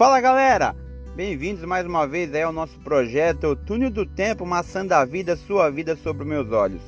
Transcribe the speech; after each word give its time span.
Fala 0.00 0.18
galera, 0.18 0.74
bem-vindos 1.14 1.62
mais 1.66 1.84
uma 1.84 2.06
vez 2.06 2.34
aí 2.34 2.40
ao 2.40 2.54
nosso 2.54 2.80
projeto 2.80 3.54
Túnel 3.54 3.90
do 3.90 4.06
Tempo, 4.06 4.46
Maçã 4.46 4.86
da 4.86 5.04
Vida, 5.04 5.36
Sua 5.36 5.70
Vida 5.70 5.94
Sobre 5.94 6.24
Meus 6.24 6.50
Olhos. 6.50 6.80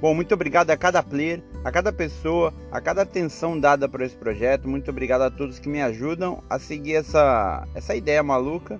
Bom, 0.00 0.14
muito 0.14 0.32
obrigado 0.34 0.70
a 0.70 0.76
cada 0.76 1.02
player, 1.02 1.42
a 1.64 1.72
cada 1.72 1.92
pessoa, 1.92 2.54
a 2.70 2.80
cada 2.80 3.02
atenção 3.02 3.58
dada 3.58 3.88
para 3.88 4.06
esse 4.06 4.14
projeto. 4.14 4.68
Muito 4.68 4.88
obrigado 4.88 5.22
a 5.22 5.32
todos 5.32 5.58
que 5.58 5.68
me 5.68 5.82
ajudam 5.82 6.44
a 6.48 6.60
seguir 6.60 6.94
essa, 6.94 7.66
essa 7.74 7.96
ideia 7.96 8.22
maluca 8.22 8.78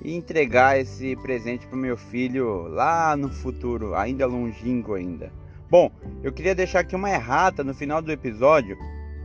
e 0.00 0.14
entregar 0.14 0.78
esse 0.78 1.16
presente 1.16 1.66
para 1.66 1.74
o 1.74 1.80
meu 1.80 1.96
filho 1.96 2.68
lá 2.68 3.16
no 3.16 3.30
futuro, 3.30 3.96
ainda 3.96 4.26
longínquo 4.26 4.94
ainda. 4.94 5.32
Bom, 5.68 5.90
eu 6.22 6.32
queria 6.32 6.54
deixar 6.54 6.78
aqui 6.78 6.94
uma 6.94 7.10
errata 7.10 7.64
no 7.64 7.74
final 7.74 8.00
do 8.00 8.12
episódio. 8.12 8.78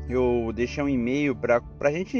Eu 0.10 0.52
deixei 0.55 0.84
um 0.84 0.89
e-mail 0.89 1.36
para 1.36 1.62
a 1.81 1.91
gente 1.91 2.17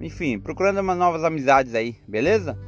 Enfim, 0.00 0.38
procurando 0.38 0.80
umas 0.80 0.98
novas 0.98 1.24
amizades 1.24 1.74
aí, 1.74 1.96
beleza? 2.08 2.58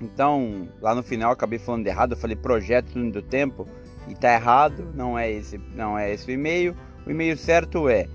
Então, 0.00 0.68
lá 0.80 0.94
no 0.94 1.02
final 1.02 1.32
acabei 1.32 1.58
falando 1.58 1.84
errado, 1.86 2.12
eu 2.12 2.16
falei 2.16 2.36
projeto 2.36 2.94
do 3.10 3.20
tempo 3.20 3.68
e 4.08 4.14
tá 4.14 4.32
errado, 4.32 4.90
não 4.94 5.18
é 5.18 5.28
esse, 5.30 5.58
não 5.74 5.98
é 5.98 6.10
esse 6.12 6.30
o 6.30 6.32
e-mail. 6.32 6.74
O 7.06 7.10
e-mail 7.10 7.36
certo 7.36 7.88
é 7.88 8.08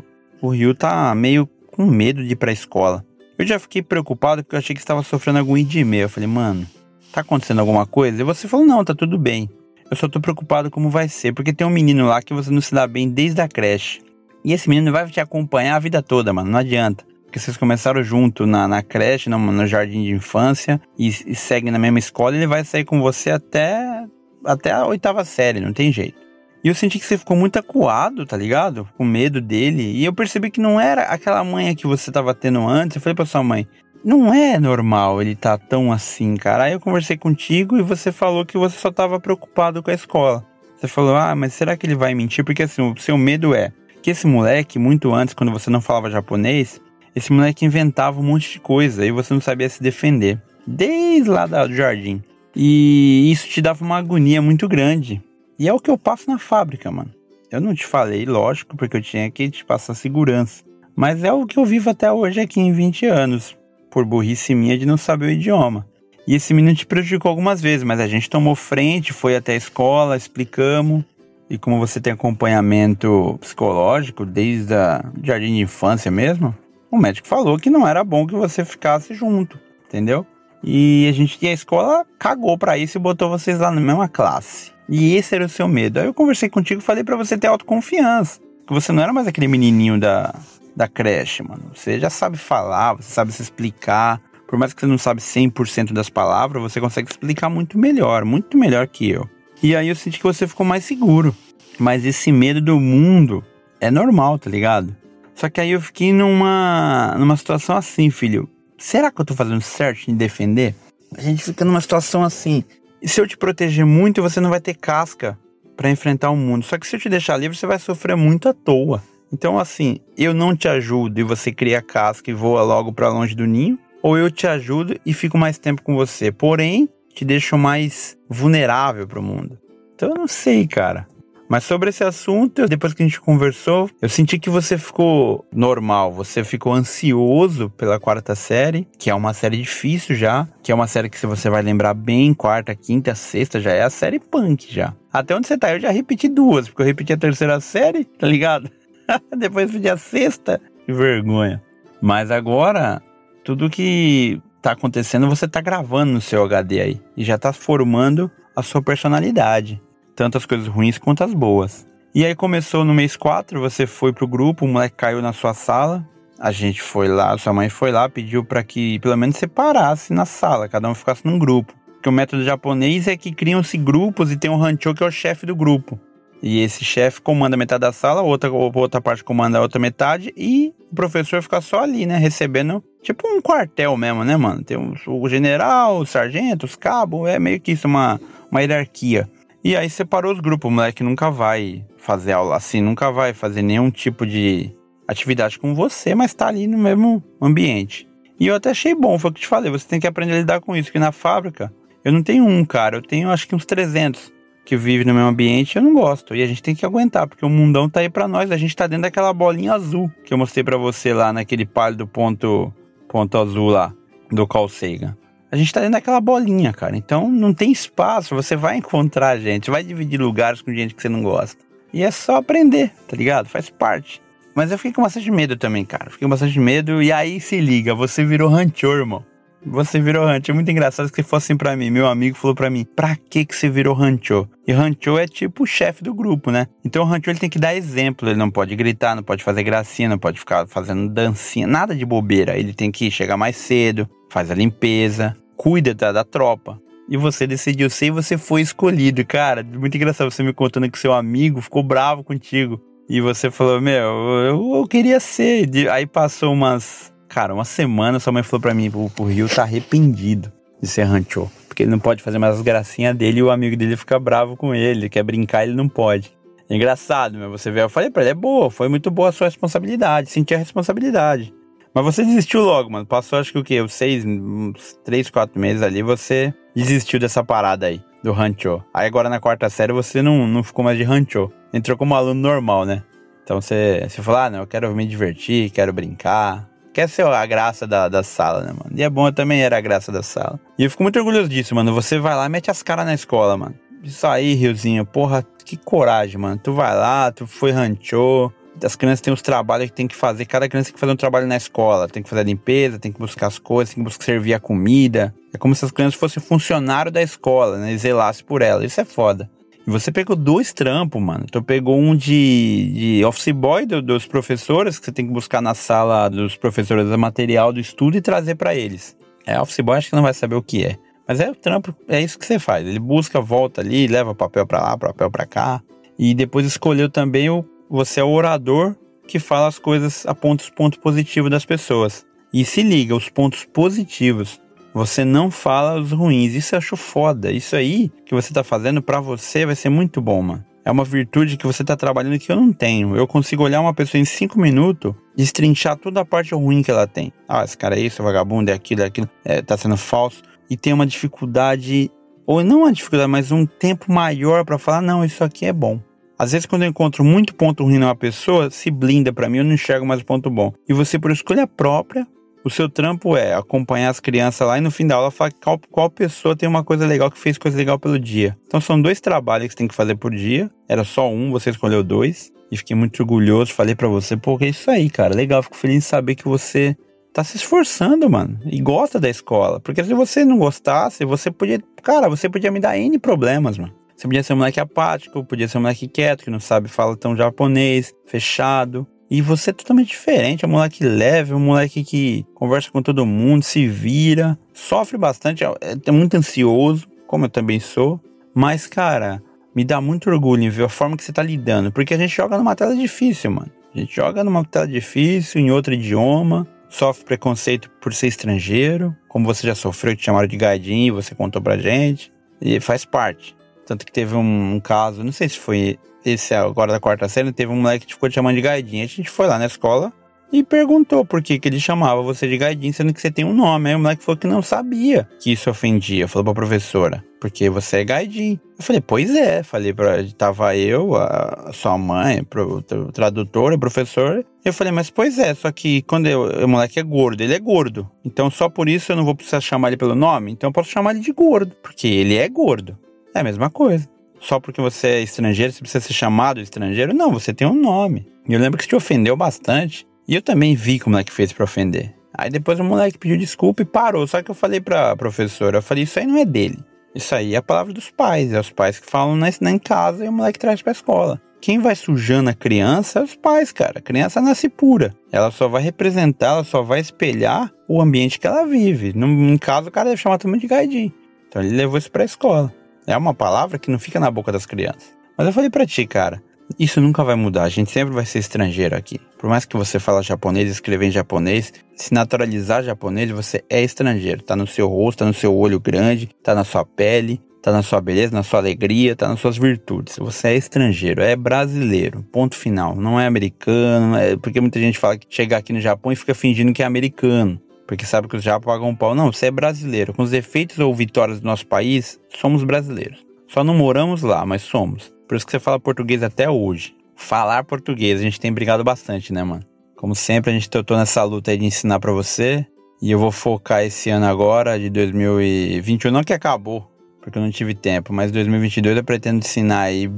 o 0.42 0.50
Rio 0.50 0.74
tá 0.76 1.14
meio 1.16 1.48
com 1.68 1.86
medo 1.86 2.24
de 2.24 2.34
ir 2.34 2.36
pra 2.36 2.52
escola. 2.52 3.06
Eu 3.38 3.46
já 3.46 3.60
fiquei 3.60 3.82
preocupado 3.82 4.44
porque 4.44 4.56
eu 4.56 4.60
achei 4.60 4.74
que 4.74 4.82
estava 4.82 5.04
sofrendo 5.04 5.40
algum 5.40 5.58
IDM. 5.58 5.96
Eu 5.96 6.10
falei, 6.10 6.28
mano, 6.28 6.66
tá 7.12 7.22
acontecendo 7.22 7.60
alguma 7.60 7.86
coisa? 7.86 8.22
E 8.22 8.24
você 8.24 8.48
falou, 8.48 8.66
não, 8.66 8.84
tá 8.84 8.96
tudo 8.96 9.18
bem. 9.18 9.50
Eu 9.90 9.98
só 9.98 10.08
tô 10.08 10.20
preocupado 10.20 10.72
como 10.72 10.90
vai 10.90 11.08
ser, 11.08 11.34
porque 11.34 11.54
tem 11.54 11.68
um 11.68 11.70
menino 11.70 12.08
lá 12.08 12.22
que 12.22 12.34
você 12.34 12.50
não 12.50 12.62
se 12.62 12.74
dá 12.74 12.88
bem 12.88 13.10
desde 13.10 13.42
a 13.42 13.48
creche. 13.48 14.02
E 14.44 14.54
esse 14.54 14.70
menino 14.70 14.92
vai 14.92 15.08
te 15.10 15.20
acompanhar 15.20 15.76
a 15.76 15.80
vida 15.80 16.02
toda, 16.02 16.34
mano, 16.34 16.50
não 16.50 16.60
adianta. 16.60 17.06
Porque 17.26 17.40
vocês 17.40 17.58
começaram 17.58 18.02
junto 18.02 18.46
na, 18.46 18.68
na 18.68 18.82
creche, 18.82 19.30
no, 19.30 19.38
no 19.38 19.68
jardim 19.68 20.04
de 20.04 20.12
infância, 20.12 20.80
e, 20.98 21.08
e 21.08 21.36
seguem 21.36 21.72
na 21.72 21.78
mesma 21.78 22.00
escola, 22.00 22.36
ele 22.36 22.48
vai 22.48 22.64
sair 22.64 22.86
com 22.86 23.02
você 23.02 23.32
até, 23.32 24.06
até 24.46 24.72
a 24.72 24.86
oitava 24.86 25.26
série, 25.26 25.60
não 25.60 25.74
tem 25.74 25.92
jeito. 25.92 26.25
E 26.66 26.68
eu 26.68 26.74
senti 26.74 26.98
que 26.98 27.06
você 27.06 27.16
ficou 27.16 27.38
muito 27.38 27.60
acuado, 27.60 28.26
tá 28.26 28.36
ligado? 28.36 28.90
Com 28.98 29.06
medo 29.06 29.40
dele. 29.40 29.84
E 29.84 30.04
eu 30.04 30.12
percebi 30.12 30.50
que 30.50 30.60
não 30.60 30.80
era 30.80 31.04
aquela 31.04 31.44
manha 31.44 31.76
que 31.76 31.86
você 31.86 32.12
tava 32.12 32.34
tendo 32.34 32.68
antes. 32.68 32.96
Eu 32.96 33.02
falei 33.04 33.14
pra 33.14 33.24
sua 33.24 33.44
mãe, 33.44 33.68
não 34.04 34.34
é 34.34 34.60
normal 34.60 35.22
ele 35.22 35.36
tá 35.36 35.60
tão 35.60 35.92
assim, 35.92 36.36
cara. 36.36 36.64
Aí 36.64 36.74
eu 36.74 36.80
conversei 36.80 37.18
contigo 37.18 37.78
e 37.78 37.84
você 37.84 38.12
falou 38.12 38.44
que 38.44 38.58
você 38.58 38.80
só 38.80 38.90
tava 38.90 39.20
preocupado 39.20 39.84
com 39.84 39.92
a 39.92 39.94
escola. 39.94 40.44
Você 40.76 40.88
falou, 40.88 41.16
ah, 41.16 41.36
mas 41.36 41.54
será 41.54 41.78
que 41.78 41.86
ele 41.86 41.94
vai 41.94 42.16
mentir? 42.16 42.44
Porque 42.44 42.64
assim, 42.64 42.82
o 42.82 42.98
seu 42.98 43.16
medo 43.16 43.54
é 43.54 43.72
que 44.02 44.10
esse 44.10 44.26
moleque, 44.26 44.80
muito 44.80 45.14
antes, 45.14 45.36
quando 45.36 45.52
você 45.52 45.70
não 45.70 45.82
falava 45.82 46.10
japonês, 46.10 46.82
esse 47.16 47.32
moleque 47.32 47.64
inventava 47.64 48.20
um 48.20 48.24
monte 48.24 48.54
de 48.54 48.60
coisa 48.60 49.06
e 49.06 49.12
você 49.12 49.32
não 49.36 49.42
sabia 49.42 49.70
se 49.70 49.84
defender. 49.84 50.42
Desde 50.66 51.30
lá 51.30 51.46
do 51.46 51.76
jardim. 51.76 52.24
E 52.56 53.32
isso 53.32 53.48
te 53.48 53.62
dava 53.62 53.86
uma 53.86 53.98
agonia 53.98 54.42
muito 54.42 54.68
grande. 54.68 55.22
E 55.58 55.68
é 55.68 55.74
o 55.74 55.80
que 55.80 55.90
eu 55.90 55.98
passo 55.98 56.30
na 56.30 56.38
fábrica, 56.38 56.92
mano. 56.92 57.12
Eu 57.52 57.62
não 57.62 57.74
te 57.74 57.86
falei, 57.86 58.26
lógico, 58.26 58.76
porque 58.76 58.98
eu 58.98 59.02
tinha 59.02 59.30
que 59.32 59.50
te 59.50 59.64
passar 59.64 59.94
segurança. 59.94 60.64
Mas 60.96 61.24
é 61.24 61.32
o 61.32 61.46
que 61.46 61.58
eu 61.58 61.66
vivo 61.66 61.90
até 61.90 62.12
hoje 62.12 62.40
aqui 62.40 62.60
em 62.60 62.74
20 62.74 63.06
anos, 63.06 63.58
por 63.90 64.06
burrice 64.06 64.54
minha 64.54 64.78
de 64.78 64.86
não 64.86 64.98
saber 64.98 65.28
o 65.28 65.32
idioma. 65.32 65.86
E 66.28 66.36
esse 66.36 66.54
menino 66.54 66.76
te 66.76 66.86
prejudicou 66.86 67.30
algumas 67.30 67.62
vezes, 67.62 67.84
mas 67.84 68.00
a 68.00 68.08
gente 68.08 68.30
tomou 68.30 68.56
frente, 68.56 69.14
foi 69.14 69.36
até 69.36 69.54
a 69.54 69.58
escola, 69.58 70.18
explicamos. 70.18 71.04
E 71.50 71.58
como 71.58 71.78
você 71.78 72.02
tem 72.02 72.12
acompanhamento 72.12 73.38
psicológico 73.40 74.26
desde 74.26 74.74
a 74.74 75.06
jardim 75.24 75.54
de 75.56 75.62
infância 75.62 76.10
mesmo, 76.10 76.56
o 76.90 76.98
médico 76.98 77.28
falou 77.28 77.58
que 77.60 77.70
não 77.70 77.88
era 77.88 78.04
bom 78.04 78.26
que 78.26 78.34
você 78.34 78.66
ficasse 78.66 79.14
junto, 79.14 79.60
entendeu? 79.86 80.26
E 80.64 81.08
a 81.08 81.12
gente 81.12 81.38
e 81.40 81.48
a 81.48 81.54
escola 81.54 82.06
cagou 82.18 82.58
para 82.58 82.78
isso 82.78 82.98
e 82.98 83.02
botou 83.02 83.30
vocês 83.30 83.60
lá 83.60 83.70
na 83.70 83.80
mesma 83.80 84.10
classe. 84.10 84.75
E 84.88 85.16
esse 85.16 85.36
era 85.36 85.46
o 85.46 85.50
seu 85.50 85.68
medo. 85.68 86.00
Aí 86.00 86.06
eu 86.06 86.14
conversei 86.14 86.50
contigo 86.50 86.82
e 86.82 86.84
falei 86.84 87.04
para 87.04 87.16
você 87.16 87.38
ter 87.38 87.48
autoconfiança, 87.48 88.40
que 88.68 88.74
você 88.74 88.92
não 88.92 89.02
era 89.02 89.12
mais 89.12 89.28
aquele 89.28 89.48
menininho 89.48 90.00
da 90.00 90.34
da 90.76 90.88
creche, 90.88 91.42
mano. 91.42 91.72
Você 91.74 92.00
já 92.00 92.10
sabe 92.10 92.38
falar, 92.38 92.94
você 92.94 93.10
sabe 93.10 93.32
se 93.32 93.42
explicar. 93.42 94.22
Por 94.48 94.60
mais 94.60 94.74
que 94.74 94.82
você 94.82 94.88
não 94.88 94.98
sabe 94.98 95.22
100% 95.22 95.94
das 95.94 96.10
palavras, 96.10 96.62
você 96.62 96.80
consegue 96.82 97.10
explicar 97.10 97.50
muito 97.50 97.80
melhor, 97.80 98.26
muito 98.26 98.58
melhor 98.58 98.88
que 98.88 99.10
eu. 99.10 99.28
E 99.64 99.76
aí 99.76 99.88
eu 99.88 99.96
senti 99.96 100.18
que 100.18 100.24
você 100.24 100.48
ficou 100.48 100.66
mais 100.66 100.84
seguro. 100.84 101.36
Mas 101.80 102.06
esse 102.06 102.32
medo 102.32 102.62
do 102.62 102.80
mundo 102.80 103.44
é 103.80 103.90
normal, 103.90 104.38
tá 104.38 104.50
ligado? 104.50 104.96
Só 105.34 105.50
que 105.50 105.60
aí 105.60 105.72
eu 105.72 105.82
fiquei 105.82 106.14
numa, 106.14 107.16
numa 107.18 107.36
situação 107.36 107.76
assim, 107.76 108.10
filho. 108.10 108.48
Será 108.78 109.12
que 109.12 109.20
eu 109.20 109.26
tô 109.26 109.34
fazendo 109.34 109.62
certo 109.62 110.10
em 110.10 110.16
defender? 110.16 110.76
A 111.18 111.22
gente 111.22 111.44
fica 111.44 111.66
numa 111.66 111.82
situação 111.82 112.24
assim. 112.24 112.64
E 113.06 113.08
se 113.08 113.22
eu 113.22 113.28
te 113.28 113.38
proteger 113.38 113.86
muito, 113.86 114.20
você 114.20 114.42
não 114.42 114.50
vai 114.50 114.60
ter 114.60 114.74
casca 114.74 115.38
para 115.78 115.92
enfrentar 115.92 116.32
o 116.32 116.36
mundo. 116.36 116.66
Só 116.66 116.76
que 116.76 116.88
se 116.88 116.96
eu 116.96 117.00
te 117.00 117.08
deixar 117.08 117.38
livre, 117.38 117.56
você 117.56 117.68
vai 117.68 117.78
sofrer 117.78 118.18
muito 118.18 118.50
à 118.50 118.54
toa. 118.54 119.04
Então, 119.32 119.60
assim, 119.60 120.00
eu 120.18 120.34
não 120.34 120.56
te 120.56 120.68
ajudo 120.68 121.20
e 121.20 121.24
você 121.24 121.52
cria 121.52 121.84
casca 121.84 122.32
e 122.32 122.34
voa 122.34 122.64
logo 122.64 122.92
para 122.92 123.08
longe 123.08 123.36
do 123.36 123.46
ninho, 123.46 123.78
ou 124.02 124.18
eu 124.18 124.32
te 124.32 124.48
ajudo 124.48 125.00
e 125.06 125.14
fico 125.14 125.38
mais 125.38 125.60
tempo 125.60 125.84
com 125.84 125.94
você, 125.94 126.32
porém 126.32 126.90
te 127.14 127.24
deixo 127.24 127.56
mais 127.60 128.18
vulnerável 128.28 129.08
para 129.08 129.20
o 129.20 129.24
mundo. 129.24 129.60
Então, 129.94 130.10
eu 130.10 130.16
não 130.16 130.28
sei, 130.28 130.66
cara. 130.66 131.08
Mas 131.56 131.64
sobre 131.64 131.90
esse 131.90 132.04
assunto, 132.04 132.68
depois 132.68 132.94
que 132.94 133.02
a 133.02 133.06
gente 133.06 133.22
conversou, 133.22 133.90
eu 134.02 134.10
senti 134.10 134.38
que 134.38 134.50
você 134.50 134.78
ficou 134.78 135.48
normal, 135.54 136.12
você 136.12 136.44
ficou 136.44 136.74
ansioso 136.74 137.70
pela 137.70 137.98
quarta 137.98 138.36
série, 138.36 138.86
que 139.00 139.10
é 139.10 139.16
uma 139.16 139.34
série 139.34 139.56
difícil 139.56 140.18
já, 140.18 140.46
que 140.62 140.70
é 140.70 140.76
uma 140.76 140.86
série 140.86 141.10
que 141.10 141.18
se 141.18 141.26
você 141.26 141.50
vai 141.50 141.62
lembrar 141.62 141.94
bem, 141.94 142.34
quarta, 142.34 142.76
quinta, 142.76 143.16
sexta, 143.16 143.62
já 143.62 143.72
é 143.72 143.84
a 143.84 143.90
série 143.90 144.20
punk 144.20 144.68
já. 144.70 144.94
Até 145.14 145.34
onde 145.34 145.48
você 145.48 145.58
tá, 145.58 145.74
eu 145.74 145.80
já 145.80 145.92
repeti 145.92 146.28
duas, 146.28 146.68
porque 146.68 146.82
eu 146.82 146.88
repeti 146.88 147.14
a 147.14 147.18
terceira 147.18 147.58
série, 147.62 148.04
tá 148.04 148.28
ligado? 148.28 148.70
Depois 149.40 149.72
pedi 149.72 149.88
a 149.88 149.96
sexta. 149.96 150.60
Que 150.86 150.92
vergonha. 150.92 151.64
Mas 152.02 152.32
agora, 152.32 153.02
tudo 153.46 153.70
que 153.70 154.42
tá 154.62 154.74
acontecendo, 154.74 155.30
você 155.30 155.48
tá 155.48 155.62
gravando 155.62 156.12
no 156.12 156.20
seu 156.20 156.44
HD 156.44 156.82
aí. 156.82 157.02
E 157.16 157.24
já 157.24 157.38
tá 157.38 157.54
formando 157.54 158.30
a 158.54 158.62
sua 158.62 158.82
personalidade. 158.82 159.82
Tanto 160.16 160.38
as 160.38 160.46
coisas 160.46 160.68
ruins 160.68 160.98
quanto 160.98 161.24
as 161.24 161.34
boas. 161.34 161.86
E 162.14 162.26
aí 162.26 162.34
começou 162.34 162.86
no 162.86 162.94
mês 162.94 163.18
4, 163.18 163.60
você 163.60 163.86
foi 163.86 164.14
pro 164.14 164.28
grupo, 164.28 164.64
o 164.64 164.68
moleque 164.68 164.96
caiu 164.96 165.22
na 165.22 165.34
sua 165.34 165.54
sala. 165.54 166.08
A 166.40 166.52
gente 166.52 166.82
foi 166.82 167.08
lá, 167.08 167.38
sua 167.38 167.52
mãe 167.52 167.68
foi 167.68 167.92
lá, 167.92 168.08
pediu 168.08 168.44
para 168.44 168.64
que 168.64 169.00
pelo 169.00 169.18
menos 169.18 169.36
separasse 169.36 170.14
na 170.14 170.26
sala, 170.26 170.70
cada 170.70 170.90
um 170.90 170.96
ficasse 170.96 171.26
num 171.26 171.38
grupo. 171.38 171.74
Porque 171.96 172.08
o 172.08 172.12
método 172.12 172.44
japonês 172.44 173.08
é 173.08 173.18
que 173.18 173.34
criam-se 173.34 173.78
grupos 173.78 174.32
e 174.32 174.38
tem 174.38 174.50
um 174.50 174.64
Hancho 174.64 174.94
que 174.94 175.04
é 175.04 175.08
o 175.08 175.12
chefe 175.12 175.46
do 175.46 175.56
grupo. 175.56 176.00
E 176.42 176.62
esse 176.62 176.86
chefe 176.86 177.22
comanda 177.22 177.58
metade 177.58 177.82
da 177.82 177.92
sala, 177.92 178.22
outra, 178.22 178.52
outra 178.52 179.02
parte 179.02 179.24
comanda 179.24 179.58
a 179.58 179.62
outra 179.62 179.80
metade, 179.80 180.32
e 180.38 180.74
o 180.92 180.96
professor 180.96 181.42
fica 181.42 181.60
só 181.60 181.82
ali, 181.82 182.06
né? 182.06 182.18
Recebendo 182.18 182.84
tipo 183.02 183.28
um 183.28 183.42
quartel 183.42 183.98
mesmo, 183.98 184.24
né, 184.24 184.38
mano? 184.38 184.64
Tem 184.64 184.78
o, 184.78 184.94
o 185.08 185.28
general, 185.28 185.98
o 185.98 186.06
sargento, 186.06 186.66
os 186.66 186.76
cabos, 186.76 187.28
é 187.28 187.40
meio 187.40 187.60
que 187.60 187.72
isso, 187.72 187.88
uma, 187.88 188.22
uma 188.52 188.62
hierarquia. 188.62 189.30
E 189.66 189.76
aí 189.76 189.90
separou 189.90 190.32
os 190.32 190.40
grupos, 190.40 190.70
o 190.70 190.72
moleque 190.72 191.02
nunca 191.02 191.32
vai 191.32 191.84
fazer 191.98 192.34
aula 192.34 192.56
assim, 192.56 192.82
nunca 192.82 193.12
vai 193.12 193.34
fazer 193.34 193.64
nenhum 193.64 193.90
tipo 193.90 194.24
de 194.24 194.72
atividade 195.08 195.58
com 195.58 195.74
você, 195.74 196.14
mas 196.14 196.36
tá 196.36 196.50
ali 196.50 196.68
no 196.68 196.78
mesmo 196.78 197.24
ambiente. 197.42 198.08
E 198.40 198.46
eu 198.46 198.54
até 198.54 198.70
achei 198.70 198.94
bom, 198.94 199.18
foi 199.18 199.32
o 199.32 199.34
que 199.34 199.42
te 199.42 199.48
falei, 199.48 199.72
você 199.72 199.88
tem 199.88 200.00
que 200.00 200.06
aprender 200.06 200.34
a 200.34 200.38
lidar 200.38 200.62
com 200.62 200.76
isso, 200.76 200.92
que 200.92 201.00
na 201.00 201.12
fábrica 201.12 201.74
eu 202.04 202.14
não 202.14 202.22
tenho 202.22 202.46
um, 202.46 202.64
cara, 202.64 202.98
eu 202.98 203.02
tenho 203.02 203.32
acho 203.32 203.48
que 203.48 203.56
uns 203.56 203.66
300 203.66 204.32
que 204.64 204.78
vive 204.78 205.04
no 205.04 205.16
mesmo 205.16 205.30
ambiente, 205.30 205.78
eu 205.78 205.82
não 205.82 205.96
gosto. 205.96 206.36
E 206.36 206.44
a 206.44 206.48
gente 206.48 206.62
tem 206.62 206.76
que 206.76 206.86
aguentar, 206.86 207.26
porque 207.26 207.44
o 207.44 207.50
mundão 207.50 207.90
tá 207.90 208.02
aí 208.02 208.10
para 208.10 208.28
nós. 208.28 208.52
A 208.52 208.58
gente 208.58 208.76
tá 208.76 208.86
dentro 208.86 209.04
daquela 209.04 209.34
bolinha 209.34 209.74
azul 209.74 210.12
que 210.24 210.34
eu 210.34 210.38
mostrei 210.38 210.64
para 210.64 210.78
você 210.78 211.12
lá 211.12 211.34
naquele 211.34 211.66
pálido 211.66 212.06
ponto, 212.08 212.72
ponto 213.08 213.38
azul 213.38 213.70
lá 213.70 213.92
do 214.32 214.46
Carl 214.48 214.68
Sagan. 214.68 215.16
A 215.56 215.58
gente 215.58 215.72
tá 215.72 215.80
dentro 215.80 215.94
daquela 215.94 216.20
bolinha, 216.20 216.74
cara. 216.74 216.98
Então 216.98 217.32
não 217.32 217.54
tem 217.54 217.72
espaço. 217.72 218.36
Você 218.36 218.58
vai 218.58 218.76
encontrar 218.76 219.38
gente, 219.38 219.72
vai 219.72 219.82
dividir 219.82 220.20
lugares 220.20 220.62
com 220.62 220.74
gente 220.74 220.94
que 220.94 221.02
você 221.02 221.08
não 221.08 221.24
gosta. 221.24 221.64
E 221.94 222.04
é 222.04 222.12
só 222.12 222.36
aprender, 222.36 222.92
tá 223.08 223.16
ligado? 223.16 223.48
Faz 223.48 223.70
parte. 223.70 224.22
Mas 224.54 224.70
eu 224.70 224.78
fiquei 224.78 224.92
com 224.92 225.02
bastante 225.02 225.32
medo 225.32 225.56
também, 225.56 225.86
cara. 225.86 226.12
Fiquei 226.12 226.26
com 226.26 226.30
bastante 226.30 226.60
medo. 226.60 227.02
E 227.02 227.10
aí 227.10 227.40
se 227.40 227.58
liga, 227.62 227.96
você 227.96 228.26
virou 228.26 228.50
ranchor, 228.50 228.98
irmão. 228.98 229.24
Você 229.66 229.98
virou 229.98 230.26
rancho. 230.26 230.52
É 230.52 230.54
muito 230.54 230.70
engraçado 230.70 231.10
que 231.10 231.24
fosse 231.24 231.54
assim 231.54 231.58
pra 231.58 231.74
mim. 231.78 231.90
Meu 231.90 232.06
amigo 232.06 232.36
falou 232.36 232.54
pra 232.54 232.70
mim: 232.70 232.84
pra 232.84 233.16
que 233.16 233.46
que 233.46 233.56
você 233.56 233.70
virou 233.70 233.96
rancho? 233.96 234.50
E 234.68 234.74
rancho 234.74 235.18
é 235.18 235.26
tipo 235.26 235.64
o 235.64 235.66
chefe 235.66 236.04
do 236.04 236.14
grupo, 236.14 236.52
né? 236.52 236.68
Então 236.84 237.02
o 237.02 237.06
rancho 237.06 237.30
ele 237.30 237.40
tem 237.40 237.50
que 237.50 237.58
dar 237.58 237.74
exemplo. 237.74 238.28
Ele 238.28 238.38
não 238.38 238.52
pode 238.52 238.76
gritar, 238.76 239.16
não 239.16 239.24
pode 239.24 239.42
fazer 239.42 239.64
gracinha, 239.64 240.10
não 240.10 240.20
pode 240.20 240.38
ficar 240.38 240.68
fazendo 240.68 241.08
dancinha, 241.08 241.66
nada 241.66 241.96
de 241.96 242.06
bobeira. 242.06 242.58
Ele 242.58 242.74
tem 242.74 242.92
que 242.92 243.10
chegar 243.10 243.38
mais 243.38 243.56
cedo, 243.56 244.06
faz 244.30 244.52
a 244.52 244.54
limpeza, 244.54 245.34
cuida 245.56 245.94
da, 245.94 246.12
da 246.12 246.24
tropa. 246.24 246.80
E 247.08 247.18
você 247.18 247.46
decidiu 247.46 247.90
ser 247.90 248.08
e 248.08 248.12
você 248.12 248.38
foi 248.38 248.62
escolhido. 248.62 249.24
Cara, 249.26 249.64
muito 249.64 249.96
engraçado 249.96 250.32
você 250.32 250.42
me 250.42 250.54
contando 250.54 250.90
que 250.90 250.98
seu 250.98 251.14
amigo 251.14 251.62
ficou 251.62 251.84
bravo 251.84 252.24
contigo. 252.24 252.82
E 253.08 253.22
você 253.22 253.52
falou, 253.52 253.80
meu, 253.80 253.94
eu, 253.94 254.76
eu 254.76 254.88
queria 254.88 255.20
ser. 255.20 255.70
Aí 255.92 256.08
passou 256.08 256.52
umas 256.52 257.14
Cara, 257.36 257.54
uma 257.54 257.66
semana 257.66 258.18
sua 258.18 258.32
mãe 258.32 258.44
falou 258.44 258.62
pra 258.62 258.74
mim, 258.74 258.90
o, 258.94 259.24
Rio 259.26 259.50
tá 259.50 259.64
arrependido 259.64 260.50
de 260.82 260.88
ser 260.88 261.04
rancho. 261.04 261.52
Porque 261.68 261.84
ele 261.84 261.92
não 261.92 262.00
pode 262.00 262.24
fazer 262.24 262.38
mais 262.38 262.56
as 262.56 262.62
gracinhas 262.62 263.14
dele 263.14 263.40
e 263.40 263.44
o 263.44 263.52
amigo 263.52 263.76
dele 263.76 263.98
fica 263.98 264.18
bravo 264.18 264.56
com 264.56 264.74
ele. 264.74 265.10
Quer 265.10 265.24
brincar, 265.24 265.64
ele 265.64 265.76
não 265.76 265.90
pode. 265.90 266.32
Engraçado, 266.70 267.38
meu. 267.38 267.52
Você 267.52 267.70
vê, 267.70 267.82
eu 267.82 267.90
falei 267.90 268.10
pra 268.10 268.24
ele, 268.24 268.32
é 268.32 268.34
boa, 268.34 268.72
foi 268.72 268.88
muito 268.88 269.12
boa 269.12 269.30
a 269.30 269.32
sua 269.34 269.48
responsabilidade. 269.48 270.30
Senti 270.30 270.56
a 270.56 270.58
responsabilidade. 270.58 271.54
Mas 271.96 272.04
você 272.04 272.26
desistiu 272.26 272.62
logo, 272.62 272.92
mano. 272.92 273.06
Passou 273.06 273.40
acho 273.40 273.54
que 273.54 273.58
o 273.58 273.64
quê? 273.64 273.80
Os 273.82 273.94
seis, 273.94 274.26
uns 274.26 275.00
três, 275.06 275.30
quatro 275.30 275.60
meses 275.60 275.82
ali, 275.82 276.04
você 276.04 276.54
desistiu 276.76 277.20
dessa 277.20 277.42
parada 277.42 277.86
aí, 277.86 278.02
do 278.22 278.34
rancho. 278.34 278.84
Aí 278.94 279.08
agora 279.08 279.30
na 279.30 279.40
quarta 279.40 279.70
série 279.70 279.94
você 279.94 280.22
não, 280.22 280.46
não 280.46 280.62
ficou 280.62 280.84
mais 280.84 280.98
de 280.98 281.04
rancho. 281.04 281.50
Entrou 281.74 281.98
como 281.98 282.14
aluno 282.14 282.42
normal, 282.42 282.86
né? 282.86 283.02
Então 283.44 283.62
você, 283.62 284.06
você 284.10 284.22
falou, 284.22 284.42
ah, 284.42 284.50
não, 284.50 284.60
eu 284.60 284.68
quero 284.68 284.94
me 284.94 285.06
divertir, 285.06 285.70
quero 285.70 285.94
brincar 285.94 286.68
quer 286.96 287.10
ser 287.10 287.26
a 287.26 287.46
graça 287.46 287.86
da, 287.86 288.08
da 288.08 288.24
sala, 288.24 288.62
né, 288.62 288.68
mano? 288.68 288.90
E 288.96 289.04
é 289.04 289.10
bom, 289.10 289.28
eu 289.28 289.34
também 289.34 289.62
era 289.62 289.78
a 289.78 289.82
graça 289.82 290.14
da 290.14 290.24
sala. 290.24 290.58
E 290.80 290.86
eu 290.86 290.90
fico 290.90 291.04
muito 291.04 291.20
orgulhoso 291.20 291.50
disso, 291.50 291.76
mano. 291.76 291.94
Você 291.94 292.18
vai 292.18 292.34
lá, 292.34 292.48
mete 292.48 292.72
as 292.72 292.82
caras 292.82 293.06
na 293.06 293.14
escola, 293.14 293.58
mano. 293.58 293.76
Isso 294.02 294.26
aí, 294.26 294.54
Riozinho, 294.54 295.06
porra, 295.06 295.46
que 295.66 295.76
coragem, 295.76 296.38
mano. 296.38 296.58
Tu 296.58 296.72
vai 296.72 296.96
lá, 296.96 297.34
tu 297.34 297.46
foi 297.46 297.72
ranchou. 297.72 298.54
As 298.84 298.96
crianças 298.96 299.22
têm 299.22 299.34
os 299.34 299.42
trabalhos 299.42 299.90
que 299.90 299.96
tem 299.96 300.08
que 300.08 300.16
fazer. 300.16 300.46
Cada 300.46 300.68
criança 300.68 300.90
tem 300.90 300.94
que 300.94 301.00
fazer 301.00 301.12
um 301.14 301.16
trabalho 301.16 301.48
na 301.48 301.56
escola. 301.56 302.08
Tem 302.08 302.22
que 302.22 302.30
fazer 302.30 302.42
a 302.42 302.46
limpeza, 302.46 303.00
tem 303.00 303.12
que 303.12 303.20
buscar 303.20 303.48
as 303.48 303.58
coisas, 303.58 303.94
tem 303.94 304.04
que 304.04 304.10
buscar 304.10 304.26
servir 304.26 304.54
a 304.54 304.60
comida. 304.60 305.34
É 305.54 305.58
como 305.58 305.74
se 305.74 305.86
as 305.86 305.92
crianças 305.92 306.20
fossem 306.20 306.42
funcionário 306.42 307.12
da 307.12 307.22
escola, 307.22 307.78
né? 307.78 307.94
E 307.94 307.98
zelasse 307.98 308.44
por 308.44 308.62
ela. 308.62 308.86
Isso 308.86 309.00
é 309.00 309.06
foda. 309.06 309.50
E 309.88 309.92
você 309.92 310.12
pegou 310.12 310.36
dois 310.36 310.74
trampos, 310.74 311.22
mano. 311.22 311.46
Tu 311.50 311.62
pegou 311.62 311.98
um 311.98 312.16
de, 312.16 312.92
de 313.20 313.26
office 313.26 313.52
boy 313.52 313.86
do, 313.86 314.02
dos 314.02 314.26
professores, 314.26 314.98
que 314.98 315.06
você 315.06 315.12
tem 315.12 315.28
que 315.28 315.32
buscar 315.32 315.62
na 315.62 315.76
sala 315.76 316.28
dos 316.28 316.58
professores 316.58 317.08
o 317.08 317.18
material 317.18 317.72
do 317.72 317.80
estudo 317.80 318.18
e 318.18 318.22
trazer 318.22 318.56
para 318.56 318.74
eles. 318.74 319.16
É, 319.46 319.62
office 319.62 319.80
boy 319.82 319.98
acho 319.98 320.10
que 320.10 320.16
não 320.16 320.24
vai 320.24 320.34
saber 320.34 320.56
o 320.56 320.64
que 320.64 320.84
é. 320.84 320.98
Mas 321.28 321.40
é 321.40 321.50
o 321.50 321.56
trampo, 321.56 321.96
é 322.08 322.22
isso 322.22 322.38
que 322.38 322.46
você 322.46 322.58
faz. 322.58 322.88
Ele 322.88 323.00
busca, 323.00 323.40
volta 323.40 323.82
ali, 323.82 324.08
leva 324.08 324.34
papel 324.34 324.66
para 324.66 324.82
lá, 324.82 324.98
papel 324.98 325.30
para 325.30 325.46
cá. 325.46 325.82
E 326.18 326.34
depois 326.34 326.66
escolheu 326.66 327.10
também 327.10 327.50
o. 327.50 327.64
Você 327.90 328.20
é 328.20 328.24
o 328.24 328.32
orador 328.32 328.96
que 329.28 329.40
fala 329.40 329.68
as 329.68 329.80
coisas, 329.80 330.26
aponta 330.26 330.64
os 330.64 330.70
pontos 330.70 331.00
positivos 331.00 331.52
das 331.52 331.66
pessoas. 331.66 332.26
E 332.54 332.64
se 332.64 332.82
liga, 332.82 333.16
os 333.16 333.30
pontos 333.30 333.66
positivos 333.66 334.60
você 334.96 335.26
não 335.26 335.52
fala 335.52 336.00
os 336.00 336.14
ruins. 336.14 336.54
Isso 336.54 336.74
eu 336.74 336.78
acho 336.78 336.96
foda. 336.96 337.52
Isso 337.52 337.76
aí 337.76 338.10
que 338.26 338.34
você 338.34 338.54
tá 338.54 338.64
fazendo 338.64 339.02
para 339.02 339.20
você 339.20 339.66
vai 339.66 339.76
ser 339.76 339.90
muito 339.90 340.22
bom, 340.22 340.42
mano. 340.42 340.64
É 340.86 340.92
uma 340.92 341.04
virtude 341.04 341.58
que 341.58 341.66
você 341.66 341.84
tá 341.84 341.98
trabalhando 341.98 342.40
que 342.40 342.50
eu 342.50 342.56
não 342.56 342.72
tenho. 342.72 343.14
Eu 343.14 343.28
consigo 343.28 343.64
olhar 343.64 343.82
uma 343.82 343.94
pessoa 343.94 344.22
em 344.22 344.24
cinco 344.24 344.58
minutos 344.58 345.14
e 345.34 345.42
destrinchar 345.42 345.98
toda 345.98 346.22
a 346.22 346.26
parte 346.26 346.56
ruim 346.56 346.82
que 346.82 346.90
ela 346.90 347.06
tem. 347.06 347.34
Ah, 347.46 347.66
esse 347.66 347.78
cara 347.78 347.98
é 347.98 348.00
isso, 348.00 348.24
vagabundo, 348.24 348.72
é 348.72 348.74
aquilo, 348.74 349.02
é 349.02 349.06
aquilo, 349.06 349.30
é, 349.44 349.62
tá 349.62 349.76
sendo 349.76 349.98
falso. 349.98 350.42
E 350.70 350.78
tem 350.78 350.94
uma 350.94 351.06
dificuldade 351.06 352.10
ou 352.46 352.64
não 352.64 352.82
uma 352.82 352.94
dificuldade, 352.94 353.30
mas 353.30 353.52
um 353.52 353.66
tempo 353.66 354.10
maior 354.10 354.64
para 354.64 354.78
falar, 354.78 355.02
não, 355.02 355.26
isso 355.26 355.44
aqui 355.44 355.66
é 355.66 355.74
bom. 355.74 356.00
Às 356.38 356.52
vezes, 356.52 356.66
quando 356.66 356.84
eu 356.84 356.90
encontro 356.90 357.24
muito 357.24 357.56
ponto 357.56 357.84
ruim 357.84 357.98
numa 357.98 358.16
pessoa, 358.16 358.70
se 358.70 358.92
blinda 358.92 359.32
para 359.32 359.48
mim, 359.48 359.60
eu 359.60 359.64
não 359.64 359.74
enxergo 359.74 360.06
mais 360.06 360.22
o 360.22 360.26
ponto 360.26 360.50
bom. 360.50 360.74
E 360.88 360.94
você, 360.94 361.18
por 361.18 361.32
escolha 361.32 361.66
própria, 361.66 362.28
o 362.64 362.70
seu 362.70 362.90
trampo 362.90 363.38
é 363.38 363.54
acompanhar 363.54 364.10
as 364.10 364.20
crianças 364.20 364.68
lá 364.68 364.78
e 364.78 364.82
no 364.82 364.90
fim 364.90 365.06
da 365.06 365.16
aula 365.16 365.30
falar 365.30 365.52
qual, 365.64 365.80
qual 365.92 366.10
pessoa 366.10 366.56
tem 366.56 366.68
uma 366.68 366.84
coisa 366.84 367.06
legal 367.06 367.30
que 367.30 367.38
fez 367.38 367.58
coisa 367.58 367.78
legal 367.78 368.00
pelo 368.00 368.18
dia. 368.18 368.58
Então 368.66 368.82
são 368.82 369.00
dois 369.00 369.22
trabalhos 369.22 369.68
que 369.68 369.74
você 369.74 369.78
tem 369.78 369.88
que 369.88 369.94
fazer 369.94 370.16
por 370.16 370.34
dia. 370.34 370.70
Era 370.90 371.04
só 371.04 371.32
um, 371.32 371.52
você 371.52 371.70
escolheu 371.70 372.04
dois. 372.04 372.52
E 372.72 372.78
fiquei 372.78 372.96
muito 372.96 373.20
orgulhoso, 373.22 373.72
falei 373.72 373.94
para 373.94 374.08
você, 374.08 374.36
pô, 374.36 374.58
é 374.60 374.70
isso 374.70 374.90
aí, 374.90 375.10
cara. 375.10 375.36
Legal, 375.36 375.62
fico 375.62 375.78
feliz 375.78 376.00
de 376.00 376.10
saber 376.10 376.34
que 376.34 376.46
você 376.46 376.98
tá 377.32 377.44
se 377.44 377.58
esforçando, 377.58 378.28
mano. 378.28 378.60
E 378.66 378.82
gosta 378.82 379.20
da 379.20 379.30
escola. 379.30 379.80
Porque 379.80 380.04
se 380.04 380.14
você 380.14 380.44
não 380.44 380.58
gostasse, 380.58 381.24
você 381.24 381.52
podia. 381.52 381.80
Cara, 382.02 382.28
você 382.28 382.50
podia 382.50 382.72
me 382.72 382.80
dar 382.80 382.98
N 382.98 383.20
problemas, 383.20 383.78
mano. 383.78 383.94
Você 384.26 384.30
podia 384.30 384.44
ser 384.44 384.54
um 384.54 384.58
moleque 384.58 384.80
apático, 384.80 385.44
podia 385.44 385.68
ser 385.68 385.78
um 385.78 385.82
moleque 385.82 386.08
quieto, 386.08 386.44
que 386.44 386.50
não 386.50 386.60
sabe 386.60 386.90
falar 386.90 387.16
tão 387.16 387.38
japonês, 387.38 388.12
fechado. 388.26 389.06
E 389.30 389.40
você 389.40 389.70
é 389.70 389.74
totalmente 389.74 390.08
diferente, 390.08 390.66
é 390.66 390.68
um 390.68 390.72
moleque 390.72 391.04
leve, 391.04 391.54
um 391.54 391.60
moleque 391.60 392.04
que 392.04 392.44
conversa 392.56 392.90
com 392.90 393.04
todo 393.04 393.24
mundo, 393.24 393.64
se 393.64 393.88
vira, 393.88 394.58
sofre 394.74 395.16
bastante, 395.16 395.64
é, 395.64 395.72
é 396.04 396.12
muito 396.12 396.36
ansioso, 396.36 397.08
como 397.28 397.46
eu 397.46 397.50
também 397.50 397.80
sou. 397.80 398.20
Mas, 398.52 398.88
cara, 398.88 399.44
me 399.76 399.84
dá 399.84 400.02
muito 400.02 400.28
orgulho 400.28 400.64
em 400.64 400.70
ver 400.70 400.86
a 400.86 400.90
forma 400.90 401.16
que 401.16 401.24
você 401.24 401.32
tá 401.32 401.44
lidando, 401.44 401.92
porque 401.92 402.16
a 402.16 402.18
gente 402.18 402.36
joga 402.36 402.58
numa 402.58 402.76
tela 402.76 402.96
difícil, 402.96 403.52
mano. 403.52 403.72
A 403.94 404.00
gente 404.00 404.16
joga 404.16 404.44
numa 404.44 404.66
tela 404.66 404.88
difícil, 404.88 405.62
em 405.62 405.70
outro 405.70 405.94
idioma, 405.94 406.68
sofre 406.90 407.26
preconceito 407.26 407.92
por 408.02 408.12
ser 408.12 408.28
estrangeiro, 408.28 409.16
como 409.28 409.46
você 409.46 409.68
já 409.68 409.76
sofreu, 409.76 410.16
te 410.16 410.26
chamaram 410.26 410.48
de 410.48 410.58
gaidinho, 410.58 411.14
você 411.14 411.36
contou 411.36 411.62
pra 411.62 411.78
gente, 411.78 412.34
e 412.60 412.80
faz 412.80 413.06
parte. 413.06 413.56
Tanto 413.86 414.06
que 414.06 414.12
teve 414.12 414.36
um, 414.36 414.76
um 414.76 414.80
caso, 414.80 415.24
não 415.24 415.32
sei 415.32 415.50
se 415.50 415.60
foi 415.60 416.00
esse 416.26 416.54
agora 416.54 416.92
da 416.92 417.00
quarta 417.00 417.30
série, 417.30 417.52
teve 417.52 417.72
um 417.72 417.82
moleque 417.82 418.08
que 418.08 418.14
ficou 418.14 418.28
te 418.28 418.36
chamando 418.36 418.56
de 418.56 418.62
gaidinho. 418.62 419.04
A 419.04 419.08
gente 419.08 419.30
foi 419.30 419.48
lá 419.48 419.60
na 419.60 419.68
escola 419.68 420.12
e 420.52 420.64
perguntou 420.64 421.26
por 421.26 421.42
que, 421.42 421.60
que 421.60 421.68
ele 421.68 421.80
chamava 421.80 422.22
você 422.22 422.48
de 422.48 422.58
gaidinho, 422.58 422.94
sendo 422.94 423.14
que 423.14 423.20
você 423.20 423.30
tem 423.30 423.44
um 423.44 423.54
nome. 423.54 423.90
Aí 423.90 423.96
o 423.96 424.00
moleque 424.00 424.24
falou 424.24 424.38
que 424.38 424.48
não 424.48 424.62
sabia 424.62 425.28
que 425.40 425.52
isso 425.52 425.70
ofendia. 425.70 426.28
Falou 426.28 426.46
pra 426.46 426.54
professora, 426.54 427.24
porque 427.42 427.70
você 427.70 427.98
é 427.98 428.06
gaidinho. 428.06 428.60
Eu 428.78 428.84
falei, 428.84 429.02
pois 429.02 429.36
é. 429.36 429.64
Falei 429.64 429.94
pra. 429.94 430.24
Tava 430.38 430.76
eu, 430.76 431.16
a 431.16 431.72
sua 431.74 431.98
mãe, 431.98 432.44
pro, 432.44 432.78
o 432.78 433.12
tradutor, 433.12 433.74
o 433.74 433.80
professor. 433.80 434.46
Eu 434.64 434.74
falei, 434.74 434.92
mas 434.92 435.10
pois 435.10 435.38
é, 435.38 435.54
só 435.54 435.72
que 435.72 436.02
quando 436.04 436.28
eu, 436.28 436.64
o 436.64 436.68
moleque 436.68 437.00
é 437.00 437.04
gordo, 437.04 437.42
ele 437.42 437.54
é 437.54 437.60
gordo. 437.60 438.10
Então 438.24 438.50
só 438.50 438.68
por 438.70 438.90
isso 438.90 439.12
eu 439.12 439.16
não 439.16 439.26
vou 439.26 439.36
precisar 439.36 439.62
chamar 439.62 439.90
ele 439.90 439.98
pelo 439.98 440.16
nome. 440.16 440.52
Então 440.52 440.70
eu 440.70 440.74
posso 440.74 440.90
chamar 440.90 441.12
ele 441.12 441.20
de 441.20 441.32
gordo, 441.32 441.76
porque 441.84 442.08
ele 442.08 442.36
é 442.36 442.48
gordo. 442.50 442.98
É 443.36 443.42
a 443.42 443.44
mesma 443.44 443.70
coisa 443.70 444.16
só 444.46 444.60
porque 444.60 444.82
você 444.82 445.08
é 445.08 445.22
estrangeiro, 445.22 445.74
você 445.74 445.82
precisa 445.82 446.06
ser 446.06 446.14
chamado 446.14 446.62
estrangeiro. 446.62 447.14
Não, 447.14 447.32
você 447.32 447.54
tem 447.54 447.68
um 447.68 447.74
nome. 447.74 448.28
E 448.48 448.54
eu 448.54 448.60
lembro 448.60 448.78
que 448.78 448.88
te 448.88 448.96
ofendeu 448.96 449.36
bastante. 449.36 450.08
E 450.28 450.36
eu 450.36 450.42
também 450.42 450.76
vi 450.76 451.00
como 451.00 451.18
é 451.18 451.24
que 451.24 451.32
fez 451.32 451.52
para 451.52 451.64
ofender. 451.64 452.14
Aí 452.34 452.50
depois 452.50 452.80
o 452.80 452.84
moleque 452.84 453.18
pediu 453.18 453.38
desculpa 453.38 453.82
e 453.82 453.86
parou. 453.86 454.28
Só 454.28 454.42
que 454.42 454.52
eu 454.52 454.56
falei 454.56 454.80
pra 454.80 455.16
professora, 455.16 455.78
eu 455.78 455.82
falei, 455.82 456.04
isso 456.04 456.20
aí 456.20 456.28
não 456.28 456.38
é 456.38 456.46
dele. 456.46 456.78
Isso 457.14 457.34
aí 457.34 457.56
é 457.56 457.58
a 457.58 457.62
palavra 457.62 457.94
dos 457.94 458.12
pais. 458.12 458.54
É 458.54 458.60
os 458.60 458.70
pais 458.70 459.00
que 459.00 459.10
falam 459.10 459.36
na, 459.36 459.50
em 459.50 459.80
casa 459.80 460.26
e 460.26 460.30
o 460.30 460.32
moleque 460.32 460.60
traz 460.60 460.82
pra 460.82 460.92
escola. 460.92 461.42
Quem 461.62 461.80
vai 461.80 461.96
sujando 461.96 462.50
a 462.50 462.54
criança 462.54 463.20
é 463.20 463.24
os 463.24 463.36
pais, 463.36 463.72
cara. 463.72 463.94
A 463.98 464.02
criança 464.02 464.42
nasce 464.42 464.70
pura. 464.70 465.16
Ela 465.32 465.50
só 465.50 465.68
vai 465.68 465.82
representar, 465.82 466.48
ela 466.48 466.64
só 466.64 466.84
vai 466.84 467.00
espelhar 467.00 467.72
o 467.88 468.02
ambiente 468.02 468.40
que 468.40 468.46
ela 468.46 468.66
vive. 468.66 469.14
No, 469.16 469.26
em 469.26 469.58
casa, 469.58 469.90
o 469.90 469.92
cara 469.92 470.10
deve 470.10 470.22
chamar 470.22 470.38
também 470.38 470.60
de 470.60 470.68
gaidinho. 470.68 471.12
Então 471.48 471.64
ele 471.64 471.76
levou 471.76 471.98
isso 471.98 472.12
pra 472.12 472.26
escola. 472.26 472.72
É 473.08 473.16
uma 473.16 473.34
palavra 473.34 473.78
que 473.78 473.92
não 473.92 474.00
fica 474.00 474.20
na 474.20 474.32
boca 474.32 474.52
das 474.52 474.66
crianças. 474.66 475.14
Mas 475.38 475.48
eu 475.48 475.54
falei 475.54 475.70
para 475.70 475.86
ti, 475.86 476.08
cara, 476.08 476.42
isso 476.80 477.00
nunca 477.00 477.24
vai 477.24 477.36
mudar. 477.36 477.64
A 477.64 477.70
gente 477.70 477.92
sempre 477.92 478.14
vai 478.14 478.26
ser 478.26 478.40
estrangeiro 478.40 478.96
aqui. 478.96 479.20
Por 479.38 479.50
mais 479.50 479.66
que 479.66 479.78
você 479.78 480.00
fale 480.00 480.24
japonês, 480.24 480.70
escrever 480.70 481.08
em 481.08 481.12
japonês, 481.12 481.72
se 481.96 482.14
naturalizar 482.14 482.84
japonês, 482.84 483.30
você 483.30 483.64
é 483.70 483.84
estrangeiro. 483.84 484.42
Tá 484.42 484.56
no 484.56 484.66
seu 484.66 484.88
rosto, 484.88 485.20
tá 485.20 485.26
no 485.26 485.34
seu 485.34 485.56
olho 485.56 485.80
grande, 485.80 486.30
tá 486.42 486.56
na 486.56 486.64
sua 486.64 486.84
pele, 486.84 487.40
tá 487.62 487.72
na 487.72 487.84
sua 487.84 488.02
beleza, 488.02 488.34
na 488.34 488.44
sua 488.44 488.60
alegria, 488.60 489.16
tá 489.16 489.28
nas 489.28 489.40
suas 489.40 489.58
virtudes. 489.58 490.18
Você 490.18 490.50
é 490.50 490.56
estrangeiro, 490.56 491.22
é 491.22 491.36
brasileiro. 491.36 492.24
Ponto 492.32 492.56
final. 492.56 492.96
Não 492.96 493.20
é 493.20 493.28
americano, 493.28 494.16
é 494.16 494.36
porque 494.36 494.60
muita 494.60 494.80
gente 494.80 494.98
fala 494.98 495.18
que 495.18 495.28
chega 495.30 495.58
aqui 495.58 495.72
no 495.72 495.82
Japão 495.82 496.12
e 496.12 496.16
fica 496.16 496.34
fingindo 496.34 496.74
que 496.74 496.82
é 496.82 496.86
americano 496.86 497.62
porque 497.88 498.06
sabe 498.06 498.28
que 498.28 498.36
os 498.36 498.44
já 498.44 498.60
pagam 498.60 498.90
um 498.90 498.96
pau. 498.96 499.14
Não, 499.14 499.32
você 499.32 499.48
é 499.48 499.52
brasileiro. 499.52 500.14
Com 500.14 500.24
os 500.24 500.32
defeitos 500.32 500.80
ou 500.80 500.94
vitórias 500.94 501.40
do 501.40 501.46
nosso 501.46 501.68
país, 501.68 502.20
somos 502.30 502.64
brasileiros. 502.64 503.26
Só 503.48 503.64
não 503.64 503.76
moramos 503.76 504.22
lá, 504.22 504.46
mas 504.46 504.64
somos. 504.64 505.14
Por 505.28 505.36
isso 505.36 505.46
que 505.46 505.52
você 505.52 505.60
fala 505.60 505.80
português 505.80 506.24
até 506.24 506.50
hoje. 506.50 506.96
Falar 507.16 507.64
português, 507.64 508.20
a 508.20 508.24
gente 508.24 508.40
tem 508.40 508.52
brigado 508.52 508.84
bastante, 508.84 509.32
né, 509.32 509.44
mano? 509.44 509.64
Como 509.96 510.16
sempre, 510.16 510.52
a 510.52 510.54
gente 510.54 510.70
tentou 510.70 510.98
nessa 510.98 511.24
luta 511.24 511.52
aí 511.52 511.58
de 511.58 511.66
ensinar 511.66 512.00
para 512.00 512.12
você. 512.12 512.66
E 513.02 513.12
eu 513.12 513.20
vou 513.20 513.32
focar 513.32 513.84
esse 513.84 514.10
ano 514.10 514.26
agora, 514.26 514.80
de 514.80 514.90
2021, 514.90 516.12
não 516.12 516.24
que 516.24 516.34
acabou, 516.34 516.90
porque 517.22 517.38
eu 517.38 517.42
não 517.42 517.52
tive 517.52 517.74
tempo, 517.74 518.14
mas 518.14 518.32
2022 518.32 518.98
eu 518.98 519.04
pretendo 519.04 519.40
ensinar 519.40 519.82
aí, 519.82 520.10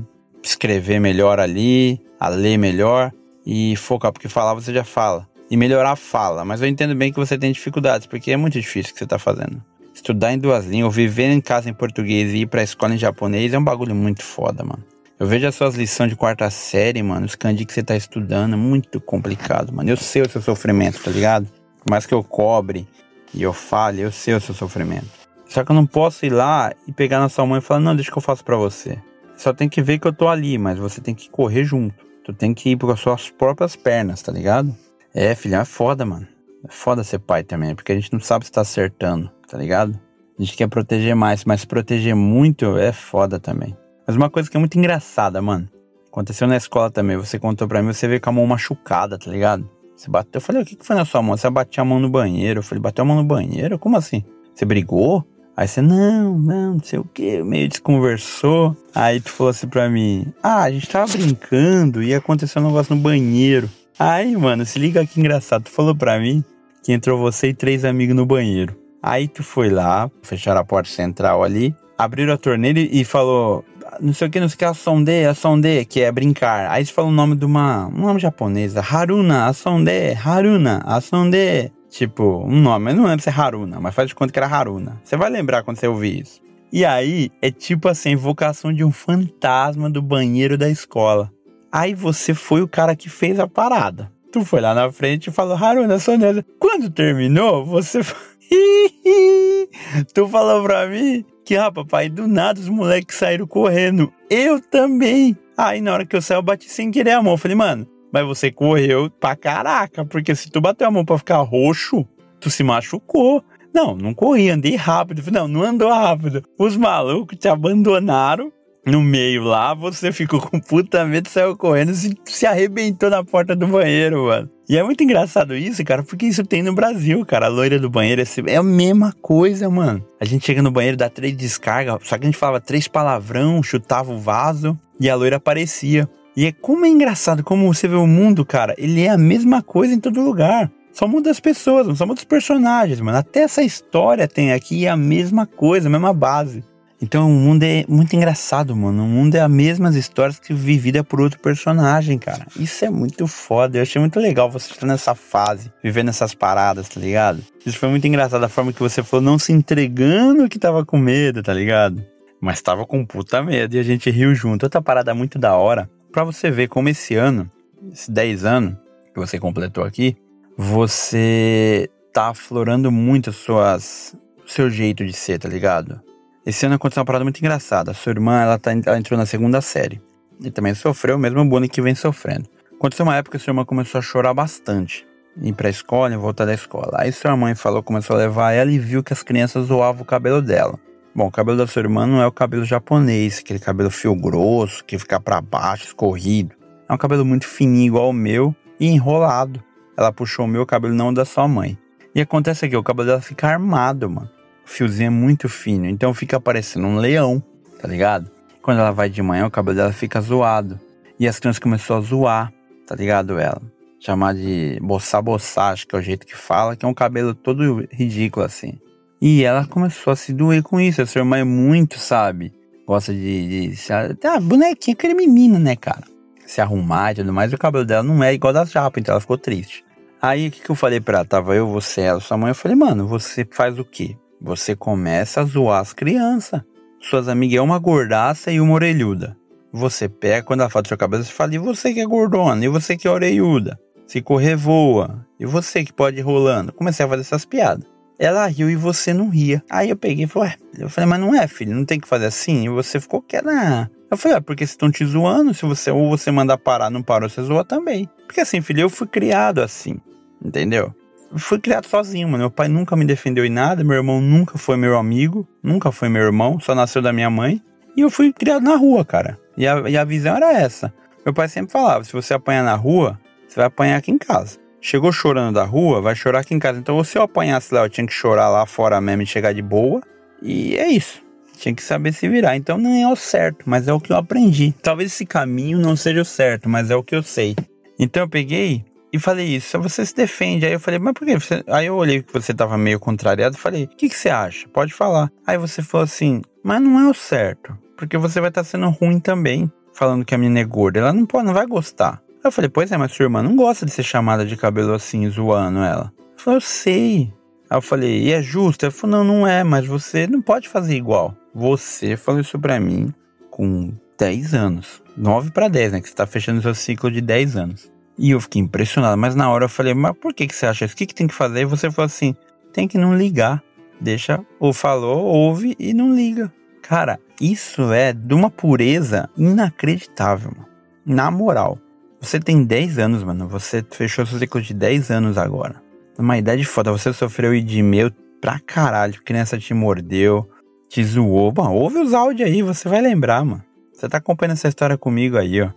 escrever 0.43 0.99
melhor 0.99 1.39
ali, 1.39 1.99
a 2.19 2.29
ler 2.29 2.57
melhor 2.57 3.11
e 3.45 3.75
focar, 3.75 4.11
porque 4.11 4.29
falar 4.29 4.53
você 4.53 4.73
já 4.73 4.83
fala 4.83 5.27
e 5.49 5.57
melhorar 5.57 5.91
a 5.91 5.95
fala. 5.95 6.43
Mas 6.43 6.61
eu 6.61 6.67
entendo 6.67 6.95
bem 6.95 7.11
que 7.11 7.19
você 7.19 7.37
tem 7.37 7.51
dificuldades, 7.51 8.07
porque 8.07 8.31
é 8.31 8.37
muito 8.37 8.53
difícil 8.53 8.91
o 8.91 8.93
que 8.93 8.99
você 8.99 9.05
está 9.05 9.19
fazendo. 9.19 9.61
Estudar 9.93 10.33
em 10.33 10.37
duas 10.37 10.65
línguas, 10.65 10.95
viver 10.95 11.31
em 11.31 11.41
casa 11.41 11.69
em 11.69 11.73
português 11.73 12.33
e 12.33 12.41
ir 12.41 12.45
pra 12.45 12.61
escola 12.61 12.93
em 12.93 12.97
japonês 12.97 13.53
é 13.53 13.57
um 13.57 13.63
bagulho 13.63 13.95
muito 13.95 14.23
foda, 14.23 14.63
mano. 14.63 14.83
Eu 15.19 15.25
vejo 15.25 15.47
as 15.47 15.55
suas 15.55 15.73
lições 15.73 16.11
de 16.11 16.15
quarta 16.15 16.47
série, 16.51 17.01
mano, 17.01 17.25
os 17.25 17.33
kanji 17.33 17.65
que 17.65 17.73
você 17.73 17.81
tá 17.81 17.95
estudando, 17.95 18.53
é 18.53 18.57
muito 18.57 19.01
complicado, 19.01 19.73
mano. 19.73 19.89
Eu 19.89 19.97
sei 19.97 20.21
o 20.21 20.29
seu 20.29 20.41
sofrimento, 20.41 21.01
tá 21.01 21.09
ligado? 21.09 21.47
Por 21.83 21.89
mais 21.89 22.05
que 22.05 22.13
eu 22.13 22.23
cobre 22.23 22.87
e 23.33 23.41
eu 23.41 23.51
fale, 23.53 24.01
eu 24.01 24.11
sei 24.11 24.35
o 24.35 24.39
seu 24.39 24.53
sofrimento. 24.53 25.07
Só 25.49 25.63
que 25.63 25.71
eu 25.71 25.75
não 25.75 25.87
posso 25.87 26.25
ir 26.25 26.29
lá 26.29 26.71
e 26.87 26.91
pegar 26.91 27.19
na 27.19 27.29
sua 27.29 27.47
mão 27.47 27.57
e 27.57 27.61
falar, 27.61 27.79
não, 27.79 27.95
deixa 27.95 28.11
que 28.11 28.17
eu 28.17 28.21
faço 28.21 28.43
para 28.43 28.55
você. 28.55 28.99
Só 29.35 29.53
tem 29.53 29.67
que 29.67 29.81
ver 29.81 29.97
que 29.97 30.07
eu 30.07 30.13
tô 30.13 30.27
ali, 30.27 30.57
mas 30.57 30.77
você 30.77 31.01
tem 31.01 31.15
que 31.15 31.29
correr 31.29 31.63
junto. 31.63 32.05
Tu 32.23 32.33
tem 32.33 32.53
que 32.53 32.69
ir 32.69 32.77
com 32.77 32.91
as 32.91 32.99
suas 32.99 33.29
próprias 33.29 33.75
pernas, 33.75 34.21
tá 34.21 34.31
ligado? 34.31 34.75
É, 35.19 35.33
filhão, 35.33 35.61
é 35.61 35.65
foda, 35.65 36.05
mano. 36.05 36.27
É 36.63 36.67
foda 36.71 37.03
ser 37.03 37.17
pai 37.17 37.43
também, 37.43 37.73
porque 37.73 37.91
a 37.91 37.95
gente 37.95 38.13
não 38.13 38.19
sabe 38.19 38.45
se 38.45 38.51
tá 38.51 38.61
acertando, 38.61 39.31
tá 39.47 39.57
ligado? 39.57 39.99
A 40.37 40.43
gente 40.43 40.55
quer 40.55 40.67
proteger 40.67 41.15
mais, 41.15 41.43
mas 41.43 41.65
proteger 41.65 42.15
muito 42.15 42.77
é 42.77 42.91
foda 42.91 43.39
também. 43.39 43.75
Mas 44.05 44.15
uma 44.15 44.29
coisa 44.29 44.47
que 44.47 44.55
é 44.55 44.59
muito 44.59 44.77
engraçada, 44.77 45.41
mano. 45.41 45.67
Aconteceu 46.07 46.47
na 46.47 46.55
escola 46.55 46.91
também, 46.91 47.17
você 47.17 47.39
contou 47.39 47.67
pra 47.67 47.81
mim, 47.81 47.93
você 47.93 48.07
veio 48.07 48.21
com 48.21 48.29
a 48.29 48.33
mão 48.33 48.45
machucada, 48.45 49.17
tá 49.17 49.31
ligado? 49.31 49.67
Você 49.95 50.07
bateu, 50.07 50.37
eu 50.37 50.41
falei, 50.41 50.61
o 50.61 50.65
que, 50.65 50.75
que 50.75 50.85
foi 50.85 50.95
na 50.95 51.03
sua 51.03 51.23
mão? 51.23 51.35
Você 51.35 51.49
bateu 51.49 51.81
a 51.81 51.85
mão 51.85 51.99
no 51.99 52.11
banheiro. 52.11 52.59
Eu 52.59 52.63
falei, 52.63 52.79
bateu 52.79 53.01
a 53.01 53.07
mão 53.07 53.17
no 53.17 53.23
banheiro? 53.23 53.79
Como 53.79 53.97
assim? 53.97 54.23
Você 54.53 54.65
brigou? 54.65 55.25
Aí 55.55 55.67
você, 55.67 55.81
não, 55.81 56.37
não, 56.37 56.73
não 56.73 56.79
sei 56.79 56.99
o 56.99 57.03
que, 57.03 57.41
meio 57.41 57.67
desconversou. 57.67 58.77
Aí 58.93 59.19
tu 59.19 59.31
falou 59.31 59.49
assim 59.49 59.67
pra 59.67 59.89
mim, 59.89 60.31
ah, 60.43 60.61
a 60.61 60.71
gente 60.71 60.87
tava 60.87 61.11
brincando 61.11 62.03
e 62.03 62.13
aconteceu 62.13 62.61
um 62.61 62.67
negócio 62.67 62.95
no 62.95 63.01
banheiro. 63.01 63.67
Aí, 63.99 64.37
mano, 64.37 64.63
se 64.63 64.77
liga 64.77 65.05
que 65.05 65.19
engraçado. 65.19 65.63
Tu 65.63 65.71
falou 65.71 65.95
pra 65.95 66.19
mim 66.19 66.43
que 66.83 66.93
entrou 66.93 67.17
você 67.17 67.49
e 67.49 67.53
três 67.53 67.83
amigos 67.83 68.15
no 68.15 68.25
banheiro. 68.25 68.75
Aí 69.01 69.27
tu 69.27 69.43
foi 69.43 69.69
lá, 69.69 70.09
fecharam 70.21 70.61
a 70.61 70.65
porta 70.65 70.89
central 70.89 71.43
ali, 71.43 71.75
abriram 71.97 72.33
a 72.33 72.37
torneira 72.37 72.79
e 72.79 73.03
falou. 73.03 73.65
Não 73.99 74.13
sei 74.13 74.27
o 74.27 74.31
que, 74.31 74.39
não 74.39 74.49
sei 74.49 74.55
o 74.55 74.57
que, 74.59 74.65
a 74.65 74.73
sonde, 74.73 75.25
a 75.25 75.33
sonde, 75.33 75.85
que 75.85 76.01
é 76.01 76.11
brincar. 76.11 76.69
Aí 76.69 76.85
você 76.85 76.93
falou 76.93 77.09
o 77.09 77.13
nome 77.13 77.35
de 77.35 77.45
uma. 77.45 77.87
Um 77.87 78.01
nome 78.01 78.19
japonesa. 78.19 78.81
Haruna, 78.81 79.47
a 79.47 79.53
sonde, 79.53 80.13
Haruna, 80.23 80.81
a 80.85 81.01
sonde. 81.01 81.71
Tipo, 81.89 82.43
um 82.45 82.61
nome. 82.61 82.91
Eu 82.91 82.97
não 82.97 83.05
lembro 83.05 83.23
se 83.23 83.29
é 83.29 83.33
Haruna, 83.33 83.79
mas 83.79 83.95
faz 83.95 84.09
de 84.09 84.13
conta 84.13 84.31
que 84.31 84.37
era 84.37 84.47
Haruna. 84.47 85.01
Você 85.03 85.17
vai 85.17 85.31
lembrar 85.31 85.63
quando 85.63 85.77
você 85.77 85.87
ouvir 85.87 86.21
isso. 86.21 86.39
E 86.71 86.85
aí, 86.85 87.31
é 87.41 87.49
tipo 87.49 87.87
assim, 87.87 88.11
invocação 88.11 88.71
de 88.71 88.83
um 88.83 88.91
fantasma 88.91 89.89
do 89.89 90.01
banheiro 90.01 90.57
da 90.57 90.69
escola. 90.69 91.31
Aí 91.71 91.93
você 91.93 92.33
foi 92.33 92.61
o 92.61 92.67
cara 92.67 92.95
que 92.95 93.09
fez 93.09 93.39
a 93.39 93.47
parada. 93.47 94.11
Tu 94.31 94.43
foi 94.43 94.61
lá 94.61 94.73
na 94.73 94.91
frente 94.91 95.27
e 95.27 95.33
falou, 95.33 95.55
Haruna 95.55 95.99
Sonesa. 95.99 96.45
Quando 96.59 96.89
terminou, 96.89 97.65
você. 97.65 98.01
tu 100.13 100.27
falou 100.27 100.63
pra 100.63 100.87
mim 100.87 101.25
que, 101.45 101.55
ah, 101.55 101.71
papai, 101.71 102.09
do 102.09 102.27
nada 102.27 102.59
os 102.59 102.69
moleques 102.69 103.17
saíram 103.17 103.47
correndo. 103.47 104.11
Eu 104.29 104.59
também. 104.59 105.37
Aí 105.57 105.81
na 105.81 105.93
hora 105.93 106.05
que 106.05 106.15
eu 106.15 106.21
saí, 106.21 106.37
eu 106.37 106.41
bati 106.41 106.69
sem 106.69 106.91
querer 106.91 107.11
a 107.11 107.21
mão. 107.21 107.33
Eu 107.33 107.37
falei, 107.37 107.55
mano, 107.55 107.87
mas 108.11 108.25
você 108.25 108.51
correu 108.51 109.09
pra 109.09 109.35
caraca, 109.35 110.05
porque 110.05 110.35
se 110.35 110.49
tu 110.49 110.61
bateu 110.61 110.87
a 110.87 110.91
mão 110.91 111.05
pra 111.05 111.17
ficar 111.17 111.37
roxo, 111.37 112.05
tu 112.39 112.49
se 112.49 112.63
machucou. 112.63 113.43
Não, 113.73 113.95
não 113.95 114.13
corri, 114.13 114.49
andei 114.49 114.75
rápido. 114.75 115.21
Não, 115.31 115.47
não 115.47 115.63
andou 115.63 115.89
rápido. 115.89 116.43
Os 116.57 116.75
malucos 116.75 117.37
te 117.37 117.47
abandonaram 117.47 118.51
no 118.87 119.01
meio 119.01 119.43
lá, 119.43 119.73
você 119.73 120.13
ficou 120.13 120.39
com 120.39 120.59
puta 120.59 121.03
medo, 121.05 121.27
saiu 121.29 121.57
correndo 121.57 121.91
e 121.91 122.15
se, 122.25 122.45
arrebentou 122.45 123.09
na 123.09 123.21
porta 123.23 123.53
do 123.53 123.67
banheiro, 123.67 124.25
mano. 124.25 124.49
E 124.69 124.77
é 124.77 124.83
muito 124.83 125.03
engraçado 125.03 125.55
isso, 125.55 125.83
cara, 125.83 126.03
porque 126.03 126.25
isso 126.25 126.43
tem 126.43 126.63
no 126.63 126.73
Brasil, 126.73 127.25
cara. 127.25 127.47
A 127.47 127.49
loira 127.49 127.77
do 127.77 127.89
banheiro 127.89 128.21
é 128.47 128.55
a 128.55 128.63
mesma 128.63 129.13
coisa, 129.21 129.69
mano. 129.69 130.03
A 130.19 130.25
gente 130.25 130.45
chega 130.45 130.61
no 130.61 130.71
banheiro, 130.71 130.95
dá 130.95 131.09
três 131.09 131.35
descargas, 131.35 131.99
só 132.03 132.17
que 132.17 132.23
a 132.23 132.27
gente 132.27 132.37
falava 132.37 132.61
três 132.61 132.87
palavrão, 132.87 133.61
chutava 133.61 134.13
o 134.13 134.19
vaso 134.19 134.77
e 134.99 135.09
a 135.09 135.15
loira 135.15 135.35
aparecia. 135.35 136.07
E 136.35 136.45
é 136.45 136.51
como 136.51 136.85
é 136.85 136.89
engraçado, 136.89 137.43
como 137.43 137.73
você 137.73 137.87
vê 137.87 137.95
o 137.95 138.07
mundo, 138.07 138.45
cara, 138.45 138.73
ele 138.77 139.01
é 139.03 139.09
a 139.09 139.17
mesma 139.17 139.61
coisa 139.61 139.93
em 139.93 139.99
todo 139.99 140.21
lugar. 140.21 140.71
Só 140.93 141.07
muda 141.07 141.29
as 141.29 141.39
pessoas, 141.39 141.97
só 141.97 142.05
muda 142.05 142.19
os 142.19 142.25
personagens, 142.25 143.01
mano. 143.01 143.17
Até 143.17 143.41
essa 143.41 143.61
história 143.61 144.27
tem 144.27 144.53
aqui 144.53 144.87
a 144.87 144.95
mesma 144.95 145.45
coisa, 145.45 145.87
a 145.87 145.91
mesma 145.91 146.13
base. 146.13 146.63
Então 147.01 147.29
o 147.29 147.33
mundo 147.33 147.63
é 147.63 147.85
muito 147.87 148.15
engraçado, 148.15 148.75
mano. 148.75 149.03
O 149.03 149.07
mundo 149.07 149.35
é 149.35 149.41
as 149.41 149.49
mesmas 149.49 149.95
histórias 149.95 150.39
que 150.39 150.53
vivida 150.53 151.03
por 151.03 151.21
outro 151.21 151.39
personagem, 151.39 152.17
cara. 152.17 152.47
Isso 152.59 152.83
é 152.83 152.89
muito 152.89 153.27
foda. 153.27 153.77
Eu 153.77 153.83
achei 153.83 153.99
muito 153.99 154.19
legal 154.19 154.49
você 154.49 154.71
estar 154.71 154.87
nessa 154.87 155.13
fase, 155.13 155.71
vivendo 155.83 156.09
essas 156.09 156.33
paradas, 156.33 156.89
tá 156.89 156.99
ligado? 156.99 157.43
Isso 157.65 157.77
foi 157.77 157.89
muito 157.89 158.07
engraçado, 158.07 158.43
a 158.43 158.49
forma 158.49 158.73
que 158.73 158.79
você 158.79 159.03
falou, 159.03 159.23
não 159.23 159.37
se 159.37 159.53
entregando 159.53 160.49
que 160.49 160.57
tava 160.57 160.85
com 160.85 160.97
medo, 160.97 161.43
tá 161.43 161.53
ligado? 161.53 162.03
Mas 162.41 162.61
tava 162.61 162.85
com 162.85 163.05
puta 163.05 163.43
medo 163.43 163.75
e 163.75 163.79
a 163.79 163.83
gente 163.83 164.09
riu 164.09 164.33
junto. 164.33 164.63
Outra 164.63 164.81
parada 164.81 165.13
muito 165.13 165.37
da 165.37 165.55
hora, 165.55 165.89
pra 166.11 166.23
você 166.23 166.49
ver 166.49 166.67
como 166.67 166.89
esse 166.89 167.15
ano, 167.15 167.49
esses 167.91 168.09
10 168.09 168.43
anos 168.43 168.75
que 169.13 169.19
você 169.19 169.39
completou 169.39 169.83
aqui, 169.83 170.15
você 170.57 171.89
tá 172.11 172.29
aflorando 172.29 172.91
muito 172.91 173.31
suas, 173.31 174.15
seu 174.47 174.69
jeito 174.69 175.05
de 175.05 175.13
ser, 175.13 175.37
tá 175.37 175.47
ligado? 175.47 176.01
Esse 176.47 176.65
ano 176.65 176.75
aconteceu 176.75 177.01
uma 177.01 177.05
parada 177.05 177.25
muito 177.25 177.39
engraçada. 177.39 177.93
Sua 177.93 178.11
irmã, 178.11 178.41
ela, 178.41 178.57
tá, 178.57 178.71
ela 178.71 178.97
entrou 178.97 179.19
na 179.19 179.25
segunda 179.25 179.59
série. 179.59 180.01
E 180.41 180.49
também 180.49 180.73
sofreu 180.73 181.17
o 181.17 181.19
mesmo 181.19 181.43
bullying 181.43 181.67
que 181.67 181.81
vem 181.81 181.93
sofrendo. 181.93 182.47
Aconteceu 182.73 183.05
uma 183.05 183.17
época 183.17 183.37
que 183.37 183.43
sua 183.43 183.51
irmã 183.51 183.65
começou 183.65 183.99
a 183.99 184.01
chorar 184.01 184.33
bastante. 184.33 185.05
Ir 185.41 185.51
pra 185.51 185.69
escola 185.69 186.13
e 186.13 186.15
voltar 186.15 186.45
da 186.45 186.53
escola. 186.53 186.91
Aí 186.93 187.11
sua 187.11 187.35
mãe 187.35 187.53
falou, 187.53 187.83
começou 187.83 188.15
a 188.15 188.19
levar 188.19 188.53
ela 188.53 188.71
e 188.71 188.79
viu 188.79 189.03
que 189.03 189.11
as 189.11 189.21
crianças 189.21 189.65
zoavam 189.65 190.03
o 190.03 190.05
cabelo 190.05 190.41
dela. 190.41 190.79
Bom, 191.13 191.27
o 191.27 191.31
cabelo 191.31 191.57
da 191.57 191.67
sua 191.67 191.81
irmã 191.81 192.07
não 192.07 192.21
é 192.21 192.25
o 192.25 192.31
cabelo 192.31 192.63
japonês, 192.63 193.39
aquele 193.39 193.59
cabelo 193.59 193.91
fio 193.91 194.15
grosso, 194.15 194.85
que 194.85 194.97
fica 194.97 195.19
para 195.19 195.41
baixo, 195.41 195.87
escorrido. 195.87 196.55
É 196.87 196.93
um 196.93 196.97
cabelo 196.97 197.25
muito 197.25 197.45
fininho, 197.45 197.87
igual 197.87 198.11
o 198.11 198.13
meu, 198.13 198.55
e 198.79 198.87
enrolado. 198.87 199.61
Ela 199.97 200.13
puxou 200.13 200.45
o 200.45 200.47
meu 200.47 200.65
cabelo, 200.65 200.93
não 200.93 201.09
o 201.09 201.13
da 201.13 201.25
sua 201.25 201.45
mãe. 201.45 201.77
E 202.15 202.21
acontece 202.21 202.65
aqui, 202.65 202.77
o 202.77 202.83
cabelo 202.83 203.09
dela 203.09 203.21
fica 203.21 203.49
armado, 203.49 204.09
mano 204.09 204.36
o 204.36 204.36
fiozinho 204.67 205.07
é 205.07 205.09
muito 205.09 205.47
fino, 205.49 205.87
então 205.87 206.13
fica 206.13 206.39
parecendo 206.39 206.87
um 206.87 206.97
leão, 206.97 207.41
tá 207.81 207.87
ligado? 207.87 208.29
Quando 208.61 208.79
ela 208.79 208.91
vai 208.91 209.09
de 209.09 209.21
manhã, 209.21 209.47
o 209.47 209.51
cabelo 209.51 209.77
dela 209.77 209.93
fica 209.93 210.19
zoado. 210.19 210.79
E 211.19 211.27
as 211.27 211.39
crianças 211.39 211.59
começaram 211.59 212.01
a 212.01 212.03
zoar, 212.03 212.53
tá 212.85 212.95
ligado? 212.95 213.39
Ela. 213.39 213.61
Chamar 213.99 214.35
de 214.35 214.77
boçar 214.81 215.23
boçar, 215.23 215.73
acho 215.73 215.87
que 215.87 215.95
é 215.95 215.99
o 215.99 216.01
jeito 216.01 216.27
que 216.27 216.35
fala, 216.35 216.75
que 216.75 216.85
é 216.85 216.87
um 216.87 216.93
cabelo 216.93 217.33
todo 217.33 217.87
ridículo 217.91 218.45
assim. 218.45 218.73
E 219.19 219.43
ela 219.43 219.65
começou 219.65 220.13
a 220.13 220.15
se 220.15 220.31
doer 220.31 220.61
com 220.61 220.79
isso. 220.79 221.01
A 221.01 221.05
sua 221.05 221.21
irmã 221.21 221.37
é 221.37 221.43
muito, 221.43 221.97
sabe? 221.97 222.53
Gosta 222.85 223.13
de. 223.13 223.69
de 223.69 223.75
ah, 224.23 224.39
bonequinha, 224.39 224.93
aquele 224.93 225.13
menino, 225.13 225.57
né, 225.57 225.75
cara? 225.75 226.03
Se 226.45 226.61
arrumar 226.61 227.13
e 227.13 227.15
tudo 227.15 227.33
mais. 227.33 227.51
O 227.51 227.57
cabelo 227.57 227.83
dela 227.83 228.03
não 228.03 228.23
é 228.23 228.33
igual 228.33 228.53
das 228.53 228.71
japas, 228.71 229.01
então 229.01 229.13
ela 229.13 229.21
ficou 229.21 229.37
triste. 229.37 229.83
Aí 230.21 230.47
o 230.47 230.51
que, 230.51 230.61
que 230.61 230.69
eu 230.69 230.75
falei 230.75 230.99
pra 230.99 231.19
ela? 231.19 231.25
Tava 231.25 231.55
eu, 231.55 231.67
você, 231.67 232.01
ela, 232.01 232.19
sua 232.19 232.37
mãe. 232.37 232.49
Eu 232.49 232.55
falei, 232.55 232.77
mano, 232.77 233.07
você 233.07 233.47
faz 233.49 233.79
o 233.79 233.85
quê? 233.85 234.15
Você 234.41 234.75
começa 234.75 235.41
a 235.41 235.45
zoar 235.45 235.81
as 235.81 235.93
crianças. 235.93 236.61
Suas 236.99 237.27
amigas 237.27 237.57
é 237.57 237.61
uma 237.61 237.79
gordaça 237.79 238.51
e 238.51 238.59
uma 238.59 238.73
orelhuda. 238.73 239.35
Você 239.71 240.07
pega 240.07 240.45
quando 240.45 240.61
ela 240.61 240.69
fala 240.69 240.83
do 240.83 240.87
seu 240.87 240.97
cabelo, 240.97 241.23
você 241.23 241.31
fala, 241.31 241.55
e 241.55 241.57
você 241.57 241.93
que 241.93 241.99
é 241.99 242.05
gordona, 242.05 242.63
e 242.63 242.67
você 242.67 242.95
que 242.97 243.07
é 243.07 243.11
orelhuda. 243.11 243.79
Se 244.05 244.21
correr, 244.21 244.55
voa. 244.55 245.25
E 245.39 245.45
você 245.45 245.83
que 245.83 245.91
pode 245.91 246.17
ir 246.17 246.21
rolando. 246.21 246.71
Comecei 246.71 247.05
a 247.05 247.09
fazer 247.09 247.21
essas 247.21 247.45
piadas. 247.45 247.85
Ela 248.17 248.47
riu 248.47 248.69
e 248.69 248.75
você 248.75 249.13
não 249.13 249.29
ria. 249.29 249.61
Aí 249.69 249.89
eu 249.89 249.97
peguei 249.97 250.25
e 250.25 250.27
falei, 250.27 250.53
eu 250.77 250.89
falei, 250.89 251.09
mas 251.09 251.19
não 251.19 251.35
é, 251.35 251.47
filho, 251.47 251.75
não 251.75 251.85
tem 251.85 251.99
que 251.99 252.07
fazer 252.07 252.25
assim. 252.25 252.65
E 252.65 252.69
você 252.69 252.99
ficou 252.99 253.21
quieta. 253.21 253.91
Eu 254.09 254.17
falei, 254.17 254.37
é 254.37 254.41
porque 254.41 254.65
vocês 254.65 254.71
estão 254.71 254.89
te 254.89 255.05
zoando. 255.05 255.53
Se 255.53 255.65
você 255.65 255.91
ou 255.91 256.09
você 256.09 256.31
mandar 256.31 256.57
parar, 256.57 256.89
não 256.89 257.03
parou, 257.03 257.29
você 257.29 257.43
zoa 257.43 257.63
também. 257.63 258.09
Porque 258.25 258.41
assim, 258.41 258.61
filho, 258.61 258.81
eu 258.81 258.89
fui 258.89 259.07
criado 259.07 259.61
assim. 259.61 259.99
Entendeu? 260.43 260.95
Fui 261.35 261.59
criado 261.59 261.87
sozinho, 261.87 262.27
mano. 262.27 262.43
Meu 262.43 262.51
pai 262.51 262.67
nunca 262.67 262.95
me 262.95 263.05
defendeu 263.05 263.45
em 263.45 263.49
nada, 263.49 263.83
meu 263.83 263.95
irmão 263.95 264.21
nunca 264.21 264.57
foi 264.57 264.77
meu 264.77 264.97
amigo, 264.97 265.47
nunca 265.61 265.91
foi 265.91 266.09
meu 266.09 266.23
irmão, 266.23 266.59
só 266.59 266.73
nasceu 266.73 267.01
da 267.01 267.11
minha 267.11 267.29
mãe. 267.29 267.61
E 267.95 268.01
eu 268.01 268.09
fui 268.09 268.31
criado 268.31 268.63
na 268.63 268.75
rua, 268.75 269.03
cara. 269.03 269.39
E 269.57 269.67
a, 269.67 269.89
e 269.89 269.97
a 269.97 270.03
visão 270.03 270.35
era 270.35 270.53
essa. 270.53 270.93
Meu 271.25 271.33
pai 271.33 271.49
sempre 271.49 271.71
falava: 271.71 272.03
se 272.03 272.13
você 272.13 272.33
apanhar 272.33 272.63
na 272.63 272.75
rua, 272.75 273.19
você 273.47 273.55
vai 273.55 273.65
apanhar 273.65 273.97
aqui 273.97 274.11
em 274.11 274.17
casa. 274.17 274.57
Chegou 274.79 275.11
chorando 275.11 275.55
da 275.55 275.63
rua, 275.63 275.99
vai 275.99 276.15
chorar 276.15 276.39
aqui 276.39 276.53
em 276.53 276.59
casa. 276.59 276.79
Então, 276.79 277.03
se 277.03 277.17
eu 277.17 277.23
apanhasse 277.23 277.73
lá, 277.73 277.81
eu 277.81 277.89
tinha 277.89 278.05
que 278.05 278.13
chorar 278.13 278.49
lá 278.49 278.65
fora 278.65 279.01
mesmo 279.01 279.23
e 279.23 279.25
chegar 279.25 279.53
de 279.53 279.61
boa. 279.61 280.01
E 280.41 280.77
é 280.77 280.87
isso. 280.87 281.21
Tinha 281.57 281.73
que 281.73 281.81
saber 281.81 282.13
se 282.13 282.29
virar. 282.29 282.55
Então, 282.55 282.77
não 282.77 282.93
é 282.93 283.11
o 283.11 283.15
certo, 283.15 283.63
mas 283.65 283.87
é 283.87 283.93
o 283.93 283.99
que 283.99 284.13
eu 284.13 284.17
aprendi. 284.17 284.73
Talvez 284.81 285.11
esse 285.11 285.25
caminho 285.25 285.79
não 285.79 285.95
seja 285.95 286.21
o 286.21 286.25
certo, 286.25 286.69
mas 286.69 286.91
é 286.91 286.95
o 286.95 287.03
que 287.03 287.15
eu 287.15 287.23
sei. 287.23 287.55
Então, 287.99 288.23
eu 288.23 288.29
peguei 288.29 288.85
e 289.11 289.19
falei 289.19 289.55
isso, 289.55 289.79
você 289.79 290.05
se 290.05 290.15
defende. 290.15 290.65
Aí 290.65 290.73
eu 290.73 290.79
falei, 290.79 290.99
mas 290.99 291.13
por 291.13 291.25
que? 291.25 291.35
Você... 291.35 291.63
Aí 291.67 291.85
eu 291.87 291.95
olhei 291.95 292.21
que 292.21 292.33
você 292.33 292.53
tava 292.53 292.77
meio 292.77 292.99
contrariado 292.99 293.55
e 293.55 293.59
falei, 293.59 293.85
o 293.85 293.87
que, 293.87 294.09
que 294.09 294.17
você 294.17 294.29
acha? 294.29 294.67
Pode 294.67 294.93
falar. 294.93 295.31
Aí 295.45 295.57
você 295.57 295.81
falou 295.81 296.03
assim, 296.03 296.41
mas 296.63 296.81
não 296.81 296.99
é 296.99 297.09
o 297.09 297.13
certo, 297.13 297.77
porque 297.95 298.17
você 298.17 298.41
vai 298.41 298.49
estar 298.49 298.63
tá 298.63 298.69
sendo 298.69 298.89
ruim 298.89 299.19
também, 299.19 299.71
falando 299.93 300.25
que 300.25 300.35
a 300.35 300.37
menina 300.37 300.59
é 300.59 300.65
gorda. 300.65 300.99
Ela 300.99 301.13
não 301.13 301.25
pode, 301.25 301.45
não 301.45 301.53
vai 301.53 301.65
gostar. 301.65 302.21
Aí 302.29 302.41
eu 302.43 302.51
falei, 302.51 302.69
pois 302.69 302.91
é, 302.91 302.97
mas 302.97 303.11
sua 303.13 303.23
irmã 303.23 303.41
não 303.41 303.55
gosta 303.55 303.85
de 303.85 303.91
ser 303.91 304.03
chamada 304.03 304.45
de 304.45 304.57
cabelo 304.57 304.93
assim, 304.93 305.29
zoando 305.29 305.79
ela. 305.79 306.11
Eu 306.17 306.43
falei, 306.43 306.57
eu 306.57 306.61
sei. 306.61 307.33
Aí 307.69 307.77
eu 307.77 307.81
falei, 307.81 308.21
e 308.23 308.31
é 308.31 308.41
justo? 308.41 308.85
Ela 308.85 308.91
falou, 308.91 309.23
não, 309.23 309.39
não 309.39 309.47
é, 309.47 309.63
mas 309.63 309.85
você 309.85 310.27
não 310.27 310.41
pode 310.41 310.67
fazer 310.67 310.95
igual. 310.95 311.35
Você 311.53 312.15
falou 312.15 312.41
isso 312.41 312.59
pra 312.59 312.79
mim 312.79 313.13
com 313.49 313.93
10 314.17 314.53
anos. 314.53 315.01
9 315.15 315.51
para 315.51 315.67
10, 315.67 315.93
né? 315.93 316.01
Que 316.01 316.09
você 316.09 316.15
tá 316.15 316.27
fechando 316.27 316.61
seu 316.61 316.75
ciclo 316.75 317.09
de 317.09 317.21
10 317.21 317.55
anos. 317.55 317.91
E 318.17 318.31
eu 318.31 318.41
fiquei 318.41 318.61
impressionado, 318.61 319.17
mas 319.17 319.35
na 319.35 319.49
hora 319.49 319.65
eu 319.65 319.69
falei, 319.69 319.93
mas 319.93 320.17
por 320.17 320.33
que, 320.33 320.47
que 320.47 320.55
você 320.55 320.65
acha 320.65 320.85
isso? 320.85 320.95
O 320.95 320.97
que, 320.97 321.05
que 321.05 321.13
tem 321.15 321.27
que 321.27 321.33
fazer? 321.33 321.61
E 321.61 321.65
você 321.65 321.91
falou 321.91 322.07
assim, 322.07 322.35
tem 322.73 322.87
que 322.87 322.97
não 322.97 323.15
ligar. 323.15 323.63
Deixa, 323.99 324.39
ou 324.59 324.73
falou, 324.73 325.23
ouve 325.23 325.75
e 325.79 325.93
não 325.93 326.13
liga. 326.13 326.51
Cara, 326.81 327.19
isso 327.41 327.91
é 327.91 328.13
de 328.13 328.33
uma 328.33 328.49
pureza 328.49 329.29
inacreditável, 329.35 330.51
mano. 330.55 330.69
Na 331.05 331.31
moral. 331.31 331.79
Você 332.21 332.39
tem 332.39 332.63
10 332.63 332.99
anos, 332.99 333.23
mano. 333.23 333.47
Você 333.47 333.85
fechou 333.91 334.25
seu 334.25 334.39
ciclo 334.39 334.61
de 334.61 334.73
10 334.73 335.11
anos 335.11 335.37
agora. 335.37 335.81
Uma 336.17 336.37
idade 336.37 336.63
foda. 336.63 336.91
Você 336.91 337.11
sofreu 337.13 337.59
de 337.61 337.81
meu 337.81 338.11
pra 338.41 338.59
caralho. 338.59 339.21
Criança 339.23 339.57
te 339.57 339.73
mordeu, 339.73 340.47
te 340.87 341.03
zoou. 341.03 341.51
Bom, 341.51 341.71
ouve 341.73 341.99
os 341.99 342.13
áudios 342.13 342.49
aí, 342.49 342.61
você 342.61 342.87
vai 342.87 343.01
lembrar, 343.01 343.43
mano. 343.43 343.63
Você 343.93 344.07
tá 344.07 344.17
acompanhando 344.17 344.53
essa 344.53 344.67
história 344.67 344.97
comigo 344.97 345.37
aí, 345.37 345.61
ó. 345.61 345.69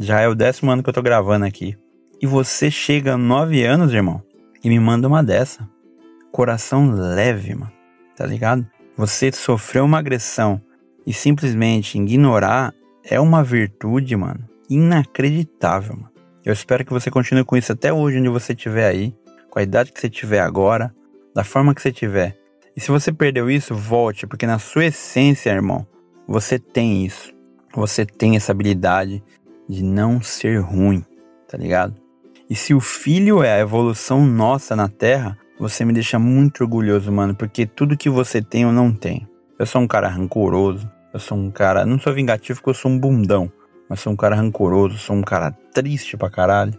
Já 0.00 0.20
é 0.20 0.28
o 0.28 0.34
décimo 0.34 0.70
ano 0.70 0.80
que 0.80 0.88
eu 0.88 0.94
tô 0.94 1.02
gravando 1.02 1.44
aqui. 1.44 1.76
E 2.22 2.26
você 2.26 2.70
chega 2.70 3.14
a 3.14 3.18
nove 3.18 3.64
anos, 3.64 3.92
irmão, 3.92 4.22
e 4.62 4.68
me 4.68 4.78
manda 4.78 5.08
uma 5.08 5.24
dessa. 5.24 5.68
Coração 6.30 6.90
leve, 6.92 7.54
mano. 7.54 7.72
Tá 8.16 8.24
ligado? 8.24 8.64
Você 8.96 9.32
sofreu 9.32 9.84
uma 9.84 9.98
agressão 9.98 10.60
e 11.04 11.12
simplesmente 11.12 11.98
ignorar 11.98 12.72
é 13.02 13.18
uma 13.18 13.42
virtude, 13.42 14.14
mano, 14.14 14.48
inacreditável, 14.70 15.96
mano. 15.96 16.12
Eu 16.44 16.52
espero 16.52 16.84
que 16.84 16.92
você 16.92 17.10
continue 17.10 17.44
com 17.44 17.56
isso 17.56 17.72
até 17.72 17.92
hoje, 17.92 18.20
onde 18.20 18.28
você 18.28 18.52
estiver 18.52 18.86
aí, 18.86 19.14
com 19.50 19.58
a 19.58 19.62
idade 19.62 19.90
que 19.90 20.00
você 20.00 20.08
tiver 20.08 20.40
agora, 20.40 20.94
da 21.34 21.42
forma 21.42 21.74
que 21.74 21.82
você 21.82 21.90
tiver. 21.90 22.38
E 22.76 22.80
se 22.80 22.88
você 22.88 23.12
perdeu 23.12 23.50
isso, 23.50 23.74
volte, 23.74 24.26
porque 24.26 24.46
na 24.46 24.60
sua 24.60 24.86
essência, 24.86 25.50
irmão, 25.50 25.84
você 26.26 26.58
tem 26.58 27.04
isso. 27.04 27.36
Você 27.74 28.06
tem 28.06 28.36
essa 28.36 28.52
habilidade, 28.52 29.22
de 29.68 29.82
não 29.84 30.20
ser 30.20 30.58
ruim, 30.60 31.04
tá 31.48 31.58
ligado? 31.58 31.94
E 32.48 32.54
se 32.54 32.72
o 32.72 32.80
filho 32.80 33.42
é 33.42 33.52
a 33.52 33.58
evolução 33.58 34.24
nossa 34.24 34.74
na 34.74 34.88
Terra, 34.88 35.36
você 35.60 35.84
me 35.84 35.92
deixa 35.92 36.18
muito 36.18 36.62
orgulhoso, 36.62 37.12
mano, 37.12 37.34
porque 37.34 37.66
tudo 37.66 37.96
que 37.96 38.08
você 38.08 38.40
tem 38.40 38.62
eu 38.62 38.72
não 38.72 38.92
tenho. 38.92 39.28
Eu 39.58 39.66
sou 39.66 39.82
um 39.82 39.86
cara 39.86 40.08
rancoroso, 40.08 40.90
eu 41.12 41.20
sou 41.20 41.36
um 41.36 41.50
cara. 41.50 41.84
Não 41.84 41.98
sou 41.98 42.14
vingativo 42.14 42.60
porque 42.60 42.70
eu 42.70 42.74
sou 42.74 42.90
um 42.90 42.98
bundão, 42.98 43.52
mas 43.88 44.00
sou 44.00 44.12
um 44.12 44.16
cara 44.16 44.36
rancoroso, 44.36 44.96
sou 44.96 45.16
um 45.16 45.22
cara 45.22 45.50
triste 45.74 46.16
pra 46.16 46.30
caralho. 46.30 46.72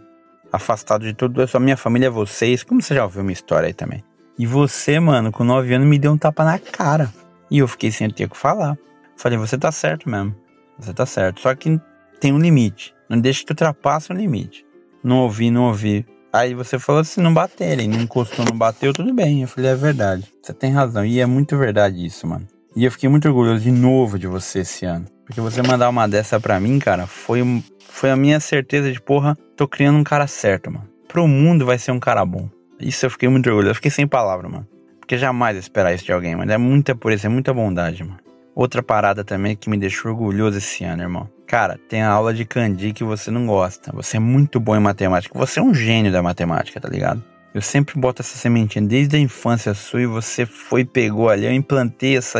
Afastado 0.52 1.04
de 1.04 1.14
tudo, 1.14 1.40
a 1.42 1.60
minha 1.60 1.76
família 1.76 2.08
é 2.08 2.10
vocês, 2.10 2.64
como 2.64 2.82
você 2.82 2.94
já 2.94 3.04
ouviu 3.04 3.22
minha 3.22 3.34
história 3.34 3.68
aí 3.68 3.74
também. 3.74 4.02
E 4.36 4.46
você, 4.46 4.98
mano, 4.98 5.30
com 5.30 5.44
9 5.44 5.74
anos 5.74 5.86
me 5.86 5.98
deu 5.98 6.12
um 6.12 6.18
tapa 6.18 6.44
na 6.44 6.58
cara. 6.58 7.12
E 7.50 7.58
eu 7.58 7.68
fiquei 7.68 7.92
sem 7.92 8.10
ter 8.10 8.24
o 8.24 8.30
que 8.30 8.36
falar. 8.36 8.76
Falei, 9.16 9.38
você 9.38 9.58
tá 9.58 9.70
certo 9.70 10.08
mesmo. 10.08 10.34
Você 10.78 10.94
tá 10.94 11.04
certo. 11.04 11.42
Só 11.42 11.54
que 11.54 11.78
tem 12.20 12.32
um 12.32 12.38
limite. 12.38 12.94
Não 13.08 13.18
deixe 13.18 13.44
que 13.44 13.52
ultrapasse 13.52 14.12
o 14.12 14.14
limite. 14.14 14.64
Não 15.02 15.20
ouvi, 15.20 15.50
não 15.50 15.64
ouvi. 15.64 16.06
Aí 16.32 16.54
você 16.54 16.78
falou 16.78 17.00
assim, 17.00 17.20
não 17.20 17.34
bater, 17.34 17.72
ele 17.72 17.88
não 17.88 18.00
encostou, 18.00 18.44
não 18.44 18.56
bateu, 18.56 18.92
tudo 18.92 19.12
bem. 19.12 19.42
Eu 19.42 19.48
falei, 19.48 19.70
é 19.70 19.74
verdade. 19.74 20.24
Você 20.40 20.52
tem 20.52 20.70
razão. 20.70 21.04
E 21.04 21.18
é 21.18 21.26
muito 21.26 21.56
verdade 21.56 22.04
isso, 22.04 22.26
mano. 22.26 22.46
E 22.76 22.84
eu 22.84 22.92
fiquei 22.92 23.08
muito 23.08 23.26
orgulhoso 23.26 23.62
de 23.62 23.72
novo 23.72 24.16
de 24.16 24.28
você 24.28 24.60
esse 24.60 24.84
ano. 24.84 25.06
Porque 25.24 25.40
você 25.40 25.60
mandar 25.62 25.88
uma 25.88 26.06
dessa 26.06 26.38
pra 26.38 26.60
mim, 26.60 26.78
cara, 26.78 27.06
foi, 27.06 27.42
foi 27.88 28.10
a 28.10 28.16
minha 28.16 28.38
certeza 28.38 28.92
de, 28.92 29.00
porra, 29.00 29.36
tô 29.56 29.66
criando 29.66 29.98
um 29.98 30.04
cara 30.04 30.26
certo, 30.26 30.70
mano. 30.70 30.88
Pro 31.08 31.26
mundo 31.26 31.66
vai 31.66 31.78
ser 31.78 31.90
um 31.90 31.98
cara 31.98 32.24
bom. 32.24 32.48
Isso 32.78 33.04
eu 33.06 33.10
fiquei 33.10 33.28
muito 33.28 33.48
orgulhoso. 33.48 33.70
Eu 33.70 33.74
fiquei 33.74 33.90
sem 33.90 34.06
palavra, 34.06 34.48
mano. 34.48 34.68
Porque 35.00 35.18
jamais 35.18 35.56
esperar 35.56 35.92
isso 35.92 36.04
de 36.04 36.12
alguém, 36.12 36.36
mano. 36.36 36.52
É 36.52 36.58
muita 36.58 36.94
pureza, 36.94 37.26
é 37.26 37.30
muita 37.30 37.52
bondade, 37.52 38.04
mano. 38.04 38.18
Outra 38.54 38.82
parada 38.82 39.24
também 39.24 39.56
que 39.56 39.68
me 39.68 39.76
deixou 39.76 40.12
orgulhoso 40.12 40.58
esse 40.58 40.84
ano, 40.84 41.02
irmão. 41.02 41.28
Cara, 41.50 41.80
tem 41.88 42.00
a 42.00 42.08
aula 42.08 42.32
de 42.32 42.44
Kandi 42.44 42.92
que 42.92 43.02
você 43.02 43.28
não 43.28 43.44
gosta. 43.44 43.90
Você 43.92 44.18
é 44.18 44.20
muito 44.20 44.60
bom 44.60 44.76
em 44.76 44.78
matemática. 44.78 45.36
Você 45.36 45.58
é 45.58 45.62
um 45.62 45.74
gênio 45.74 46.12
da 46.12 46.22
matemática, 46.22 46.80
tá 46.80 46.88
ligado? 46.88 47.24
Eu 47.52 47.60
sempre 47.60 47.98
boto 47.98 48.22
essa 48.22 48.38
sementinha 48.38 48.86
desde 48.86 49.16
a 49.16 49.18
infância 49.18 49.74
sua 49.74 50.00
e 50.00 50.06
você 50.06 50.46
foi 50.46 50.84
pegou 50.84 51.28
ali. 51.28 51.46
Eu 51.46 51.52
implantei 51.52 52.16
essa, 52.16 52.38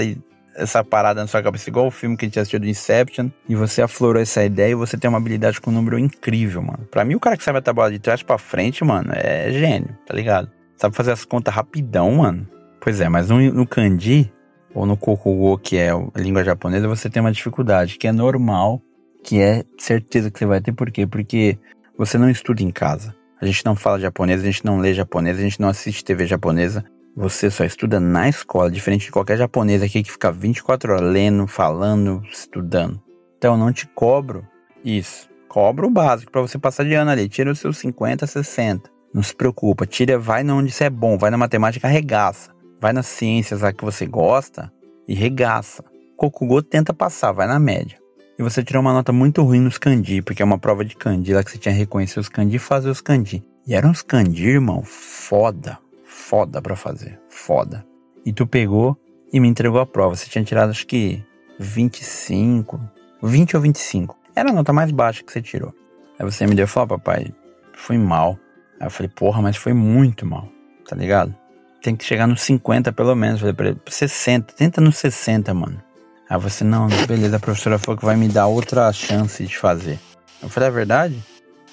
essa 0.54 0.84
parada 0.84 1.20
na 1.20 1.26
sua 1.26 1.42
cabeça, 1.42 1.68
igual 1.68 1.88
o 1.88 1.90
filme 1.90 2.16
que 2.16 2.24
a 2.24 2.28
gente 2.28 2.38
assistiu 2.38 2.60
do 2.60 2.68
Inception. 2.68 3.30
E 3.48 3.56
você 3.56 3.82
aflorou 3.82 4.22
essa 4.22 4.44
ideia 4.44 4.70
e 4.70 4.76
você 4.76 4.96
tem 4.96 5.08
uma 5.08 5.18
habilidade 5.18 5.60
com 5.60 5.72
um 5.72 5.74
número 5.74 5.98
incrível, 5.98 6.62
mano. 6.62 6.86
Pra 6.88 7.04
mim, 7.04 7.16
o 7.16 7.20
cara 7.20 7.36
que 7.36 7.42
sabe 7.42 7.58
a 7.58 7.62
tabela 7.62 7.90
de 7.90 7.98
trás 7.98 8.22
pra 8.22 8.38
frente, 8.38 8.84
mano, 8.84 9.10
é 9.12 9.50
gênio, 9.50 9.98
tá 10.06 10.14
ligado? 10.14 10.48
Sabe 10.76 10.94
fazer 10.94 11.10
as 11.10 11.24
contas 11.24 11.52
rapidão, 11.52 12.12
mano. 12.12 12.48
Pois 12.80 13.00
é, 13.00 13.08
mas 13.08 13.28
no, 13.28 13.40
no 13.40 13.66
Kandi, 13.66 14.32
ou 14.72 14.86
no 14.86 14.96
Kokugo, 14.96 15.58
que 15.58 15.76
é 15.76 15.90
a 15.90 16.00
língua 16.14 16.44
japonesa, 16.44 16.86
você 16.86 17.10
tem 17.10 17.20
uma 17.20 17.32
dificuldade 17.32 17.98
que 17.98 18.06
é 18.06 18.12
normal, 18.12 18.80
que 19.22 19.40
é 19.40 19.64
certeza 19.78 20.30
que 20.30 20.38
você 20.38 20.46
vai 20.46 20.60
ter. 20.60 20.72
Por 20.72 20.90
quê? 20.90 21.06
Porque 21.06 21.58
você 21.96 22.16
não 22.16 22.30
estuda 22.30 22.62
em 22.62 22.70
casa. 22.70 23.14
A 23.40 23.46
gente 23.46 23.64
não 23.64 23.74
fala 23.74 23.98
japonês, 23.98 24.42
a 24.42 24.44
gente 24.44 24.64
não 24.64 24.78
lê 24.78 24.92
japonês, 24.92 25.38
a 25.38 25.42
gente 25.42 25.60
não 25.60 25.68
assiste 25.68 26.04
TV 26.04 26.26
japonesa. 26.26 26.84
Você 27.16 27.50
só 27.50 27.64
estuda 27.64 27.98
na 27.98 28.28
escola, 28.28 28.70
diferente 28.70 29.06
de 29.06 29.10
qualquer 29.10 29.36
japonês 29.36 29.82
aqui 29.82 30.02
que 30.02 30.12
fica 30.12 30.30
24 30.30 30.92
horas 30.92 31.12
lendo, 31.12 31.46
falando, 31.46 32.22
estudando. 32.30 33.02
Então 33.36 33.54
eu 33.54 33.58
não 33.58 33.72
te 33.72 33.86
cobro 33.86 34.46
isso. 34.84 35.28
Cobro 35.48 35.88
o 35.88 35.90
básico 35.90 36.30
para 36.30 36.40
você 36.40 36.58
passar 36.58 36.84
de 36.84 36.94
ano 36.94 37.10
ali. 37.10 37.28
Tira 37.28 37.50
os 37.50 37.58
seus 37.58 37.78
50, 37.78 38.26
60. 38.26 38.90
Não 39.12 39.22
se 39.22 39.34
preocupa, 39.34 39.86
tira, 39.86 40.18
vai 40.18 40.48
onde 40.48 40.70
você 40.70 40.84
é 40.84 40.90
bom, 40.90 41.18
vai 41.18 41.30
na 41.30 41.36
matemática, 41.36 41.88
regaça. 41.88 42.52
Vai 42.80 42.92
nas 42.92 43.06
ciências 43.06 43.62
lá 43.62 43.72
que 43.72 43.84
você 43.84 44.06
gosta 44.06 44.72
e 45.08 45.14
regaça. 45.14 45.82
Kokugo 46.16 46.62
tenta 46.62 46.94
passar, 46.94 47.32
vai 47.32 47.48
na 47.48 47.58
média. 47.58 47.98
E 48.40 48.42
você 48.42 48.64
tirou 48.64 48.80
uma 48.80 48.94
nota 48.94 49.12
muito 49.12 49.42
ruim 49.42 49.60
nos 49.60 49.76
kanji, 49.76 50.22
porque 50.22 50.40
é 50.40 50.44
uma 50.46 50.58
prova 50.58 50.82
de 50.82 50.96
kanji 50.96 51.34
lá 51.34 51.44
que 51.44 51.50
você 51.50 51.58
tinha 51.58 51.74
que 51.74 51.80
reconhecer 51.80 52.18
os 52.18 52.30
kanji 52.30 52.56
e 52.56 52.58
fazer 52.58 52.88
os 52.88 53.02
kanji. 53.02 53.44
E 53.66 53.74
eram 53.74 53.90
uns 53.90 54.00
kanji, 54.00 54.48
irmão, 54.48 54.82
foda. 54.82 55.78
Foda 56.06 56.62
pra 56.62 56.74
fazer. 56.74 57.20
Foda. 57.28 57.84
E 58.24 58.32
tu 58.32 58.46
pegou 58.46 58.98
e 59.30 59.38
me 59.38 59.46
entregou 59.46 59.78
a 59.78 59.84
prova. 59.84 60.16
Você 60.16 60.26
tinha 60.30 60.42
tirado 60.42 60.70
acho 60.70 60.86
que 60.86 61.22
25, 61.58 62.80
20 63.22 63.56
ou 63.56 63.62
25. 63.62 64.16
Era 64.34 64.48
a 64.48 64.54
nota 64.54 64.72
mais 64.72 64.90
baixa 64.90 65.22
que 65.22 65.30
você 65.30 65.42
tirou. 65.42 65.74
Aí 66.18 66.24
você 66.24 66.46
me 66.46 66.54
deu 66.54 66.64
e 66.64 66.66
falou, 66.66 66.88
papai, 66.88 67.34
fui 67.74 67.98
mal. 67.98 68.38
Aí 68.80 68.86
eu 68.86 68.90
falei, 68.90 69.12
porra, 69.14 69.42
mas 69.42 69.58
foi 69.58 69.74
muito 69.74 70.24
mal, 70.24 70.48
tá 70.88 70.96
ligado? 70.96 71.36
Tem 71.82 71.94
que 71.94 72.06
chegar 72.06 72.26
nos 72.26 72.40
50 72.40 72.90
pelo 72.90 73.14
menos. 73.14 73.34
Eu 73.34 73.40
falei 73.40 73.54
pra 73.54 73.68
ele, 73.68 73.80
60, 73.86 74.54
tenta 74.54 74.80
nos 74.80 74.96
60, 74.96 75.52
mano. 75.52 75.89
Aí 76.30 76.38
você, 76.38 76.62
não, 76.62 76.86
beleza, 77.08 77.38
a 77.38 77.40
professora 77.40 77.76
falou 77.76 77.98
que 77.98 78.04
vai 78.04 78.14
me 78.14 78.28
dar 78.28 78.46
outra 78.46 78.92
chance 78.92 79.44
de 79.44 79.58
fazer. 79.58 79.98
Eu 80.40 80.48
falei, 80.48 80.68
é 80.68 80.72
verdade? 80.72 81.24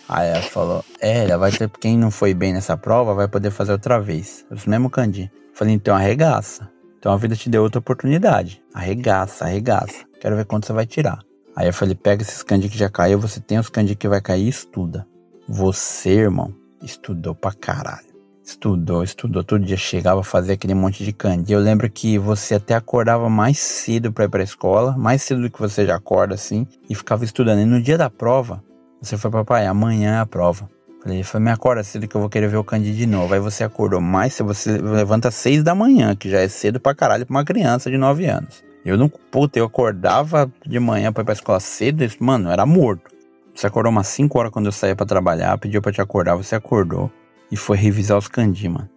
Aí 0.10 0.30
ela 0.30 0.42
falou, 0.42 0.84
é, 1.00 1.26
ela 1.26 1.38
vai 1.38 1.52
ter, 1.52 1.70
quem 1.70 1.96
não 1.96 2.10
foi 2.10 2.34
bem 2.34 2.54
nessa 2.54 2.76
prova 2.76 3.14
vai 3.14 3.28
poder 3.28 3.52
fazer 3.52 3.74
outra 3.74 4.00
vez. 4.00 4.44
Os 4.50 4.66
mesmo 4.66 4.90
Candi. 4.90 5.32
Eu 5.32 5.56
falei, 5.56 5.76
então 5.76 5.96
arregaça. 5.96 6.68
Então 6.98 7.12
a 7.12 7.18
vida 7.18 7.36
te 7.36 7.52
deu 7.52 7.62
outra 7.62 7.78
oportunidade. 7.78 8.60
Arregaça, 8.74 9.46
arregaça. 9.46 10.06
Quero 10.20 10.36
ver 10.36 10.46
quanto 10.46 10.66
você 10.66 10.74
vai 10.74 10.88
tirar. 10.88 11.20
Aí 11.56 11.68
eu 11.68 11.74
falei, 11.74 11.94
pega 11.94 12.24
esses 12.24 12.42
Candi 12.42 12.68
que 12.68 12.80
já 12.80 12.90
caiu, 12.90 13.20
você 13.20 13.40
tem 13.40 13.60
os 13.60 13.70
Candi 13.70 13.96
que 13.96 14.08
vai 14.08 14.22
cair 14.22 14.46
e 14.46 14.50
estuda. 14.50 15.08
Você, 15.48 16.10
irmão, 16.10 16.52
estudou 16.82 17.36
pra 17.36 17.54
caralho. 17.54 18.07
Estudou, 18.48 19.04
estudou. 19.04 19.44
Todo 19.44 19.66
dia 19.66 19.76
chegava 19.76 20.22
a 20.22 20.24
fazer 20.24 20.54
aquele 20.54 20.74
monte 20.74 21.04
de 21.04 21.12
candy. 21.12 21.52
Eu 21.52 21.60
lembro 21.60 21.90
que 21.90 22.18
você 22.18 22.56
até 22.56 22.76
acordava 22.76 23.30
mais 23.30 23.60
cedo 23.60 24.10
para 24.10 24.24
ir 24.24 24.30
pra 24.30 24.42
escola, 24.42 24.96
mais 24.98 25.22
cedo 25.22 25.42
do 25.42 25.50
que 25.50 25.60
você 25.60 25.86
já 25.86 25.98
acorda 25.98 26.34
assim, 26.34 26.66
e 26.90 26.96
ficava 26.96 27.26
estudando. 27.26 27.60
E 27.60 27.66
no 27.66 27.82
dia 27.82 27.98
da 27.98 28.10
prova, 28.10 28.64
você 29.02 29.18
foi, 29.18 29.30
papai, 29.30 29.68
amanhã 29.68 30.16
é 30.16 30.20
a 30.20 30.26
prova. 30.26 30.70
Falei, 31.04 31.24
foi, 31.24 31.42
me 31.42 31.52
acorda 31.52 31.84
cedo 31.84 32.08
que 32.08 32.16
eu 32.16 32.22
vou 32.22 32.30
querer 32.30 32.48
ver 32.48 32.56
o 32.56 32.64
Candy 32.64 32.96
de 32.96 33.06
novo. 33.06 33.34
Aí 33.34 33.40
você 33.42 33.66
acordou 33.66 34.00
mais 34.00 34.36
cedo, 34.36 34.48
você 34.48 34.78
levanta 34.78 35.28
às 35.28 35.36
seis 35.36 35.62
da 35.62 35.76
manhã, 35.76 36.16
que 36.16 36.30
já 36.30 36.40
é 36.40 36.48
cedo 36.48 36.80
pra 36.80 36.96
caralho 36.96 37.26
pra 37.26 37.36
uma 37.36 37.44
criança 37.44 37.92
de 37.92 37.98
nove 37.98 38.28
anos. 38.28 38.64
Eu 38.86 38.98
não, 38.98 39.10
puta, 39.10 39.60
eu 39.60 39.66
acordava 39.66 40.50
de 40.66 40.80
manhã 40.80 41.12
pra 41.12 41.22
ir 41.22 41.26
pra 41.26 41.34
escola 41.34 41.60
cedo, 41.60 42.06
mano, 42.22 42.50
era 42.50 42.66
morto. 42.66 43.12
Você 43.54 43.68
acordou 43.68 43.92
umas 43.92 44.08
5 44.08 44.40
horas 44.40 44.52
quando 44.54 44.68
eu 44.68 44.72
saía 44.72 44.96
para 44.96 45.06
trabalhar, 45.06 45.58
pediu 45.58 45.82
para 45.82 45.92
te 45.92 46.00
acordar, 46.00 46.36
você 46.36 46.56
acordou 46.56 47.12
e 47.52 47.58
foi 47.58 47.78
revisar 47.78 48.18
os 48.18 48.28
kanji, 48.28 48.70
mano. 48.70 48.90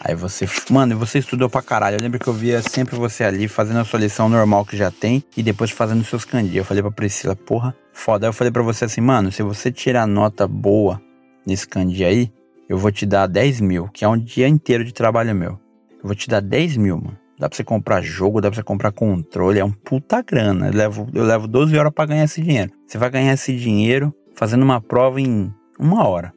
Aí 0.00 0.14
você, 0.14 0.48
mano, 0.70 0.98
você 0.98 1.18
estudou 1.18 1.48
pra 1.48 1.62
caralho. 1.62 1.96
Eu 1.96 2.02
lembro 2.02 2.18
que 2.18 2.26
eu 2.26 2.32
via 2.32 2.60
sempre 2.62 2.96
você 2.96 3.24
ali 3.24 3.46
fazendo 3.48 3.78
a 3.78 3.84
sua 3.84 4.00
lição 4.00 4.28
normal 4.28 4.64
que 4.64 4.76
já 4.76 4.90
tem 4.90 5.22
e 5.36 5.42
depois 5.42 5.70
fazendo 5.70 6.04
seus 6.04 6.24
kanji. 6.24 6.56
Eu 6.56 6.64
falei 6.64 6.82
pra 6.82 6.90
Priscila, 6.90 7.36
porra, 7.36 7.74
foda. 7.92 8.26
Aí 8.26 8.28
eu 8.28 8.32
falei 8.32 8.50
pra 8.50 8.62
você 8.62 8.84
assim, 8.84 9.00
mano, 9.00 9.30
se 9.30 9.42
você 9.42 9.70
tirar 9.70 10.06
nota 10.06 10.46
boa 10.46 11.00
nesse 11.46 11.66
kanji 11.68 12.04
aí, 12.04 12.32
eu 12.68 12.78
vou 12.78 12.90
te 12.90 13.06
dar 13.06 13.26
10 13.26 13.60
mil, 13.60 13.88
que 13.88 14.04
é 14.04 14.08
um 14.08 14.18
dia 14.18 14.48
inteiro 14.48 14.84
de 14.84 14.92
trabalho 14.92 15.34
meu. 15.34 15.52
Eu 15.92 16.02
vou 16.02 16.14
te 16.14 16.28
dar 16.28 16.40
10 16.40 16.76
mil, 16.76 16.96
mano. 16.96 17.16
Dá 17.38 17.48
pra 17.48 17.56
você 17.56 17.62
comprar 17.62 18.00
jogo, 18.00 18.40
dá 18.40 18.48
pra 18.48 18.56
você 18.56 18.62
comprar 18.62 18.92
controle, 18.92 19.58
é 19.58 19.64
um 19.64 19.70
puta 19.70 20.22
grana. 20.22 20.68
Eu 20.68 20.72
levo, 20.72 21.08
eu 21.12 21.22
levo 21.22 21.46
12 21.46 21.76
horas 21.76 21.92
para 21.92 22.06
ganhar 22.06 22.24
esse 22.24 22.40
dinheiro. 22.40 22.72
Você 22.86 22.98
vai 22.98 23.10
ganhar 23.10 23.32
esse 23.34 23.54
dinheiro 23.54 24.12
fazendo 24.34 24.62
uma 24.62 24.80
prova 24.80 25.20
em 25.20 25.52
uma 25.78 26.08
hora. 26.08 26.32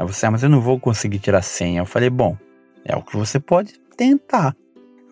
Aí 0.00 0.06
você, 0.06 0.24
ah, 0.24 0.30
mas 0.30 0.42
eu 0.42 0.48
não 0.48 0.62
vou 0.62 0.80
conseguir 0.80 1.18
tirar 1.18 1.42
100. 1.42 1.76
Eu 1.76 1.84
falei, 1.84 2.08
bom, 2.08 2.34
é 2.86 2.96
o 2.96 3.02
que 3.02 3.14
você 3.14 3.38
pode 3.38 3.74
tentar. 3.98 4.56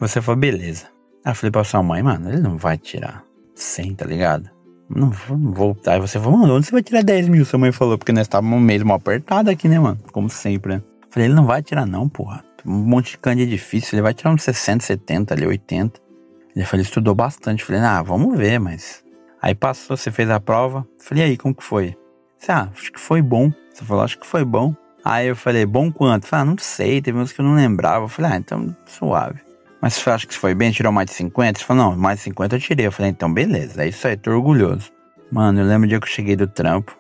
Você 0.01 0.23
falou, 0.23 0.41
beleza. 0.41 0.87
Aí 1.23 1.33
eu 1.33 1.35
falei 1.35 1.51
pra 1.51 1.63
sua 1.63 1.83
mãe, 1.83 2.03
mano, 2.03 2.31
ele 2.31 2.41
não 2.41 2.57
vai 2.57 2.79
tirar 2.79 3.23
100, 3.55 3.97
tá 3.97 4.07
ligado? 4.07 4.49
Não 4.89 5.11
vou, 5.11 5.37
não 5.37 5.53
vou. 5.53 5.77
Aí 5.87 6.01
você 6.01 6.19
falou, 6.19 6.39
mano, 6.39 6.57
onde 6.57 6.65
você 6.65 6.73
vai 6.73 6.83
tirar 6.83 7.05
10 7.05 7.29
mil? 7.29 7.45
Sua 7.45 7.59
mãe 7.59 7.71
falou, 7.71 7.99
porque 7.99 8.13
nós 8.13 8.23
estávamos 8.23 8.63
mesmo 8.63 8.91
apertados 8.95 9.53
aqui, 9.53 9.69
né, 9.69 9.79
mano? 9.79 9.99
Como 10.11 10.31
sempre, 10.31 10.77
né? 10.77 10.83
Eu 11.03 11.09
falei, 11.11 11.29
ele 11.29 11.35
não 11.35 11.45
vai 11.45 11.63
tirar, 11.63 11.85
não, 11.85 12.09
porra. 12.09 12.43
Um 12.65 12.73
monte 12.73 13.11
de 13.11 13.19
candy 13.19 13.43
é 13.43 13.47
difícil, 13.47 13.91
ele 13.95 14.03
vai 14.03 14.15
tirar 14.15 14.31
uns 14.31 14.43
60, 14.43 14.83
70, 14.83 15.35
ali, 15.35 15.47
80. 15.47 16.01
Ele 16.57 16.65
falou, 16.65 16.83
estudou 16.83 17.15
bastante. 17.15 17.61
Eu 17.61 17.67
falei, 17.67 17.83
ah, 17.83 18.03
vamos 18.03 18.39
ver, 18.39 18.59
mas. 18.59 19.05
Aí 19.43 19.55
passou, 19.55 19.99
você 19.99 20.11
fez 20.11 20.31
a 20.31 20.41
prova. 20.41 20.89
Eu 20.99 21.05
falei, 21.05 21.25
e 21.25 21.27
aí, 21.27 21.37
como 21.37 21.55
que 21.55 21.63
foi? 21.63 21.95
Você, 22.39 22.51
ah, 22.51 22.71
acho 22.73 22.91
que 22.91 22.99
foi 22.99 23.21
bom. 23.21 23.53
Você 23.79 23.85
falou, 23.85 24.03
acho 24.03 24.19
que 24.19 24.27
foi 24.27 24.45
bom. 24.45 24.75
Aí 25.05 25.29
eu 25.29 25.37
falei, 25.37 25.65
bom 25.65 25.93
quanto? 25.93 26.27
Falei, 26.27 26.43
ah, 26.43 26.47
não 26.47 26.57
sei, 26.59 27.01
teve 27.01 27.17
uns 27.17 27.31
que 27.31 27.41
eu 27.41 27.45
não 27.45 27.55
lembrava. 27.55 28.07
Eu 28.07 28.09
falei, 28.09 28.33
ah, 28.33 28.37
então 28.37 28.75
suave. 28.85 29.39
Mas 29.81 29.95
você 29.95 30.11
acha 30.11 30.27
que 30.27 30.35
foi 30.35 30.53
bem? 30.53 30.73
Tirou 30.73 30.91
mais 30.91 31.07
de 31.07 31.13
50? 31.15 31.61
Você 31.61 31.65
falou, 31.65 31.91
não, 31.91 31.97
mais 31.97 32.19
de 32.19 32.25
50 32.25 32.57
eu 32.57 32.61
tirei. 32.61 32.87
Eu 32.87 32.93
falei, 32.93 33.13
então 33.13 33.33
beleza, 33.33 33.85
é 33.85 33.89
isso 33.89 34.09
aí, 34.09 34.17
tô 34.17 34.33
orgulhoso. 34.33 34.91
Mano, 35.31 35.61
eu 35.61 35.65
lembro 35.65 35.87
o 35.87 35.89
dia 35.89 36.01
que 36.01 36.07
eu 36.07 36.11
cheguei 36.11 36.35
do 36.35 36.49
trampo. 36.49 36.99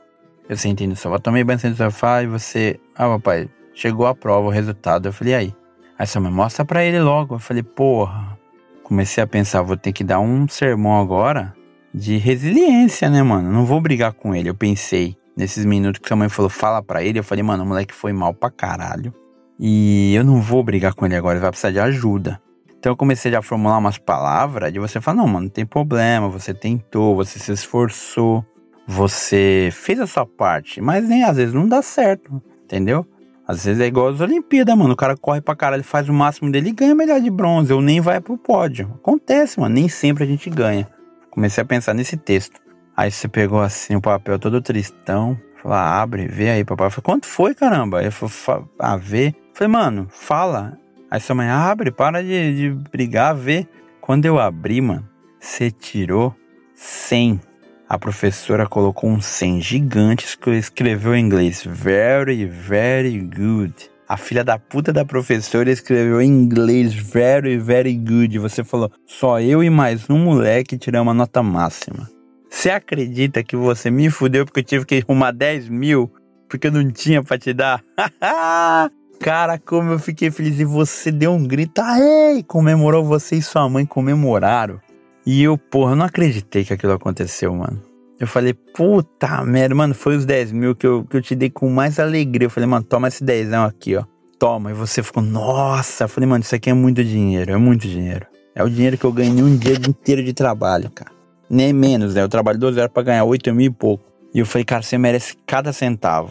Eu 0.49 0.57
sentei 0.57 0.87
no 0.87 0.95
sofá, 0.95 1.19
tomei 1.19 1.43
banho 1.43 1.59
no 1.65 1.75
sofá 1.75 2.23
e 2.23 2.29
você. 2.29 2.79
Ah, 2.95 3.09
papai, 3.09 3.49
chegou 3.75 4.07
a 4.07 4.15
prova, 4.15 4.47
o 4.47 4.51
resultado. 4.51 5.09
Eu 5.09 5.13
falei, 5.13 5.35
aí? 5.35 5.55
Aí 5.99 6.07
você 6.07 6.21
me 6.21 6.31
mostra 6.31 6.65
pra 6.65 6.85
ele 6.85 7.01
logo. 7.01 7.35
Eu 7.35 7.39
falei, 7.41 7.65
porra. 7.65 8.39
Comecei 8.85 9.23
a 9.23 9.27
pensar, 9.27 9.63
vou 9.63 9.77
ter 9.77 9.93
que 9.93 10.05
dar 10.05 10.21
um 10.21 10.47
sermão 10.47 11.01
agora 11.01 11.53
de 11.93 12.17
resiliência, 12.19 13.11
né, 13.11 13.21
mano? 13.21 13.51
Não 13.51 13.67
vou 13.67 13.81
brigar 13.81 14.13
com 14.13 14.33
ele. 14.33 14.49
Eu 14.49 14.55
pensei 14.55 15.18
nesses 15.39 15.65
minutos 15.65 16.01
que 16.05 16.13
a 16.13 16.17
mãe 16.17 16.29
falou, 16.29 16.51
fala 16.51 16.83
pra 16.83 17.01
ele, 17.01 17.21
eu 17.21 17.23
falei, 17.23 17.45
mano, 17.45 17.63
o 17.63 17.67
moleque 17.67 17.95
foi 17.95 18.13
mal 18.13 18.35
pra 18.35 18.51
caralho. 18.51 19.15
E 19.59 20.13
eu 20.13 20.25
não 20.25 20.41
vou 20.41 20.65
brigar 20.65 20.95
com 20.95 21.07
ele 21.07 21.15
agora, 21.15 21.35
ele 21.35 21.43
vai 21.43 21.51
precisar 21.51 21.71
de 21.71 21.79
ajuda. 21.79 22.43
Então 22.77 22.91
eu 22.93 22.97
comecei 22.97 23.33
a 23.35 23.41
formular 23.41 23.79
umas 23.79 23.99
palavras 23.99 24.73
de 24.73 24.81
você 24.81 25.01
falar, 25.01 25.19
não, 25.19 25.29
mano, 25.29 25.43
não 25.43 25.49
tem 25.49 25.65
problema, 25.65 26.29
você 26.29 26.53
tentou, 26.53 27.15
você 27.15 27.39
se 27.39 27.53
esforçou, 27.53 28.45
você 28.85 29.71
fez 29.73 30.01
a 30.01 30.09
sua 30.09 30.27
parte, 30.27 30.81
mas 30.81 31.09
nem 31.09 31.23
às 31.23 31.37
vezes 31.37 31.55
não 31.55 31.69
dá 31.69 31.83
certo, 31.83 32.43
entendeu? 32.65 33.07
Às 33.47 33.65
vezes 33.65 33.81
é 33.81 33.87
igual 33.87 34.09
as 34.09 34.21
Olimpíadas, 34.21 34.77
mano. 34.77 34.93
O 34.93 34.97
cara 34.97 35.17
corre 35.17 35.41
pra 35.41 35.57
caralho, 35.57 35.83
faz 35.83 36.09
o 36.09 36.13
máximo 36.13 36.53
dele 36.53 36.69
e 36.69 36.73
ganha 36.73 36.95
medalha 36.95 37.23
de 37.23 37.31
bronze, 37.31 37.73
ou 37.73 37.81
nem 37.81 37.99
vai 37.99 38.21
pro 38.21 38.37
pódio. 38.37 38.93
Acontece, 38.97 39.59
mano. 39.59 39.75
Nem 39.75 39.89
sempre 39.89 40.25
a 40.25 40.27
gente 40.27 40.51
ganha. 40.51 40.87
Comecei 41.31 41.63
a 41.63 41.65
pensar 41.65 41.95
nesse 41.95 42.15
texto. 42.15 42.61
Aí 42.99 43.13
você 43.13 43.29
pegou 43.29 43.61
assim 43.61 43.95
o 43.95 44.01
papel 44.01 44.41
todo 44.41 44.61
tristão. 44.61 45.39
Falou, 45.63 45.79
ah, 45.79 46.03
abre, 46.03 46.27
vê 46.27 46.51
aí, 46.51 46.65
papai. 46.65 46.89
Eu 46.89 46.91
falei, 46.91 47.05
quanto 47.05 47.27
foi, 47.27 47.55
caramba? 47.55 48.03
Eu 48.03 48.11
falei, 48.11 48.65
ah, 48.77 48.97
vê. 48.97 49.29
Eu 49.29 49.35
falei, 49.55 49.73
mano, 49.73 50.09
fala. 50.11 50.77
Aí 51.09 51.21
sua 51.21 51.37
mãe, 51.37 51.49
abre, 51.49 51.93
para 51.93 52.21
de, 52.25 52.57
de 52.57 52.71
brigar, 52.91 53.37
vê. 53.37 53.69
Quando 54.01 54.25
eu 54.25 54.37
abri, 54.37 54.81
mano, 54.81 55.09
você 55.39 55.71
tirou 55.71 56.35
100. 56.75 57.41
A 57.89 57.97
professora 58.01 58.67
colocou 58.67 59.09
um 59.09 59.21
100 59.21 59.61
gigante, 59.61 60.27
escreveu 60.59 61.15
em 61.15 61.25
inglês, 61.25 61.63
very, 61.65 62.47
very 62.47 63.17
good. 63.21 63.75
A 64.09 64.17
filha 64.17 64.43
da 64.43 64.59
puta 64.59 64.93
da 64.93 65.05
professora 65.05 65.71
escreveu 65.71 66.21
em 66.21 66.27
inglês 66.27 66.93
very, 66.95 67.59
very 67.59 67.95
good. 67.95 68.41
Você 68.41 68.65
falou, 68.65 68.91
só 69.07 69.41
eu 69.41 69.63
e 69.63 69.71
mais 69.71 70.11
um 70.11 70.19
moleque 70.19 70.77
tiramos 70.77 71.13
a 71.13 71.15
nota 71.15 71.45
máxima. 71.45 72.18
Você 72.51 72.71
acredita 72.71 73.43
que 73.43 73.57
você 73.57 73.91
me 73.91 74.11
fudeu 74.11 74.45
porque 74.45 74.61
eu 74.61 74.65
tive 74.65 74.85
que 74.85 75.05
arrumar 75.07 75.33
10 75.33 75.69
mil 75.69 76.11
porque 76.49 76.69
eu 76.69 76.73
não 76.73 76.91
tinha 76.91 77.23
pra 77.23 77.39
te 77.39 77.53
dar? 77.53 77.85
Cara, 79.21 79.59
como 79.59 79.93
eu 79.93 79.99
fiquei 79.99 80.31
feliz. 80.31 80.59
E 80.59 80.65
você 80.65 81.11
deu 81.11 81.33
um 81.33 81.47
grito, 81.47 81.81
aê! 81.81 82.43
Comemorou 82.43 83.05
você 83.05 83.37
e 83.37 83.43
sua 83.43 83.69
mãe 83.69 83.85
comemoraram. 83.85 84.81
E 85.27 85.43
eu, 85.43 85.59
porra, 85.59 85.95
não 85.95 86.07
acreditei 86.07 86.65
que 86.65 86.73
aquilo 86.73 86.93
aconteceu, 86.93 87.55
mano. 87.55 87.83
Eu 88.19 88.27
falei, 88.27 88.55
puta 88.55 89.45
merda, 89.45 89.75
mano, 89.75 89.95
foi 89.95 90.17
os 90.17 90.25
10 90.25 90.53
mil 90.53 90.75
que 90.75 90.87
eu, 90.87 91.05
que 91.05 91.17
eu 91.17 91.23
te 91.23 91.35
dei 91.35 91.51
com 91.51 91.69
mais 91.69 92.01
alegria. 92.01 92.47
Eu 92.47 92.51
falei, 92.51 92.69
mano, 92.69 92.85
toma 92.85 93.09
esse 93.09 93.23
10 93.23 93.53
aqui, 93.53 93.97
ó. 93.97 94.05
Toma. 94.39 94.71
E 94.71 94.75
você 94.75 95.03
ficou, 95.03 95.23
nossa. 95.23 96.05
Eu 96.05 96.09
falei, 96.09 96.29
mano, 96.29 96.43
isso 96.43 96.55
aqui 96.55 96.71
é 96.71 96.75
muito 96.75 97.05
dinheiro, 97.05 97.53
é 97.53 97.57
muito 97.57 97.87
dinheiro. 97.87 98.27
É 98.55 98.65
o 98.65 98.71
dinheiro 98.71 98.97
que 98.97 99.05
eu 99.05 99.13
ganhei 99.13 99.43
um 99.43 99.57
dia 99.57 99.75
inteiro 99.75 100.23
de 100.23 100.33
trabalho, 100.33 100.91
cara. 100.91 101.18
Nem 101.51 101.73
menos, 101.73 102.15
né? 102.15 102.23
Eu 102.23 102.29
trabalho 102.29 102.59
12 102.59 102.79
horas 102.79 102.93
pra 102.93 103.03
ganhar 103.03 103.25
8 103.25 103.55
mil 103.55 103.67
e 103.67 103.71
pouco. 103.71 104.05
E 104.35 104.39
eu 104.39 104.47
falei, 104.47 104.65
cara, 104.65 104.83
você 104.83 104.99
merece 104.99 105.35
cada 105.47 105.73
centavo. 105.73 106.31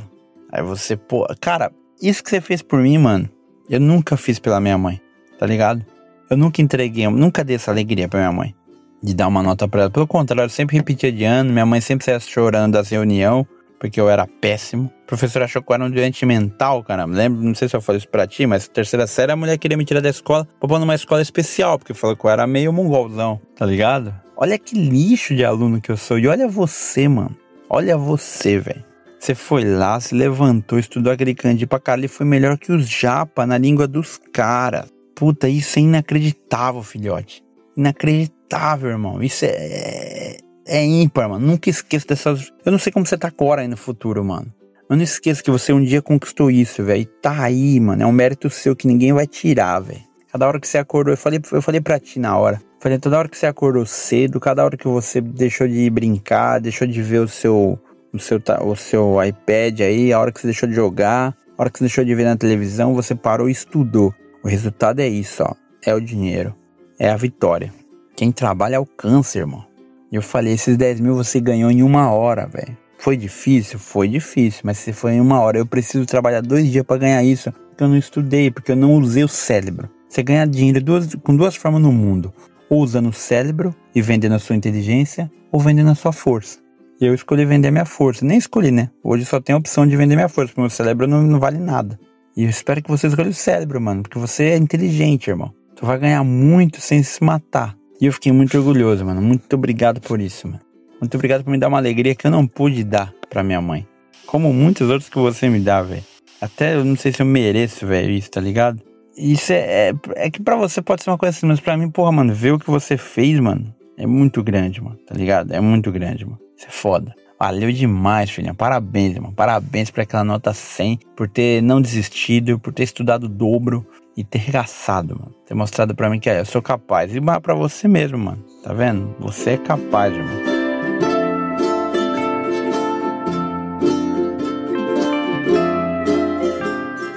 Aí 0.51 0.61
você, 0.61 0.95
pô, 0.95 1.27
cara, 1.41 1.71
isso 2.01 2.23
que 2.23 2.29
você 2.29 2.39
fez 2.39 2.61
por 2.61 2.79
mim, 2.79 2.97
mano, 2.97 3.29
eu 3.69 3.79
nunca 3.79 4.15
fiz 4.15 4.39
pela 4.39 4.59
minha 4.59 4.77
mãe, 4.77 5.01
tá 5.37 5.45
ligado? 5.45 5.83
Eu 6.29 6.37
nunca 6.37 6.61
entreguei, 6.61 7.07
nunca 7.07 7.43
dei 7.43 7.55
essa 7.55 7.71
alegria 7.71 8.07
pra 8.07 8.19
minha 8.19 8.31
mãe 8.31 8.55
de 9.01 9.13
dar 9.13 9.27
uma 9.27 9.43
nota 9.43 9.67
pra 9.67 9.81
ela. 9.81 9.89
Pelo 9.89 10.07
contrário, 10.07 10.45
eu 10.45 10.49
sempre 10.49 10.77
repetia 10.77 11.11
de 11.11 11.23
ano. 11.23 11.51
Minha 11.51 11.65
mãe 11.65 11.81
sempre 11.81 12.05
saía 12.05 12.19
chorando 12.19 12.73
das 12.73 12.89
reuniões, 12.89 13.45
porque 13.79 13.99
eu 13.99 14.09
era 14.09 14.27
péssimo. 14.27 14.91
O 15.03 15.07
professor 15.07 15.41
achou 15.41 15.61
que 15.61 15.71
eu 15.71 15.75
era 15.75 15.85
um 15.85 15.89
doente 15.89 16.25
mental, 16.25 16.83
cara. 16.83 17.05
Lembro, 17.05 17.41
não 17.41 17.55
sei 17.55 17.69
se 17.69 17.75
eu 17.75 17.81
falei 17.81 17.99
isso 17.99 18.09
pra 18.09 18.27
ti, 18.27 18.45
mas 18.45 18.67
terceira 18.67 19.07
série 19.07 19.31
a 19.31 19.35
mulher 19.35 19.57
queria 19.57 19.77
me 19.77 19.85
tirar 19.85 20.01
da 20.01 20.09
escola 20.09 20.47
pra 20.59 20.67
pôr 20.67 20.79
numa 20.79 20.95
escola 20.95 21.21
especial, 21.21 21.77
porque 21.77 21.93
falou 21.93 22.15
que 22.15 22.25
eu 22.25 22.29
era 22.29 22.45
meio 22.45 22.73
mongolzão, 22.73 23.39
tá 23.55 23.65
ligado? 23.65 24.13
Olha 24.39 24.59
que 24.59 24.75
lixo 24.75 25.35
de 25.35 25.43
aluno 25.43 25.81
que 25.81 25.91
eu 25.91 25.97
sou. 25.97 26.19
E 26.19 26.27
olha 26.27 26.47
você, 26.47 27.07
mano. 27.07 27.35
Olha 27.67 27.97
você, 27.97 28.59
velho. 28.59 28.85
Você 29.19 29.33
foi 29.33 29.63
lá, 29.63 29.99
se 29.99 30.13
levantou, 30.13 30.77
estudou 30.77 31.11
aquele 31.11 31.33
candido 31.33 31.67
pra 31.67 31.79
caralho 31.79 32.05
e 32.05 32.07
foi 32.07 32.25
melhor 32.25 32.55
que 32.55 32.71
os 32.71 32.87
japa 32.87 33.47
na 33.47 33.57
língua 33.57 33.87
dos 33.87 34.19
caras. 34.31 34.93
Puta, 35.15 35.49
isso 35.49 35.79
é 35.79 35.81
inacreditável, 35.81 36.83
filhote. 36.83 37.43
Inacreditável, 37.75 38.91
irmão. 38.91 39.23
Isso 39.23 39.43
é. 39.45 40.37
É 40.67 40.85
ímpar, 40.85 41.29
mano. 41.29 41.47
Nunca 41.47 41.69
esqueça 41.69 42.05
dessas. 42.07 42.51
Eu 42.63 42.71
não 42.71 42.77
sei 42.77 42.91
como 42.91 43.05
você 43.05 43.17
tá 43.17 43.29
agora 43.29 43.61
aí 43.61 43.67
no 43.67 43.77
futuro, 43.77 44.23
mano. 44.23 44.53
Mas 44.87 44.97
não 44.97 45.03
esqueça 45.03 45.41
que 45.41 45.49
você 45.49 45.73
um 45.73 45.83
dia 45.83 46.01
conquistou 46.01 46.51
isso, 46.51 46.83
velho. 46.83 47.05
Tá 47.21 47.41
aí, 47.41 47.79
mano. 47.79 48.03
É 48.03 48.05
um 48.05 48.11
mérito 48.11 48.49
seu 48.49 48.75
que 48.75 48.85
ninguém 48.85 49.13
vai 49.13 49.25
tirar, 49.25 49.79
velho. 49.79 50.01
Cada 50.31 50.47
hora 50.47 50.59
que 50.59 50.67
você 50.67 50.77
acordou, 50.77 51.13
eu 51.13 51.17
falei, 51.17 51.39
eu 51.51 51.61
falei 51.61 51.81
pra 51.81 51.99
ti 51.99 52.19
na 52.19 52.37
hora. 52.37 52.61
Falei, 52.79 52.99
toda 52.99 53.17
hora 53.17 53.27
que 53.27 53.37
você 53.37 53.47
acordou 53.47 53.85
cedo, 53.85 54.39
cada 54.39 54.63
hora 54.63 54.77
que 54.77 54.87
você 54.87 55.19
deixou 55.19 55.67
de 55.67 55.89
brincar, 55.89 56.59
deixou 56.59 56.87
de 56.87 57.01
ver 57.01 57.19
o 57.19 57.27
seu, 57.27 57.79
o 58.13 58.19
seu, 58.19 58.41
o 58.63 58.75
seu 58.75 59.23
iPad 59.23 59.81
aí, 59.81 60.13
a 60.13 60.19
hora 60.19 60.31
que 60.31 60.39
você 60.39 60.47
deixou 60.47 60.69
de 60.69 60.75
jogar, 60.75 61.35
a 61.57 61.61
hora 61.61 61.69
que 61.69 61.79
você 61.79 61.85
deixou 61.85 62.05
de 62.05 62.13
ver 62.13 62.25
na 62.25 62.37
televisão, 62.37 62.93
você 62.93 63.15
parou 63.15 63.49
e 63.49 63.51
estudou. 63.51 64.13
O 64.43 64.47
resultado 64.47 64.99
é 64.99 65.07
isso, 65.07 65.43
ó. 65.43 65.53
É 65.83 65.93
o 65.93 65.99
dinheiro 65.99 66.55
é 66.99 67.09
a 67.09 67.17
vitória. 67.17 67.73
Quem 68.15 68.31
trabalha 68.31 68.77
alcança, 68.77 69.37
irmão. 69.37 69.65
E 70.11 70.15
eu 70.15 70.21
falei, 70.21 70.53
esses 70.53 70.77
10 70.77 70.99
mil 70.99 71.15
você 71.15 71.39
ganhou 71.39 71.69
em 71.69 71.83
uma 71.83 72.11
hora, 72.11 72.47
velho. 72.47 72.75
Foi 72.97 73.15
difícil? 73.15 73.77
Foi 73.77 74.07
difícil, 74.07 74.61
mas 74.63 74.79
se 74.79 74.91
foi 74.91 75.13
em 75.13 75.21
uma 75.21 75.39
hora, 75.39 75.59
eu 75.59 75.65
preciso 75.65 76.05
trabalhar 76.05 76.41
dois 76.41 76.67
dias 76.71 76.83
para 76.83 76.97
ganhar 76.97 77.23
isso, 77.23 77.51
porque 77.51 77.83
eu 77.83 77.87
não 77.87 77.97
estudei, 77.97 78.49
porque 78.49 78.71
eu 78.71 78.75
não 78.75 78.93
usei 78.95 79.23
o 79.23 79.27
cérebro. 79.27 79.89
Você 80.09 80.23
ganha 80.23 80.47
dinheiro 80.47 80.81
duas, 80.81 81.13
com 81.15 81.35
duas 81.35 81.55
formas 81.55 81.81
no 81.81 81.91
mundo: 81.91 82.33
ou 82.69 82.81
usando 82.81 83.09
o 83.09 83.13
cérebro 83.13 83.75
e 83.93 84.01
vendendo 84.01 84.35
a 84.35 84.39
sua 84.39 84.55
inteligência, 84.55 85.31
ou 85.51 85.59
vendendo 85.59 85.89
a 85.89 85.95
sua 85.95 86.11
força. 86.11 86.59
E 86.99 87.05
eu 87.05 87.13
escolhi 87.13 87.45
vender 87.45 87.71
minha 87.71 87.85
força. 87.85 88.25
Nem 88.25 88.37
escolhi, 88.37 88.71
né? 88.71 88.89
Hoje 89.03 89.23
só 89.23 89.39
tem 89.39 89.53
a 89.53 89.57
opção 89.57 89.85
de 89.85 89.95
vender 89.95 90.15
minha 90.15 90.27
força, 90.27 90.49
porque 90.49 90.61
meu 90.61 90.69
cérebro 90.69 91.07
não, 91.07 91.21
não 91.21 91.39
vale 91.39 91.59
nada. 91.59 91.99
E 92.35 92.43
eu 92.43 92.49
espero 92.49 92.81
que 92.81 92.89
você 92.89 93.07
escolha 93.07 93.29
o 93.29 93.33
cérebro, 93.33 93.79
mano, 93.79 94.03
porque 94.03 94.19
você 94.19 94.45
é 94.45 94.57
inteligente, 94.57 95.29
irmão. 95.29 95.53
Tu 95.75 95.85
vai 95.85 95.97
ganhar 95.99 96.23
muito 96.23 96.81
sem 96.81 97.03
se 97.03 97.23
matar. 97.23 97.75
E 98.01 98.05
eu 98.05 98.13
fiquei 98.13 98.31
muito 98.31 98.57
orgulhoso, 98.57 99.05
mano. 99.05 99.21
Muito 99.21 99.51
obrigado 99.55 100.01
por 100.01 100.19
isso, 100.19 100.47
mano. 100.47 100.59
Muito 100.99 101.15
obrigado 101.15 101.43
por 101.43 101.51
me 101.51 101.57
dar 101.59 101.67
uma 101.67 101.77
alegria 101.77 102.15
que 102.15 102.25
eu 102.25 102.31
não 102.31 102.47
pude 102.47 102.83
dar 102.83 103.13
pra 103.29 103.43
minha 103.43 103.61
mãe. 103.61 103.87
Como 104.25 104.51
muitos 104.51 104.89
outros 104.89 105.09
que 105.09 105.17
você 105.17 105.49
me 105.49 105.59
dá, 105.59 105.81
velho. 105.81 106.03
Até 106.41 106.75
eu 106.75 106.83
não 106.83 106.95
sei 106.95 107.11
se 107.11 107.21
eu 107.21 107.25
mereço, 107.25 107.85
velho, 107.85 108.11
isso, 108.11 108.29
tá 108.29 108.41
ligado? 108.41 108.81
Isso 109.17 109.51
é, 109.51 109.89
é, 109.89 109.93
é. 110.15 110.29
que 110.29 110.41
pra 110.41 110.55
você 110.55 110.81
pode 110.81 111.03
ser 111.03 111.09
uma 111.09 111.17
coisa 111.17 111.35
assim, 111.35 111.47
mas 111.47 111.59
pra 111.59 111.75
mim, 111.75 111.89
porra, 111.89 112.11
mano, 112.11 112.33
ver 112.33 112.53
o 112.53 112.59
que 112.59 112.69
você 112.69 112.97
fez, 112.97 113.39
mano, 113.39 113.73
é 113.97 114.05
muito 114.05 114.43
grande, 114.43 114.81
mano, 114.81 114.97
tá 115.07 115.15
ligado? 115.15 115.51
É 115.53 115.59
muito 115.59 115.91
grande, 115.91 116.23
mano. 116.23 116.39
Isso 116.55 116.67
é 116.67 116.71
foda. 116.71 117.13
Valeu 117.39 117.71
demais, 117.71 118.29
filha. 118.29 118.53
Parabéns, 118.53 119.17
mano. 119.17 119.33
Parabéns 119.33 119.89
por 119.89 120.01
aquela 120.01 120.23
nota 120.23 120.53
100, 120.53 120.99
por 121.15 121.27
ter 121.27 121.61
não 121.61 121.81
desistido, 121.81 122.59
por 122.59 122.73
ter 122.73 122.83
estudado 122.83 123.25
o 123.25 123.29
dobro, 123.29 123.85
e 124.17 124.23
ter 124.23 124.39
regaçado, 124.39 125.15
mano. 125.15 125.31
Ter 125.45 125.53
mostrado 125.53 125.93
para 125.93 126.09
mim 126.09 126.19
que 126.19 126.27
é, 126.27 126.39
eu 126.39 126.45
sou 126.45 126.61
capaz. 126.61 127.15
E 127.15 127.21
para 127.21 127.53
você 127.53 127.87
mesmo, 127.87 128.17
mano. 128.17 128.43
Tá 128.63 128.73
vendo? 128.73 129.15
Você 129.19 129.51
é 129.51 129.57
capaz, 129.57 130.11
irmão. 130.15 130.57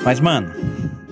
Mas, 0.04 0.20
mano, 0.20 0.50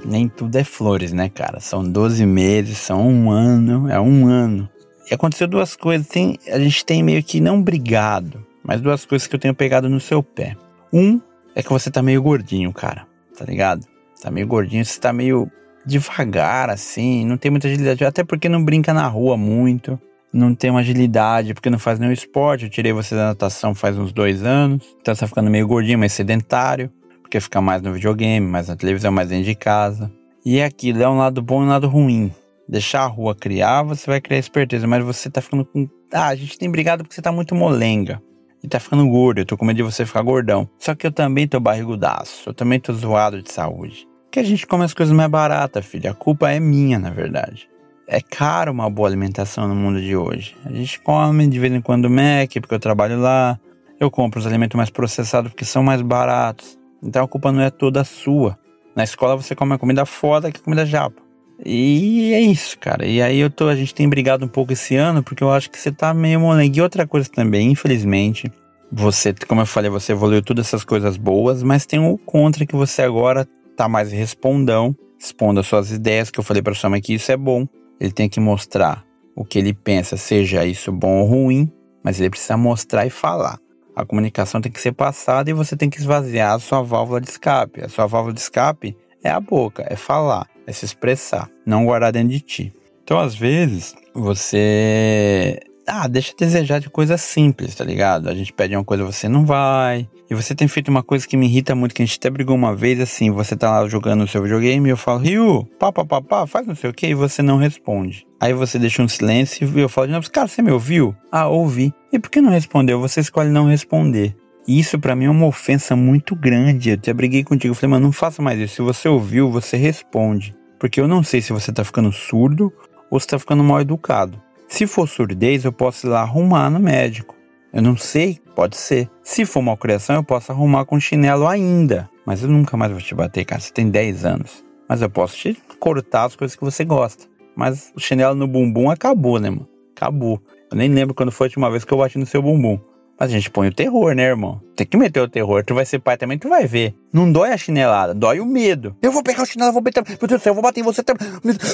nem 0.08 0.28
tudo 0.28 0.56
é 0.56 0.64
flores, 0.64 1.12
né, 1.12 1.28
cara? 1.28 1.60
São 1.60 1.88
12 1.88 2.24
meses, 2.26 2.78
são 2.78 3.06
um 3.06 3.30
ano, 3.30 3.90
é 3.90 4.00
um 4.00 4.26
ano. 4.26 4.68
E 5.10 5.14
aconteceu 5.14 5.46
duas 5.46 5.76
coisas. 5.76 6.06
Tem, 6.06 6.38
a 6.48 6.58
gente 6.58 6.84
tem 6.84 7.02
meio 7.02 7.22
que 7.22 7.40
não 7.40 7.62
brigado, 7.62 8.44
mas 8.62 8.80
duas 8.80 9.04
coisas 9.04 9.26
que 9.26 9.34
eu 9.34 9.40
tenho 9.40 9.54
pegado 9.54 9.88
no 9.88 10.00
seu 10.00 10.22
pé. 10.22 10.56
Um 10.92 11.20
é 11.54 11.62
que 11.62 11.70
você 11.70 11.90
tá 11.90 12.02
meio 12.02 12.22
gordinho, 12.22 12.72
cara. 12.72 13.06
Tá 13.36 13.44
ligado? 13.44 13.86
Tá 14.20 14.30
meio 14.30 14.46
gordinho, 14.46 14.84
você 14.84 14.98
tá 14.98 15.12
meio 15.12 15.50
devagar, 15.86 16.68
assim, 16.68 17.24
não 17.24 17.36
tem 17.36 17.50
muita 17.50 17.68
agilidade. 17.68 18.04
Até 18.04 18.24
porque 18.24 18.48
não 18.48 18.62
brinca 18.64 18.92
na 18.92 19.06
rua 19.06 19.36
muito, 19.36 19.98
não 20.32 20.54
tem 20.54 20.70
uma 20.70 20.80
agilidade, 20.80 21.54
porque 21.54 21.70
não 21.70 21.78
faz 21.78 21.98
nenhum 21.98 22.12
esporte. 22.12 22.64
Eu 22.64 22.70
tirei 22.70 22.92
você 22.92 23.14
da 23.14 23.28
natação 23.28 23.74
faz 23.74 23.96
uns 23.96 24.12
dois 24.12 24.42
anos, 24.42 24.84
então 25.00 25.14
você 25.14 25.20
tá 25.20 25.26
ficando 25.26 25.50
meio 25.50 25.66
gordinho, 25.66 25.98
mais 25.98 26.12
sedentário, 26.12 26.90
porque 27.28 27.40
fica 27.40 27.60
mais 27.60 27.82
no 27.82 27.92
videogame, 27.92 28.46
mais 28.46 28.68
na 28.68 28.76
televisão, 28.76 29.12
mais 29.12 29.28
dentro 29.28 29.44
de 29.44 29.54
casa. 29.54 30.10
E 30.44 30.60
aquilo, 30.60 31.02
é 31.02 31.08
um 31.08 31.18
lado 31.18 31.40
bom 31.42 31.62
e 31.62 31.66
um 31.66 31.68
lado 31.68 31.86
ruim. 31.86 32.32
Deixar 32.68 33.02
a 33.02 33.06
rua 33.06 33.34
criar, 33.34 33.82
você 33.82 34.10
vai 34.10 34.20
criar 34.20 34.38
esperteza, 34.38 34.86
mas 34.86 35.04
você 35.04 35.30
tá 35.30 35.40
ficando 35.40 35.64
com. 35.64 35.88
Ah, 36.12 36.28
a 36.28 36.34
gente 36.34 36.58
tem 36.58 36.70
brigado 36.70 37.04
porque 37.04 37.14
você 37.14 37.22
tá 37.22 37.30
muito 37.30 37.54
molenga. 37.54 38.20
E 38.62 38.66
tá 38.66 38.80
ficando 38.80 39.06
gordo, 39.08 39.38
eu 39.38 39.46
tô 39.46 39.56
com 39.56 39.64
medo 39.64 39.76
de 39.76 39.82
você 39.84 40.04
ficar 40.04 40.22
gordão. 40.22 40.68
Só 40.78 40.94
que 40.94 41.06
eu 41.06 41.12
também 41.12 41.46
tô 41.46 41.60
barrigudaço, 41.60 42.48
eu 42.48 42.54
também 42.54 42.80
tô 42.80 42.92
zoado 42.92 43.40
de 43.40 43.52
saúde 43.52 44.08
que 44.30 44.38
a 44.38 44.44
gente 44.44 44.66
come 44.66 44.84
as 44.84 44.94
coisas 44.94 45.14
mais 45.14 45.30
baratas, 45.30 45.84
filho. 45.84 46.10
A 46.10 46.14
culpa 46.14 46.50
é 46.50 46.60
minha, 46.60 46.98
na 46.98 47.10
verdade. 47.10 47.68
É 48.06 48.20
caro 48.20 48.72
uma 48.72 48.88
boa 48.88 49.08
alimentação 49.08 49.68
no 49.68 49.74
mundo 49.74 50.00
de 50.00 50.16
hoje. 50.16 50.56
A 50.64 50.70
gente 50.70 51.00
come 51.00 51.46
de 51.46 51.58
vez 51.58 51.72
em 51.72 51.80
quando 51.80 52.08
Mac, 52.08 52.50
porque 52.60 52.74
eu 52.74 52.78
trabalho 52.78 53.18
lá. 53.18 53.58
Eu 53.98 54.10
compro 54.10 54.38
os 54.38 54.46
alimentos 54.46 54.76
mais 54.76 54.90
processados 54.90 55.50
porque 55.50 55.64
são 55.64 55.82
mais 55.82 56.00
baratos. 56.02 56.77
Então 57.02 57.24
a 57.24 57.28
culpa 57.28 57.52
não 57.52 57.62
é 57.62 57.70
toda 57.70 58.04
sua. 58.04 58.58
Na 58.94 59.04
escola 59.04 59.36
você 59.36 59.54
come 59.54 59.74
a 59.74 59.78
comida 59.78 60.04
foda 60.04 60.50
que 60.50 60.60
comida 60.60 60.84
japa. 60.84 61.22
E 61.64 62.32
é 62.34 62.40
isso, 62.40 62.78
cara. 62.78 63.06
E 63.06 63.20
aí 63.20 63.38
eu 63.38 63.50
tô, 63.50 63.68
a 63.68 63.74
gente 63.74 63.94
tem 63.94 64.08
brigado 64.08 64.44
um 64.44 64.48
pouco 64.48 64.72
esse 64.72 64.96
ano 64.96 65.22
porque 65.22 65.42
eu 65.42 65.50
acho 65.50 65.70
que 65.70 65.78
você 65.78 65.90
tá 65.90 66.14
meio 66.14 66.40
moleque. 66.40 66.78
E 66.78 66.82
outra 66.82 67.06
coisa 67.06 67.28
também, 67.28 67.70
infelizmente, 67.70 68.50
você, 68.90 69.34
como 69.46 69.60
eu 69.60 69.66
falei, 69.66 69.90
você 69.90 70.12
evoluiu 70.12 70.42
todas 70.42 70.66
essas 70.66 70.84
coisas 70.84 71.16
boas, 71.16 71.62
mas 71.62 71.84
tem 71.84 71.98
o 71.98 72.16
contra 72.18 72.64
que 72.64 72.76
você 72.76 73.02
agora 73.02 73.46
tá 73.76 73.88
mais 73.88 74.12
respondão, 74.12 74.96
expondo 75.18 75.60
as 75.60 75.66
suas 75.66 75.90
ideias, 75.90 76.30
que 76.30 76.38
eu 76.38 76.44
falei 76.44 76.62
para 76.62 76.74
sua 76.74 76.90
mãe 76.90 77.00
que 77.00 77.14
isso 77.14 77.30
é 77.30 77.36
bom. 77.36 77.66
Ele 78.00 78.12
tem 78.12 78.28
que 78.28 78.40
mostrar 78.40 79.04
o 79.34 79.44
que 79.44 79.58
ele 79.58 79.74
pensa, 79.74 80.16
seja 80.16 80.64
isso 80.64 80.90
bom 80.92 81.20
ou 81.20 81.26
ruim, 81.26 81.70
mas 82.02 82.20
ele 82.20 82.30
precisa 82.30 82.56
mostrar 82.56 83.06
e 83.06 83.10
falar. 83.10 83.58
A 83.98 84.04
comunicação 84.04 84.60
tem 84.60 84.70
que 84.70 84.80
ser 84.80 84.92
passada 84.92 85.50
e 85.50 85.52
você 85.52 85.76
tem 85.76 85.90
que 85.90 85.98
esvaziar 85.98 86.54
a 86.54 86.58
sua 86.60 86.82
válvula 86.82 87.20
de 87.20 87.30
escape. 87.30 87.82
A 87.82 87.88
sua 87.88 88.06
válvula 88.06 88.32
de 88.32 88.38
escape 88.38 88.96
é 89.24 89.28
a 89.28 89.40
boca, 89.40 89.84
é 89.88 89.96
falar, 89.96 90.48
é 90.68 90.72
se 90.72 90.84
expressar, 90.84 91.50
não 91.66 91.84
guardar 91.84 92.12
dentro 92.12 92.28
de 92.28 92.40
ti. 92.40 92.72
Então, 93.02 93.18
às 93.18 93.34
vezes, 93.34 93.96
você 94.14 95.58
ah, 95.88 96.06
deixa 96.06 96.34
desejar 96.38 96.78
de 96.78 96.90
coisas 96.90 97.20
simples, 97.20 97.74
tá 97.74 97.82
ligado? 97.82 98.28
A 98.28 98.34
gente 98.34 98.52
pede 98.52 98.76
uma 98.76 98.84
coisa, 98.84 99.04
você 99.04 99.28
não 99.28 99.46
vai. 99.46 100.08
E 100.30 100.34
você 100.34 100.54
tem 100.54 100.68
feito 100.68 100.88
uma 100.88 101.02
coisa 101.02 101.26
que 101.26 101.36
me 101.36 101.46
irrita 101.46 101.74
muito, 101.74 101.94
que 101.94 102.02
a 102.02 102.04
gente 102.04 102.18
até 102.18 102.28
brigou 102.28 102.54
uma 102.54 102.76
vez, 102.76 103.00
assim, 103.00 103.30
você 103.30 103.56
tá 103.56 103.70
lá 103.70 103.88
jogando 103.88 104.24
o 104.24 104.28
seu 104.28 104.42
videogame 104.42 104.88
e 104.88 104.92
eu 104.92 104.96
falo, 104.96 105.20
Ryu, 105.20 105.64
pá, 105.78 105.90
pá, 105.90 106.04
pá, 106.04 106.20
pá, 106.20 106.46
faz 106.46 106.66
não 106.66 106.74
sei 106.74 106.90
o 106.90 106.92
que, 106.92 107.06
e 107.06 107.14
você 107.14 107.42
não 107.42 107.56
responde. 107.56 108.26
Aí 108.38 108.52
você 108.52 108.78
deixa 108.78 109.02
um 109.02 109.08
silêncio 109.08 109.70
e 109.74 109.80
eu 109.80 109.88
falo 109.88 110.06
de 110.06 110.12
novo, 110.12 110.30
cara, 110.30 110.46
você 110.46 110.60
me 110.60 110.70
ouviu? 110.70 111.16
Ah, 111.32 111.48
ouvi. 111.48 111.92
E 112.12 112.18
por 112.18 112.30
que 112.30 112.40
não 112.40 112.50
respondeu? 112.50 113.00
Você 113.00 113.20
escolhe 113.20 113.48
não 113.48 113.66
responder. 113.66 114.36
Isso 114.66 114.98
para 114.98 115.16
mim 115.16 115.24
é 115.24 115.30
uma 115.30 115.46
ofensa 115.46 115.96
muito 115.96 116.36
grande. 116.36 116.90
Eu 116.90 116.94
até 116.96 117.14
briguei 117.14 117.42
contigo. 117.42 117.72
Eu 117.72 117.74
falei, 117.74 117.92
mano, 117.92 118.04
não 118.04 118.12
faça 118.12 118.42
mais 118.42 118.60
isso. 118.60 118.74
Se 118.74 118.82
você 118.82 119.08
ouviu, 119.08 119.50
você 119.50 119.78
responde. 119.78 120.54
Porque 120.78 121.00
eu 121.00 121.08
não 121.08 121.22
sei 121.22 121.40
se 121.40 121.54
você 121.54 121.72
tá 121.72 121.82
ficando 121.82 122.12
surdo 122.12 122.70
ou 123.10 123.18
se 123.18 123.26
tá 123.26 123.38
ficando 123.38 123.64
mal 123.64 123.80
educado. 123.80 124.40
Se 124.68 124.86
for 124.86 125.08
surdez, 125.08 125.64
eu 125.64 125.72
posso 125.72 126.06
ir 126.06 126.10
lá 126.10 126.20
arrumar 126.20 126.68
no 126.68 126.78
médico. 126.78 127.34
Eu 127.72 127.80
não 127.80 127.96
sei, 127.96 128.38
pode 128.54 128.76
ser. 128.76 129.10
Se 129.22 129.46
for 129.46 129.62
malcriação, 129.62 130.16
eu 130.16 130.22
posso 130.22 130.52
arrumar 130.52 130.84
com 130.84 131.00
chinelo 131.00 131.46
ainda. 131.46 132.08
Mas 132.26 132.42
eu 132.42 132.50
nunca 132.50 132.76
mais 132.76 132.92
vou 132.92 133.00
te 133.00 133.14
bater, 133.14 133.46
cara. 133.46 133.62
Você 133.62 133.72
tem 133.72 133.88
10 133.88 134.26
anos. 134.26 134.62
Mas 134.86 135.00
eu 135.00 135.08
posso 135.08 135.36
te 135.36 135.56
cortar 135.80 136.24
as 136.24 136.36
coisas 136.36 136.54
que 136.54 136.62
você 136.62 136.84
gosta. 136.84 137.24
Mas 137.56 137.90
o 137.96 138.00
chinelo 138.00 138.34
no 138.34 138.46
bumbum 138.46 138.90
acabou, 138.90 139.40
né, 139.40 139.48
mano? 139.48 139.66
Acabou. 139.96 140.40
Eu 140.70 140.76
nem 140.76 140.90
lembro 140.90 141.14
quando 141.14 141.32
foi 141.32 141.46
a 141.46 141.48
última 141.48 141.70
vez 141.70 141.82
que 141.84 141.92
eu 141.92 141.98
bati 141.98 142.18
no 142.18 142.26
seu 142.26 142.42
bumbum. 142.42 142.78
Mas 143.18 143.30
a 143.30 143.32
gente 143.32 143.50
põe 143.50 143.66
o 143.66 143.74
terror, 143.74 144.14
né, 144.14 144.24
irmão? 144.24 144.60
Tem 144.76 144.86
que 144.86 144.96
meter 144.96 145.20
o 145.20 145.28
terror. 145.28 145.64
Tu 145.64 145.74
vai 145.74 145.84
ser 145.84 145.98
pai 145.98 146.16
também, 146.16 146.38
tu 146.38 146.48
vai 146.48 146.66
ver. 146.66 146.94
Não 147.12 147.30
dói 147.30 147.50
a 147.50 147.56
chinelada, 147.56 148.14
dói 148.14 148.38
o 148.38 148.46
medo. 148.46 148.94
Eu 149.02 149.10
vou 149.10 149.24
pegar 149.24 149.42
o 149.42 149.46
chinelo, 149.46 149.72
vou 149.72 149.82
meter. 149.82 150.04
Meu 150.06 150.16
Deus 150.16 150.40
do 150.40 150.42
céu, 150.42 150.50
eu 150.50 150.54
vou 150.54 150.62
bater 150.62 150.80
em 150.80 150.84
você. 150.84 151.02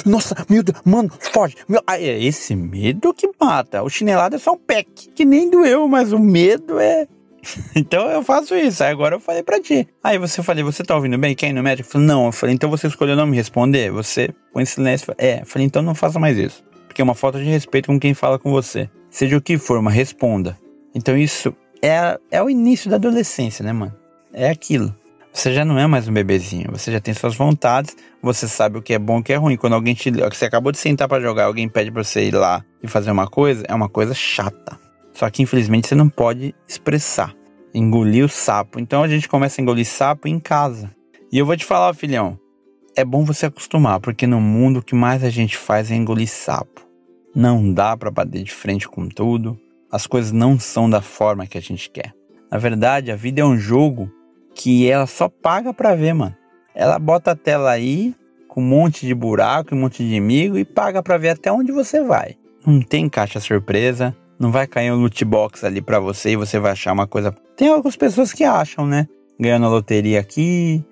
Nossa, 0.05 0.35
meu 0.49 0.63
Deus, 0.63 0.81
mano, 0.83 1.11
foge. 1.19 1.55
Meu... 1.69 1.81
Ah, 1.85 1.99
é 1.99 2.23
esse 2.23 2.55
medo 2.55 3.13
que 3.13 3.29
mata. 3.39 3.83
O 3.83 3.89
chinelado 3.89 4.35
é 4.35 4.39
só 4.39 4.53
um 4.53 4.57
peck. 4.57 5.09
Que 5.13 5.23
nem 5.23 5.49
doeu, 5.49 5.87
mas 5.87 6.11
o 6.11 6.19
medo 6.19 6.79
é. 6.79 7.07
então 7.75 8.09
eu 8.09 8.23
faço 8.23 8.55
isso. 8.55 8.83
Aí 8.83 8.91
agora 8.91 9.15
eu 9.15 9.19
falei 9.19 9.43
pra 9.43 9.61
ti. 9.61 9.87
Aí 10.03 10.17
você 10.17 10.41
falei, 10.41 10.63
você 10.63 10.83
tá 10.83 10.95
ouvindo 10.95 11.17
bem? 11.17 11.35
Quer 11.35 11.49
ir 11.49 11.53
no 11.53 11.61
médico? 11.61 11.87
Eu 11.87 11.91
falei, 11.91 12.07
não. 12.07 12.25
Eu 12.25 12.31
falei, 12.31 12.55
então 12.55 12.69
você 12.69 12.87
escolheu 12.87 13.15
não 13.15 13.27
me 13.27 13.35
responder? 13.37 13.91
Você 13.91 14.29
põe 14.51 14.65
silêncio. 14.65 15.13
É. 15.17 15.41
Eu 15.41 15.45
falei, 15.45 15.67
então 15.67 15.83
não 15.83 15.93
faça 15.93 16.17
mais 16.19 16.37
isso. 16.37 16.63
Porque 16.87 17.01
é 17.01 17.03
uma 17.03 17.15
falta 17.15 17.37
de 17.37 17.45
respeito 17.45 17.87
com 17.87 17.99
quem 17.99 18.13
fala 18.13 18.39
com 18.39 18.49
você. 18.49 18.89
Seja 19.09 19.37
o 19.37 19.41
que 19.41 19.57
for, 19.57 19.81
mas 19.81 19.93
responda. 19.93 20.57
Então 20.95 21.17
isso 21.17 21.53
é, 21.81 22.17
é 22.31 22.41
o 22.41 22.49
início 22.49 22.89
da 22.89 22.95
adolescência, 22.95 23.63
né, 23.63 23.73
mano? 23.73 23.93
É 24.33 24.49
aquilo. 24.49 24.95
Você 25.33 25.53
já 25.53 25.65
não 25.65 25.77
é 25.77 25.85
mais 25.85 26.07
um 26.07 26.13
bebezinho, 26.13 26.71
você 26.71 26.89
já 26.93 27.01
tem 27.01 27.13
suas 27.13 27.35
vontades, 27.35 27.93
você 28.23 28.47
sabe 28.47 28.77
o 28.77 28.81
que 28.81 28.93
é 28.93 28.99
bom 28.99 29.17
e 29.17 29.19
o 29.19 29.23
que 29.23 29.33
é 29.33 29.35
ruim. 29.35 29.57
Quando 29.57 29.73
alguém 29.73 29.93
te. 29.93 30.09
Você 30.09 30.45
acabou 30.45 30.71
de 30.71 30.77
sentar 30.77 31.09
para 31.09 31.21
jogar, 31.21 31.45
alguém 31.45 31.67
pede 31.67 31.91
pra 31.91 32.01
você 32.01 32.29
ir 32.29 32.33
lá 32.33 32.63
e 32.81 32.87
fazer 32.87 33.11
uma 33.11 33.27
coisa, 33.27 33.65
é 33.67 33.75
uma 33.75 33.89
coisa 33.89 34.13
chata. 34.13 34.79
Só 35.13 35.29
que 35.29 35.43
infelizmente 35.43 35.89
você 35.89 35.95
não 35.95 36.07
pode 36.07 36.55
expressar. 36.65 37.35
Engolir 37.73 38.23
o 38.23 38.29
sapo. 38.29 38.79
Então 38.79 39.03
a 39.03 39.07
gente 39.09 39.27
começa 39.27 39.59
a 39.59 39.61
engolir 39.61 39.85
sapo 39.85 40.29
em 40.29 40.39
casa. 40.39 40.89
E 41.29 41.37
eu 41.37 41.45
vou 41.45 41.57
te 41.57 41.65
falar, 41.65 41.93
filhão, 41.93 42.39
é 42.95 43.03
bom 43.03 43.25
você 43.25 43.47
acostumar, 43.47 43.99
porque 43.99 44.25
no 44.25 44.39
mundo 44.39 44.79
o 44.79 44.81
que 44.81 44.95
mais 44.95 45.21
a 45.21 45.29
gente 45.29 45.57
faz 45.57 45.91
é 45.91 45.95
engolir 45.95 46.29
sapo. 46.29 46.87
Não 47.35 47.73
dá 47.73 47.97
para 47.97 48.09
bater 48.09 48.41
de 48.41 48.53
frente 48.53 48.87
com 48.87 49.09
tudo 49.09 49.59
as 49.95 50.05
coisas 50.05 50.33
não 50.33 50.59
são 50.59 50.89
da 50.89 51.01
forma 51.01 51.47
que 51.47 51.57
a 51.57 51.61
gente 51.61 51.89
quer. 51.89 52.13
Na 52.51 52.57
verdade, 52.57 53.13
a 53.13 53.15
vida 53.15 53.39
é 53.39 53.45
um 53.45 53.57
jogo 53.57 54.11
que 54.53 54.91
ela 54.91 55.07
só 55.07 55.29
paga 55.29 55.73
pra 55.73 55.95
ver, 55.95 56.13
mano. 56.13 56.35
Ela 56.75 56.99
bota 56.99 57.31
a 57.31 57.35
tela 57.35 57.71
aí 57.71 58.13
com 58.49 58.61
um 58.61 58.65
monte 58.65 59.05
de 59.07 59.15
buraco, 59.15 59.73
um 59.73 59.79
monte 59.79 60.03
de 60.03 60.09
inimigo 60.09 60.57
e 60.57 60.65
paga 60.65 61.01
pra 61.01 61.17
ver 61.17 61.29
até 61.29 61.49
onde 61.49 61.71
você 61.71 62.03
vai. 62.03 62.35
Não 62.67 62.81
tem 62.81 63.07
caixa 63.07 63.39
surpresa, 63.39 64.13
não 64.37 64.51
vai 64.51 64.67
cair 64.67 64.91
um 64.91 64.99
loot 64.99 65.23
box 65.23 65.63
ali 65.63 65.81
pra 65.81 65.97
você 65.97 66.31
e 66.31 66.35
você 66.35 66.59
vai 66.59 66.73
achar 66.73 66.91
uma 66.91 67.07
coisa. 67.07 67.33
Tem 67.55 67.69
algumas 67.69 67.95
pessoas 67.95 68.33
que 68.33 68.43
acham, 68.43 68.85
né? 68.85 69.07
Ganhando 69.39 69.65
a 69.65 69.69
loteria 69.69 70.19
aqui, 70.19 70.83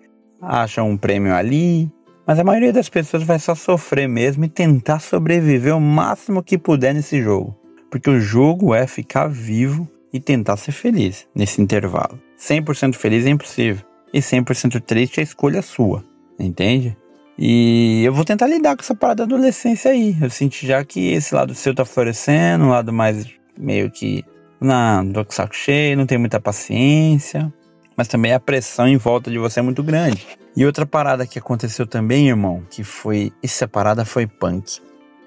acham 0.41 0.89
um 0.89 0.95
prêmio 0.95 1.35
ali. 1.35 1.91
Mas 2.25 2.39
a 2.39 2.43
maioria 2.45 2.71
das 2.71 2.87
pessoas 2.87 3.23
vai 3.23 3.37
só 3.37 3.53
sofrer 3.53 4.07
mesmo 4.07 4.45
e 4.45 4.49
tentar 4.49 4.99
sobreviver 4.99 5.75
o 5.75 5.81
máximo 5.81 6.41
que 6.41 6.57
puder 6.57 6.93
nesse 6.93 7.21
jogo. 7.21 7.61
Porque 7.93 8.09
o 8.09 8.19
jogo 8.19 8.73
é 8.73 8.87
ficar 8.87 9.27
vivo 9.27 9.87
e 10.11 10.19
tentar 10.19 10.57
ser 10.57 10.71
feliz 10.71 11.27
nesse 11.35 11.61
intervalo. 11.61 12.19
100% 12.39 12.95
feliz 12.95 13.23
é 13.23 13.29
impossível. 13.29 13.85
E 14.11 14.19
100% 14.19 14.81
triste 14.81 15.19
é 15.19 15.23
escolha 15.23 15.61
sua. 15.61 16.03
Entende? 16.39 16.97
E 17.37 18.01
eu 18.03 18.11
vou 18.11 18.25
tentar 18.25 18.47
lidar 18.47 18.75
com 18.75 18.81
essa 18.81 18.95
parada 18.95 19.27
da 19.27 19.35
adolescência 19.35 19.91
aí. 19.91 20.17
Eu 20.19 20.31
senti 20.31 20.65
já 20.65 20.83
que 20.83 21.11
esse 21.11 21.35
lado 21.35 21.53
seu 21.53 21.75
tá 21.75 21.85
florescendo, 21.85 22.63
um 22.63 22.69
lado 22.69 22.91
mais 22.91 23.27
meio 23.59 23.91
que. 23.91 24.25
Não, 24.59 25.07
tô 25.11 25.23
com 25.23 25.31
saco 25.31 25.55
cheio, 25.55 25.95
não 25.95 26.07
tenho 26.07 26.19
muita 26.19 26.41
paciência. 26.41 27.53
Mas 27.95 28.07
também 28.07 28.33
a 28.33 28.39
pressão 28.39 28.87
em 28.87 28.97
volta 28.97 29.29
de 29.29 29.37
você 29.37 29.59
é 29.59 29.63
muito 29.63 29.83
grande. 29.83 30.25
E 30.57 30.65
outra 30.65 30.87
parada 30.87 31.27
que 31.27 31.37
aconteceu 31.37 31.85
também, 31.85 32.27
irmão, 32.29 32.63
que 32.71 32.83
foi. 32.83 33.31
Essa 33.43 33.67
parada 33.67 34.03
foi 34.03 34.25
punk. 34.25 34.81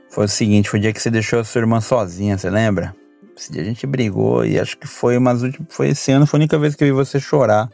Foi 0.09 0.25
o 0.25 0.29
seguinte, 0.29 0.71
foi 0.71 0.79
o 0.79 0.83
dia 0.83 0.93
que 0.93 1.01
você 1.01 1.11
deixou 1.11 1.41
a 1.41 1.45
sua 1.45 1.61
irmã 1.61 1.81
sozinha, 1.81 2.39
você 2.39 2.49
lembra? 2.49 2.95
Esse 3.37 3.53
dia 3.53 3.63
a 3.63 3.65
gente 3.65 3.87
brigou 3.87 4.47
e 4.47 4.59
acho 4.59 4.79
que 4.79 4.87
foi 4.87 5.17
umas 5.19 5.43
últimas. 5.43 5.69
Foi 5.71 5.89
esse 5.89 6.11
ano, 6.11 6.27
foi 6.27 6.39
a 6.39 6.41
única 6.41 6.59
vez 6.59 6.75
que 6.75 6.85
eu 6.85 6.89
vi 6.89 6.93
você 6.93 7.21
chorar. 7.21 7.69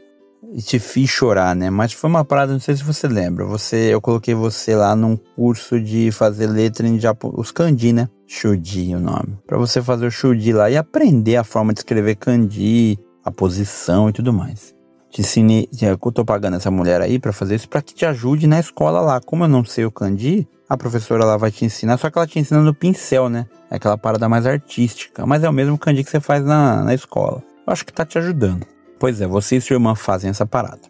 E 0.53 0.61
te 0.61 0.79
fiz 0.79 1.09
chorar, 1.09 1.55
né? 1.55 1.71
Mas 1.71 1.92
foi 1.92 2.11
uma 2.11 2.25
parada, 2.25 2.53
não 2.53 2.59
sei 2.59 2.75
se 2.75 2.83
você 2.83 3.07
lembra. 3.07 3.45
Você, 3.45 3.95
eu 3.95 4.01
coloquei 4.01 4.35
você 4.35 4.75
lá 4.75 4.97
num 4.97 5.16
curso 5.16 5.81
de 5.81 6.11
fazer 6.11 6.49
letra 6.49 6.87
em 6.87 6.99
japonês. 6.99 7.38
Os 7.38 7.53
kanji, 7.53 7.92
né? 7.92 8.09
Shuji 8.27 8.95
o 8.95 8.99
nome. 8.99 9.38
Pra 9.47 9.57
você 9.57 9.81
fazer 9.81 10.07
o 10.07 10.11
shuji 10.11 10.53
lá 10.53 10.68
e 10.68 10.77
aprender 10.77 11.37
a 11.37 11.45
forma 11.45 11.73
de 11.73 11.81
escrever 11.81 12.16
kanji, 12.16 12.99
a 13.25 13.31
posição 13.31 14.09
e 14.09 14.12
tudo 14.12 14.33
mais. 14.33 14.75
Te 15.11 15.21
ensinei, 15.21 15.68
eu 15.81 15.97
tô 16.11 16.25
pagando 16.25 16.57
essa 16.57 16.71
mulher 16.71 17.01
aí 17.03 17.18
para 17.18 17.33
fazer 17.33 17.55
isso 17.55 17.68
para 17.68 17.83
que 17.83 17.95
te 17.95 18.05
ajude 18.05 18.47
na 18.47 18.59
escola 18.59 19.01
lá. 19.01 19.21
Como 19.21 19.45
eu 19.45 19.49
não 19.49 19.64
sei 19.64 19.85
o 19.85 19.92
kanji, 19.92 20.49
a 20.72 20.76
professora 20.76 21.26
lá 21.26 21.37
vai 21.37 21.50
te 21.50 21.66
ensinar, 21.66 21.98
só 21.98 22.08
que 22.08 22.16
ela 22.16 22.26
te 22.26 22.38
ensina 22.38 22.62
no 22.62 22.72
pincel, 22.72 23.28
né? 23.28 23.46
É 23.70 23.76
aquela 23.76 23.98
parada 23.98 24.26
mais 24.26 24.46
artística. 24.46 25.26
Mas 25.26 25.44
é 25.44 25.48
o 25.48 25.52
mesmo 25.52 25.76
kanji 25.76 26.02
que 26.02 26.11
você 26.11 26.18
faz 26.18 26.42
na, 26.42 26.82
na 26.82 26.94
escola. 26.94 27.42
Eu 27.66 27.72
acho 27.74 27.85
que 27.85 27.92
tá 27.92 28.06
te 28.06 28.16
ajudando. 28.16 28.66
Pois 28.98 29.20
é, 29.20 29.26
você 29.26 29.56
e 29.56 29.61
sua 29.61 29.74
irmã 29.74 29.94
fazem 29.94 30.30
essa 30.30 30.46
parada. 30.46 30.80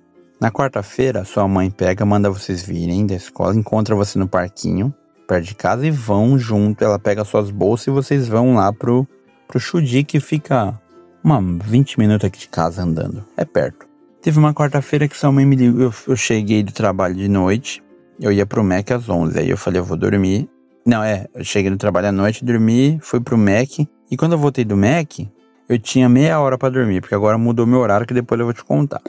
Na 0.40 0.52
quarta-feira, 0.52 1.24
sua 1.24 1.48
mãe 1.48 1.68
pega, 1.68 2.04
manda 2.04 2.30
vocês 2.30 2.62
virem 2.62 3.04
da 3.04 3.16
escola, 3.16 3.56
encontra 3.56 3.96
você 3.96 4.20
no 4.20 4.28
parquinho, 4.28 4.94
perto 5.26 5.46
de 5.46 5.54
casa, 5.56 5.84
e 5.84 5.90
vão 5.90 6.38
junto. 6.38 6.84
Ela 6.84 7.00
pega 7.00 7.24
suas 7.24 7.50
bolsas 7.50 7.88
e 7.88 7.90
vocês 7.90 8.28
vão 8.28 8.54
lá 8.54 8.72
pro, 8.72 9.04
pro 9.48 9.58
Chudi, 9.58 10.04
que 10.04 10.20
fica 10.20 10.80
uma 11.24 11.40
20 11.42 11.98
minutos 11.98 12.24
aqui 12.24 12.38
de 12.38 12.48
casa 12.48 12.84
andando. 12.84 13.24
É 13.36 13.44
perto. 13.44 13.84
Teve 14.22 14.38
uma 14.38 14.54
quarta-feira 14.54 15.08
que 15.08 15.16
sua 15.16 15.32
mãe 15.32 15.44
me 15.44 15.56
ligou. 15.56 15.82
Eu, 15.82 15.94
eu 16.06 16.14
cheguei 16.14 16.62
do 16.62 16.70
trabalho 16.70 17.16
de 17.16 17.26
noite 17.26 17.82
eu 18.22 18.32
ia 18.32 18.46
pro 18.46 18.62
Mac 18.62 18.90
às 18.92 19.08
11. 19.08 19.38
Aí 19.38 19.50
eu 19.50 19.56
falei, 19.56 19.80
eu 19.80 19.84
vou 19.84 19.96
dormir. 19.96 20.48
Não, 20.86 21.02
é, 21.02 21.26
eu 21.34 21.44
cheguei 21.44 21.70
no 21.70 21.76
trabalho 21.76 22.08
à 22.08 22.12
noite, 22.12 22.44
dormi, 22.44 22.98
fui 23.02 23.20
pro 23.20 23.36
Mac. 23.36 23.80
E 24.10 24.16
quando 24.16 24.32
eu 24.32 24.38
voltei 24.38 24.64
do 24.64 24.76
Mac, 24.76 25.20
eu 25.68 25.78
tinha 25.78 26.08
meia 26.08 26.38
hora 26.40 26.56
para 26.56 26.70
dormir, 26.70 27.00
porque 27.00 27.14
agora 27.14 27.36
mudou 27.36 27.66
meu 27.66 27.80
horário 27.80 28.06
que 28.06 28.14
depois 28.14 28.38
eu 28.38 28.46
vou 28.46 28.54
te 28.54 28.64
contar. 28.64 29.02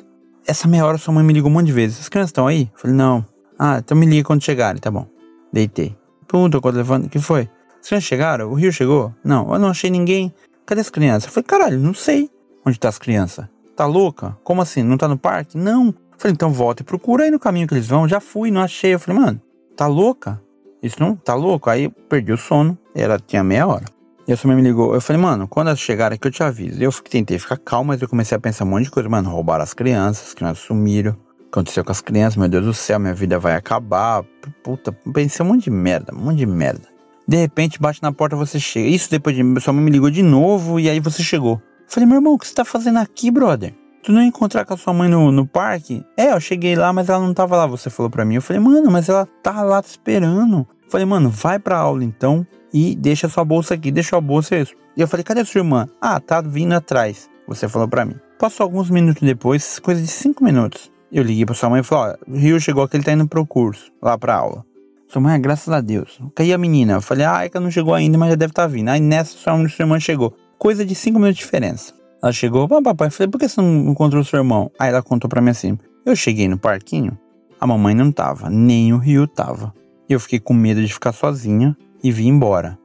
Essa 0.45 0.67
meia 0.67 0.85
hora 0.85 0.97
sua 0.97 1.13
mãe 1.13 1.23
me 1.23 1.33
ligou 1.33 1.49
um 1.49 1.53
monte 1.53 1.67
de 1.67 1.71
vezes. 1.71 1.99
As 1.99 2.09
crianças 2.09 2.29
estão 2.29 2.47
aí? 2.47 2.69
Eu 2.73 2.79
falei, 2.79 2.95
não. 2.95 3.25
Ah, 3.57 3.79
então 3.79 3.95
me 3.95 4.05
liga 4.05 4.25
quando 4.25 4.43
chegarem, 4.43 4.81
tá 4.81 4.91
bom. 4.91 5.07
Deitei. 5.51 5.95
Perguntou 6.27 6.61
quando 6.61 6.75
levando, 6.75 7.05
o 7.05 7.09
que 7.09 7.19
foi? 7.19 7.49
As 7.81 7.87
crianças 7.87 8.07
chegaram? 8.07 8.49
O 8.49 8.55
Rio 8.55 8.71
chegou? 8.71 9.13
Não, 9.23 9.53
eu 9.53 9.59
não 9.59 9.69
achei 9.69 9.89
ninguém. 9.89 10.33
Cadê 10.65 10.81
as 10.81 10.89
crianças? 10.89 11.25
Eu 11.25 11.31
falei, 11.31 11.45
caralho, 11.45 11.79
não 11.79 11.93
sei. 11.93 12.29
Onde 12.65 12.79
tá 12.79 12.89
as 12.89 12.97
crianças? 12.97 13.45
Tá 13.75 13.85
louca? 13.85 14.37
Como 14.43 14.61
assim? 14.61 14.83
Não 14.83 14.97
tá 14.97 15.07
no 15.07 15.17
parque? 15.17 15.57
Não. 15.57 15.93
Falei, 16.23 16.35
então 16.35 16.53
volta 16.53 16.81
e 16.81 16.85
procura 16.85 17.25
aí 17.25 17.31
no 17.31 17.37
caminho 17.37 17.67
que 17.67 17.73
eles 17.73 17.85
vão. 17.85 18.07
Já 18.07 18.21
fui, 18.21 18.49
não 18.49 18.61
achei. 18.61 18.93
Eu 18.93 18.99
falei, 18.99 19.21
mano, 19.21 19.41
tá 19.75 19.87
louca? 19.87 20.41
Isso 20.81 20.95
não 20.97 21.17
tá 21.17 21.35
louco? 21.35 21.69
Aí 21.69 21.89
perdi 22.07 22.31
o 22.31 22.37
sono. 22.37 22.77
Ela 22.95 23.19
tinha 23.19 23.43
meia 23.43 23.67
hora. 23.67 23.83
E 24.25 24.31
a 24.31 24.37
sua 24.37 24.47
mãe 24.47 24.55
me 24.55 24.63
ligou. 24.65 24.93
Eu 24.93 25.01
falei, 25.01 25.21
mano, 25.21 25.49
quando 25.49 25.67
elas 25.67 25.81
chegarem 25.81 26.15
aqui 26.15 26.25
eu 26.25 26.31
te 26.31 26.41
aviso. 26.41 26.81
Eu 26.81 26.93
tentei 26.93 27.37
ficar 27.37 27.57
calmo, 27.57 27.89
mas 27.89 28.01
eu 28.01 28.07
comecei 28.07 28.37
a 28.37 28.39
pensar 28.39 28.63
um 28.63 28.69
monte 28.69 28.85
de 28.85 28.91
coisa. 28.91 29.09
Mano, 29.09 29.29
roubaram 29.29 29.65
as 29.65 29.73
crianças, 29.73 30.27
as 30.29 30.33
crianças 30.33 30.59
sumiram. 30.59 31.13
Aconteceu 31.51 31.83
com 31.83 31.91
as 31.91 31.99
crianças, 31.99 32.37
meu 32.37 32.47
Deus 32.47 32.63
do 32.63 32.73
céu, 32.73 32.97
minha 33.01 33.13
vida 33.13 33.37
vai 33.37 33.55
acabar. 33.57 34.23
Puta, 34.63 34.93
pensei 35.13 35.45
um 35.45 35.49
monte 35.49 35.65
de 35.65 35.71
merda, 35.71 36.15
um 36.15 36.19
monte 36.19 36.37
de 36.37 36.45
merda. 36.45 36.87
De 37.27 37.35
repente 37.35 37.81
bate 37.81 38.01
na 38.01 38.13
porta, 38.13 38.37
você 38.37 38.61
chega. 38.61 38.87
Isso 38.87 39.11
depois 39.11 39.35
de. 39.35 39.43
Sua 39.59 39.73
mãe 39.73 39.83
me 39.83 39.91
ligou 39.91 40.09
de 40.09 40.23
novo 40.23 40.79
e 40.79 40.89
aí 40.89 41.01
você 41.01 41.21
chegou. 41.21 41.55
Eu 41.55 41.85
falei, 41.85 42.07
meu 42.07 42.15
irmão, 42.15 42.35
o 42.35 42.39
que 42.39 42.47
você 42.47 42.55
tá 42.55 42.63
fazendo 42.63 42.99
aqui, 42.99 43.29
brother? 43.29 43.82
Tu 44.03 44.11
não 44.11 44.21
encontrar 44.21 44.65
com 44.65 44.73
a 44.73 44.77
sua 44.77 44.93
mãe 44.93 45.07
no, 45.07 45.31
no 45.31 45.47
parque? 45.47 46.05
É, 46.17 46.33
eu 46.33 46.39
cheguei 46.41 46.75
lá, 46.75 46.91
mas 46.91 47.07
ela 47.07 47.25
não 47.25 47.33
tava 47.33 47.55
lá, 47.55 47.65
você 47.65 47.89
falou 47.89 48.09
pra 48.09 48.25
mim. 48.25 48.35
Eu 48.35 48.41
falei, 48.41 48.61
mano, 48.61 48.91
mas 48.91 49.07
ela 49.07 49.25
tá 49.41 49.63
lá 49.63 49.81
te 49.81 49.87
esperando. 49.87 50.67
Eu 50.83 50.91
falei, 50.91 51.05
mano, 51.05 51.29
vai 51.29 51.57
pra 51.57 51.77
aula 51.77 52.03
então 52.03 52.45
e 52.73 52.97
deixa 52.97 53.29
sua 53.29 53.45
bolsa 53.45 53.75
aqui, 53.75 53.91
deixa 53.91 54.17
a 54.17 54.21
bolsa 54.21 54.57
isso. 54.57 54.73
E 54.97 55.01
eu 55.01 55.07
falei, 55.07 55.23
cadê 55.23 55.39
a 55.39 55.45
sua 55.45 55.59
irmã? 55.59 55.87
Ah, 56.01 56.19
tá 56.19 56.41
vindo 56.41 56.73
atrás. 56.73 57.29
Você 57.47 57.69
falou 57.69 57.87
pra 57.87 58.03
mim. 58.03 58.15
Passou 58.37 58.65
alguns 58.65 58.89
minutos 58.89 59.23
depois, 59.23 59.79
coisa 59.79 60.01
de 60.01 60.07
cinco 60.07 60.43
minutos. 60.43 60.91
Eu 61.09 61.23
liguei 61.23 61.45
pra 61.45 61.55
sua 61.55 61.69
mãe 61.69 61.79
e 61.79 61.83
falei, 61.83 62.17
ó, 62.27 62.35
Rio 62.35 62.59
chegou 62.59 62.83
aqui, 62.83 62.97
ele 62.97 63.05
tá 63.05 63.13
indo 63.13 63.25
pro 63.25 63.45
curso, 63.45 63.89
lá 64.01 64.17
pra 64.17 64.35
aula. 64.35 64.65
Sua 65.07 65.21
mãe, 65.21 65.35
ah, 65.35 65.37
graças 65.37 65.73
a 65.73 65.79
Deus. 65.79 66.19
Caiu 66.35 66.55
a 66.55 66.57
menina. 66.57 66.93
Eu 66.93 67.01
falei, 67.01 67.25
ah, 67.25 67.45
é 67.45 67.49
que 67.49 67.57
não 67.57 67.71
chegou 67.71 67.93
ainda, 67.93 68.17
mas 68.17 68.31
já 68.31 68.35
deve 68.35 68.51
estar 68.51 68.63
tá 68.63 68.67
vindo. 68.67 68.89
Aí 68.89 68.99
nessa, 68.99 69.37
sua 69.37 69.53
irmã 69.79 69.97
chegou. 69.97 70.35
Coisa 70.57 70.83
de 70.83 70.93
cinco 70.93 71.19
minutos 71.19 71.37
de 71.37 71.43
diferença. 71.45 71.93
Ela 72.23 72.31
chegou, 72.31 72.69
papai, 72.69 73.09
falei, 73.09 73.29
por 73.29 73.37
que 73.37 73.49
você 73.49 73.59
não 73.59 73.91
encontrou 73.91 74.23
seu 74.23 74.39
irmão? 74.39 74.71
Aí 74.79 74.87
ela 74.87 75.03
contou 75.03 75.29
pra 75.29 75.41
mim 75.41 75.49
assim: 75.49 75.77
eu 76.05 76.15
cheguei 76.15 76.47
no 76.47 76.57
parquinho, 76.57 77.19
a 77.59 77.67
mamãe 77.67 77.93
não 77.93 78.13
tava, 78.13 78.49
nem 78.49 78.93
o 78.93 78.97
Rio 78.97 79.27
tava. 79.27 79.73
Eu 80.07 80.21
fiquei 80.21 80.39
com 80.39 80.53
medo 80.53 80.81
de 80.81 80.93
ficar 80.93 81.11
sozinha 81.11 81.75
e 82.01 82.13
vim 82.13 82.29
embora. 82.29 82.79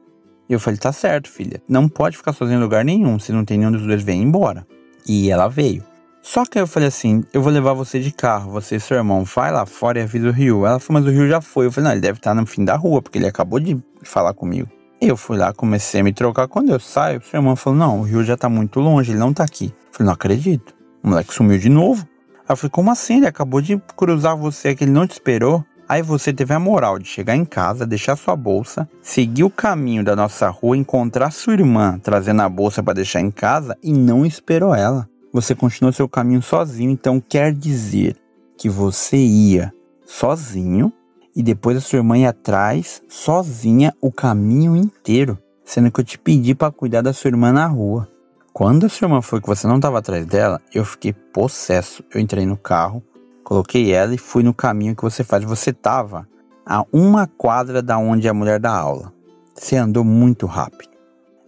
Eu 0.49 0.59
falei, 0.59 0.77
tá 0.77 0.91
certo, 0.91 1.29
filha, 1.29 1.61
não 1.69 1.87
pode 1.87 2.17
ficar 2.17 2.33
sozinha 2.33 2.57
em 2.57 2.61
lugar 2.61 2.83
nenhum, 2.83 3.17
se 3.17 3.31
não 3.31 3.45
tem 3.45 3.57
nenhum 3.57 3.71
dos 3.71 3.87
dois, 3.87 4.03
vem 4.03 4.21
embora. 4.21 4.67
E 5.07 5.31
ela 5.31 5.47
veio. 5.47 5.85
Só 6.21 6.45
que 6.45 6.59
eu 6.59 6.67
falei 6.67 6.89
assim: 6.89 7.23
eu 7.33 7.41
vou 7.41 7.53
levar 7.53 7.71
você 7.71 8.01
de 8.01 8.11
carro, 8.11 8.51
você 8.51 8.75
e 8.75 8.79
seu 8.81 8.97
irmão, 8.97 9.23
vai 9.23 9.53
lá 9.53 9.65
fora 9.65 9.99
e 9.99 10.01
avisa 10.01 10.27
o 10.27 10.33
Rio. 10.33 10.65
Ela 10.65 10.81
falou, 10.81 11.01
mas 11.01 11.09
o 11.09 11.15
Rio 11.15 11.29
já 11.29 11.39
foi. 11.39 11.67
Eu 11.67 11.71
falei, 11.71 11.85
não, 11.85 11.91
ele 11.93 12.01
deve 12.01 12.17
estar 12.19 12.35
no 12.35 12.45
fim 12.45 12.65
da 12.65 12.75
rua, 12.75 13.01
porque 13.01 13.17
ele 13.17 13.27
acabou 13.27 13.57
de 13.57 13.77
falar 14.03 14.33
comigo. 14.33 14.67
Eu 15.01 15.15
fui 15.15 15.37
lá, 15.37 15.53
comecei 15.53 16.01
a 16.01 16.03
me 16.03 16.11
trocar. 16.11 16.47
Quando 16.47 16.71
eu 16.71 16.79
saio, 16.79 17.21
seu 17.21 17.39
irmão 17.39 17.55
falou: 17.55 17.79
não, 17.79 17.99
o 17.99 18.03
Rio 18.03 18.23
já 18.23 18.35
tá 18.35 18.49
muito 18.49 18.79
longe, 18.81 19.11
ele 19.11 19.19
não 19.19 19.33
tá 19.33 19.43
aqui. 19.43 19.65
Eu 19.65 19.93
falei, 19.93 20.05
não 20.07 20.13
acredito. 20.13 20.75
O 21.01 21.09
moleque 21.09 21.33
sumiu 21.33 21.57
de 21.57 21.69
novo. 21.69 22.05
Aí 22.39 22.53
eu 22.53 22.57
falei, 22.57 22.69
como 22.69 22.91
assim? 22.91 23.17
Ele 23.17 23.27
acabou 23.27 23.61
de 23.61 23.81
cruzar 23.95 24.35
você, 24.35 24.75
que 24.75 24.83
ele 24.83 24.91
não 24.91 25.07
te 25.07 25.11
esperou. 25.11 25.63
Aí 25.87 26.01
você 26.03 26.33
teve 26.33 26.53
a 26.53 26.59
moral 26.59 26.99
de 26.99 27.07
chegar 27.07 27.35
em 27.35 27.45
casa, 27.45 27.87
deixar 27.87 28.15
sua 28.15 28.35
bolsa, 28.35 28.87
seguir 29.01 29.43
o 29.43 29.49
caminho 29.49 30.03
da 30.03 30.15
nossa 30.15 30.49
rua, 30.49 30.77
encontrar 30.77 31.31
sua 31.31 31.53
irmã 31.53 31.97
trazendo 31.97 32.41
a 32.41 32.49
bolsa 32.49 32.83
para 32.83 32.93
deixar 32.93 33.21
em 33.21 33.31
casa 33.31 33.75
e 33.81 33.91
não 33.91 34.25
esperou 34.25 34.75
ela. 34.75 35.09
Você 35.31 35.55
continuou 35.55 35.93
seu 35.93 36.07
caminho 36.07 36.41
sozinho, 36.41 36.91
então 36.91 37.19
quer 37.19 37.53
dizer 37.53 38.15
que 38.57 38.69
você 38.69 39.17
ia 39.17 39.73
sozinho 40.05 40.93
e 41.39 41.43
depois 41.43 41.77
a 41.77 41.81
sua 41.81 41.97
irmã 41.97 42.17
ia 42.17 42.29
atrás, 42.29 43.01
sozinha, 43.07 43.95
o 44.01 44.11
caminho 44.11 44.75
inteiro, 44.75 45.39
sendo 45.63 45.89
que 45.89 46.01
eu 46.01 46.05
te 46.05 46.19
pedi 46.19 46.53
para 46.53 46.71
cuidar 46.71 47.01
da 47.01 47.13
sua 47.13 47.29
irmã 47.29 47.51
na 47.51 47.65
rua. 47.65 48.07
Quando 48.53 48.85
a 48.85 48.89
sua 48.89 49.05
irmã 49.05 49.21
foi 49.21 49.39
que 49.39 49.47
você 49.47 49.65
não 49.65 49.77
estava 49.77 49.99
atrás 49.99 50.25
dela, 50.25 50.59
eu 50.73 50.83
fiquei 50.83 51.13
possesso. 51.13 52.03
Eu 52.13 52.19
entrei 52.19 52.45
no 52.45 52.57
carro, 52.57 53.01
Coloquei 53.49 53.91
ela 53.91 54.13
e 54.13 54.17
fui 54.19 54.43
no 54.43 54.53
caminho 54.53 54.95
que 54.95 55.01
você 55.01 55.23
faz. 55.23 55.43
Você 55.43 55.73
tava 55.73 56.29
a 56.63 56.85
uma 56.93 57.25
quadra 57.25 57.81
da 57.81 57.97
onde 57.97 58.29
a 58.29 58.33
mulher 58.33 58.59
dá 58.59 58.71
aula. 58.71 59.11
Você 59.55 59.75
andou 59.75 60.03
muito 60.03 60.45
rápido. 60.45 60.91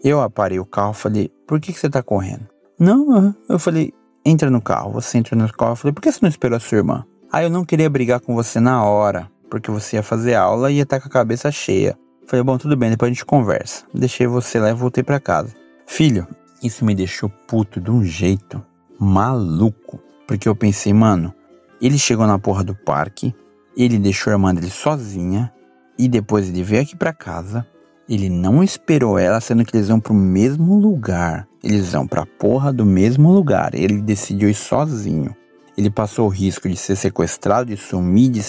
Eu 0.04 0.20
aparei 0.20 0.60
o 0.60 0.66
carro 0.66 0.94
falei, 0.94 1.32
por 1.46 1.60
que, 1.60 1.72
que 1.72 1.80
você 1.80 1.92
tá 1.92 2.02
correndo? 2.02 2.48
Não, 2.80 3.36
eu 3.48 3.60
falei, 3.60 3.94
entra 4.26 4.50
no 4.50 4.60
carro. 4.60 4.94
Você 4.94 5.20
entra 5.20 5.36
no 5.36 5.48
carro. 5.54 5.74
Eu 5.74 5.76
falei, 5.76 5.94
por 5.94 6.02
que 6.02 6.12
você 6.12 6.18
não 6.24 6.30
esperou 6.30 6.58
a 6.58 6.60
sua 6.60 6.80
irmã? 6.80 7.06
Aí 7.32 7.46
eu 7.46 7.52
não 7.52 7.64
queria 7.64 7.88
brigar 7.88 8.20
com 8.20 8.34
você 8.34 8.60
na 8.60 8.84
hora, 8.84 9.30
porque 9.52 9.70
você 9.70 9.98
ia 9.98 10.04
fazer 10.04 10.34
aula 10.34 10.72
e 10.72 10.78
ia 10.78 10.84
estar 10.84 10.96
tá 10.96 11.02
com 11.02 11.10
a 11.10 11.12
cabeça 11.12 11.52
cheia. 11.52 12.00
Falei, 12.26 12.42
bom, 12.42 12.58
tudo 12.58 12.78
bem, 12.78 12.90
depois 12.90 13.12
a 13.12 13.14
gente 13.14 13.26
conversa. 13.26 13.84
Deixei 13.94 14.26
você 14.26 14.58
lá 14.58 14.70
e 14.70 14.74
voltei 14.74 15.04
para 15.04 15.20
casa. 15.20 15.54
Filho, 15.86 16.26
isso 16.64 16.86
me 16.86 16.96
deixou 16.96 17.30
puto 17.48 17.82
de 17.82 17.92
um 17.92 18.02
jeito 18.02 18.64
maluco. 18.98 20.00
Porque 20.26 20.48
eu 20.48 20.56
pensei, 20.56 20.94
mano, 20.94 21.34
ele 21.82 22.00
chegou 22.00 22.26
na 22.26 22.40
porra 22.40 22.64
do 22.64 22.74
parque, 22.74 23.36
ele 23.76 24.00
deixou 24.00 24.32
a 24.32 24.36
irmã 24.36 24.56
dele 24.56 24.70
sozinha 24.70 25.52
e 26.00 26.08
depois 26.08 26.48
ele 26.48 26.64
veio 26.64 26.84
aqui 26.84 26.96
para 26.96 27.12
casa. 27.12 27.68
Ele 28.08 28.30
não 28.30 28.64
esperou 28.64 29.20
ela, 29.20 29.42
sendo 29.42 29.66
que 29.66 29.76
eles 29.76 29.90
vão 29.90 30.00
pro 30.00 30.14
mesmo 30.14 30.80
lugar. 30.80 31.46
Eles 31.62 31.92
vão 31.92 32.08
pra 32.08 32.26
porra 32.26 32.72
do 32.72 32.86
mesmo 32.86 33.32
lugar. 33.32 33.76
Ele 33.76 34.02
decidiu 34.02 34.50
ir 34.50 34.56
sozinho. 34.56 35.36
Ele 35.82 35.90
passou 35.90 36.28
o 36.28 36.30
risco 36.30 36.70
de 36.70 36.78
ser 36.78 36.96
sequestrado, 36.96 37.66
de 37.66 37.76
sumir, 37.76 38.30
de 38.30 38.42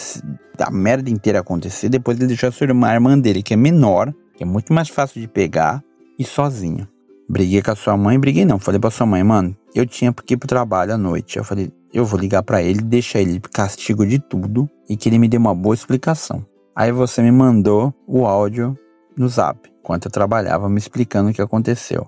da 0.55 0.71
merda 0.71 1.09
inteira 1.09 1.41
acontecer. 1.41 1.89
Depois 1.89 2.19
ele 2.19 2.27
deixou 2.27 2.51
a 2.51 2.53
sua 2.53 2.67
irmã, 2.67 2.89
a 2.89 2.95
irmã 2.95 3.19
dele, 3.19 3.43
que 3.43 3.55
é 3.55 3.57
menor, 3.57 4.13
que 4.37 4.43
é 4.43 4.47
muito 4.47 4.71
mais 4.71 4.91
fácil 4.91 5.19
de 5.19 5.27
pegar, 5.27 5.83
e 6.19 6.25
sozinho. 6.25 6.87
Briguei 7.27 7.63
com 7.63 7.71
a 7.71 7.75
sua 7.75 7.97
mãe, 7.97 8.19
briguei 8.21 8.45
não. 8.45 8.59
Falei 8.59 8.79
pra 8.79 8.91
sua 8.91 9.07
mãe, 9.07 9.25
mano, 9.25 9.57
eu 9.75 9.87
tinha 9.87 10.13
que 10.13 10.35
ir 10.35 10.37
pro 10.37 10.47
trabalho 10.47 10.93
à 10.93 10.99
noite. 10.99 11.39
Eu 11.39 11.45
falei, 11.45 11.73
eu 11.91 12.05
vou 12.05 12.21
ligar 12.21 12.43
para 12.43 12.63
ele, 12.63 12.83
deixar 12.83 13.21
ele 13.21 13.41
castigo 13.41 14.07
de 14.07 14.19
tudo 14.19 14.69
e 14.87 14.95
que 14.95 15.09
ele 15.09 15.19
me 15.19 15.27
dê 15.27 15.39
uma 15.39 15.55
boa 15.55 15.75
explicação. 15.75 16.45
Aí 16.77 16.93
você 16.93 17.23
me 17.23 17.33
mandou 17.33 17.95
o 18.07 18.27
áudio 18.27 18.79
no 19.17 19.27
zap, 19.27 19.73
enquanto 19.81 20.05
eu 20.05 20.11
trabalhava, 20.11 20.69
me 20.69 20.79
explicando 20.79 21.31
o 21.31 21.33
que 21.33 21.41
aconteceu. 21.41 22.07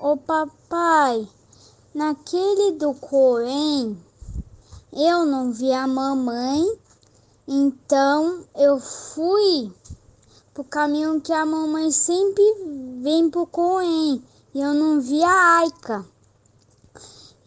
Ô 0.00 0.16
papai, 0.16 1.26
naquele 1.94 2.78
do 2.78 2.94
Coen, 2.94 3.98
eu 4.96 5.26
não 5.26 5.52
vi 5.52 5.70
a 5.72 5.86
mamãe, 5.86 6.64
então 7.46 8.42
eu 8.54 8.80
fui 8.80 9.70
pro 10.54 10.64
caminho 10.64 11.20
que 11.20 11.34
a 11.34 11.44
mamãe 11.44 11.90
sempre 11.90 12.42
vem 13.02 13.28
pro 13.28 13.46
Coen 13.46 14.24
e 14.54 14.60
eu 14.60 14.72
não 14.72 14.98
vi 14.98 15.22
a 15.22 15.58
Aika. 15.58 16.02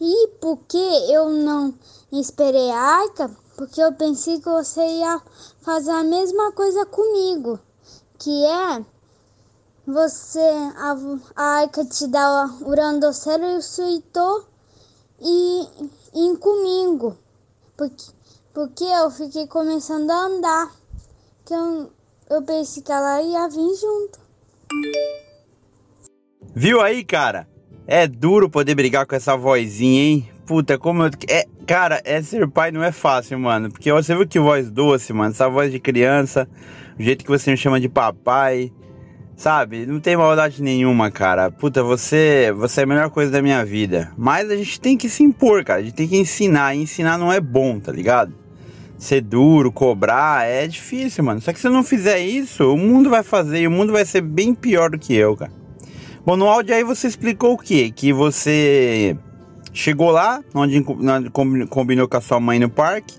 E 0.00 0.28
por 0.40 0.58
que 0.68 0.78
eu 1.12 1.28
não 1.28 1.74
esperei 2.12 2.70
a 2.70 2.78
Arca? 2.78 3.28
Porque 3.56 3.82
eu 3.82 3.92
pensei 3.92 4.38
que 4.38 4.48
você 4.48 4.80
ia 4.80 5.20
fazer 5.60 5.90
a 5.90 6.04
mesma 6.04 6.52
coisa 6.52 6.86
comigo, 6.86 7.58
que 8.16 8.44
é 8.46 8.86
você 9.84 10.38
a, 10.76 10.96
a 11.34 11.44
Arca 11.62 11.84
te 11.84 12.06
dá 12.06 12.46
o 12.62 12.68
urandocero 12.70 13.44
e 13.44 13.56
o 13.56 13.62
suitô 13.62 14.44
e 15.20 15.68
ir 16.14 16.36
comigo. 16.38 17.18
Porque, 17.80 18.04
porque 18.52 18.84
eu 18.84 19.10
fiquei 19.10 19.46
começando 19.46 20.10
a 20.10 20.26
andar. 20.26 20.70
Que 21.46 21.54
eu, 21.54 21.90
eu 22.28 22.42
pensei 22.42 22.82
que 22.82 22.92
ela 22.92 23.22
ia 23.22 23.48
vir 23.48 23.74
junto. 23.74 24.20
Viu 26.54 26.82
aí, 26.82 27.02
cara? 27.02 27.48
É 27.86 28.06
duro 28.06 28.50
poder 28.50 28.74
brigar 28.74 29.06
com 29.06 29.16
essa 29.16 29.34
vozinha, 29.34 30.02
hein? 30.02 30.30
Puta, 30.44 30.76
como 30.76 31.04
eu. 31.04 31.10
É, 31.26 31.46
cara, 31.66 32.02
é 32.04 32.20
ser 32.20 32.46
pai 32.50 32.70
não 32.70 32.84
é 32.84 32.92
fácil, 32.92 33.38
mano. 33.38 33.70
Porque 33.70 33.90
você 33.90 34.14
viu 34.14 34.28
que 34.28 34.38
voz 34.38 34.70
doce, 34.70 35.14
mano. 35.14 35.30
Essa 35.30 35.48
voz 35.48 35.72
de 35.72 35.80
criança, 35.80 36.46
o 36.98 37.02
jeito 37.02 37.24
que 37.24 37.30
você 37.30 37.50
me 37.50 37.56
chama 37.56 37.80
de 37.80 37.88
papai. 37.88 38.70
Sabe? 39.40 39.86
Não 39.86 40.00
tem 40.00 40.18
maldade 40.18 40.62
nenhuma, 40.62 41.10
cara. 41.10 41.50
Puta, 41.50 41.82
você, 41.82 42.52
você 42.54 42.82
é 42.82 42.84
a 42.84 42.86
melhor 42.86 43.08
coisa 43.08 43.32
da 43.32 43.40
minha 43.40 43.64
vida. 43.64 44.12
Mas 44.14 44.50
a 44.50 44.54
gente 44.54 44.78
tem 44.78 44.98
que 44.98 45.08
se 45.08 45.22
impor, 45.22 45.64
cara. 45.64 45.80
A 45.80 45.82
gente 45.82 45.94
tem 45.94 46.06
que 46.06 46.18
ensinar. 46.18 46.74
E 46.74 46.82
ensinar 46.82 47.16
não 47.16 47.32
é 47.32 47.40
bom, 47.40 47.80
tá 47.80 47.90
ligado? 47.90 48.34
Ser 48.98 49.22
duro, 49.22 49.72
cobrar, 49.72 50.46
é 50.46 50.66
difícil, 50.66 51.24
mano. 51.24 51.40
Só 51.40 51.54
que 51.54 51.58
se 51.58 51.66
eu 51.66 51.72
não 51.72 51.82
fizer 51.82 52.18
isso, 52.18 52.70
o 52.70 52.76
mundo 52.76 53.08
vai 53.08 53.22
fazer 53.22 53.62
e 53.62 53.66
o 53.66 53.70
mundo 53.70 53.94
vai 53.94 54.04
ser 54.04 54.20
bem 54.20 54.54
pior 54.54 54.90
do 54.90 54.98
que 54.98 55.14
eu, 55.14 55.34
cara. 55.34 55.52
Bom, 56.22 56.36
no 56.36 56.46
áudio 56.46 56.74
aí 56.74 56.84
você 56.84 57.06
explicou 57.06 57.54
o 57.54 57.58
quê? 57.58 57.90
Que 57.90 58.12
você 58.12 59.16
chegou 59.72 60.10
lá, 60.10 60.44
onde 60.54 60.84
combinou 61.70 62.06
com 62.06 62.16
a 62.18 62.20
sua 62.20 62.38
mãe 62.38 62.58
no 62.58 62.68
parque, 62.68 63.18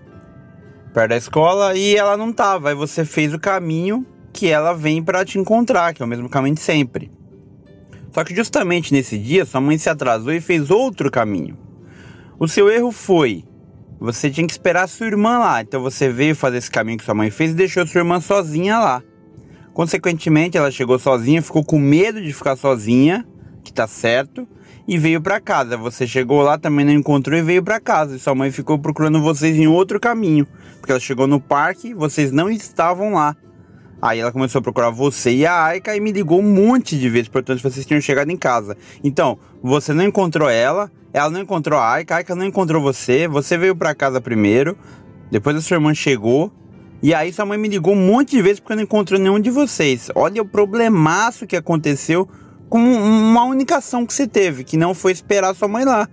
perto 0.93 1.09
da 1.09 1.17
escola, 1.17 1.76
e 1.76 1.95
ela 1.95 2.15
não 2.15 2.32
tava. 2.32 2.69
Aí 2.69 2.76
você 2.76 3.03
fez 3.03 3.34
o 3.34 3.39
caminho 3.39 4.05
que 4.34 4.47
ela 4.47 4.73
vem 4.73 5.03
para 5.03 5.25
te 5.25 5.38
encontrar, 5.38 5.93
que 5.93 6.01
é 6.01 6.05
o 6.05 6.07
mesmo 6.07 6.29
caminho 6.29 6.55
de 6.55 6.61
sempre. 6.61 7.11
Só 8.11 8.23
que 8.23 8.36
justamente 8.36 8.93
nesse 8.93 9.17
dia, 9.17 9.45
sua 9.45 9.61
mãe 9.61 9.77
se 9.77 9.89
atrasou 9.89 10.34
e 10.34 10.41
fez 10.41 10.69
outro 10.69 11.09
caminho. 11.09 11.57
O 12.38 12.47
seu 12.47 12.69
erro 12.69 12.91
foi: 12.91 13.45
você 13.99 14.32
tinha 14.32 14.47
que 14.47 14.51
esperar 14.51 14.88
sua 14.88 15.05
irmã 15.05 15.38
lá. 15.38 15.61
Então 15.61 15.82
você 15.82 16.09
veio 16.09 16.36
fazer 16.36 16.57
esse 16.57 16.71
caminho 16.71 16.97
que 16.97 17.05
sua 17.05 17.13
mãe 17.13 17.29
fez 17.29 17.51
e 17.51 17.53
deixou 17.53 17.86
sua 17.86 17.99
irmã 17.99 18.19
sozinha 18.19 18.79
lá. 18.79 19.03
Consequentemente, 19.73 20.57
ela 20.57 20.71
chegou 20.71 20.97
sozinha, 20.97 21.41
ficou 21.41 21.63
com 21.63 21.79
medo 21.79 22.21
de 22.21 22.34
ficar 22.34 22.55
sozinha, 22.55 23.25
que 23.63 23.71
tá 23.71 23.88
certo, 23.88 24.47
e 24.88 24.97
veio 24.97 25.21
para 25.21 25.39
casa. 25.39 25.77
Você 25.77 26.05
chegou 26.07 26.41
lá, 26.41 26.57
também 26.57 26.84
não 26.84 26.93
encontrou 26.93 27.38
e 27.38 27.41
veio 27.41 27.63
para 27.63 27.79
casa. 27.79 28.15
E 28.15 28.19
sua 28.19 28.36
mãe 28.36 28.51
ficou 28.51 28.77
procurando 28.79 29.21
vocês 29.21 29.55
em 29.55 29.67
outro 29.67 29.99
caminho, 29.99 30.45
porque 30.79 30.91
ela 30.91 30.99
chegou 30.99 31.27
no 31.27 31.39
parque, 31.39 31.93
vocês 31.93 32.32
não 32.32 32.49
estavam 32.49 33.13
lá. 33.13 33.38
Aí 34.02 34.20
ela 34.20 34.32
começou 34.32 34.60
a 34.60 34.62
procurar 34.62 34.89
você 34.89 35.32
e 35.32 35.45
a 35.45 35.64
Aika 35.64 35.95
e 35.95 35.99
me 35.99 36.12
ligou 36.12 36.39
um 36.39 36.54
monte 36.54 36.97
de 36.97 37.08
vezes, 37.08 37.28
portanto 37.28 37.62
vocês 37.62 37.86
tinham 37.86 38.02
chegado 38.02 38.32
em 38.32 38.38
casa. 38.38 38.76
Então, 39.04 39.38
você 39.62 39.93
não 39.93 40.04
encontrou 40.04 40.49
ela, 40.49 40.91
ela 41.14 41.30
não 41.30 41.41
encontrou 41.41 41.78
a 41.80 41.91
Aika, 41.91 42.16
a 42.16 42.18
Aika 42.18 42.36
não 42.36 42.45
encontrou 42.45 42.82
você, 42.82 43.28
você 43.28 43.58
veio 43.58 43.76
para 43.76 43.93
casa 43.93 44.20
primeiro, 44.20 44.76
depois 45.30 45.56
a 45.56 45.62
sua 45.62 45.76
irmã 45.76 45.93
chegou, 45.93 46.52
e 47.04 47.14
aí 47.14 47.32
sua 47.32 47.45
mãe 47.45 47.58
me 47.58 47.68
ligou 47.68 47.93
um 47.93 48.08
monte 48.08 48.32
de 48.32 48.41
vezes 48.41 48.60
porque 48.60 48.76
não 48.76 48.84
encontrou 48.84 49.20
nenhum 49.20 49.39
de 49.39 49.49
vocês. 49.49 50.10
Olha 50.16 50.41
o 50.41 50.45
problemaço 50.45 51.47
que 51.47 51.56
aconteceu 51.56 52.28
com 52.70 52.80
uma 52.80 53.43
única 53.43 53.78
ação 53.78 54.06
que 54.06 54.14
você 54.14 54.28
teve, 54.28 54.64
que 54.64 54.78
não 54.78 54.93
foi 54.93 55.12
esperar 55.12 55.56
sua 55.56 55.68
mãe 55.68 55.84
lá. 55.84 56.08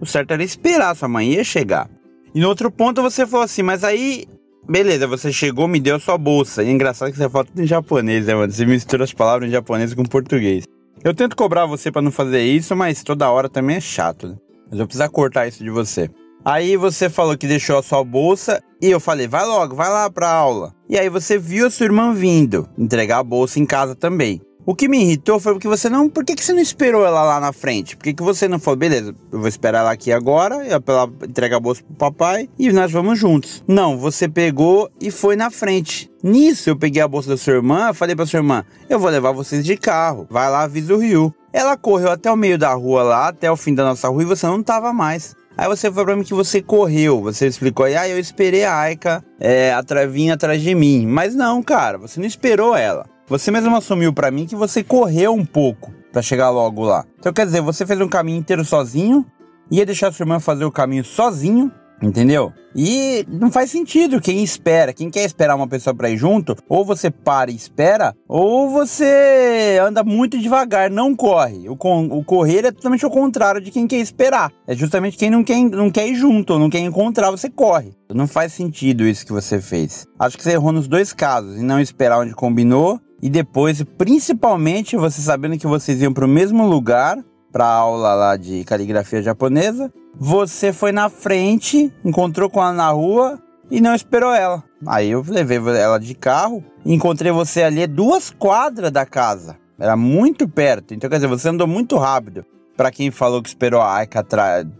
O 0.00 0.06
certo 0.06 0.32
era 0.32 0.42
esperar, 0.42 0.96
sua 0.96 1.08
mãe 1.08 1.34
ia 1.34 1.44
chegar. 1.44 1.90
E 2.34 2.40
no 2.40 2.48
outro 2.48 2.70
ponto 2.70 3.02
você 3.02 3.26
falou 3.26 3.44
assim, 3.44 3.62
mas 3.62 3.84
aí, 3.84 4.24
beleza, 4.70 5.06
você 5.06 5.32
chegou, 5.32 5.66
me 5.66 5.80
deu 5.80 5.98
sua 5.98 6.16
bolsa. 6.16 6.62
E 6.62 6.68
é 6.68 6.70
engraçado 6.70 7.10
que 7.10 7.18
você 7.18 7.28
fala 7.28 7.44
tudo 7.44 7.60
em 7.60 7.66
japonês, 7.66 8.26
né, 8.26 8.34
mano? 8.34 8.52
Você 8.52 8.64
mistura 8.64 9.02
as 9.02 9.12
palavras 9.12 9.48
em 9.48 9.52
japonês 9.52 9.92
com 9.92 10.04
português. 10.04 10.64
Eu 11.02 11.12
tento 11.12 11.34
cobrar 11.34 11.66
você 11.66 11.90
para 11.90 12.02
não 12.02 12.12
fazer 12.12 12.42
isso, 12.42 12.76
mas 12.76 13.02
toda 13.02 13.30
hora 13.30 13.48
também 13.48 13.76
é 13.76 13.80
chato, 13.80 14.28
né? 14.28 14.36
Mas 14.70 14.78
eu 14.78 14.86
preciso 14.86 15.10
cortar 15.10 15.48
isso 15.48 15.64
de 15.64 15.70
você. 15.70 16.08
Aí 16.44 16.76
você 16.76 17.10
falou 17.10 17.36
que 17.36 17.46
deixou 17.46 17.78
a 17.78 17.82
sua 17.82 18.04
bolsa 18.04 18.62
e 18.80 18.90
eu 18.90 19.00
falei, 19.00 19.26
vai 19.26 19.44
logo, 19.44 19.74
vai 19.74 19.88
lá 19.88 20.08
pra 20.08 20.30
aula. 20.30 20.72
E 20.88 20.98
aí 20.98 21.08
você 21.08 21.36
viu 21.36 21.66
a 21.66 21.70
sua 21.70 21.84
irmã 21.84 22.14
vindo 22.14 22.68
entregar 22.78 23.18
a 23.18 23.24
bolsa 23.24 23.58
em 23.58 23.66
casa 23.66 23.94
também. 23.94 24.40
O 24.66 24.74
que 24.74 24.88
me 24.88 25.00
irritou 25.00 25.40
foi 25.40 25.54
porque 25.54 25.66
você 25.66 25.88
não. 25.88 26.08
Por 26.08 26.24
que, 26.24 26.34
que 26.34 26.44
você 26.44 26.52
não 26.52 26.60
esperou 26.60 27.04
ela 27.04 27.22
lá 27.22 27.40
na 27.40 27.52
frente? 27.52 27.96
Por 27.96 28.04
que, 28.04 28.14
que 28.14 28.22
você 28.22 28.46
não 28.46 28.58
falou, 28.58 28.76
beleza, 28.76 29.14
eu 29.32 29.38
vou 29.38 29.48
esperar 29.48 29.80
ela 29.80 29.90
aqui 29.90 30.12
agora, 30.12 30.66
ela 30.66 30.82
entrega 31.26 31.56
a 31.56 31.60
bolsa 31.60 31.82
pro 31.82 31.94
papai 31.94 32.48
e 32.58 32.70
nós 32.70 32.92
vamos 32.92 33.18
juntos. 33.18 33.64
Não, 33.66 33.98
você 33.98 34.28
pegou 34.28 34.90
e 35.00 35.10
foi 35.10 35.34
na 35.34 35.50
frente. 35.50 36.10
Nisso 36.22 36.68
eu 36.68 36.76
peguei 36.76 37.00
a 37.00 37.08
bolsa 37.08 37.30
da 37.30 37.36
sua 37.36 37.54
irmã, 37.54 37.92
falei 37.94 38.14
pra 38.14 38.26
sua 38.26 38.38
irmã, 38.38 38.64
eu 38.88 38.98
vou 38.98 39.10
levar 39.10 39.32
vocês 39.32 39.64
de 39.64 39.76
carro. 39.76 40.26
Vai 40.30 40.50
lá, 40.50 40.64
avisa 40.64 40.94
o 40.94 40.98
Rio. 40.98 41.34
Ela 41.52 41.76
correu 41.76 42.10
até 42.10 42.30
o 42.30 42.36
meio 42.36 42.58
da 42.58 42.72
rua 42.74 43.02
lá, 43.02 43.28
até 43.28 43.50
o 43.50 43.56
fim 43.56 43.74
da 43.74 43.84
nossa 43.84 44.08
rua 44.08 44.22
e 44.22 44.26
você 44.26 44.46
não 44.46 44.62
tava 44.62 44.92
mais. 44.92 45.34
Aí 45.56 45.68
você 45.68 45.90
falou 45.90 46.06
pra 46.06 46.16
mim 46.16 46.22
que 46.22 46.32
você 46.32 46.62
correu, 46.62 47.20
você 47.20 47.46
explicou, 47.46 47.84
ah, 47.84 48.08
eu 48.08 48.18
esperei 48.18 48.64
a 48.64 48.74
Aika 48.74 49.24
é, 49.38 49.74
vir 50.08 50.30
atrás 50.30 50.62
de 50.62 50.74
mim. 50.74 51.06
Mas 51.06 51.34
não, 51.34 51.62
cara, 51.62 51.98
você 51.98 52.20
não 52.20 52.26
esperou 52.26 52.74
ela. 52.74 53.04
Você 53.30 53.52
mesmo 53.52 53.76
assumiu 53.76 54.12
para 54.12 54.28
mim 54.28 54.44
que 54.44 54.56
você 54.56 54.82
correu 54.82 55.32
um 55.32 55.46
pouco 55.46 55.94
para 56.10 56.20
chegar 56.20 56.50
logo 56.50 56.82
lá. 56.82 57.04
Então 57.16 57.32
quer 57.32 57.46
dizer, 57.46 57.60
você 57.60 57.86
fez 57.86 58.00
um 58.00 58.08
caminho 58.08 58.40
inteiro 58.40 58.64
sozinho, 58.64 59.24
ia 59.70 59.86
deixar 59.86 60.12
sua 60.12 60.24
irmã 60.24 60.40
fazer 60.40 60.64
o 60.64 60.72
caminho 60.72 61.04
sozinho, 61.04 61.70
Entendeu? 62.02 62.50
E 62.74 63.26
não 63.28 63.52
faz 63.52 63.70
sentido 63.70 64.22
quem 64.22 64.42
espera, 64.42 64.92
quem 64.94 65.10
quer 65.10 65.22
esperar 65.22 65.54
uma 65.54 65.68
pessoa 65.68 65.94
para 65.94 66.08
ir 66.08 66.16
junto, 66.16 66.56
ou 66.66 66.82
você 66.82 67.10
para 67.10 67.50
e 67.50 67.54
espera, 67.54 68.14
ou 68.26 68.70
você 68.70 69.78
anda 69.82 70.02
muito 70.02 70.38
devagar, 70.38 70.88
não 70.88 71.14
corre. 71.14 71.68
O, 71.68 71.74
o 71.74 72.24
correr 72.24 72.64
é 72.64 72.72
totalmente 72.72 73.04
o 73.04 73.10
contrário 73.10 73.60
de 73.60 73.70
quem 73.70 73.86
quer 73.86 73.98
esperar. 73.98 74.50
É 74.66 74.74
justamente 74.74 75.18
quem 75.18 75.28
não 75.28 75.44
quer, 75.44 75.60
não 75.60 75.90
quer 75.90 76.08
ir 76.08 76.14
junto, 76.14 76.58
não 76.58 76.70
quer 76.70 76.78
encontrar, 76.78 77.30
você 77.30 77.50
corre. 77.50 77.92
Não 78.08 78.26
faz 78.26 78.54
sentido 78.54 79.04
isso 79.04 79.26
que 79.26 79.32
você 79.32 79.60
fez. 79.60 80.06
Acho 80.18 80.38
que 80.38 80.42
você 80.42 80.52
errou 80.52 80.72
nos 80.72 80.88
dois 80.88 81.12
casos, 81.12 81.58
em 81.58 81.64
não 81.64 81.78
esperar 81.78 82.20
onde 82.20 82.34
combinou 82.34 82.98
e 83.22 83.28
depois, 83.28 83.82
principalmente, 83.98 84.96
você 84.96 85.20
sabendo 85.20 85.58
que 85.58 85.66
vocês 85.66 86.00
iam 86.00 86.12
para 86.12 86.24
o 86.24 86.28
mesmo 86.28 86.66
lugar, 86.66 87.18
para 87.52 87.66
aula 87.66 88.14
lá 88.14 88.36
de 88.36 88.64
caligrafia 88.64 89.22
japonesa, 89.22 89.92
você 90.14 90.72
foi 90.72 90.92
na 90.92 91.08
frente, 91.08 91.92
encontrou 92.04 92.48
com 92.48 92.60
ela 92.60 92.72
na 92.72 92.88
rua 92.90 93.40
e 93.70 93.80
não 93.80 93.94
esperou 93.94 94.32
ela. 94.32 94.62
Aí 94.86 95.10
eu 95.10 95.24
levei 95.26 95.58
ela 95.78 95.98
de 95.98 96.14
carro, 96.14 96.64
encontrei 96.84 97.30
você 97.30 97.62
ali 97.62 97.86
duas 97.86 98.30
quadras 98.30 98.90
da 98.90 99.04
casa. 99.04 99.56
Era 99.78 99.96
muito 99.96 100.48
perto. 100.48 100.94
Então, 100.94 101.08
quer 101.08 101.16
dizer, 101.16 101.26
você 101.26 101.48
andou 101.48 101.66
muito 101.66 101.96
rápido. 101.96 102.44
Para 102.76 102.90
quem 102.90 103.10
falou 103.10 103.42
que 103.42 103.48
esperou 103.48 103.80
a 103.80 103.96
Aika 103.96 104.24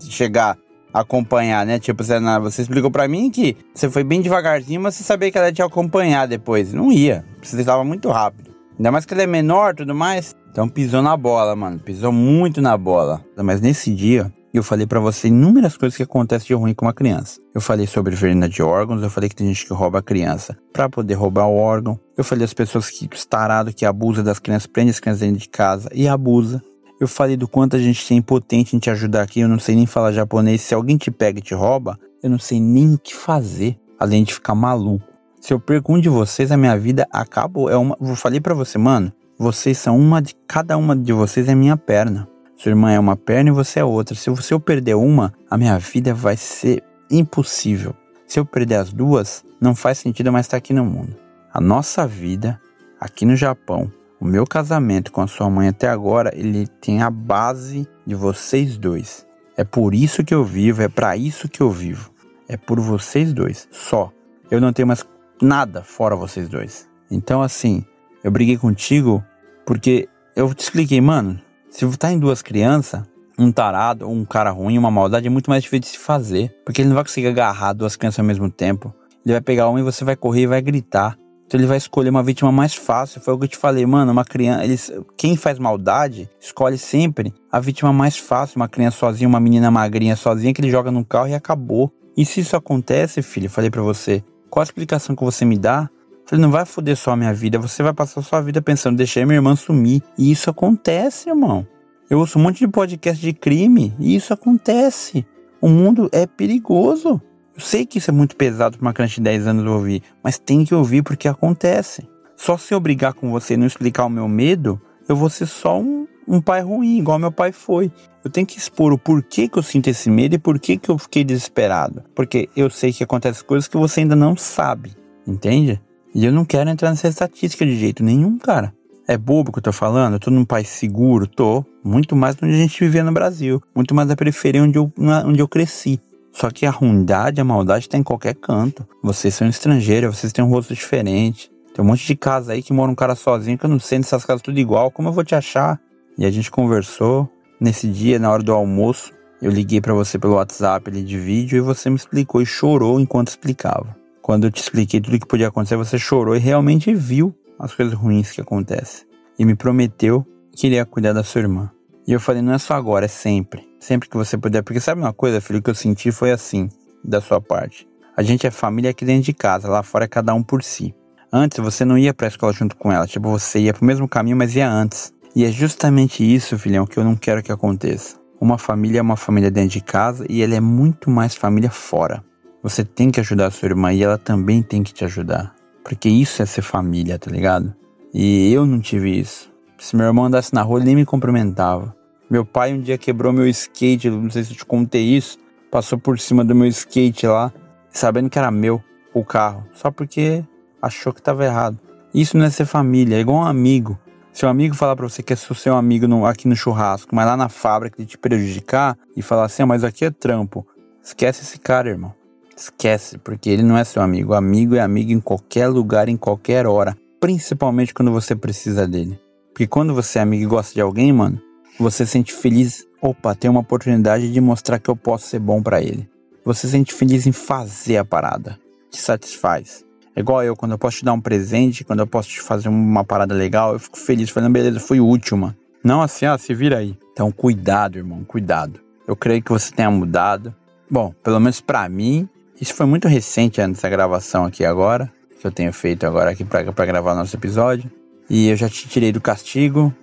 chegar 0.01 0.57
acompanhar, 0.93 1.65
né? 1.65 1.79
Tipo, 1.79 2.03
você, 2.03 2.19
você 2.41 2.63
explicou 2.63 2.91
para 2.91 3.09
mim 3.09 3.31
que 3.31 3.57
você 3.75 3.89
foi 3.91 4.05
bem 4.05 4.21
devagarzinho, 4.21 4.81
mas 4.81 4.95
você 4.95 5.05
sabia 5.05 5.31
que 5.31 5.39
ela 5.39 5.49
ia 5.49 5.53
te 5.53 5.63
acompanhar 5.63 6.27
depois. 6.27 6.73
Não 6.73 6.93
ia. 6.93 7.25
Você 7.43 7.59
estava 7.59 7.85
muito 7.85 8.09
rápido. 8.11 8.51
Ainda 8.79 8.91
mais 8.91 9.05
que 9.05 9.13
ele 9.15 9.23
é 9.23 9.27
menor 9.27 9.75
tudo 9.75 9.95
mais. 9.95 10.35
Então 10.51 10.69
pisou 10.69 11.03
na 11.03 11.17
bola, 11.17 11.55
mano. 11.55 11.79
Pisou 11.79 12.13
muito 12.13 12.61
na 12.61 12.77
bola. 12.77 13.25
Mas 13.37 13.61
nesse 13.61 13.95
dia, 13.95 14.33
eu 14.53 14.65
falei 14.65 14.85
para 14.85 14.99
você 14.99 15.29
inúmeras 15.29 15.77
coisas 15.77 15.97
que 15.97 16.03
acontecem 16.03 16.49
de 16.49 16.55
ruim 16.55 16.75
com 16.75 16.85
uma 16.87 16.93
criança. 16.93 17.41
Eu 17.55 17.61
falei 17.61 17.87
sobre 17.87 18.17
venda 18.17 18.49
de 18.49 18.63
órgãos, 18.63 19.03
eu 19.03 19.11
falei 19.11 19.29
que 19.29 19.37
tem 19.37 19.47
gente 19.47 19.65
que 19.65 19.73
rouba 19.73 20.01
a 20.01 20.03
criança 20.03 20.57
para 20.73 20.89
poder 20.89 21.15
roubar 21.15 21.47
o 21.47 21.57
órgão. 21.57 21.99
Eu 22.17 22.25
falei 22.25 22.41
das 22.41 22.53
pessoas 22.53 22.91
que 22.91 23.09
estarado 23.13 23.73
que 23.73 23.87
abusa 23.87 24.23
das 24.23 24.41
crianças, 24.41 24.67
prende 24.67 24.91
as 24.91 24.99
crianças 24.99 25.21
dentro 25.21 25.41
de 25.41 25.49
casa 25.49 25.89
e 25.95 26.09
abusa. 26.09 26.61
Eu 27.01 27.09
falei 27.09 27.35
do 27.35 27.49
quanto 27.49 27.77
a 27.77 27.79
gente 27.79 28.13
é 28.13 28.17
impotente 28.17 28.77
em 28.77 28.79
te 28.79 28.91
ajudar 28.91 29.23
aqui, 29.23 29.41
eu 29.41 29.49
não 29.49 29.59
sei 29.59 29.75
nem 29.75 29.87
falar 29.87 30.13
japonês. 30.13 30.61
Se 30.61 30.75
alguém 30.75 30.99
te 30.99 31.11
pega 31.11 31.39
e 31.39 31.43
te 31.43 31.55
rouba, 31.55 31.99
eu 32.23 32.29
não 32.29 32.39
sei 32.39 32.61
nem 32.61 32.93
o 32.93 32.99
que 32.99 33.15
fazer, 33.15 33.81
além 33.99 34.23
de 34.23 34.35
ficar 34.35 34.55
maluco. 34.55 35.09
Se 35.41 35.55
eu 35.55 35.59
perco 35.59 35.95
um 35.95 35.99
de 35.99 36.11
vocês, 36.11 36.53
a 36.53 36.59
minha 36.59 36.77
vida 36.79 37.09
acabou. 37.11 37.71
É 37.71 37.77
uma, 37.77 37.97
eu 37.99 38.15
falei 38.15 38.39
para 38.39 38.53
você, 38.53 38.77
mano, 38.77 39.11
vocês 39.39 39.79
são 39.79 39.99
uma 39.99 40.21
de 40.21 40.35
cada 40.47 40.77
uma 40.77 40.95
de 40.95 41.15
vocês 41.15 41.49
é 41.49 41.55
minha 41.55 41.75
perna. 41.75 42.29
Sua 42.55 42.69
irmã 42.69 42.93
é 42.93 42.99
uma 43.01 43.17
perna 43.17 43.49
e 43.49 43.55
você 43.55 43.81
é 43.81 43.85
outra. 43.85 44.15
Se 44.15 44.29
eu 44.53 44.61
perder 44.61 44.95
uma, 44.95 45.33
a 45.51 45.57
minha 45.57 45.79
vida 45.79 46.13
vai 46.13 46.37
ser 46.37 46.85
impossível. 47.11 47.95
Se 48.27 48.39
eu 48.39 48.45
perder 48.45 48.75
as 48.75 48.93
duas, 48.93 49.43
não 49.59 49.75
faz 49.75 49.97
sentido 49.97 50.31
mais 50.31 50.45
estar 50.45 50.59
aqui 50.59 50.75
no 50.75 50.85
mundo. 50.85 51.17
A 51.51 51.63
nossa 51.63 52.07
vida 52.07 52.61
aqui 53.01 53.25
no 53.25 53.35
Japão, 53.35 53.91
o 54.21 54.25
meu 54.25 54.47
casamento 54.47 55.11
com 55.11 55.23
a 55.23 55.27
sua 55.27 55.49
mãe 55.49 55.69
até 55.69 55.89
agora, 55.89 56.31
ele 56.35 56.67
tem 56.67 57.03
a 57.03 57.11
base 57.11 57.89
de 58.07 58.15
vocês 58.15 58.77
dois. 58.77 59.27
É 59.57 59.65
por 59.65 59.95
isso 59.95 60.23
que 60.23 60.35
eu 60.35 60.45
vivo, 60.45 60.83
é 60.83 60.89
para 60.89 61.17
isso 61.17 61.49
que 61.49 61.61
eu 61.61 61.71
vivo. 61.71 62.11
É 62.49 62.57
por 62.57 62.79
vocês 62.81 63.33
dois, 63.33 63.67
só. 63.71 64.13
Eu 64.51 64.61
não 64.61 64.73
tenho 64.73 64.89
mais 64.89 65.05
nada 65.41 65.83
fora 65.83 66.15
vocês 66.15 66.49
dois. 66.49 66.89
Então 67.11 67.43
assim, 67.43 67.85
eu 68.23 68.31
briguei 68.31 68.59
contigo 68.59 69.25
porque 69.65 70.09
eu 70.37 70.53
te 70.55 70.61
expliquei, 70.61 71.01
mano, 71.01 71.41
se 71.71 71.87
tá 71.97 72.13
em 72.13 72.19
duas 72.19 72.43
crianças, 72.43 73.03
um 73.39 73.51
tarado 73.51 74.07
ou 74.07 74.15
um 74.15 74.25
cara 74.25 74.51
ruim, 74.51 74.77
uma 74.77 74.91
maldade, 74.91 75.27
é 75.27 75.31
muito 75.31 75.49
mais 75.49 75.63
difícil 75.63 75.81
de 75.81 75.87
se 75.89 75.99
fazer. 75.99 76.55
Porque 76.65 76.83
ele 76.83 76.89
não 76.89 76.95
vai 76.95 77.05
conseguir 77.05 77.29
agarrar 77.29 77.73
duas 77.73 77.97
crianças 77.97 78.19
ao 78.19 78.25
mesmo 78.25 78.51
tempo. 78.51 78.95
Ele 79.25 79.33
vai 79.33 79.41
pegar 79.41 79.69
uma 79.69 79.81
e 79.81 79.83
você 79.83 80.05
vai 80.05 80.17
correr 80.17 80.43
e 80.43 80.47
vai 80.47 80.61
gritar. 80.61 81.17
Então 81.51 81.59
ele 81.59 81.67
vai 81.67 81.79
escolher 81.79 82.11
uma 82.11 82.23
vítima 82.23 82.53
mais 82.53 82.77
fácil. 82.77 83.21
Foi 83.21 83.35
o 83.35 83.39
que 83.39 83.47
eu 83.47 83.49
te 83.49 83.57
falei, 83.57 83.85
mano. 83.85 84.13
Uma 84.13 84.25
criança. 84.25 84.63
Eles, 84.63 84.93
quem 85.17 85.35
faz 85.35 85.59
maldade 85.59 86.31
escolhe 86.41 86.79
sempre 86.79 87.35
a 87.51 87.59
vítima 87.59 87.93
mais 87.93 88.17
fácil. 88.17 88.55
Uma 88.55 88.69
criança 88.69 88.99
sozinha, 88.99 89.27
uma 89.27 89.41
menina 89.41 89.69
magrinha 89.69 90.15
sozinha 90.15 90.55
que 90.55 90.61
ele 90.61 90.71
joga 90.71 90.93
no 90.93 91.05
carro 91.05 91.27
e 91.27 91.35
acabou. 91.35 91.93
E 92.17 92.25
se 92.25 92.39
isso 92.39 92.55
acontece, 92.55 93.21
filho, 93.21 93.51
falei 93.51 93.69
para 93.69 93.83
você, 93.83 94.23
qual 94.49 94.61
a 94.61 94.65
explicação 94.65 95.17
que 95.17 95.25
você 95.25 95.45
me 95.45 95.59
dá? 95.59 95.91
Falei, 96.25 96.41
não 96.41 96.53
vai 96.53 96.65
foder 96.65 96.97
só 96.97 97.11
a 97.11 97.17
minha 97.17 97.35
vida, 97.35 97.59
você 97.59 97.83
vai 97.83 97.93
passar 97.93 98.23
sua 98.23 98.41
vida 98.41 98.63
pensando, 98.63 98.97
deixei 98.97 99.25
minha 99.25 99.39
irmã 99.39 99.57
sumir. 99.57 100.05
E 100.17 100.31
isso 100.31 100.51
acontece, 100.51 101.31
irmão. 101.31 101.67
Eu 102.09 102.21
ouço 102.21 102.39
um 102.39 102.43
monte 102.43 102.61
de 102.61 102.69
podcast 102.69 103.21
de 103.21 103.33
crime 103.33 103.93
e 103.99 104.15
isso 104.15 104.33
acontece. 104.33 105.27
O 105.61 105.69
mundo 105.69 106.09
é 106.13 106.29
perigoso. 106.29 107.21
Eu 107.61 107.67
sei 107.67 107.85
que 107.85 107.99
isso 107.99 108.11
é 108.11 108.15
muito 108.15 108.37
pesado 108.37 108.79
para 108.79 108.87
uma 108.87 108.93
criança 108.95 109.17
de 109.17 109.21
10 109.21 109.47
anos 109.49 109.67
ouvir, 109.67 110.03
mas 110.25 110.39
tem 110.39 110.65
que 110.65 110.75
ouvir 110.75 111.03
porque 111.03 111.29
acontece. 111.29 112.09
Só 112.35 112.57
se 112.57 112.73
eu 112.73 112.81
brigar 112.81 113.13
com 113.13 113.31
você 113.31 113.53
e 113.53 113.57
não 113.59 113.67
explicar 113.67 114.07
o 114.07 114.09
meu 114.09 114.27
medo, 114.27 114.81
eu 115.07 115.15
vou 115.15 115.29
ser 115.29 115.45
só 115.45 115.79
um, 115.79 116.07
um 116.27 116.41
pai 116.41 116.63
ruim, 116.63 116.97
igual 116.97 117.19
meu 117.19 117.31
pai 117.31 117.53
foi. 117.53 117.93
Eu 118.25 118.31
tenho 118.31 118.47
que 118.47 118.57
expor 118.57 118.95
o 118.95 118.99
porquê 118.99 119.47
que 119.47 119.59
eu 119.59 119.63
sinto 119.63 119.89
esse 119.89 120.09
medo 120.09 120.37
e 120.37 120.39
porquê 120.39 120.79
que 120.79 120.91
eu 120.91 120.97
fiquei 120.97 121.23
desesperado. 121.23 122.03
Porque 122.15 122.49
eu 122.57 122.71
sei 122.71 122.95
que 122.95 123.05
acontecem 123.05 123.45
coisas 123.45 123.69
que 123.69 123.77
você 123.77 124.01
ainda 124.01 124.17
não 124.17 124.35
sabe, 124.39 124.97
entende? 125.27 125.79
E 126.15 126.25
eu 126.25 126.33
não 126.33 126.47
quero 126.47 126.71
entrar 126.71 126.89
nessa 126.89 127.09
estatística 127.09 127.67
de 127.67 127.77
jeito 127.77 128.03
nenhum, 128.03 128.39
cara. 128.39 128.73
É 129.07 129.19
bobo 129.19 129.53
que 129.53 129.59
eu 129.59 129.63
tô 129.63 129.73
falando? 129.73 130.15
Eu 130.15 130.21
tô 130.21 130.31
num 130.31 130.47
país 130.47 130.69
seguro? 130.69 131.27
Tô. 131.27 131.63
Muito 131.85 132.17
mais 132.17 132.37
do 132.37 132.39
que 132.39 132.47
a 132.47 132.53
gente 132.53 132.81
vivia 132.83 133.05
no 133.05 133.13
Brasil. 133.13 133.61
Muito 133.75 133.95
mais 133.95 134.09
da 134.09 134.17
periferia 134.17 134.63
onde 134.63 134.79
eu, 134.79 134.91
onde 135.27 135.41
eu 135.41 135.49
cresci. 135.49 136.01
Só 136.41 136.51
que 136.51 136.65
a 136.65 136.71
ruindade, 136.71 137.39
a 137.39 137.45
maldade 137.45 137.87
tá 137.87 137.99
em 137.99 138.03
qualquer 138.03 138.35
canto. 138.35 138.89
Vocês 139.03 139.35
são 139.35 139.47
estrangeiros, 139.47 140.17
vocês 140.17 140.33
têm 140.33 140.43
um 140.43 140.49
rosto 140.49 140.73
diferente. 140.73 141.53
Tem 141.75 141.85
um 141.85 141.89
monte 141.89 142.07
de 142.07 142.17
casa 142.17 142.55
aí 142.55 142.63
que 142.63 142.73
mora 142.73 142.91
um 142.91 142.95
cara 142.95 143.15
sozinho 143.15 143.59
que 143.59 143.67
eu 143.67 143.69
não 143.69 143.79
sei 143.79 143.99
nessas 143.99 144.25
casas 144.25 144.41
tudo 144.41 144.59
igual. 144.59 144.91
Como 144.91 145.11
eu 145.11 145.13
vou 145.13 145.23
te 145.23 145.35
achar? 145.35 145.79
E 146.17 146.25
a 146.25 146.31
gente 146.31 146.51
conversou. 146.51 147.29
Nesse 147.61 147.87
dia, 147.87 148.19
na 148.19 148.31
hora 148.31 148.43
do 148.43 148.55
almoço, 148.55 149.13
eu 149.43 149.51
liguei 149.51 149.83
para 149.83 149.93
você 149.93 150.19
pelo 150.19 150.37
WhatsApp 150.37 150.89
ali 150.89 151.03
de 151.03 151.19
vídeo 151.19 151.59
e 151.59 151.61
você 151.61 151.91
me 151.91 151.97
explicou 151.97 152.41
e 152.41 152.47
chorou 152.47 152.99
enquanto 152.99 153.29
explicava. 153.29 153.95
Quando 154.23 154.45
eu 154.45 154.51
te 154.51 154.63
expliquei 154.63 154.99
tudo 154.99 155.17
o 155.17 155.21
que 155.21 155.27
podia 155.27 155.49
acontecer, 155.49 155.77
você 155.77 155.99
chorou 155.99 156.35
e 156.35 156.39
realmente 156.39 156.95
viu 156.95 157.37
as 157.59 157.75
coisas 157.75 157.93
ruins 157.93 158.33
que 158.33 158.41
acontecem. 158.41 159.07
E 159.39 159.45
me 159.45 159.55
prometeu 159.55 160.27
que 160.57 160.69
iria 160.69 160.87
cuidar 160.87 161.13
da 161.13 161.23
sua 161.23 161.43
irmã. 161.43 161.71
E 162.07 162.13
eu 162.13 162.19
falei, 162.19 162.41
não 162.41 162.55
é 162.55 162.59
só 162.59 162.73
agora, 162.73 163.05
é 163.05 163.09
sempre. 163.09 163.70
Sempre 163.81 164.09
que 164.09 164.17
você 164.17 164.39
puder. 164.39 164.63
Porque 164.63 164.79
sabe 164.79 165.01
uma 165.01 165.13
coisa, 165.13 165.41
filho, 165.41 165.61
que 165.61 165.71
eu 165.71 165.75
senti 165.75 166.13
foi 166.13 166.31
assim, 166.31 166.69
da 167.03 167.21
sua 167.21 167.41
parte. 167.41 167.89
A 168.17 168.23
gente 168.23 168.47
é 168.47 168.51
família 168.51 168.91
aqui 168.91 169.05
dentro 169.05 169.23
de 169.23 169.33
casa, 169.33 169.69
lá 169.69 169.83
fora 169.83 170.05
é 170.05 170.09
cada 170.09 170.35
um 170.35 170.43
por 170.43 170.63
si. 170.63 170.95
Antes 171.33 171.59
você 171.59 171.85
não 171.85 171.97
ia 171.97 172.13
pra 172.13 172.29
escola 172.29 172.53
junto 172.53 172.77
com 172.77 172.93
ela, 172.93 173.07
tipo, 173.07 173.31
você 173.31 173.61
ia 173.61 173.73
pro 173.73 173.85
mesmo 173.85 174.07
caminho, 174.07 174.37
mas 174.37 174.55
ia 174.55 174.71
antes. 174.71 175.13
E 175.35 175.45
é 175.45 175.51
justamente 175.51 176.23
isso, 176.23 176.59
filhão, 176.59 176.85
que 176.85 176.99
eu 176.99 177.05
não 177.05 177.17
quero 177.17 177.43
que 177.43 177.53
aconteça. 177.53 178.17
Uma 178.41 178.59
família 178.59 178.99
é 178.99 179.03
uma 179.03 179.17
família 179.17 179.51
dentro 179.51 179.71
de 179.71 179.81
casa 179.81 180.27
e 180.29 180.43
ela 180.43 180.55
é 180.55 180.61
muito 180.61 181.09
mais 181.09 181.35
família 181.35 181.71
fora. 181.71 182.25
Você 182.63 182.85
tem 182.85 183.11
que 183.11 183.21
ajudar 183.21 183.47
a 183.47 183.51
sua 183.51 183.69
irmã 183.69 183.93
e 183.93 184.03
ela 184.03 184.19
também 184.19 184.61
tem 184.61 184.83
que 184.83 184.93
te 184.93 185.05
ajudar. 185.05 185.55
Porque 185.85 186.09
isso 186.09 186.43
é 186.43 186.47
ser 186.47 186.63
família, 186.63 187.19
tá 187.19 187.31
ligado? 187.31 187.75
E 188.13 188.53
eu 188.53 188.67
não 188.67 188.81
tive 188.81 189.19
isso. 189.19 189.51
Se 189.79 189.97
meu 189.97 190.07
irmão 190.07 190.25
andasse 190.25 190.53
na 190.53 190.63
rua, 190.63 190.79
ele 190.79 190.87
nem 190.87 190.97
me 190.97 191.07
cumprimentava. 191.07 191.95
Meu 192.31 192.45
pai 192.45 192.73
um 192.73 192.81
dia 192.81 192.97
quebrou 192.97 193.33
meu 193.33 193.49
skate, 193.49 194.09
não 194.09 194.31
sei 194.31 194.45
se 194.45 194.53
eu 194.53 194.57
te 194.57 194.65
contei 194.65 195.03
isso. 195.03 195.37
Passou 195.69 195.99
por 195.99 196.17
cima 196.21 196.45
do 196.45 196.55
meu 196.55 196.69
skate 196.69 197.27
lá, 197.27 197.53
sabendo 197.91 198.31
que 198.31 198.39
era 198.39 198.53
meu, 198.53 198.81
o 199.13 199.25
carro. 199.25 199.67
Só 199.73 199.91
porque 199.91 200.45
achou 200.81 201.13
que 201.13 201.21
tava 201.21 201.45
errado. 201.45 201.77
Isso 202.15 202.39
não 202.39 202.45
é 202.45 202.51
ser 202.51 202.67
família, 202.67 203.17
é 203.17 203.21
igual 203.21 203.39
um 203.39 203.45
amigo. 203.45 203.99
Seu 204.33 204.49
amigo 204.49 204.77
falar 204.77 204.95
pra 204.95 205.09
você 205.09 205.25
que 205.25 205.33
é 205.33 205.37
seu 205.37 205.75
amigo 205.75 206.07
no, 206.07 206.25
aqui 206.25 206.47
no 206.47 206.55
churrasco, 206.55 207.13
mas 207.13 207.27
lá 207.27 207.37
na 207.37 207.49
fábrica 207.49 208.01
ele 208.01 208.07
te 208.07 208.17
prejudicar 208.17 208.97
e 209.17 209.23
falar 209.23 209.47
assim, 209.47 209.65
ah, 209.65 209.67
mas 209.67 209.83
aqui 209.83 210.05
é 210.05 210.11
trampo. 210.13 210.65
Esquece 211.03 211.43
esse 211.43 211.59
cara, 211.59 211.89
irmão. 211.89 212.15
Esquece, 212.57 213.19
porque 213.19 213.51
ele 213.51 213.65
não 213.65 213.77
é 213.77 213.83
seu 213.83 214.03
amigo. 214.03 214.35
Amigo 214.35 214.77
é 214.77 214.81
amigo 214.81 215.11
em 215.11 215.19
qualquer 215.19 215.67
lugar, 215.67 216.09
em 216.09 216.17
qualquer 216.17 216.65
hora. 216.65 216.97
Principalmente 217.19 217.93
quando 217.93 218.13
você 218.13 218.37
precisa 218.37 218.87
dele. 218.87 219.19
Porque 219.53 219.67
quando 219.67 219.93
você 219.93 220.21
é 220.21 220.23
amigo 220.23 220.45
e 220.45 220.47
gosta 220.47 220.75
de 220.75 220.81
alguém, 220.81 221.13
mano, 221.13 221.41
você 221.83 222.05
sente 222.05 222.33
feliz. 222.33 222.87
Opa, 223.01 223.35
tem 223.35 223.51
uma 223.51 223.61
oportunidade 223.61 224.31
de 224.31 224.41
mostrar 224.41 224.79
que 224.79 224.91
eu 224.91 224.97
posso 224.97 225.27
ser 225.27 225.39
bom 225.39 225.63
para 225.63 225.81
ele. 225.81 226.09
Você 226.45 226.69
sente 226.69 226.93
feliz 226.93 227.27
em 227.27 227.33
fazer 227.33 227.97
a 227.97 228.05
parada. 228.05 228.59
Te 228.91 229.01
satisfaz. 229.01 229.85
É 230.15 230.21
igual 230.21 230.43
eu, 230.43 230.55
quando 230.57 230.73
eu 230.73 230.79
posso 230.79 230.99
te 230.99 231.05
dar 231.05 231.13
um 231.13 231.21
presente, 231.21 231.85
quando 231.85 232.01
eu 232.01 232.07
posso 232.07 232.29
te 232.29 232.41
fazer 232.41 232.69
uma 232.69 233.05
parada 233.05 233.35
legal, 233.35 233.73
eu 233.73 233.79
fico 233.79 233.99
feliz, 233.99 234.29
falando, 234.29 234.53
beleza, 234.53 234.81
fui 234.81 235.01
útil, 235.01 235.37
mano. 235.37 235.57
Não 235.83 236.03
assim, 236.03 236.27
ó, 236.27 236.37
se 236.37 236.53
vira 236.53 236.79
aí. 236.79 236.97
Então, 237.13 237.33
cuidado, 237.33 237.97
irmão, 237.97 238.25
cuidado. 238.25 238.81
Eu 239.07 239.17
creio 239.17 239.43
que 239.43 239.51
você 239.51 239.73
tenha 239.73 239.91
mudado. 239.91 240.55
Bom, 240.91 241.15
pelo 241.23 241.41
menos 241.41 241.61
para 241.61 241.89
mim, 241.89 242.29
isso 242.61 242.75
foi 242.75 242.85
muito 242.85 243.09
recente 243.09 243.61
antes 243.61 243.81
da 243.81 243.89
gravação 243.89 244.45
aqui 244.45 244.65
agora, 244.65 245.11
que 245.41 245.47
eu 245.47 245.53
tenho 245.53 245.73
feito 245.73 246.07
agora 246.07 246.31
aqui 246.31 246.45
para 246.45 246.87
gravar 246.87 247.15
nosso 247.15 247.35
episódio. 247.35 247.91
E 248.29 248.49
eu 248.49 248.57
já 248.57 248.69
te 248.69 248.89
tirei 248.89 249.11
do 249.13 249.21
castigo, 249.21 249.95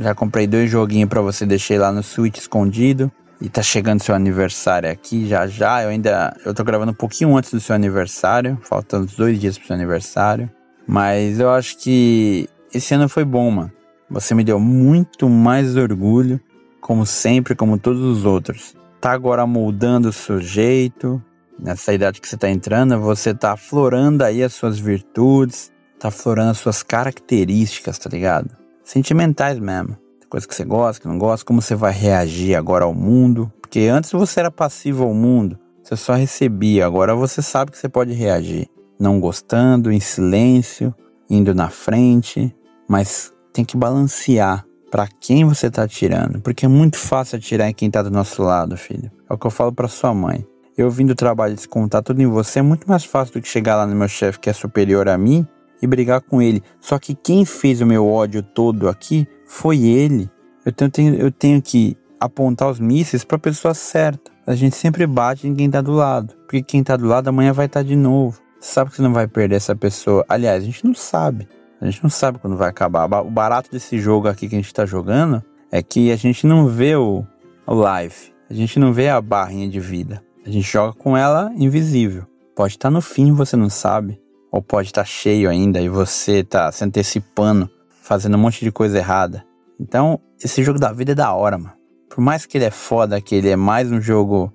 já 0.00 0.14
comprei 0.14 0.46
dois 0.46 0.70
joguinhos 0.70 1.08
para 1.08 1.20
você 1.20 1.44
deixar 1.44 1.78
lá 1.78 1.92
no 1.92 2.02
Switch 2.02 2.38
escondido. 2.38 3.10
E 3.40 3.48
tá 3.48 3.60
chegando 3.60 4.00
seu 4.00 4.14
aniversário 4.14 4.88
aqui 4.88 5.26
já 5.26 5.48
já. 5.48 5.82
Eu 5.82 5.88
ainda. 5.88 6.36
Eu 6.44 6.54
tô 6.54 6.62
gravando 6.62 6.92
um 6.92 6.94
pouquinho 6.94 7.36
antes 7.36 7.50
do 7.50 7.60
seu 7.60 7.74
aniversário. 7.74 8.56
Faltando 8.62 9.06
dois 9.16 9.40
dias 9.40 9.58
pro 9.58 9.66
seu 9.66 9.74
aniversário. 9.74 10.48
Mas 10.86 11.40
eu 11.40 11.50
acho 11.50 11.76
que 11.78 12.48
esse 12.72 12.94
ano 12.94 13.08
foi 13.08 13.24
bom, 13.24 13.50
mano. 13.50 13.72
Você 14.08 14.34
me 14.34 14.44
deu 14.44 14.60
muito 14.60 15.28
mais 15.28 15.76
orgulho, 15.76 16.40
como 16.80 17.04
sempre, 17.04 17.54
como 17.54 17.78
todos 17.78 18.00
os 18.00 18.24
outros. 18.24 18.74
Tá 19.00 19.10
agora 19.10 19.46
moldando 19.46 20.10
o 20.10 20.12
seu 20.12 20.40
jeito. 20.40 21.20
Nessa 21.58 21.92
idade 21.92 22.20
que 22.20 22.28
você 22.28 22.36
tá 22.36 22.48
entrando, 22.48 23.00
você 23.00 23.34
tá 23.34 23.52
aflorando 23.52 24.22
aí 24.22 24.42
as 24.42 24.52
suas 24.52 24.78
virtudes, 24.78 25.72
tá 25.98 26.08
aflorando 26.08 26.50
as 26.50 26.58
suas 26.58 26.82
características, 26.82 27.98
tá 27.98 28.08
ligado? 28.08 28.61
Sentimentais 28.84 29.58
mesmo 29.58 29.96
coisa 30.32 30.48
que 30.48 30.54
você 30.54 30.64
gosta, 30.64 31.02
que 31.02 31.06
não 31.06 31.18
gosta, 31.18 31.44
como 31.44 31.60
você 31.60 31.74
vai 31.74 31.92
reagir 31.92 32.56
agora 32.56 32.86
ao 32.86 32.94
mundo. 32.94 33.52
Porque 33.60 33.80
antes 33.80 34.10
você 34.10 34.40
era 34.40 34.50
passivo 34.50 35.04
ao 35.04 35.12
mundo, 35.12 35.58
você 35.82 35.94
só 35.94 36.14
recebia, 36.14 36.86
agora 36.86 37.14
você 37.14 37.42
sabe 37.42 37.70
que 37.70 37.76
você 37.76 37.86
pode 37.86 38.14
reagir. 38.14 38.66
Não 38.98 39.20
gostando, 39.20 39.92
em 39.92 40.00
silêncio, 40.00 40.94
indo 41.28 41.54
na 41.54 41.68
frente, 41.68 42.54
mas 42.88 43.30
tem 43.52 43.62
que 43.62 43.76
balancear 43.76 44.64
para 44.90 45.06
quem 45.06 45.44
você 45.44 45.70
tá 45.70 45.82
atirando, 45.82 46.40
porque 46.40 46.64
é 46.64 46.68
muito 46.68 46.96
fácil 46.96 47.36
atirar 47.36 47.68
em 47.68 47.74
quem 47.74 47.90
tá 47.90 48.02
do 48.02 48.10
nosso 48.10 48.42
lado, 48.42 48.74
filho. 48.76 49.10
É 49.28 49.34
o 49.34 49.38
que 49.38 49.46
eu 49.46 49.50
falo 49.50 49.72
para 49.72 49.88
sua 49.88 50.14
mãe. 50.14 50.46
Eu 50.78 50.90
vim 50.90 51.04
do 51.04 51.14
trabalho 51.14 51.54
descontar 51.54 52.02
tudo 52.02 52.22
em 52.22 52.26
você 52.26 52.60
é 52.60 52.62
muito 52.62 52.88
mais 52.88 53.04
fácil 53.04 53.34
do 53.34 53.42
que 53.42 53.48
chegar 53.48 53.76
lá 53.76 53.86
no 53.86 53.94
meu 53.94 54.08
chefe 54.08 54.40
que 54.40 54.48
é 54.48 54.52
superior 54.54 55.10
a 55.10 55.18
mim 55.18 55.46
e 55.82 55.86
brigar 55.86 56.20
com 56.20 56.40
ele. 56.40 56.62
Só 56.80 56.98
que 56.98 57.14
quem 57.14 57.44
fez 57.44 57.80
o 57.80 57.86
meu 57.86 58.08
ódio 58.08 58.42
todo 58.42 58.88
aqui 58.88 59.26
foi 59.44 59.82
ele. 59.82 60.30
Eu 60.64 60.72
tenho, 60.72 61.14
eu 61.16 61.30
tenho 61.32 61.60
que 61.60 61.96
apontar 62.20 62.70
os 62.70 62.78
mísseis 62.78 63.24
para 63.24 63.36
a 63.36 63.40
pessoa 63.40 63.74
certa. 63.74 64.30
A 64.46 64.54
gente 64.54 64.76
sempre 64.76 65.06
bate 65.06 65.48
em 65.48 65.54
quem 65.54 65.66
está 65.66 65.80
do 65.80 65.92
lado, 65.92 66.34
porque 66.42 66.62
quem 66.62 66.80
está 66.80 66.96
do 66.96 67.06
lado 67.06 67.28
amanhã 67.28 67.52
vai 67.52 67.66
estar 67.66 67.80
tá 67.80 67.86
de 67.86 67.96
novo. 67.96 68.40
Sabe 68.60 68.90
que 68.90 68.96
você 68.96 69.02
não 69.02 69.12
vai 69.12 69.26
perder 69.26 69.56
essa 69.56 69.74
pessoa. 69.74 70.24
Aliás, 70.28 70.62
a 70.62 70.66
gente 70.66 70.84
não 70.84 70.94
sabe. 70.94 71.48
A 71.80 71.86
gente 71.86 72.00
não 72.00 72.10
sabe 72.10 72.38
quando 72.38 72.56
vai 72.56 72.70
acabar. 72.70 73.06
O 73.22 73.30
barato 73.30 73.68
desse 73.72 73.98
jogo 73.98 74.28
aqui 74.28 74.48
que 74.48 74.54
a 74.54 74.58
gente 74.58 74.66
está 74.66 74.86
jogando 74.86 75.42
é 75.70 75.82
que 75.82 76.12
a 76.12 76.16
gente 76.16 76.46
não 76.46 76.68
vê 76.68 76.94
o, 76.94 77.24
o 77.66 77.74
live. 77.74 78.32
A 78.48 78.54
gente 78.54 78.78
não 78.78 78.92
vê 78.92 79.08
a 79.08 79.20
barrinha 79.20 79.68
de 79.68 79.80
vida. 79.80 80.22
A 80.46 80.50
gente 80.50 80.70
joga 80.70 80.92
com 80.92 81.16
ela 81.16 81.52
invisível. 81.56 82.24
Pode 82.54 82.74
estar 82.74 82.88
tá 82.88 82.90
no 82.90 83.00
fim, 83.00 83.32
você 83.32 83.56
não 83.56 83.68
sabe 83.68 84.22
ou 84.52 84.60
pode 84.60 84.88
estar 84.88 85.00
tá 85.00 85.06
cheio 85.06 85.48
ainda 85.48 85.80
e 85.80 85.88
você 85.88 86.40
está 86.40 86.70
se 86.70 86.84
antecipando, 86.84 87.70
fazendo 88.02 88.36
um 88.36 88.40
monte 88.40 88.62
de 88.62 88.70
coisa 88.70 88.98
errada. 88.98 89.42
Então, 89.80 90.20
esse 90.44 90.62
jogo 90.62 90.78
da 90.78 90.92
vida 90.92 91.12
é 91.12 91.14
da 91.14 91.32
hora, 91.32 91.56
mano. 91.56 91.72
Por 92.10 92.20
mais 92.20 92.44
que 92.44 92.58
ele 92.58 92.66
é 92.66 92.70
foda, 92.70 93.18
que 93.22 93.34
ele 93.34 93.48
é 93.48 93.56
mais 93.56 93.90
um 93.90 94.00
jogo 94.00 94.52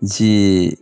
de. 0.00 0.78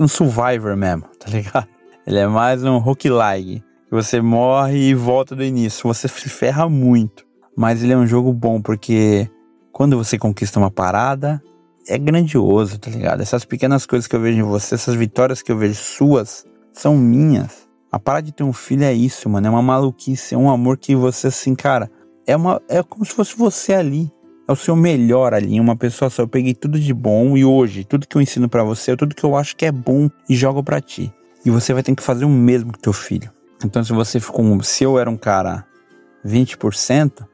um 0.00 0.08
survivor 0.08 0.76
mesmo, 0.76 1.04
tá 1.20 1.30
ligado? 1.30 1.68
Ele 2.04 2.18
é 2.18 2.26
mais 2.26 2.64
um 2.64 2.78
roguelike. 2.78 3.62
Você 3.90 4.20
morre 4.20 4.90
e 4.90 4.94
volta 4.94 5.36
do 5.36 5.44
início. 5.44 5.86
Você 5.86 6.08
se 6.08 6.28
ferra 6.28 6.68
muito. 6.68 7.24
Mas 7.56 7.82
ele 7.82 7.92
é 7.92 7.96
um 7.96 8.06
jogo 8.06 8.32
bom 8.32 8.60
porque 8.60 9.30
quando 9.72 9.96
você 9.96 10.18
conquista 10.18 10.58
uma 10.58 10.70
parada, 10.70 11.42
é 11.86 11.96
grandioso, 11.96 12.78
tá 12.78 12.90
ligado? 12.90 13.20
Essas 13.20 13.44
pequenas 13.44 13.86
coisas 13.86 14.06
que 14.06 14.16
eu 14.16 14.20
vejo 14.20 14.38
em 14.38 14.42
você, 14.42 14.74
essas 14.74 14.94
vitórias 14.94 15.40
que 15.40 15.52
eu 15.52 15.56
vejo 15.56 15.74
suas, 15.74 16.44
são 16.72 16.96
minhas. 16.96 17.67
A 17.90 17.98
parada 17.98 18.26
de 18.26 18.32
ter 18.32 18.42
um 18.44 18.52
filho 18.52 18.84
é 18.84 18.92
isso, 18.92 19.28
mano. 19.28 19.46
É 19.46 19.50
uma 19.50 19.62
maluquice, 19.62 20.34
é 20.34 20.38
um 20.38 20.50
amor 20.50 20.76
que 20.76 20.94
você, 20.94 21.28
assim, 21.28 21.54
cara, 21.54 21.90
é, 22.26 22.36
uma, 22.36 22.60
é 22.68 22.82
como 22.82 23.04
se 23.04 23.12
fosse 23.12 23.36
você 23.36 23.72
ali. 23.72 24.12
É 24.46 24.52
o 24.52 24.56
seu 24.56 24.74
melhor 24.74 25.34
ali, 25.34 25.60
uma 25.60 25.76
pessoa 25.76 26.08
só. 26.10 26.22
Eu 26.22 26.28
peguei 26.28 26.54
tudo 26.54 26.80
de 26.80 26.94
bom 26.94 27.36
e 27.36 27.44
hoje, 27.44 27.84
tudo 27.84 28.06
que 28.06 28.16
eu 28.16 28.22
ensino 28.22 28.48
para 28.48 28.64
você, 28.64 28.96
tudo 28.96 29.14
que 29.14 29.24
eu 29.24 29.36
acho 29.36 29.54
que 29.54 29.66
é 29.66 29.72
bom 29.72 30.08
e 30.28 30.34
jogo 30.34 30.62
para 30.62 30.80
ti. 30.80 31.12
E 31.44 31.50
você 31.50 31.74
vai 31.74 31.82
ter 31.82 31.94
que 31.94 32.02
fazer 32.02 32.24
o 32.24 32.30
mesmo 32.30 32.72
com 32.72 32.78
teu 32.78 32.92
filho. 32.92 33.30
Então, 33.64 33.84
se 33.84 33.92
você 33.92 34.18
ficou. 34.20 34.62
Se 34.62 34.84
eu 34.84 34.98
era 34.98 35.10
um 35.10 35.16
cara 35.16 35.66
20%, 36.26 37.26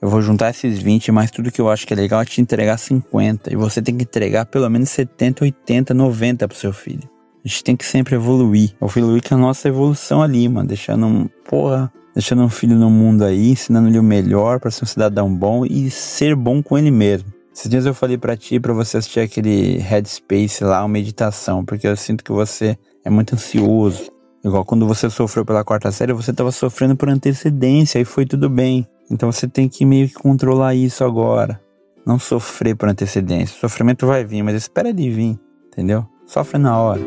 eu 0.00 0.08
vou 0.08 0.20
juntar 0.20 0.50
esses 0.50 0.78
20, 0.78 1.10
mas 1.12 1.30
tudo 1.30 1.50
que 1.50 1.60
eu 1.60 1.70
acho 1.70 1.86
que 1.86 1.92
é 1.94 1.96
legal 1.96 2.20
é 2.20 2.24
te 2.24 2.40
entregar 2.40 2.78
50. 2.78 3.52
E 3.52 3.56
você 3.56 3.80
tem 3.80 3.96
que 3.96 4.02
entregar 4.02 4.46
pelo 4.46 4.68
menos 4.68 4.90
70, 4.90 5.44
80, 5.44 5.94
90 5.94 6.48
pro 6.48 6.56
seu 6.56 6.72
filho. 6.72 7.08
A 7.46 7.48
gente 7.48 7.62
tem 7.62 7.76
que 7.76 7.86
sempre 7.86 8.16
evoluir. 8.16 8.74
Evoluir 8.82 9.22
com 9.22 9.36
a 9.36 9.38
nossa 9.38 9.68
evolução 9.68 10.20
ali, 10.20 10.48
mano. 10.48 10.66
Deixando 10.66 11.06
um. 11.06 11.28
Porra. 11.48 11.92
Deixando 12.12 12.42
um 12.42 12.48
filho 12.48 12.74
no 12.74 12.90
mundo 12.90 13.24
aí, 13.24 13.52
ensinando-lhe 13.52 13.98
o 14.00 14.02
melhor 14.02 14.58
para 14.58 14.70
ser 14.70 14.82
um 14.82 14.86
cidadão 14.86 15.32
bom 15.32 15.64
e 15.64 15.88
ser 15.88 16.34
bom 16.34 16.60
com 16.60 16.76
ele 16.76 16.90
mesmo. 16.90 17.32
Esses 17.54 17.70
dias 17.70 17.86
eu 17.86 17.94
falei 17.94 18.18
para 18.18 18.36
ti 18.36 18.58
para 18.58 18.72
você 18.72 18.96
assistir 18.96 19.20
aquele 19.20 19.76
Headspace 19.76 20.64
lá, 20.64 20.80
uma 20.80 20.88
meditação, 20.88 21.64
porque 21.64 21.86
eu 21.86 21.94
sinto 21.94 22.24
que 22.24 22.32
você 22.32 22.76
é 23.04 23.10
muito 23.10 23.34
ansioso. 23.34 24.10
Igual 24.42 24.64
quando 24.64 24.86
você 24.86 25.08
sofreu 25.10 25.44
pela 25.44 25.62
quarta 25.62 25.92
série, 25.92 26.14
você 26.14 26.30
estava 26.30 26.50
sofrendo 26.50 26.96
por 26.96 27.08
antecedência 27.10 28.00
e 28.00 28.04
foi 28.04 28.24
tudo 28.24 28.48
bem. 28.48 28.88
Então 29.10 29.30
você 29.30 29.46
tem 29.46 29.68
que 29.68 29.84
meio 29.84 30.08
que 30.08 30.14
controlar 30.14 30.74
isso 30.74 31.04
agora. 31.04 31.60
Não 32.04 32.18
sofrer 32.18 32.74
por 32.74 32.88
antecedência. 32.88 33.54
O 33.56 33.60
sofrimento 33.60 34.06
vai 34.06 34.24
vir, 34.24 34.42
mas 34.42 34.56
espera 34.56 34.88
ele 34.88 35.10
vir, 35.10 35.38
entendeu? 35.66 36.08
Sofre 36.26 36.58
na 36.58 36.76
hora. 36.76 37.00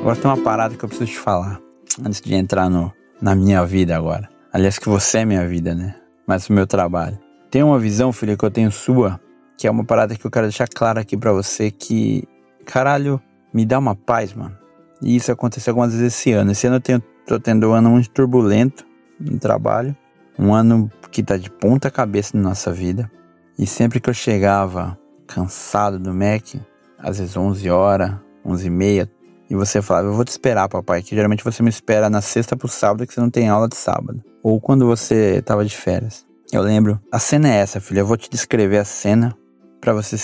Agora 0.00 0.16
tem 0.16 0.30
uma 0.30 0.42
parada 0.42 0.76
que 0.76 0.84
eu 0.84 0.88
preciso 0.88 1.12
te 1.12 1.18
falar. 1.18 1.58
Antes 2.04 2.20
de 2.20 2.34
entrar 2.34 2.68
no, 2.68 2.92
na 3.20 3.34
minha 3.34 3.64
vida 3.64 3.96
agora. 3.96 4.28
Aliás, 4.52 4.78
que 4.78 4.88
você 4.88 5.18
é 5.18 5.24
minha 5.24 5.46
vida, 5.48 5.74
né? 5.74 5.94
Mas 6.26 6.48
o 6.48 6.52
meu 6.52 6.66
trabalho. 6.66 7.18
Tem 7.50 7.62
uma 7.62 7.78
visão, 7.78 8.12
filha, 8.12 8.36
que 8.36 8.44
eu 8.44 8.50
tenho 8.50 8.70
sua, 8.70 9.18
que 9.56 9.66
é 9.66 9.70
uma 9.70 9.84
parada 9.84 10.14
que 10.14 10.24
eu 10.24 10.30
quero 10.30 10.46
deixar 10.46 10.68
clara 10.68 11.00
aqui 11.00 11.16
para 11.16 11.32
você 11.32 11.70
que, 11.70 12.24
caralho, 12.66 13.20
me 13.52 13.64
dá 13.64 13.78
uma 13.78 13.96
paz, 13.96 14.34
mano. 14.34 14.56
E 15.00 15.16
isso 15.16 15.32
aconteceu 15.32 15.70
algumas 15.70 15.94
vezes 15.94 16.14
esse 16.14 16.32
ano. 16.32 16.52
Esse 16.52 16.66
ano 16.66 16.76
eu 16.76 16.80
tenho, 16.80 17.02
tô 17.26 17.40
tendo 17.40 17.70
um 17.70 17.72
ano 17.72 17.90
muito 17.90 18.10
turbulento 18.10 18.84
no 19.18 19.38
trabalho. 19.38 19.96
Um 20.38 20.52
ano 20.52 20.90
que 21.10 21.22
tá 21.22 21.36
de 21.36 21.50
ponta 21.50 21.90
cabeça 21.90 22.36
na 22.36 22.50
nossa 22.50 22.70
vida. 22.70 23.10
E 23.58 23.66
sempre 23.66 24.00
que 24.00 24.10
eu 24.10 24.14
chegava 24.14 24.98
cansado 25.26 25.98
do 25.98 26.12
Mac, 26.12 26.54
às 26.98 27.18
vezes 27.18 27.36
11 27.36 27.68
horas, 27.70 28.14
11 28.44 28.66
e 28.66 28.70
meia, 28.70 29.10
e 29.48 29.54
você 29.54 29.82
falava, 29.82 30.08
eu 30.08 30.14
vou 30.14 30.24
te 30.24 30.28
esperar, 30.28 30.68
papai, 30.68 31.02
que 31.02 31.14
geralmente 31.14 31.44
você 31.44 31.62
me 31.62 31.68
espera 31.68 32.08
na 32.08 32.20
sexta 32.20 32.56
pro 32.56 32.68
sábado, 32.68 33.06
que 33.06 33.12
você 33.12 33.20
não 33.20 33.28
tem 33.28 33.48
aula 33.48 33.68
de 33.68 33.76
sábado. 33.76 34.22
Ou 34.42 34.60
quando 34.60 34.86
você 34.86 35.42
tava 35.42 35.64
de 35.64 35.76
férias. 35.76 36.26
Eu 36.50 36.62
lembro, 36.62 37.00
a 37.10 37.18
cena 37.18 37.52
é 37.52 37.56
essa, 37.56 37.80
filha, 37.80 38.00
eu 38.00 38.06
vou 38.06 38.16
te 38.16 38.30
descrever 38.30 38.78
a 38.78 38.84
cena 38.84 39.36
para 39.80 39.92
você 39.92 40.16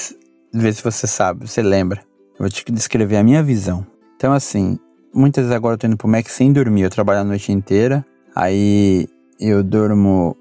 ver 0.53 0.75
se 0.75 0.83
você 0.83 1.07
sabe, 1.07 1.47
você 1.47 1.63
lembra. 1.63 2.01
Eu 2.33 2.41
vou 2.41 2.49
te 2.49 2.65
descrever 2.73 3.17
a 3.17 3.23
minha 3.23 3.43
visão. 3.43 3.87
Então, 4.17 4.33
assim, 4.33 4.79
muitas 5.13 5.45
vezes 5.45 5.57
agora 5.57 5.75
eu 5.75 5.79
tô 5.79 5.87
indo 5.87 5.97
pro 5.97 6.09
Mac 6.09 6.27
sem 6.29 6.53
dormir, 6.53 6.83
eu 6.83 6.91
trabalho 6.91 7.21
a 7.21 7.25
noite 7.25 7.53
inteira, 7.53 8.05
aí 8.35 9.07
eu 9.39 9.63
durmo, 9.63 10.37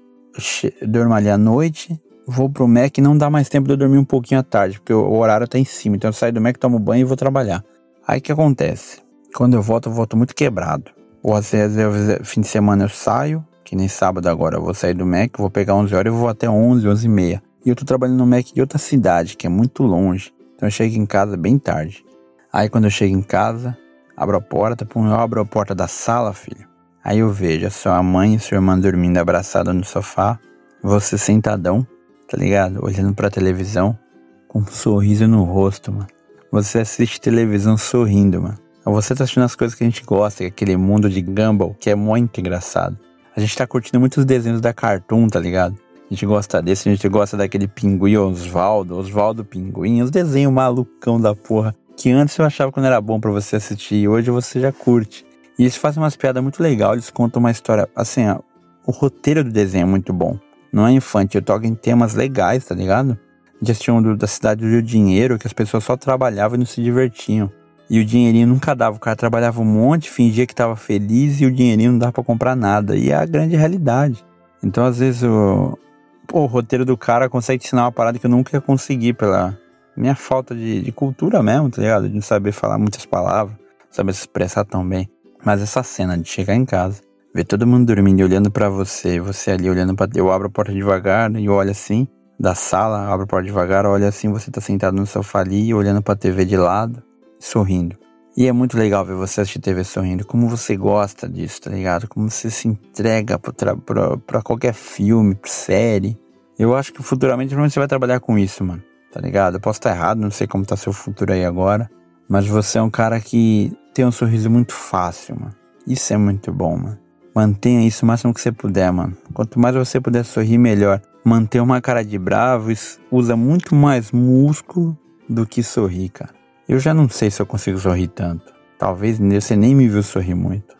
eu 0.80 0.88
durmo 0.88 1.14
ali 1.14 1.28
à 1.28 1.36
noite, 1.38 2.00
vou 2.28 2.50
pro 2.50 2.68
Mac 2.68 2.98
e 2.98 3.00
não 3.00 3.16
dá 3.16 3.30
mais 3.30 3.48
tempo 3.48 3.66
de 3.66 3.72
eu 3.72 3.76
dormir 3.76 3.96
um 3.96 4.04
pouquinho 4.04 4.40
à 4.40 4.42
tarde, 4.42 4.78
porque 4.78 4.92
o 4.92 5.14
horário 5.14 5.48
tá 5.48 5.58
em 5.58 5.64
cima. 5.64 5.96
Então 5.96 6.10
eu 6.10 6.12
saio 6.12 6.32
do 6.32 6.40
Mac, 6.42 6.58
tomo 6.58 6.78
banho 6.78 7.00
e 7.00 7.04
vou 7.04 7.16
trabalhar. 7.16 7.64
Aí 8.06 8.18
o 8.18 8.22
que 8.22 8.30
acontece? 8.30 9.00
Quando 9.34 9.54
eu 9.54 9.62
volto, 9.62 9.88
eu 9.88 9.92
volto 9.92 10.14
muito 10.14 10.34
quebrado. 10.34 10.90
Ou 11.22 11.34
às 11.34 11.50
vezes, 11.50 11.78
eu, 11.78 11.90
fim 12.24 12.42
de 12.42 12.46
semana 12.46 12.84
eu 12.84 12.88
saio, 12.90 13.44
que 13.64 13.74
nem 13.74 13.88
sábado 13.88 14.28
agora, 14.28 14.56
eu 14.56 14.62
vou 14.62 14.74
sair 14.74 14.92
do 14.92 15.06
Mac, 15.06 15.38
vou 15.38 15.50
pegar 15.50 15.74
11 15.74 15.94
horas 15.94 16.12
e 16.12 16.16
vou 16.16 16.28
até 16.28 16.48
11, 16.48 16.86
11 16.86 17.06
e 17.06 17.08
meia. 17.08 17.42
E 17.64 17.70
eu 17.70 17.74
tô 17.74 17.84
trabalhando 17.84 18.18
no 18.18 18.26
Mac 18.26 18.44
de 18.44 18.60
outra 18.60 18.78
cidade, 18.78 19.34
que 19.34 19.46
é 19.46 19.50
muito 19.50 19.82
longe. 19.82 20.30
Então 20.54 20.66
eu 20.66 20.70
chego 20.70 20.96
em 20.96 21.06
casa 21.06 21.34
bem 21.34 21.58
tarde. 21.58 22.04
Aí 22.52 22.68
quando 22.68 22.84
eu 22.84 22.90
chego 22.90 23.16
em 23.16 23.22
casa, 23.22 23.76
abro 24.14 24.36
a 24.36 24.40
porta, 24.40 24.84
pum, 24.84 25.06
eu 25.06 25.14
abro 25.14 25.40
a 25.40 25.46
porta 25.46 25.74
da 25.74 25.88
sala, 25.88 26.34
filho. 26.34 26.66
Aí 27.02 27.20
eu 27.20 27.30
vejo 27.30 27.66
a 27.66 27.70
sua 27.70 28.02
mãe 28.02 28.34
e 28.34 28.38
sua 28.38 28.56
irmã 28.56 28.78
dormindo 28.78 29.16
abraçada 29.16 29.72
no 29.72 29.84
sofá, 29.84 30.38
você 30.82 31.16
sentadão, 31.16 31.86
tá 32.28 32.36
ligado? 32.36 32.84
Olhando 32.84 33.14
pra 33.14 33.30
televisão, 33.30 33.98
com 34.46 34.60
um 34.60 34.66
sorriso 34.66 35.26
no 35.26 35.42
rosto, 35.44 35.90
mano. 35.90 36.06
Você 36.52 36.78
assiste 36.78 37.20
televisão 37.20 37.76
sorrindo, 37.76 38.40
mano. 38.42 38.58
Você 38.84 39.14
tá 39.14 39.24
assistindo 39.24 39.42
as 39.42 39.54
coisas 39.54 39.76
que 39.76 39.84
a 39.84 39.86
gente 39.86 40.02
gosta, 40.04 40.44
aquele 40.44 40.76
mundo 40.76 41.10
de 41.10 41.20
Gumball, 41.20 41.74
que 41.78 41.90
é 41.90 41.94
muito 41.94 42.40
engraçado. 42.40 42.98
A 43.36 43.40
gente 43.40 43.56
tá 43.56 43.66
curtindo 43.66 44.00
muitos 44.00 44.24
desenhos 44.24 44.60
da 44.60 44.72
Cartoon, 44.72 45.28
tá 45.28 45.38
ligado? 45.38 45.76
A 46.10 46.14
gente 46.14 46.24
gosta 46.24 46.62
desse, 46.62 46.88
a 46.88 46.92
gente 46.92 47.06
gosta 47.06 47.36
daquele 47.36 47.68
pinguim 47.68 48.16
Osvaldo, 48.16 48.96
Osvaldo 48.96 49.44
Pinguim, 49.44 50.00
os 50.00 50.10
desenhos 50.10 50.52
malucão 50.52 51.20
da 51.20 51.34
porra. 51.34 51.74
Que 51.96 52.10
antes 52.10 52.38
eu 52.38 52.46
achava 52.46 52.72
que 52.72 52.80
não 52.80 52.86
era 52.86 53.00
bom 53.00 53.20
para 53.20 53.30
você 53.30 53.56
assistir, 53.56 53.96
e 53.96 54.08
hoje 54.08 54.30
você 54.30 54.58
já 54.58 54.72
curte. 54.72 55.26
E 55.58 55.64
eles 55.64 55.76
fazem 55.76 56.02
umas 56.02 56.16
piadas 56.16 56.42
muito 56.42 56.62
legais, 56.62 56.94
eles 56.94 57.10
contam 57.10 57.40
uma 57.40 57.50
história. 57.50 57.86
Assim, 57.94 58.26
ó, 58.26 58.38
o 58.86 58.90
roteiro 58.90 59.44
do 59.44 59.50
desenho 59.50 59.82
é 59.82 59.86
muito 59.86 60.12
bom. 60.14 60.38
Não 60.72 60.86
é 60.86 60.92
infantil, 60.92 61.42
toca 61.42 61.66
em 61.66 61.74
temas 61.74 62.14
legais, 62.14 62.64
tá 62.64 62.74
ligado? 62.74 63.18
Já 63.60 63.74
tinha 63.74 63.94
um 63.94 64.02
do, 64.02 64.16
da 64.16 64.26
cidade 64.26 64.60
do 64.60 64.68
Rio 64.68 64.82
Dinheiro, 64.82 65.38
que 65.38 65.46
as 65.46 65.52
pessoas 65.52 65.84
só 65.84 65.96
trabalhavam 65.96 66.56
e 66.56 66.58
não 66.58 66.66
se 66.66 66.82
divertiam. 66.82 67.50
E 67.90 67.98
o 68.00 68.04
dinheirinho 68.04 68.46
nunca 68.46 68.74
dava. 68.74 68.96
O 68.96 69.00
cara 69.00 69.16
trabalhava 69.16 69.60
um 69.60 69.64
monte, 69.64 70.10
fingia 70.10 70.46
que 70.46 70.52
estava 70.52 70.76
feliz 70.76 71.40
e 71.40 71.46
o 71.46 71.50
dinheirinho 71.52 71.92
não 71.92 71.98
dava 71.98 72.12
para 72.12 72.22
comprar 72.22 72.54
nada. 72.54 72.94
E 72.94 73.10
é 73.10 73.14
a 73.14 73.24
grande 73.24 73.56
realidade. 73.56 74.24
Então, 74.62 74.84
às 74.84 74.98
vezes, 74.98 75.22
o, 75.22 75.78
pô, 76.26 76.40
o 76.40 76.46
roteiro 76.46 76.84
do 76.84 76.96
cara 76.96 77.28
consegue 77.28 77.64
ensinar 77.64 77.84
uma 77.84 77.92
parada 77.92 78.18
que 78.18 78.26
eu 78.26 78.30
nunca 78.30 78.54
ia 78.54 78.60
conseguir 78.60 79.14
pela 79.14 79.58
minha 79.96 80.14
falta 80.14 80.54
de, 80.54 80.82
de 80.82 80.92
cultura 80.92 81.42
mesmo, 81.42 81.70
tá 81.70 81.80
ligado? 81.80 82.08
De 82.08 82.14
não 82.14 82.22
saber 82.22 82.52
falar 82.52 82.78
muitas 82.78 83.06
palavras, 83.06 83.56
saber 83.90 84.12
se 84.12 84.20
expressar 84.20 84.64
tão 84.64 84.86
bem. 84.86 85.08
Mas 85.44 85.62
essa 85.62 85.82
cena 85.82 86.16
de 86.18 86.28
chegar 86.28 86.54
em 86.54 86.64
casa, 86.64 87.00
ver 87.34 87.44
todo 87.44 87.66
mundo 87.66 87.86
dormindo 87.86 88.20
e 88.20 88.24
olhando 88.24 88.50
para 88.50 88.68
você, 88.68 89.20
você 89.20 89.50
ali 89.52 89.68
olhando 89.68 89.94
para 89.94 90.10
eu 90.14 90.30
abro 90.30 90.48
a 90.48 90.50
porta 90.50 90.72
devagar 90.72 91.30
e 91.36 91.48
olho 91.48 91.70
assim, 91.70 92.08
da 92.38 92.54
sala, 92.54 93.12
abro 93.12 93.24
a 93.24 93.26
porta 93.26 93.46
devagar, 93.46 93.86
olho 93.86 94.06
assim, 94.06 94.30
você 94.30 94.50
tá 94.50 94.60
sentado 94.60 94.96
no 94.96 95.06
sofá 95.06 95.40
ali, 95.40 95.72
olhando 95.74 96.02
pra 96.02 96.16
TV 96.16 96.44
de 96.44 96.56
lado, 96.56 97.02
sorrindo. 97.38 97.96
E 98.36 98.46
é 98.46 98.52
muito 98.52 98.78
legal 98.78 99.04
ver 99.04 99.14
você 99.14 99.40
assistir 99.40 99.58
TV 99.58 99.82
sorrindo, 99.82 100.24
como 100.24 100.48
você 100.48 100.76
gosta 100.76 101.28
disso, 101.28 101.62
tá 101.62 101.70
ligado? 101.70 102.06
Como 102.06 102.30
você 102.30 102.50
se 102.50 102.68
entrega 102.68 103.38
pra 103.38 104.42
qualquer 104.42 104.72
filme, 104.72 105.36
série. 105.44 106.16
Eu 106.56 106.76
acho 106.76 106.92
que 106.92 107.02
futuramente 107.02 107.54
você 107.54 107.78
vai 107.80 107.88
trabalhar 107.88 108.20
com 108.20 108.38
isso, 108.38 108.64
mano. 108.64 108.82
Tá 109.12 109.20
ligado? 109.20 109.56
Eu 109.56 109.60
posso 109.60 109.78
estar 109.80 109.90
errado, 109.90 110.20
não 110.20 110.30
sei 110.30 110.46
como 110.46 110.64
tá 110.64 110.76
seu 110.76 110.92
futuro 110.92 111.32
aí 111.32 111.44
agora. 111.44 111.90
Mas 112.28 112.46
você 112.46 112.78
é 112.78 112.82
um 112.82 112.90
cara 112.90 113.18
que 113.20 113.72
tem 113.92 114.04
um 114.04 114.12
sorriso 114.12 114.48
muito 114.48 114.72
fácil, 114.72 115.34
mano. 115.34 115.54
Isso 115.84 116.12
é 116.12 116.16
muito 116.16 116.52
bom, 116.52 116.76
mano. 116.76 116.98
Mantenha 117.38 117.86
isso 117.86 118.04
o 118.04 118.08
máximo 118.08 118.34
que 118.34 118.40
você 118.40 118.50
puder, 118.50 118.90
mano. 118.92 119.16
Quanto 119.32 119.60
mais 119.60 119.72
você 119.72 120.00
puder 120.00 120.24
sorrir, 120.24 120.58
melhor. 120.58 121.00
Manter 121.24 121.60
uma 121.60 121.80
cara 121.80 122.04
de 122.04 122.18
bravo 122.18 122.72
usa 123.12 123.36
muito 123.36 123.76
mais 123.76 124.10
músculo 124.10 124.98
do 125.28 125.46
que 125.46 125.62
sorrir, 125.62 126.08
cara. 126.08 126.34
Eu 126.68 126.80
já 126.80 126.92
não 126.92 127.08
sei 127.08 127.30
se 127.30 127.40
eu 127.40 127.46
consigo 127.46 127.78
sorrir 127.78 128.08
tanto. 128.08 128.52
Talvez 128.76 129.20
você 129.20 129.54
nem 129.54 129.72
me 129.72 129.86
viu 129.86 130.02
sorrir 130.02 130.34
muito. 130.34 130.76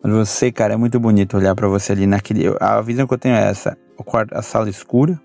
Mas 0.00 0.12
você, 0.12 0.52
cara, 0.52 0.74
é 0.74 0.76
muito 0.76 1.00
bonito 1.00 1.36
olhar 1.36 1.56
para 1.56 1.66
você 1.66 1.90
ali 1.90 2.06
naquele. 2.06 2.54
A 2.60 2.80
visão 2.80 3.04
que 3.04 3.14
eu 3.14 3.18
tenho 3.18 3.34
é 3.34 3.42
essa: 3.42 3.76
o 3.98 4.04
quarto, 4.04 4.32
a 4.32 4.42
sala 4.42 4.70
escura, 4.70 5.20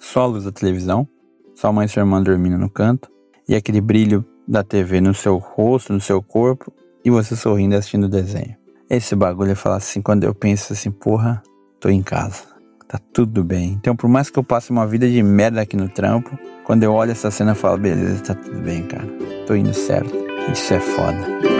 só 0.00 0.22
a 0.22 0.26
luz 0.26 0.42
da 0.42 0.50
televisão, 0.50 1.06
sua 1.54 1.72
mãe 1.72 1.86
e 1.86 1.88
sua 1.88 2.00
irmã 2.00 2.20
dormindo 2.20 2.58
no 2.58 2.68
canto, 2.68 3.08
e 3.48 3.54
aquele 3.54 3.80
brilho 3.80 4.26
da 4.48 4.64
TV 4.64 5.00
no 5.00 5.14
seu 5.14 5.36
rosto, 5.36 5.92
no 5.92 6.00
seu 6.00 6.20
corpo, 6.20 6.72
e 7.04 7.12
você 7.12 7.36
sorrindo 7.36 7.76
assistindo 7.76 8.06
o 8.06 8.08
desenho. 8.08 8.65
Esse 8.88 9.16
bagulho 9.16 9.50
eu 9.50 9.56
falo 9.56 9.74
assim, 9.74 10.00
quando 10.00 10.24
eu 10.24 10.34
penso 10.34 10.72
assim, 10.72 10.90
porra, 10.90 11.42
tô 11.80 11.88
em 11.88 12.02
casa. 12.02 12.44
Tá 12.88 13.00
tudo 13.12 13.42
bem. 13.42 13.72
Então, 13.72 13.96
por 13.96 14.08
mais 14.08 14.30
que 14.30 14.38
eu 14.38 14.44
passe 14.44 14.70
uma 14.70 14.86
vida 14.86 15.08
de 15.08 15.20
merda 15.22 15.60
aqui 15.60 15.76
no 15.76 15.88
trampo, 15.88 16.38
quando 16.64 16.84
eu 16.84 16.92
olho 16.92 17.10
essa 17.10 17.30
cena 17.30 17.50
eu 17.50 17.56
falo, 17.56 17.78
beleza, 17.78 18.22
tá 18.22 18.34
tudo 18.34 18.60
bem, 18.60 18.86
cara. 18.86 19.06
Tô 19.44 19.56
indo 19.56 19.74
certo. 19.74 20.14
Isso 20.52 20.72
é 20.72 20.78
foda. 20.78 21.55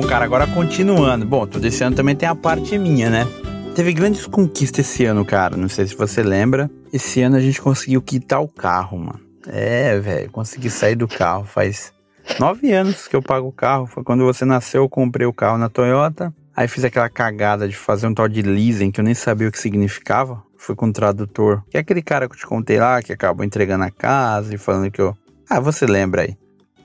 Bom, 0.00 0.06
cara, 0.06 0.24
agora 0.24 0.46
continuando. 0.46 1.26
Bom, 1.26 1.44
todo 1.44 1.64
esse 1.64 1.82
ano 1.82 1.96
também 1.96 2.14
tem 2.14 2.28
a 2.28 2.34
parte 2.34 2.78
minha, 2.78 3.10
né? 3.10 3.26
Teve 3.74 3.92
grandes 3.92 4.28
conquistas 4.28 4.86
esse 4.86 5.04
ano, 5.04 5.24
cara. 5.24 5.56
Não 5.56 5.68
sei 5.68 5.88
se 5.88 5.96
você 5.96 6.22
lembra. 6.22 6.70
Esse 6.92 7.20
ano 7.20 7.34
a 7.34 7.40
gente 7.40 7.60
conseguiu 7.60 8.00
quitar 8.00 8.40
o 8.40 8.46
carro, 8.46 8.96
mano. 8.96 9.18
É, 9.48 9.98
velho, 9.98 10.30
consegui 10.30 10.70
sair 10.70 10.94
do 10.94 11.08
carro. 11.08 11.44
Faz 11.44 11.92
nove 12.38 12.70
anos 12.70 13.08
que 13.08 13.16
eu 13.16 13.20
pago 13.20 13.48
o 13.48 13.52
carro. 13.52 13.86
Foi 13.86 14.04
quando 14.04 14.24
você 14.24 14.44
nasceu, 14.44 14.84
eu 14.84 14.88
comprei 14.88 15.26
o 15.26 15.32
carro 15.32 15.58
na 15.58 15.68
Toyota. 15.68 16.32
Aí 16.54 16.68
fiz 16.68 16.84
aquela 16.84 17.08
cagada 17.08 17.68
de 17.68 17.74
fazer 17.74 18.06
um 18.06 18.14
tal 18.14 18.28
de 18.28 18.40
leasing 18.40 18.92
que 18.92 19.00
eu 19.00 19.04
nem 19.04 19.14
sabia 19.14 19.48
o 19.48 19.50
que 19.50 19.58
significava. 19.58 20.40
Fui 20.56 20.76
com 20.76 20.86
o 20.86 20.92
tradutor. 20.92 21.64
Que 21.68 21.76
é 21.76 21.80
aquele 21.80 22.02
cara 22.02 22.28
que 22.28 22.36
eu 22.36 22.38
te 22.38 22.46
contei 22.46 22.78
lá, 22.78 23.02
que 23.02 23.12
acabou 23.12 23.44
entregando 23.44 23.82
a 23.82 23.90
casa 23.90 24.54
e 24.54 24.58
falando 24.58 24.92
que 24.92 25.00
eu. 25.00 25.12
Ah, 25.50 25.58
você 25.58 25.86
lembra 25.86 26.22
aí 26.22 26.36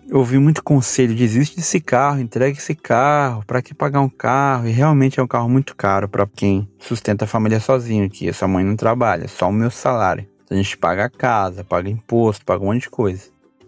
eu 0.07 0.19
ouvi 0.19 0.37
muito 0.37 0.63
conselho, 0.63 1.15
desiste 1.15 1.55
desse 1.55 1.79
carro, 1.79 2.19
entregue 2.19 2.57
esse 2.57 2.75
carro, 2.75 3.43
para 3.45 3.61
que 3.61 3.73
pagar 3.73 4.01
um 4.01 4.09
carro? 4.09 4.67
E 4.67 4.71
realmente 4.71 5.19
é 5.19 5.23
um 5.23 5.27
carro 5.27 5.49
muito 5.49 5.75
caro 5.75 6.07
para 6.07 6.27
quem 6.27 6.69
sustenta 6.77 7.25
a 7.25 7.27
família 7.27 7.59
sozinho 7.59 8.05
aqui. 8.05 8.31
Sua 8.33 8.47
mãe 8.47 8.63
não 8.63 8.75
trabalha, 8.75 9.27
só 9.27 9.49
o 9.49 9.53
meu 9.53 9.71
salário. 9.71 10.27
Então 10.43 10.57
a 10.57 10.61
gente 10.61 10.77
paga 10.77 11.05
a 11.05 11.09
casa, 11.09 11.63
paga 11.63 11.89
imposto, 11.89 12.45
paga 12.45 12.63
um 12.63 12.67
monte 12.67 12.83
de 12.83 12.89
coisa. 12.89 13.23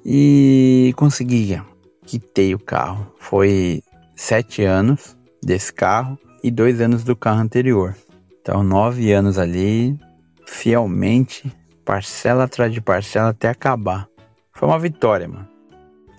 E 0.05 0.93
consegui, 0.97 1.59
quitei 2.05 2.53
o 2.53 2.59
carro. 2.59 3.11
Foi 3.17 3.81
sete 4.15 4.63
anos 4.63 5.17
desse 5.41 5.73
carro 5.73 6.19
e 6.43 6.51
dois 6.51 6.81
anos 6.81 7.03
do 7.03 7.15
carro 7.15 7.39
anterior. 7.39 7.95
Então 8.41 8.61
nove 8.61 9.11
anos 9.11 9.39
ali, 9.39 9.97
fielmente, 10.45 11.51
parcela 11.83 12.43
atrás 12.43 12.71
de 12.71 12.81
parcela 12.81 13.29
até 13.29 13.49
acabar. 13.49 14.07
Foi 14.53 14.67
uma 14.67 14.77
vitória, 14.77 15.27
mano 15.27 15.54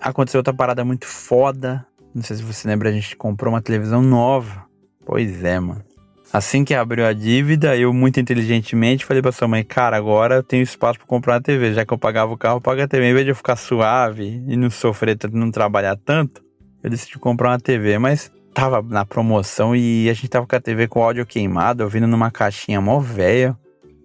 aconteceu 0.01 0.39
outra 0.39 0.53
parada 0.53 0.83
muito 0.83 1.05
foda. 1.05 1.85
Não 2.13 2.23
sei 2.23 2.37
se 2.37 2.43
você 2.43 2.67
lembra, 2.67 2.89
a 2.89 2.91
gente 2.91 3.15
comprou 3.15 3.53
uma 3.53 3.61
televisão 3.61 4.01
nova. 4.01 4.65
Pois 5.05 5.43
é, 5.43 5.59
mano. 5.59 5.83
Assim 6.31 6.65
que 6.65 6.73
abriu 6.73 7.05
a 7.05 7.13
dívida, 7.13 7.77
eu 7.77 7.93
muito 7.93 8.19
inteligentemente 8.19 9.05
falei 9.05 9.21
pra 9.21 9.31
sua 9.31 9.47
mãe, 9.47 9.63
cara, 9.63 9.95
agora 9.95 10.35
eu 10.35 10.43
tenho 10.43 10.61
espaço 10.61 10.99
para 10.99 11.07
comprar 11.07 11.35
uma 11.35 11.41
TV. 11.41 11.73
Já 11.73 11.85
que 11.85 11.93
eu 11.93 11.97
pagava 11.97 12.33
o 12.33 12.37
carro, 12.37 12.59
paga 12.59 12.83
a 12.83 12.87
TV. 12.87 13.09
Em 13.09 13.13
vez 13.13 13.25
de 13.25 13.31
eu 13.31 13.35
ficar 13.35 13.55
suave 13.55 14.43
e 14.45 14.57
não 14.57 14.69
sofrer 14.69 15.17
tanto, 15.17 15.37
não 15.37 15.49
trabalhar 15.49 15.95
tanto, 15.95 16.43
eu 16.83 16.89
decidi 16.89 17.17
comprar 17.17 17.51
uma 17.51 17.59
TV. 17.59 17.97
Mas 17.97 18.31
tava 18.53 18.81
na 18.81 19.05
promoção 19.05 19.75
e 19.75 20.09
a 20.09 20.13
gente 20.13 20.27
tava 20.27 20.45
com 20.45 20.55
a 20.55 20.59
TV 20.59 20.87
com 20.87 20.99
o 20.99 21.03
áudio 21.03 21.25
queimado, 21.25 21.83
ouvindo 21.83 22.07
numa 22.07 22.29
caixinha 22.29 22.81
mó 22.81 22.99
velha. 22.99 23.57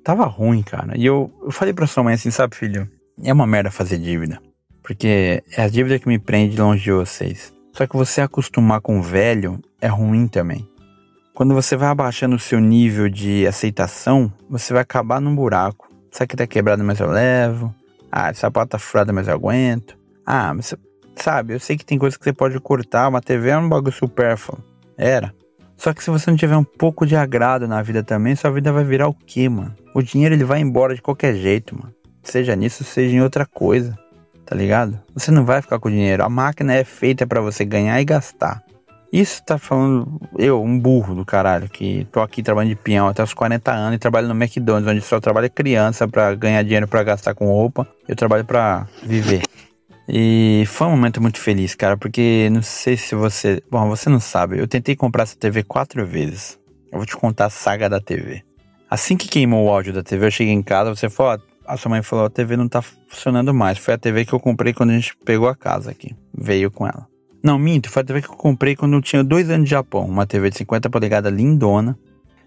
Tava 0.05 0.25
ruim, 0.25 0.63
cara. 0.63 0.97
E 0.97 1.05
eu, 1.05 1.33
eu 1.43 1.51
falei 1.51 1.75
pra 1.75 1.87
sua 1.87 2.05
mãe 2.05 2.15
assim, 2.15 2.31
sabe, 2.31 2.55
filho? 2.55 2.89
É 3.23 3.33
uma 3.33 3.47
merda 3.47 3.71
fazer 3.71 3.99
dívida. 3.99 4.41
Porque 4.83 5.43
é 5.57 5.63
a 5.63 5.69
dívida 5.69 5.99
que 5.99 6.09
me 6.09 6.19
prende 6.19 6.61
longe 6.61 6.83
de 6.83 6.93
vocês. 6.93 7.53
Só 7.73 7.87
que 7.87 7.97
você 7.97 8.21
acostumar 8.21 8.81
com 8.81 8.99
o 8.99 9.03
velho 9.03 9.61
é 9.81 9.87
ruim 9.87 10.27
também. 10.27 10.69
Quando 11.35 11.55
você 11.55 11.77
vai 11.77 11.89
abaixando 11.89 12.37
o 12.37 12.39
seu 12.39 12.61
nível 12.61 13.09
de 13.09 13.47
aceitação, 13.47 14.31
você 14.51 14.73
vai 14.73 14.83
acabar 14.83 15.21
num 15.21 15.35
buraco. 15.35 15.89
Isso 16.11 16.23
aqui 16.23 16.37
tá 16.37 16.47
quebrado, 16.47 16.85
mas 16.85 17.01
eu 17.01 17.11
levo. 17.11 17.75
Ah, 18.11 18.31
esse 18.31 18.41
sapato 18.41 18.73
tá 18.73 18.79
furado, 18.79 19.15
mas 19.15 19.29
eu 19.29 19.35
aguento. 19.35 19.97
Ah, 20.27 20.53
mas 20.53 20.75
sabe, 21.17 21.55
eu 21.55 21.61
sei 21.61 21.77
que 21.77 21.87
tem 21.87 21.99
coisas 21.99 22.19
que 22.19 22.25
você 22.25 22.33
pode 22.33 22.61
cortar. 22.61 23.09
Uma 23.09 23.23
TV 23.23 23.49
é 23.49 23.57
um 23.57 23.69
bagulho 23.69 23.93
supérfluo. 23.93 24.63
Era. 24.99 25.33
Só 25.75 25.95
que 25.95 26.05
se 26.05 26.11
você 26.11 26.31
não 26.31 26.37
tiver 26.37 26.57
um 26.57 26.65
pouco 26.65 27.07
de 27.07 27.17
agrado 27.17 27.67
na 27.67 27.81
vida 27.81 28.03
também, 28.03 28.37
sua 28.37 28.51
vida 28.51 28.71
vai 28.71 28.85
virar 28.85 29.09
o 29.09 29.15
quê, 29.15 29.49
mano? 29.49 29.75
O 29.95 30.03
dinheiro 30.03 30.35
ele 30.35 30.45
vai 30.45 30.61
embora 30.61 30.95
de 30.95 31.01
qualquer 31.01 31.35
jeito, 31.35 31.75
mano. 31.75 31.95
Seja 32.23 32.55
nisso, 32.55 32.85
seja 32.85 33.17
em 33.17 33.23
outra 33.23 33.47
coisa 33.47 33.99
tá 34.53 34.59
ligado? 34.59 35.01
Você 35.15 35.31
não 35.31 35.47
vai 35.47 35.63
ficar 35.63 35.79
com 35.79 35.89
dinheiro. 35.89 36.23
A 36.23 36.29
máquina 36.29 36.75
é 36.75 36.85
feita 36.85 37.27
para 37.27 37.41
você 37.41 37.65
ganhar 37.65 37.99
e 37.99 38.05
gastar. 38.05 38.63
Isso 39.11 39.43
tá 39.43 39.57
falando 39.57 40.21
eu, 40.39 40.63
um 40.63 40.79
burro 40.79 41.15
do 41.15 41.25
caralho, 41.25 41.71
que 41.71 42.07
tô 42.13 42.21
aqui 42.21 42.43
trabalhando 42.43 42.69
de 42.69 42.77
peão 42.77 43.09
até 43.09 43.23
os 43.23 43.33
40 43.33 43.73
anos 43.73 43.97
e 43.97 43.99
trabalho 43.99 44.29
no 44.29 44.35
McDonald's, 44.35 44.87
onde 44.87 45.01
só 45.01 45.19
trabalha 45.21 45.49
criança 45.49 46.07
para 46.07 46.35
ganhar 46.35 46.63
dinheiro 46.65 46.87
para 46.87 47.03
gastar 47.03 47.35
com 47.35 47.47
roupa. 47.47 47.89
Eu 48.07 48.15
trabalho 48.15 48.45
para 48.45 48.87
viver. 49.03 49.41
E 50.07 50.65
foi 50.67 50.87
um 50.87 50.91
momento 50.91 51.23
muito 51.23 51.39
feliz, 51.39 51.75
cara, 51.75 51.97
porque 51.97 52.51
não 52.53 52.61
sei 52.61 52.99
se 52.99 53.15
você. 53.15 53.63
Bom, 53.71 53.89
você 53.89 54.11
não 54.11 54.21
sabe. 54.21 54.59
Eu 54.59 54.69
tentei 54.69 54.95
comprar 54.95 55.23
essa 55.23 55.37
TV 55.37 55.63
quatro 55.63 56.05
vezes. 56.07 56.59
Eu 56.93 56.99
vou 56.99 57.07
te 57.07 57.17
contar 57.17 57.47
a 57.47 57.51
saga 57.51 57.89
da 57.89 58.01
TV. 58.03 58.43
Assim 58.91 59.17
que 59.17 59.29
queimou 59.29 59.65
o 59.65 59.71
áudio 59.71 59.95
da 59.95 60.03
TV, 60.03 60.27
eu 60.27 60.31
cheguei 60.31 60.53
em 60.53 60.63
casa, 60.63 60.95
você 60.95 61.09
falou: 61.09 61.41
a 61.73 61.77
sua 61.79 61.89
mãe 61.89 62.03
falou: 62.03 62.27
a 62.27 62.31
TV 62.31 62.57
não 62.57 62.69
tá 62.69 62.83
funcionando 62.83 63.53
mais. 63.55 63.79
Foi 63.79 63.95
a 63.95 63.99
TV 63.99 64.25
que 64.25 64.33
eu 64.33 64.41
comprei 64.41 64.75
quando 64.75 64.91
a 64.91 64.95
gente 64.95 65.17
pegou 65.25 65.49
a 65.49 65.57
casa 65.57 65.91
aqui. 65.91 66.15
Veio 66.37 66.71
com 66.71 66.87
ela. 66.87 67.07
Não, 67.43 67.59
minto, 67.59 67.91
foi 67.91 68.03
a 68.03 68.05
TV 68.05 68.23
que 68.23 68.29
eu 68.29 68.37
comprei 68.37 68.77
quando 68.77 68.93
eu 68.93 69.01
tinha 69.01 69.25
dois 69.25 69.49
anos 69.49 69.65
de 69.65 69.71
Japão. 69.71 70.05
Uma 70.05 70.27
TV 70.27 70.51
de 70.51 70.59
50 70.59 70.91
polegadas 70.91 71.33
lindona. 71.33 71.99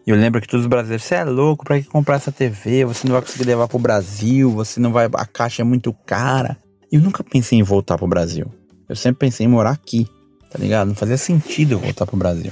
E 0.05 0.11
eu 0.11 0.15
lembro 0.15 0.39
que 0.39 0.47
todos 0.47 0.65
os 0.65 0.69
brasileiros, 0.69 1.03
você 1.03 1.15
é 1.15 1.23
louco, 1.23 1.65
pra 1.65 1.81
que 1.81 1.87
comprar 1.87 2.17
essa 2.17 2.31
TV? 2.31 2.85
Você 2.85 3.07
não 3.07 3.13
vai 3.13 3.23
conseguir 3.23 3.45
levar 3.45 3.67
pro 3.67 3.79
Brasil, 3.79 4.51
você 4.51 4.79
não 4.79 4.91
vai. 4.91 5.09
A 5.11 5.25
caixa 5.25 5.63
é 5.63 5.65
muito 5.65 5.91
cara. 6.05 6.55
Eu 6.91 7.01
nunca 7.01 7.23
pensei 7.23 7.57
em 7.57 7.63
voltar 7.63 7.97
pro 7.97 8.07
Brasil. 8.07 8.45
Eu 8.87 8.95
sempre 8.95 9.27
pensei 9.27 9.47
em 9.47 9.49
morar 9.49 9.71
aqui, 9.71 10.07
tá 10.51 10.59
ligado? 10.59 10.89
Não 10.89 10.95
fazia 10.95 11.17
sentido 11.17 11.71
eu 11.71 11.79
voltar 11.79 12.05
pro 12.05 12.15
Brasil. 12.15 12.51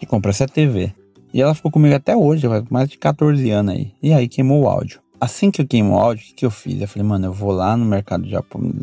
E 0.00 0.06
comprei 0.06 0.30
essa 0.30 0.46
TV. 0.46 0.94
E 1.34 1.42
ela 1.42 1.54
ficou 1.54 1.72
comigo 1.72 1.94
até 1.94 2.16
hoje, 2.16 2.46
mais 2.70 2.88
de 2.88 2.96
14 2.98 3.50
anos 3.50 3.74
aí. 3.74 3.92
E 4.00 4.12
aí 4.12 4.28
queimou 4.28 4.62
o 4.62 4.68
áudio 4.68 5.01
assim 5.22 5.52
que 5.52 5.62
eu 5.62 5.66
queimo 5.66 5.94
o 5.94 5.98
áudio, 5.98 6.24
o 6.24 6.26
que, 6.26 6.34
que 6.34 6.44
eu 6.44 6.50
fiz? 6.50 6.80
Eu 6.80 6.88
falei, 6.88 7.06
mano, 7.06 7.26
eu 7.26 7.32
vou 7.32 7.52
lá 7.52 7.76
no 7.76 7.84
mercado 7.84 8.24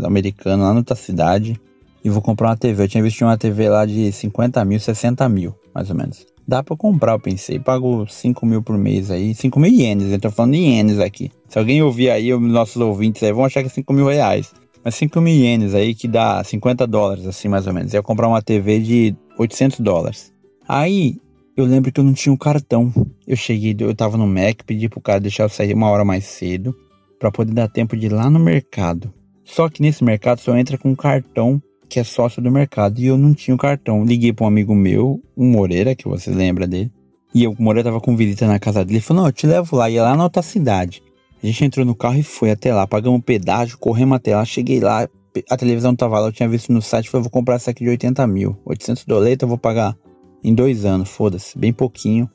americano, 0.05 0.63
lá 0.63 0.69
na 0.71 0.79
outra 0.79 0.95
cidade, 0.95 1.59
e 2.01 2.09
vou 2.09 2.21
comprar 2.21 2.47
uma 2.47 2.55
TV. 2.55 2.83
Eu 2.83 2.87
tinha 2.87 3.03
visto 3.03 3.25
uma 3.25 3.37
TV 3.37 3.67
lá 3.67 3.85
de 3.85 4.09
50 4.09 4.63
mil, 4.63 4.79
60 4.79 5.27
mil, 5.27 5.53
mais 5.75 5.89
ou 5.89 5.97
menos. 5.97 6.25
dá 6.47 6.63
pra 6.63 6.77
comprar, 6.77 7.11
eu 7.11 7.19
pensei. 7.19 7.59
Pago 7.59 8.07
5 8.07 8.45
mil 8.45 8.63
por 8.63 8.77
mês 8.77 9.11
aí. 9.11 9.35
5 9.35 9.59
mil 9.59 9.69
ienes, 9.69 10.13
eu 10.13 10.19
tô 10.19 10.31
falando 10.31 10.53
de 10.53 10.59
ienes 10.59 10.97
aqui. 10.99 11.29
Se 11.49 11.59
alguém 11.59 11.83
ouvir 11.83 12.09
aí, 12.09 12.33
os 12.33 12.41
nossos 12.41 12.77
ouvintes 12.77 13.21
aí 13.21 13.33
vão 13.33 13.43
achar 13.43 13.61
que 13.61 13.67
é 13.67 13.71
5 13.71 13.91
mil 13.91 14.07
reais. 14.07 14.53
Mas 14.81 14.95
5 14.95 15.19
mil 15.19 15.35
ienes 15.35 15.75
aí 15.75 15.93
que 15.93 16.07
dá 16.07 16.41
50 16.41 16.87
dólares, 16.87 17.27
assim 17.27 17.49
mais 17.49 17.67
ou 17.67 17.73
menos. 17.73 17.93
Eu 17.93 17.97
ia 17.97 18.03
comprar 18.03 18.29
uma 18.29 18.41
TV 18.41 18.79
de 18.79 19.15
800 19.37 19.81
dólares. 19.81 20.33
Aí 20.65 21.17
eu 21.61 21.65
lembro 21.65 21.91
que 21.91 21.99
eu 21.99 22.03
não 22.03 22.13
tinha 22.13 22.31
um 22.31 22.37
cartão. 22.37 22.91
Eu 23.27 23.35
cheguei, 23.35 23.75
eu 23.79 23.93
tava 23.95 24.17
no 24.17 24.27
Mac, 24.27 24.61
pedi 24.65 24.87
pro 24.87 25.01
cara 25.01 25.19
deixar 25.19 25.43
eu 25.43 25.49
sair 25.49 25.73
uma 25.73 25.89
hora 25.89 26.05
mais 26.05 26.25
cedo 26.25 26.75
para 27.19 27.31
poder 27.31 27.53
dar 27.53 27.67
tempo 27.67 27.97
de 27.97 28.05
ir 28.05 28.11
lá 28.11 28.29
no 28.29 28.39
mercado. 28.39 29.13
Só 29.43 29.67
que 29.67 29.81
nesse 29.81 30.03
mercado 30.03 30.39
só 30.39 30.55
entra 30.55 30.77
com 30.77 30.89
um 30.89 30.95
cartão 30.95 31.61
que 31.89 31.99
é 31.99 32.03
sócio 32.03 32.41
do 32.41 32.51
mercado 32.51 32.99
e 32.99 33.07
eu 33.07 33.17
não 33.17 33.33
tinha 33.33 33.53
o 33.53 33.55
um 33.55 33.57
cartão. 33.57 34.05
Liguei 34.05 34.31
para 34.31 34.45
um 34.45 34.47
amigo 34.47 34.75
meu, 34.75 35.21
um 35.35 35.49
Moreira, 35.49 35.95
que 35.95 36.07
você 36.07 36.29
lembra 36.29 36.67
dele. 36.67 36.91
E 37.33 37.47
o 37.47 37.55
Moreira 37.59 37.89
tava 37.89 37.99
com 37.99 38.15
visita 38.15 38.47
na 38.47 38.59
casa 38.59 38.85
dele. 38.85 38.97
Ele 38.97 39.03
falou: 39.03 39.23
Não, 39.23 39.29
eu 39.29 39.33
te 39.33 39.45
levo 39.45 39.75
lá. 39.75 39.89
Ia 39.89 40.03
lá 40.03 40.15
na 40.15 40.23
outra 40.23 40.41
cidade. 40.41 41.01
A 41.41 41.45
gente 41.45 41.65
entrou 41.65 41.85
no 41.85 41.95
carro 41.95 42.17
e 42.19 42.23
foi 42.23 42.51
até 42.51 42.73
lá. 42.73 42.87
Pagamos 42.87 43.21
pedágio, 43.23 43.77
corremos 43.77 44.15
até 44.15 44.35
lá. 44.35 44.45
Cheguei 44.45 44.79
lá, 44.79 45.07
a 45.49 45.57
televisão 45.57 45.95
tava 45.95 46.19
lá. 46.19 46.27
Eu 46.27 46.31
tinha 46.31 46.47
visto 46.47 46.71
no 46.71 46.81
site. 46.81 47.09
Falei: 47.09 47.23
Vou 47.23 47.31
comprar 47.31 47.55
essa 47.55 47.71
aqui 47.71 47.83
de 47.83 47.89
80 47.89 48.25
mil. 48.27 48.57
800 48.65 49.05
doletas 49.05 49.43
eu 49.43 49.49
vou 49.49 49.57
pagar 49.57 49.95
em 50.43 50.53
dois 50.53 50.85
anos. 50.85 51.09
Foda-se, 51.09 51.57
bem 51.57 51.73
pouquinho. 51.73 52.29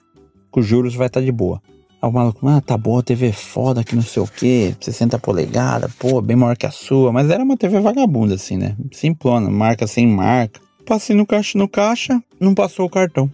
Com 0.50 0.62
juros 0.62 0.94
vai 0.94 1.07
estar 1.07 1.20
tá 1.20 1.24
de 1.24 1.32
boa. 1.32 1.61
Aí 2.00 2.09
o 2.09 2.12
maluco, 2.12 2.46
ah, 2.46 2.61
tá 2.61 2.76
boa, 2.76 3.02
TV 3.02 3.32
foda, 3.32 3.82
que 3.82 3.96
não 3.96 4.02
sei 4.02 4.22
o 4.22 4.26
que, 4.26 4.76
60 4.78 5.18
polegadas, 5.18 5.90
pô, 5.94 6.20
bem 6.20 6.36
maior 6.36 6.57
que 6.57 6.66
a 6.66 6.70
sua. 6.70 7.11
Mas 7.11 7.30
era 7.30 7.42
uma 7.42 7.57
TV 7.57 7.80
vagabunda, 7.80 8.34
assim, 8.34 8.59
né? 8.59 8.76
Simplona, 8.92 9.48
marca 9.48 9.86
sem 9.86 10.07
marca. 10.07 10.61
Passei 10.84 11.16
no 11.16 11.26
caixa, 11.26 11.57
no 11.57 11.66
caixa, 11.66 12.22
não 12.38 12.55
passou 12.55 12.84
o 12.84 12.90
cartão. 12.90 13.30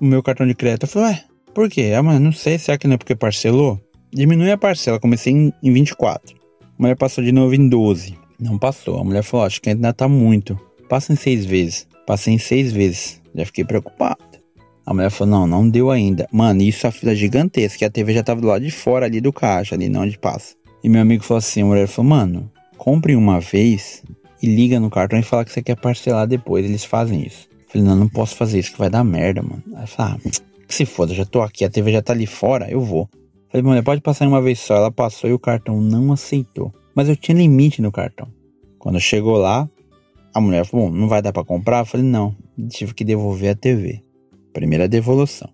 O 0.00 0.04
meu 0.04 0.22
cartão 0.22 0.46
de 0.46 0.54
crédito. 0.54 0.84
Eu 0.84 0.88
falei, 0.88 1.08
ué, 1.10 1.24
por 1.54 1.68
quê? 1.68 1.92
Ah, 1.94 2.02
mas 2.02 2.18
não 2.18 2.32
sei, 2.32 2.58
será 2.58 2.78
que 2.78 2.86
não 2.86 2.94
é 2.94 2.96
porque 2.96 3.14
parcelou? 3.14 3.78
Diminui 4.10 4.50
a 4.50 4.56
parcela, 4.56 4.98
comecei 4.98 5.32
em, 5.32 5.52
em 5.62 5.72
24. 5.72 6.34
A 6.60 6.82
mulher 6.82 6.96
passou 6.96 7.22
de 7.22 7.32
novo 7.32 7.54
em 7.54 7.68
12. 7.68 8.16
Não 8.40 8.58
passou. 8.58 8.98
A 8.98 9.04
mulher 9.04 9.22
falou, 9.22 9.44
acho 9.44 9.60
que 9.60 9.70
ainda 9.70 9.92
tá 9.92 10.08
muito. 10.08 10.58
Passa 10.88 11.12
em 11.12 11.16
seis 11.16 11.44
vezes. 11.44 11.86
Passei 12.06 12.32
em 12.32 12.38
seis 12.38 12.72
vezes. 12.72 13.20
Já 13.36 13.44
fiquei 13.44 13.64
preocupado. 13.64 14.18
A 14.86 14.94
mulher 14.94 15.10
falou: 15.10 15.40
não, 15.40 15.46
não 15.46 15.68
deu 15.68 15.90
ainda. 15.90 16.28
Mano, 16.30 16.62
isso 16.62 16.86
a 16.86 16.92
fila 16.92 17.14
gigantesca. 17.14 17.84
E 17.84 17.86
a 17.86 17.90
TV 17.90 18.14
já 18.14 18.22
tava 18.22 18.40
do 18.40 18.46
lado 18.46 18.64
de 18.64 18.70
fora 18.70 19.06
ali 19.06 19.20
do 19.20 19.32
caixa, 19.32 19.74
ali 19.74 19.88
não 19.88 20.02
onde 20.02 20.16
passa. 20.16 20.54
E 20.82 20.88
meu 20.88 21.02
amigo 21.02 21.24
falou 21.24 21.38
assim: 21.38 21.62
a 21.62 21.66
mulher 21.66 21.88
falou: 21.88 22.10
mano, 22.10 22.50
compre 22.78 23.16
uma 23.16 23.40
vez 23.40 24.04
e 24.40 24.46
liga 24.46 24.78
no 24.78 24.88
cartão 24.88 25.18
e 25.18 25.22
fala 25.22 25.44
que 25.44 25.52
você 25.52 25.60
quer 25.60 25.76
parcelar 25.76 26.26
depois. 26.28 26.64
Eles 26.64 26.84
fazem 26.84 27.26
isso. 27.26 27.48
Eu 27.50 27.72
falei: 27.72 27.86
não, 27.86 27.96
não 27.96 28.08
posso 28.08 28.36
fazer 28.36 28.60
isso, 28.60 28.72
que 28.72 28.78
vai 28.78 28.88
dar 28.88 29.02
merda, 29.02 29.42
mano. 29.42 29.62
Eu 29.66 29.86
falei: 29.88 30.14
ah, 30.14 30.30
que 30.68 30.74
se 30.74 30.86
foda, 30.86 31.12
já 31.12 31.24
tô 31.24 31.42
aqui, 31.42 31.64
a 31.64 31.70
TV 31.70 31.90
já 31.90 32.00
tá 32.00 32.12
ali 32.12 32.26
fora, 32.26 32.70
eu 32.70 32.80
vou. 32.80 33.08
Eu 33.12 33.50
falei: 33.50 33.66
mulher, 33.66 33.82
pode 33.82 34.00
passar 34.00 34.28
uma 34.28 34.40
vez 34.40 34.60
só. 34.60 34.76
Ela 34.76 34.92
passou 34.92 35.28
e 35.28 35.32
o 35.32 35.38
cartão 35.38 35.80
não 35.80 36.12
aceitou. 36.12 36.72
Mas 36.94 37.08
eu 37.08 37.16
tinha 37.16 37.36
limite 37.36 37.82
no 37.82 37.90
cartão. 37.90 38.28
Quando 38.78 39.00
chegou 39.00 39.36
lá, 39.36 39.68
a 40.32 40.40
mulher 40.40 40.64
falou: 40.64 40.88
bom, 40.88 40.96
não 40.96 41.08
vai 41.08 41.20
dar 41.20 41.32
para 41.32 41.44
comprar? 41.44 41.80
Eu 41.80 41.86
falei: 41.86 42.06
não, 42.06 42.36
tive 42.68 42.94
que 42.94 43.04
devolver 43.04 43.50
a 43.50 43.54
TV. 43.54 44.02
Primeira 44.52 44.88
devolução. 44.88 45.48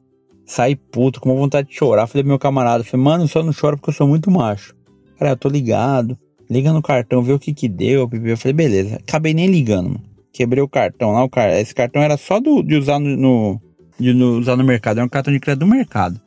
Saí 0.44 0.76
puto, 0.76 1.20
com 1.20 1.30
uma 1.30 1.38
vontade 1.38 1.68
de 1.68 1.74
chorar. 1.74 2.07
Falei 2.07 2.22
pro 2.22 2.28
meu 2.28 2.38
camarada, 2.38 2.84
falei, 2.84 3.05
mano, 3.05 3.28
só 3.28 3.42
não 3.42 3.53
choro 3.53 3.76
porque 3.76 3.90
eu 3.90 3.94
sou 3.94 4.07
muito 4.07 4.30
macho. 4.30 4.74
Cara, 5.18 5.32
eu 5.32 5.36
tô 5.36 5.48
ligado. 5.48 6.18
Liga 6.50 6.72
no 6.72 6.82
cartão, 6.82 7.22
vê 7.22 7.32
o 7.32 7.38
que 7.38 7.55
que 7.55 7.68
deu. 7.68 8.09
Eu 8.24 8.36
falei, 8.36 8.53
beleza. 8.53 8.96
Acabei 8.96 9.32
nem 9.32 9.46
ligando, 9.46 9.88
mano. 9.88 10.05
Quebrei 10.32 10.62
o 10.62 10.68
cartão 10.68 11.12
lá, 11.12 11.22
o 11.22 11.28
car... 11.28 11.50
esse 11.50 11.74
cartão 11.74 12.00
era 12.00 12.16
só 12.16 12.40
do, 12.40 12.62
de 12.62 12.76
usar 12.76 12.98
no, 12.98 13.16
no 13.16 13.61
de 14.00 14.14
no, 14.14 14.38
usar 14.38 14.57
no 14.57 14.64
mercado. 14.64 14.98
É 14.98 15.05
um 15.05 15.09
cartão 15.09 15.32
de 15.32 15.38
crédito 15.38 15.61
do 15.61 15.66
mercado. 15.66 16.20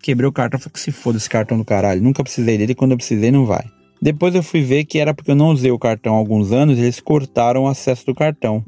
Quebrei 0.00 0.28
o 0.28 0.32
cartão, 0.32 0.60
falei 0.60 0.72
que 0.72 0.80
se 0.80 0.92
foda 0.92 1.16
esse 1.16 1.28
cartão 1.28 1.56
do 1.56 1.64
caralho. 1.64 2.02
Nunca 2.02 2.22
precisei 2.22 2.58
dele, 2.58 2.74
quando 2.74 2.92
eu 2.92 2.96
precisei 2.96 3.30
não 3.30 3.46
vai. 3.46 3.64
Depois 4.00 4.34
eu 4.34 4.42
fui 4.42 4.62
ver 4.62 4.84
que 4.84 4.98
era 4.98 5.12
porque 5.12 5.30
eu 5.30 5.34
não 5.34 5.48
usei 5.48 5.70
o 5.72 5.78
cartão 5.78 6.14
há 6.14 6.18
alguns 6.18 6.52
anos, 6.52 6.78
eles 6.78 7.00
cortaram 7.00 7.64
o 7.64 7.66
acesso 7.66 8.06
do 8.06 8.14
cartão. 8.14 8.64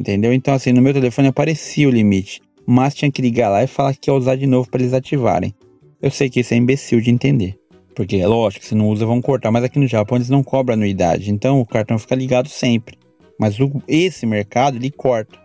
Entendeu? 0.00 0.32
Então 0.32 0.54
assim, 0.54 0.72
no 0.72 0.80
meu 0.80 0.94
telefone 0.94 1.28
aparecia 1.28 1.86
o 1.86 1.92
limite 1.92 2.40
mas 2.70 2.94
tinha 2.94 3.10
que 3.10 3.20
ligar 3.20 3.48
lá 3.48 3.64
e 3.64 3.66
falar 3.66 3.94
que 3.94 4.08
ia 4.08 4.14
usar 4.14 4.36
de 4.36 4.46
novo 4.46 4.70
para 4.70 4.80
eles 4.80 4.92
ativarem. 4.92 5.52
Eu 6.00 6.08
sei 6.08 6.30
que 6.30 6.38
isso 6.38 6.54
é 6.54 6.56
imbecil 6.56 7.00
de 7.00 7.10
entender. 7.10 7.58
Porque 7.96 8.16
é 8.16 8.26
lógico, 8.26 8.64
se 8.64 8.76
não 8.76 8.88
usa 8.88 9.04
vão 9.04 9.20
cortar, 9.20 9.50
mas 9.50 9.64
aqui 9.64 9.76
no 9.76 9.88
Japão 9.88 10.16
eles 10.16 10.30
não 10.30 10.42
cobram 10.42 10.74
anuidade, 10.74 11.32
então 11.32 11.60
o 11.60 11.66
cartão 11.66 11.98
fica 11.98 12.14
ligado 12.14 12.48
sempre. 12.48 12.96
Mas 13.38 13.58
o, 13.58 13.82
esse 13.88 14.24
mercado 14.24 14.76
ele 14.76 14.90
corta. 14.90 15.36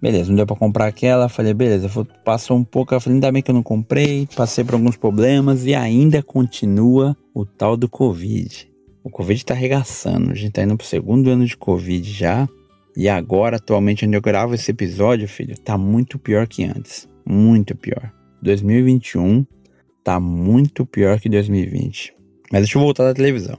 Beleza, 0.00 0.28
não 0.28 0.36
deu 0.36 0.46
para 0.46 0.54
comprar 0.54 0.86
aquela, 0.86 1.28
falei, 1.28 1.52
beleza, 1.52 1.90
passou 2.24 2.56
um 2.56 2.62
pouco, 2.62 2.94
eu 2.94 3.00
falei, 3.00 3.16
ainda 3.16 3.32
bem 3.32 3.42
que 3.42 3.50
eu 3.50 3.54
não 3.54 3.64
comprei, 3.64 4.28
passei 4.36 4.62
por 4.62 4.74
alguns 4.74 4.96
problemas 4.96 5.66
e 5.66 5.74
ainda 5.74 6.22
continua 6.22 7.16
o 7.34 7.44
tal 7.44 7.76
do 7.76 7.88
Covid. 7.88 8.70
O 9.02 9.10
Covid 9.10 9.44
tá 9.44 9.54
arregaçando, 9.54 10.30
a 10.30 10.34
gente 10.34 10.52
tá 10.52 10.62
indo 10.62 10.76
pro 10.76 10.86
segundo 10.86 11.28
ano 11.28 11.44
de 11.44 11.56
Covid 11.56 12.08
já. 12.08 12.48
E 12.98 13.08
agora, 13.08 13.58
atualmente, 13.58 14.04
onde 14.04 14.16
eu 14.16 14.20
gravo 14.20 14.56
esse 14.56 14.72
episódio, 14.72 15.28
filho, 15.28 15.56
tá 15.56 15.78
muito 15.78 16.18
pior 16.18 16.48
que 16.48 16.64
antes. 16.64 17.08
Muito 17.24 17.76
pior. 17.76 18.12
2021 18.42 19.46
tá 20.02 20.18
muito 20.18 20.84
pior 20.84 21.20
que 21.20 21.28
2020. 21.28 22.12
Mas 22.50 22.62
deixa 22.62 22.76
eu 22.76 22.82
voltar 22.82 23.04
da 23.04 23.14
televisão. 23.14 23.56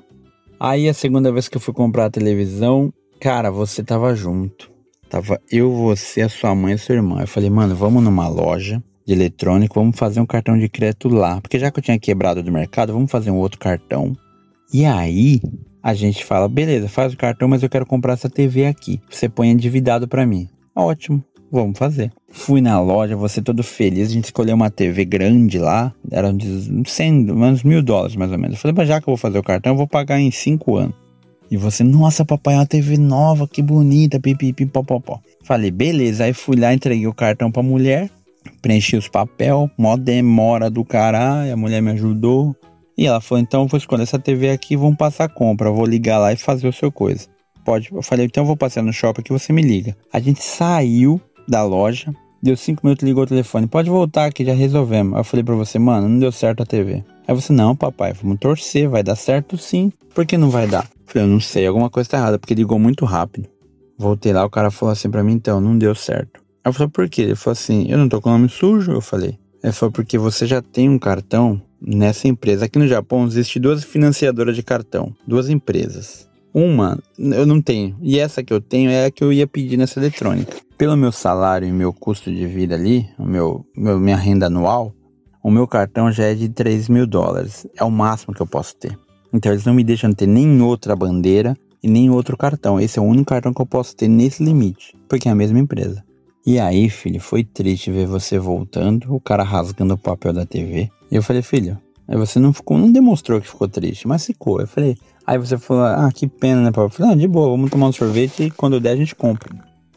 Aí 0.59 0.89
a 0.89 0.93
segunda 0.93 1.31
vez 1.31 1.47
que 1.47 1.55
eu 1.55 1.61
fui 1.61 1.73
comprar 1.73 2.07
a 2.07 2.09
televisão, 2.09 2.93
cara, 3.21 3.49
você 3.49 3.81
tava 3.81 4.13
junto. 4.13 4.69
Tava 5.09 5.39
eu, 5.49 5.71
você, 5.71 6.21
a 6.21 6.27
sua 6.27 6.53
mãe 6.53 6.73
e 6.73 6.75
a 6.75 6.77
sua 6.77 6.95
irmã. 6.95 7.21
Eu 7.21 7.27
falei, 7.27 7.49
mano, 7.49 7.73
vamos 7.73 8.03
numa 8.03 8.27
loja 8.27 8.83
de 9.07 9.13
eletrônico, 9.13 9.79
vamos 9.79 9.97
fazer 9.97 10.19
um 10.19 10.25
cartão 10.25 10.59
de 10.59 10.67
crédito 10.67 11.07
lá. 11.07 11.39
Porque 11.39 11.57
já 11.57 11.71
que 11.71 11.79
eu 11.79 11.83
tinha 11.83 11.97
quebrado 11.97 12.43
do 12.43 12.51
mercado, 12.51 12.91
vamos 12.91 13.09
fazer 13.09 13.31
um 13.31 13.37
outro 13.37 13.57
cartão. 13.57 14.17
E 14.73 14.83
aí, 14.83 15.39
a 15.81 15.93
gente 15.93 16.25
fala, 16.25 16.47
beleza, 16.47 16.87
faz 16.87 17.13
o 17.13 17.17
cartão, 17.17 17.47
mas 17.47 17.63
eu 17.63 17.69
quero 17.69 17.85
comprar 17.85 18.13
essa 18.13 18.29
TV 18.29 18.65
aqui. 18.65 19.01
Você 19.09 19.29
põe 19.29 19.49
endividado 19.49 20.07
para 20.07 20.25
mim. 20.25 20.47
Ótimo, 20.75 21.23
vamos 21.51 21.77
fazer. 21.77 22.11
Fui 22.31 22.61
na 22.61 22.79
loja, 22.79 23.15
você 23.15 23.41
todo 23.41 23.63
feliz, 23.63 24.09
a 24.09 24.13
gente 24.13 24.25
escolheu 24.25 24.55
uma 24.55 24.69
TV 24.69 25.05
grande 25.05 25.57
lá, 25.57 25.93
era 26.11 26.31
de 26.31 26.83
100, 26.85 27.31
uns 27.31 27.63
mil 27.63 27.81
dólares 27.81 28.15
mais 28.15 28.31
ou 28.31 28.37
menos. 28.37 28.55
Eu 28.55 28.61
falei, 28.61 28.75
mas 28.77 28.87
já 28.87 29.01
que 29.01 29.09
eu 29.09 29.11
vou 29.11 29.17
fazer 29.17 29.39
o 29.39 29.43
cartão, 29.43 29.73
eu 29.73 29.77
vou 29.77 29.87
pagar 29.87 30.19
em 30.19 30.31
5 30.31 30.75
anos. 30.75 30.95
E 31.51 31.57
você, 31.57 31.83
nossa, 31.83 32.23
papai, 32.23 32.53
é 32.53 32.57
uma 32.57 32.65
TV 32.65 32.95
nova, 32.97 33.47
que 33.47 33.61
bonita, 33.61 34.19
pipipi, 34.19 34.67
popopó. 34.67 35.19
Falei, 35.43 35.71
beleza, 35.71 36.25
aí 36.25 36.33
fui 36.33 36.55
lá, 36.55 36.71
entreguei 36.73 37.07
o 37.07 37.13
cartão 37.13 37.51
pra 37.51 37.63
mulher, 37.63 38.09
preenchi 38.61 38.95
os 38.95 39.07
papel, 39.07 39.69
mó 39.75 39.97
demora 39.97 40.69
do 40.69 40.85
caralho, 40.85 41.51
a 41.51 41.57
mulher 41.57 41.81
me 41.81 41.91
ajudou. 41.91 42.55
E 42.99 43.05
ela 43.05 43.21
falou: 43.21 43.41
então 43.41 43.65
vou 43.65 43.77
escolher 43.77 44.03
essa 44.03 44.19
TV 44.19 44.49
aqui, 44.49 44.75
vamos 44.75 44.97
passar 44.97 45.23
a 45.23 45.29
compra, 45.29 45.71
vou 45.71 45.85
ligar 45.85 46.19
lá 46.19 46.33
e 46.33 46.35
fazer 46.35 46.67
o 46.67 46.73
seu 46.73 46.91
coisa. 46.91 47.27
Pode. 47.63 47.89
Eu 47.93 48.01
falei: 48.01 48.25
então 48.25 48.43
eu 48.43 48.47
vou 48.47 48.57
passar 48.57 48.83
no 48.83 48.91
shopping 48.91 49.21
que 49.21 49.31
você 49.31 49.53
me 49.53 49.61
liga. 49.61 49.95
A 50.11 50.19
gente 50.19 50.43
saiu 50.43 51.21
da 51.47 51.63
loja, 51.63 52.13
deu 52.43 52.57
cinco 52.57 52.81
minutos, 52.85 53.07
ligou 53.07 53.23
o 53.23 53.27
telefone. 53.27 53.67
Pode 53.67 53.89
voltar 53.89 54.33
que 54.33 54.43
já 54.43 54.53
resolvemos. 54.53 55.17
Eu 55.17 55.23
falei 55.23 55.45
pra 55.45 55.55
você, 55.55 55.79
mano, 55.79 56.09
não 56.09 56.19
deu 56.19 56.29
certo 56.29 56.61
a 56.61 56.65
TV. 56.65 57.01
Aí 57.25 57.33
você, 57.33 57.53
não, 57.53 57.73
papai, 57.73 58.11
vamos 58.11 58.37
torcer, 58.37 58.89
vai 58.89 59.01
dar 59.01 59.15
certo 59.15 59.57
sim. 59.57 59.93
Por 60.13 60.25
que 60.25 60.37
não 60.37 60.49
vai 60.49 60.67
dar? 60.67 60.83
Eu 60.83 61.13
falei, 61.13 61.25
eu 61.25 61.31
não 61.31 61.39
sei, 61.39 61.65
alguma 61.65 61.89
coisa 61.89 62.09
tá 62.09 62.17
errada, 62.17 62.37
porque 62.37 62.53
ligou 62.53 62.77
muito 62.77 63.05
rápido. 63.05 63.47
Voltei 63.97 64.33
lá, 64.33 64.43
o 64.43 64.49
cara 64.49 64.69
falou 64.69 64.91
assim 64.91 65.09
pra 65.09 65.23
mim, 65.23 65.33
então, 65.33 65.61
não 65.61 65.77
deu 65.77 65.95
certo. 65.95 66.41
Eu 66.65 66.73
falei, 66.73 66.89
por 66.89 67.07
quê? 67.07 67.21
Ele 67.21 67.35
falou 67.35 67.53
assim, 67.53 67.89
eu 67.89 67.97
não 67.97 68.09
tô 68.09 68.19
com 68.19 68.29
o 68.29 68.33
nome 68.33 68.49
sujo. 68.49 68.91
Eu 68.91 69.01
falei, 69.01 69.39
é 69.63 69.71
foi 69.71 69.89
porque 69.89 70.17
você 70.17 70.45
já 70.45 70.61
tem 70.61 70.89
um 70.89 70.99
cartão 70.99 71.61
nessa 71.81 72.27
empresa. 72.27 72.65
Aqui 72.65 72.79
no 72.79 72.87
Japão 72.87 73.25
existe 73.25 73.59
duas 73.59 73.83
financiadoras 73.83 74.55
de 74.55 74.63
cartão, 74.63 75.13
duas 75.27 75.49
empresas. 75.49 76.29
Uma 76.53 76.97
eu 77.17 77.45
não 77.45 77.61
tenho, 77.61 77.95
e 78.01 78.17
essa 78.19 78.43
que 78.43 78.51
eu 78.51 78.59
tenho 78.59 78.89
é 78.89 79.05
a 79.05 79.11
que 79.11 79.23
eu 79.23 79.31
ia 79.31 79.45
pedir 79.45 79.77
nessa 79.77 79.99
eletrônica. 79.99 80.57
Pelo 80.77 80.97
meu 80.97 81.11
salário 81.11 81.67
e 81.67 81.71
meu 81.71 81.93
custo 81.93 82.31
de 82.31 82.47
vida 82.47 82.73
ali, 82.73 83.07
o 83.19 83.25
meu, 83.25 83.65
meu 83.75 83.99
minha 83.99 84.15
renda 84.15 84.47
anual, 84.47 84.93
o 85.43 85.51
meu 85.51 85.67
cartão 85.67 86.11
já 86.11 86.25
é 86.25 86.33
de 86.33 86.49
3 86.49 86.89
mil 86.89 87.07
dólares. 87.07 87.67
É 87.77 87.83
o 87.83 87.91
máximo 87.91 88.33
que 88.33 88.41
eu 88.41 88.47
posso 88.47 88.75
ter. 88.75 88.97
Então 89.31 89.51
eles 89.51 89.65
não 89.65 89.73
me 89.73 89.83
deixam 89.83 90.11
ter 90.11 90.27
nem 90.27 90.61
outra 90.61 90.95
bandeira 90.95 91.55
e 91.81 91.87
nem 91.87 92.09
outro 92.09 92.35
cartão. 92.35 92.79
Esse 92.79 92.99
é 92.99 93.01
o 93.01 93.05
único 93.05 93.29
cartão 93.29 93.53
que 93.53 93.61
eu 93.61 93.65
posso 93.65 93.95
ter 93.95 94.07
nesse 94.07 94.43
limite, 94.43 94.97
porque 95.07 95.29
é 95.29 95.31
a 95.31 95.35
mesma 95.35 95.59
empresa. 95.59 96.03
E 96.45 96.59
aí, 96.59 96.89
filho, 96.89 97.19
foi 97.19 97.43
triste 97.43 97.91
ver 97.91 98.07
você 98.07 98.39
voltando, 98.39 99.13
o 99.13 99.19
cara 99.19 99.43
rasgando 99.43 99.93
o 99.93 99.97
papel 99.97 100.33
da 100.33 100.45
TV. 100.45 100.89
E 101.11 101.15
eu 101.15 101.23
falei, 101.23 101.41
filho, 101.41 101.77
aí 102.07 102.17
você 102.17 102.39
não 102.39 102.53
ficou, 102.53 102.77
não 102.77 102.91
demonstrou 102.91 103.41
que 103.41 103.47
ficou 103.47 103.67
triste, 103.67 104.07
mas 104.07 104.25
ficou. 104.25 104.61
Eu 104.61 104.67
falei, 104.67 104.97
aí 105.25 105.37
você 105.37 105.57
falou, 105.57 105.83
ah, 105.83 106.09
que 106.13 106.27
pena, 106.27 106.61
né, 106.61 106.71
papai? 106.71 106.85
Eu 106.85 106.89
falei, 106.89 107.11
ah, 107.11 107.15
de 107.15 107.27
boa, 107.27 107.49
vamos 107.49 107.71
tomar 107.71 107.87
um 107.87 107.91
sorvete 107.91 108.43
e 108.43 108.51
quando 108.51 108.79
der 108.79 108.91
a 108.91 108.95
gente 108.95 109.15
compra. 109.15 109.49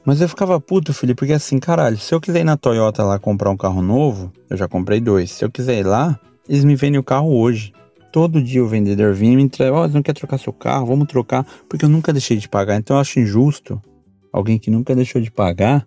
Mas 0.04 0.20
eu 0.20 0.28
ficava 0.28 0.60
puto, 0.60 0.92
filho, 0.92 1.14
porque 1.14 1.32
assim, 1.32 1.58
caralho, 1.58 1.96
se 1.96 2.12
eu 2.12 2.20
quiser 2.20 2.40
ir 2.40 2.44
na 2.44 2.56
Toyota 2.56 3.04
lá 3.04 3.18
comprar 3.18 3.50
um 3.50 3.56
carro 3.56 3.80
novo, 3.80 4.32
eu 4.50 4.56
já 4.56 4.66
comprei 4.66 5.00
dois. 5.00 5.30
Se 5.30 5.44
eu 5.44 5.50
quiser 5.50 5.78
ir 5.78 5.86
lá, 5.86 6.18
eles 6.48 6.64
me 6.64 6.74
vendem 6.74 6.98
o 6.98 7.04
carro 7.04 7.38
hoje. 7.38 7.72
Todo 8.10 8.42
dia 8.42 8.62
o 8.62 8.68
vendedor 8.68 9.14
vinha 9.14 9.32
e 9.32 9.36
me 9.36 9.42
entrega, 9.42 9.74
ó, 9.74 9.84
oh, 9.84 9.88
não 9.88 10.02
quer 10.02 10.12
trocar 10.12 10.38
seu 10.38 10.52
carro, 10.52 10.86
vamos 10.86 11.06
trocar, 11.06 11.46
porque 11.68 11.84
eu 11.84 11.88
nunca 11.88 12.12
deixei 12.12 12.36
de 12.36 12.48
pagar. 12.48 12.76
Então 12.76 12.96
eu 12.96 13.00
acho 13.00 13.20
injusto 13.20 13.80
alguém 14.32 14.58
que 14.58 14.70
nunca 14.70 14.94
deixou 14.94 15.20
de 15.20 15.30
pagar 15.30 15.86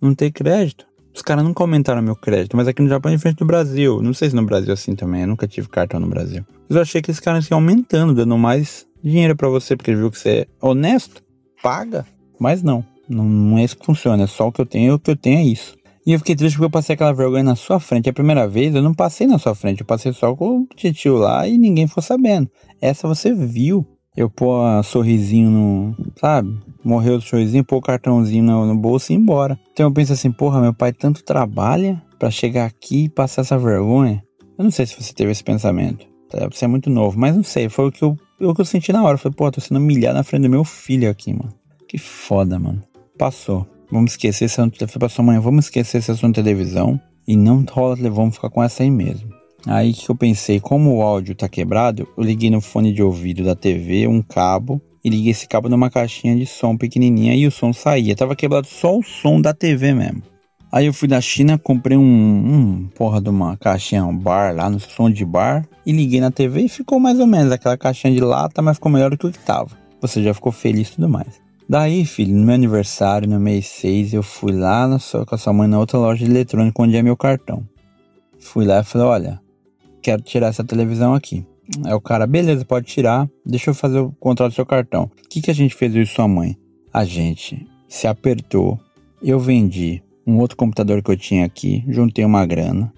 não 0.00 0.14
ter 0.14 0.30
crédito. 0.30 0.86
Os 1.16 1.22
caras 1.22 1.42
nunca 1.42 1.62
aumentaram 1.62 2.02
meu 2.02 2.14
crédito, 2.14 2.58
mas 2.58 2.68
aqui 2.68 2.82
no 2.82 2.90
Japão 2.90 3.10
é 3.10 3.16
diferente 3.16 3.38
do 3.38 3.46
Brasil. 3.46 4.02
Não 4.02 4.12
sei 4.12 4.28
se 4.28 4.36
no 4.36 4.44
Brasil 4.44 4.68
é 4.68 4.74
assim 4.74 4.94
também, 4.94 5.22
eu 5.22 5.26
nunca 5.26 5.48
tive 5.48 5.66
cartão 5.66 5.98
no 5.98 6.06
Brasil. 6.06 6.44
Mas 6.68 6.76
eu 6.76 6.82
achei 6.82 7.00
que 7.00 7.10
esses 7.10 7.20
caras 7.20 7.48
iam 7.48 7.56
aumentando, 7.56 8.12
dando 8.12 8.36
mais 8.36 8.86
dinheiro 9.02 9.34
para 9.34 9.48
você, 9.48 9.74
porque 9.74 9.94
viu 9.94 10.10
que 10.10 10.18
você 10.18 10.28
é 10.40 10.46
honesto, 10.60 11.22
paga. 11.62 12.04
Mas 12.38 12.62
não, 12.62 12.84
não, 13.08 13.24
não 13.24 13.56
é 13.56 13.64
isso 13.64 13.78
que 13.78 13.86
funciona, 13.86 14.24
é 14.24 14.26
só 14.26 14.48
o 14.48 14.52
que 14.52 14.60
eu 14.60 14.66
tenho, 14.66 14.92
o 14.92 14.98
que 14.98 15.10
eu 15.10 15.16
tenho 15.16 15.38
é 15.38 15.44
isso. 15.44 15.74
E 16.06 16.12
eu 16.12 16.18
fiquei 16.18 16.36
triste 16.36 16.56
porque 16.56 16.66
eu 16.66 16.70
passei 16.70 16.92
aquela 16.92 17.14
vergonha 17.14 17.42
na 17.42 17.56
sua 17.56 17.80
frente. 17.80 18.10
A 18.10 18.12
primeira 18.12 18.46
vez 18.46 18.74
eu 18.74 18.82
não 18.82 18.92
passei 18.92 19.26
na 19.26 19.38
sua 19.38 19.54
frente, 19.54 19.80
eu 19.80 19.86
passei 19.86 20.12
só 20.12 20.36
com 20.36 20.60
o 20.60 20.92
tio 20.92 21.16
lá 21.16 21.48
e 21.48 21.56
ninguém 21.56 21.88
ficou 21.88 22.02
sabendo. 22.02 22.50
Essa 22.78 23.08
você 23.08 23.32
viu. 23.32 23.86
Eu 24.16 24.30
pôr 24.30 24.82
sorrisinho 24.82 25.50
no. 25.50 25.96
Sabe? 26.18 26.56
Morreu 26.82 27.16
o 27.16 27.20
sorrisinho, 27.20 27.64
pôr 27.64 27.76
o 27.76 27.82
cartãozinho 27.82 28.42
no, 28.42 28.66
no, 28.66 28.76
bolso 28.76 29.12
e 29.12 29.14
ir 29.14 29.18
embora. 29.18 29.58
Então 29.72 29.86
eu 29.86 29.92
penso 29.92 30.12
assim, 30.12 30.32
porra, 30.32 30.60
meu 30.60 30.72
pai 30.72 30.92
tanto 30.92 31.22
trabalha 31.22 32.02
para 32.18 32.30
chegar 32.30 32.64
aqui 32.64 33.04
e 33.04 33.08
passar 33.08 33.42
essa 33.42 33.58
vergonha. 33.58 34.22
Eu 34.56 34.64
não 34.64 34.70
sei 34.70 34.86
se 34.86 35.00
você 35.00 35.12
teve 35.12 35.32
esse 35.32 35.44
pensamento. 35.44 36.06
Tá? 36.30 36.48
Você 36.50 36.64
é 36.64 36.68
muito 36.68 36.88
novo, 36.88 37.18
mas 37.18 37.36
não 37.36 37.42
sei. 37.42 37.68
Foi 37.68 37.88
o 37.88 37.92
que 37.92 38.02
eu, 38.02 38.16
o 38.40 38.54
que 38.54 38.60
eu 38.60 38.64
senti 38.64 38.92
na 38.92 39.02
hora. 39.02 39.14
Eu 39.14 39.18
falei, 39.18 39.36
pô, 39.36 39.50
tô 39.50 39.60
sendo 39.60 39.78
humilhado 39.78 40.16
na 40.16 40.24
frente 40.24 40.42
do 40.42 40.50
meu 40.50 40.64
filho 40.64 41.10
aqui, 41.10 41.32
mano. 41.32 41.52
Que 41.86 41.98
foda, 41.98 42.58
mano. 42.58 42.82
Passou. 43.18 43.66
Vamos 43.90 44.12
esquecer 44.12 44.46
esse 44.46 44.60
assunto. 44.60 44.78
Falei 44.78 44.98
pra 44.98 45.08
sua 45.08 45.24
mãe, 45.24 45.38
vamos 45.38 45.66
esquecer 45.66 45.98
esse 45.98 46.10
assunto 46.10 46.36
de 46.36 46.42
televisão. 46.42 47.00
E 47.28 47.36
não 47.36 47.64
rola, 47.68 47.96
vamos 48.10 48.36
ficar 48.36 48.50
com 48.50 48.62
essa 48.62 48.82
aí 48.82 48.90
mesmo. 48.90 49.35
Aí 49.66 49.92
que 49.92 50.08
eu 50.08 50.14
pensei, 50.14 50.60
como 50.60 50.96
o 50.96 51.02
áudio 51.02 51.34
tá 51.34 51.48
quebrado, 51.48 52.08
eu 52.16 52.22
liguei 52.22 52.48
no 52.50 52.60
fone 52.60 52.92
de 52.92 53.02
ouvido 53.02 53.42
da 53.42 53.56
TV 53.56 54.06
um 54.06 54.22
cabo 54.22 54.80
e 55.04 55.10
liguei 55.10 55.32
esse 55.32 55.48
cabo 55.48 55.68
numa 55.68 55.90
caixinha 55.90 56.36
de 56.36 56.46
som 56.46 56.76
pequenininha 56.76 57.34
e 57.34 57.46
o 57.46 57.50
som 57.50 57.72
saía. 57.72 58.14
Tava 58.14 58.36
quebrado 58.36 58.68
só 58.68 58.96
o 58.96 59.02
som 59.02 59.40
da 59.40 59.52
TV 59.52 59.92
mesmo. 59.92 60.22
Aí 60.70 60.86
eu 60.86 60.94
fui 60.94 61.08
da 61.08 61.20
China, 61.20 61.58
comprei 61.58 61.96
um, 61.96 62.02
um 62.02 62.88
porra 62.94 63.20
de 63.20 63.28
uma 63.28 63.56
caixinha, 63.56 64.04
um 64.04 64.16
bar 64.16 64.54
lá 64.54 64.70
no 64.70 64.78
som 64.78 65.10
de 65.10 65.24
bar 65.24 65.66
e 65.84 65.90
liguei 65.92 66.20
na 66.20 66.30
TV 66.30 66.62
e 66.62 66.68
ficou 66.68 67.00
mais 67.00 67.18
ou 67.18 67.26
menos 67.26 67.50
aquela 67.50 67.76
caixinha 67.76 68.12
de 68.12 68.20
lata, 68.20 68.62
mas 68.62 68.76
ficou 68.76 68.90
melhor 68.90 69.10
do 69.10 69.18
que 69.18 69.26
o 69.26 69.32
que 69.32 69.38
tava. 69.38 69.70
Você 70.00 70.22
já 70.22 70.32
ficou 70.32 70.52
feliz 70.52 70.88
e 70.88 70.92
tudo 70.92 71.08
mais. 71.08 71.40
Daí, 71.68 72.04
filho, 72.04 72.34
no 72.34 72.44
meu 72.44 72.54
aniversário, 72.54 73.28
no 73.28 73.40
mês 73.40 73.66
6, 73.66 74.14
eu 74.14 74.22
fui 74.22 74.52
lá 74.52 74.86
na 74.86 75.00
sua, 75.00 75.26
com 75.26 75.34
a 75.34 75.38
sua 75.38 75.52
mãe 75.52 75.66
na 75.66 75.78
outra 75.78 75.98
loja 75.98 76.24
de 76.24 76.30
eletrônica 76.30 76.80
onde 76.80 76.96
é 76.96 77.02
meu 77.02 77.16
cartão. 77.16 77.66
Fui 78.38 78.64
lá 78.64 78.80
e 78.80 78.84
falei, 78.84 79.06
olha, 79.06 79.40
quero 80.06 80.22
tirar 80.22 80.46
essa 80.46 80.62
televisão 80.62 81.14
aqui. 81.14 81.44
Aí 81.84 81.92
o 81.92 82.00
cara, 82.00 82.28
beleza, 82.28 82.64
pode 82.64 82.86
tirar, 82.86 83.28
deixa 83.44 83.70
eu 83.70 83.74
fazer 83.74 83.98
o 83.98 84.12
controle 84.20 84.52
do 84.52 84.54
seu 84.54 84.64
cartão. 84.64 85.10
O 85.24 85.28
que, 85.28 85.42
que 85.42 85.50
a 85.50 85.54
gente 85.54 85.74
fez 85.74 85.96
eu 85.96 86.02
e 86.02 86.06
sua 86.06 86.28
mãe? 86.28 86.56
A 86.92 87.04
gente 87.04 87.66
se 87.88 88.06
apertou, 88.06 88.78
eu 89.20 89.40
vendi 89.40 90.00
um 90.24 90.38
outro 90.38 90.56
computador 90.56 91.02
que 91.02 91.10
eu 91.10 91.16
tinha 91.16 91.44
aqui, 91.44 91.84
juntei 91.88 92.24
uma 92.24 92.46
grana, 92.46 92.92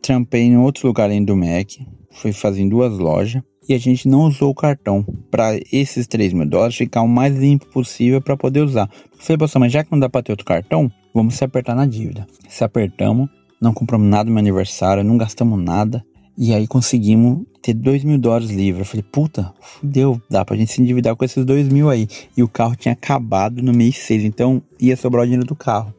trampei 0.00 0.44
em 0.44 0.56
outro 0.56 0.86
lugar 0.86 1.04
além 1.04 1.22
do 1.22 1.36
Mac, 1.36 1.72
fui 2.10 2.32
fazer 2.32 2.62
em 2.62 2.68
duas 2.70 2.98
lojas 2.98 3.42
e 3.68 3.74
a 3.74 3.78
gente 3.78 4.08
não 4.08 4.22
usou 4.22 4.48
o 4.50 4.54
cartão 4.54 5.04
para 5.30 5.60
esses 5.70 6.06
3 6.06 6.32
mil 6.32 6.46
dólares 6.46 6.74
ficar 6.74 7.02
o 7.02 7.08
mais 7.08 7.36
limpo 7.36 7.66
possível 7.66 8.22
para 8.22 8.34
poder 8.34 8.62
usar. 8.62 8.88
Falei 9.18 9.36
pra 9.36 9.46
sua 9.46 9.58
mãe, 9.58 9.68
já 9.68 9.84
que 9.84 9.92
não 9.92 9.98
dá 9.98 10.08
para 10.08 10.22
ter 10.22 10.32
outro 10.32 10.46
cartão, 10.46 10.90
vamos 11.12 11.34
se 11.34 11.44
apertar 11.44 11.74
na 11.74 11.84
dívida. 11.84 12.26
Se 12.48 12.64
apertamos, 12.64 13.28
não 13.60 13.74
compramos 13.74 14.08
nada 14.08 14.24
no 14.24 14.30
meu 14.30 14.40
aniversário, 14.40 15.04
não 15.04 15.18
gastamos 15.18 15.62
nada. 15.62 16.02
E 16.38 16.52
aí 16.52 16.66
conseguimos 16.66 17.46
ter 17.62 17.72
2 17.72 18.04
mil 18.04 18.18
dólares 18.18 18.50
livre. 18.50 18.82
Eu 18.82 18.84
falei, 18.84 19.02
puta, 19.02 19.54
fudeu, 19.60 20.20
dá 20.28 20.44
pra 20.44 20.56
gente 20.56 20.70
se 20.70 20.82
endividar 20.82 21.16
com 21.16 21.24
esses 21.24 21.42
2 21.44 21.68
mil 21.68 21.88
aí. 21.88 22.06
E 22.36 22.42
o 22.42 22.48
carro 22.48 22.76
tinha 22.76 22.92
acabado 22.92 23.62
no 23.62 23.72
mês 23.72 23.96
6, 23.98 24.24
então 24.24 24.62
ia 24.78 24.96
sobrar 24.96 25.22
o 25.22 25.26
dinheiro 25.26 25.46
do 25.46 25.56
carro. 25.56 25.94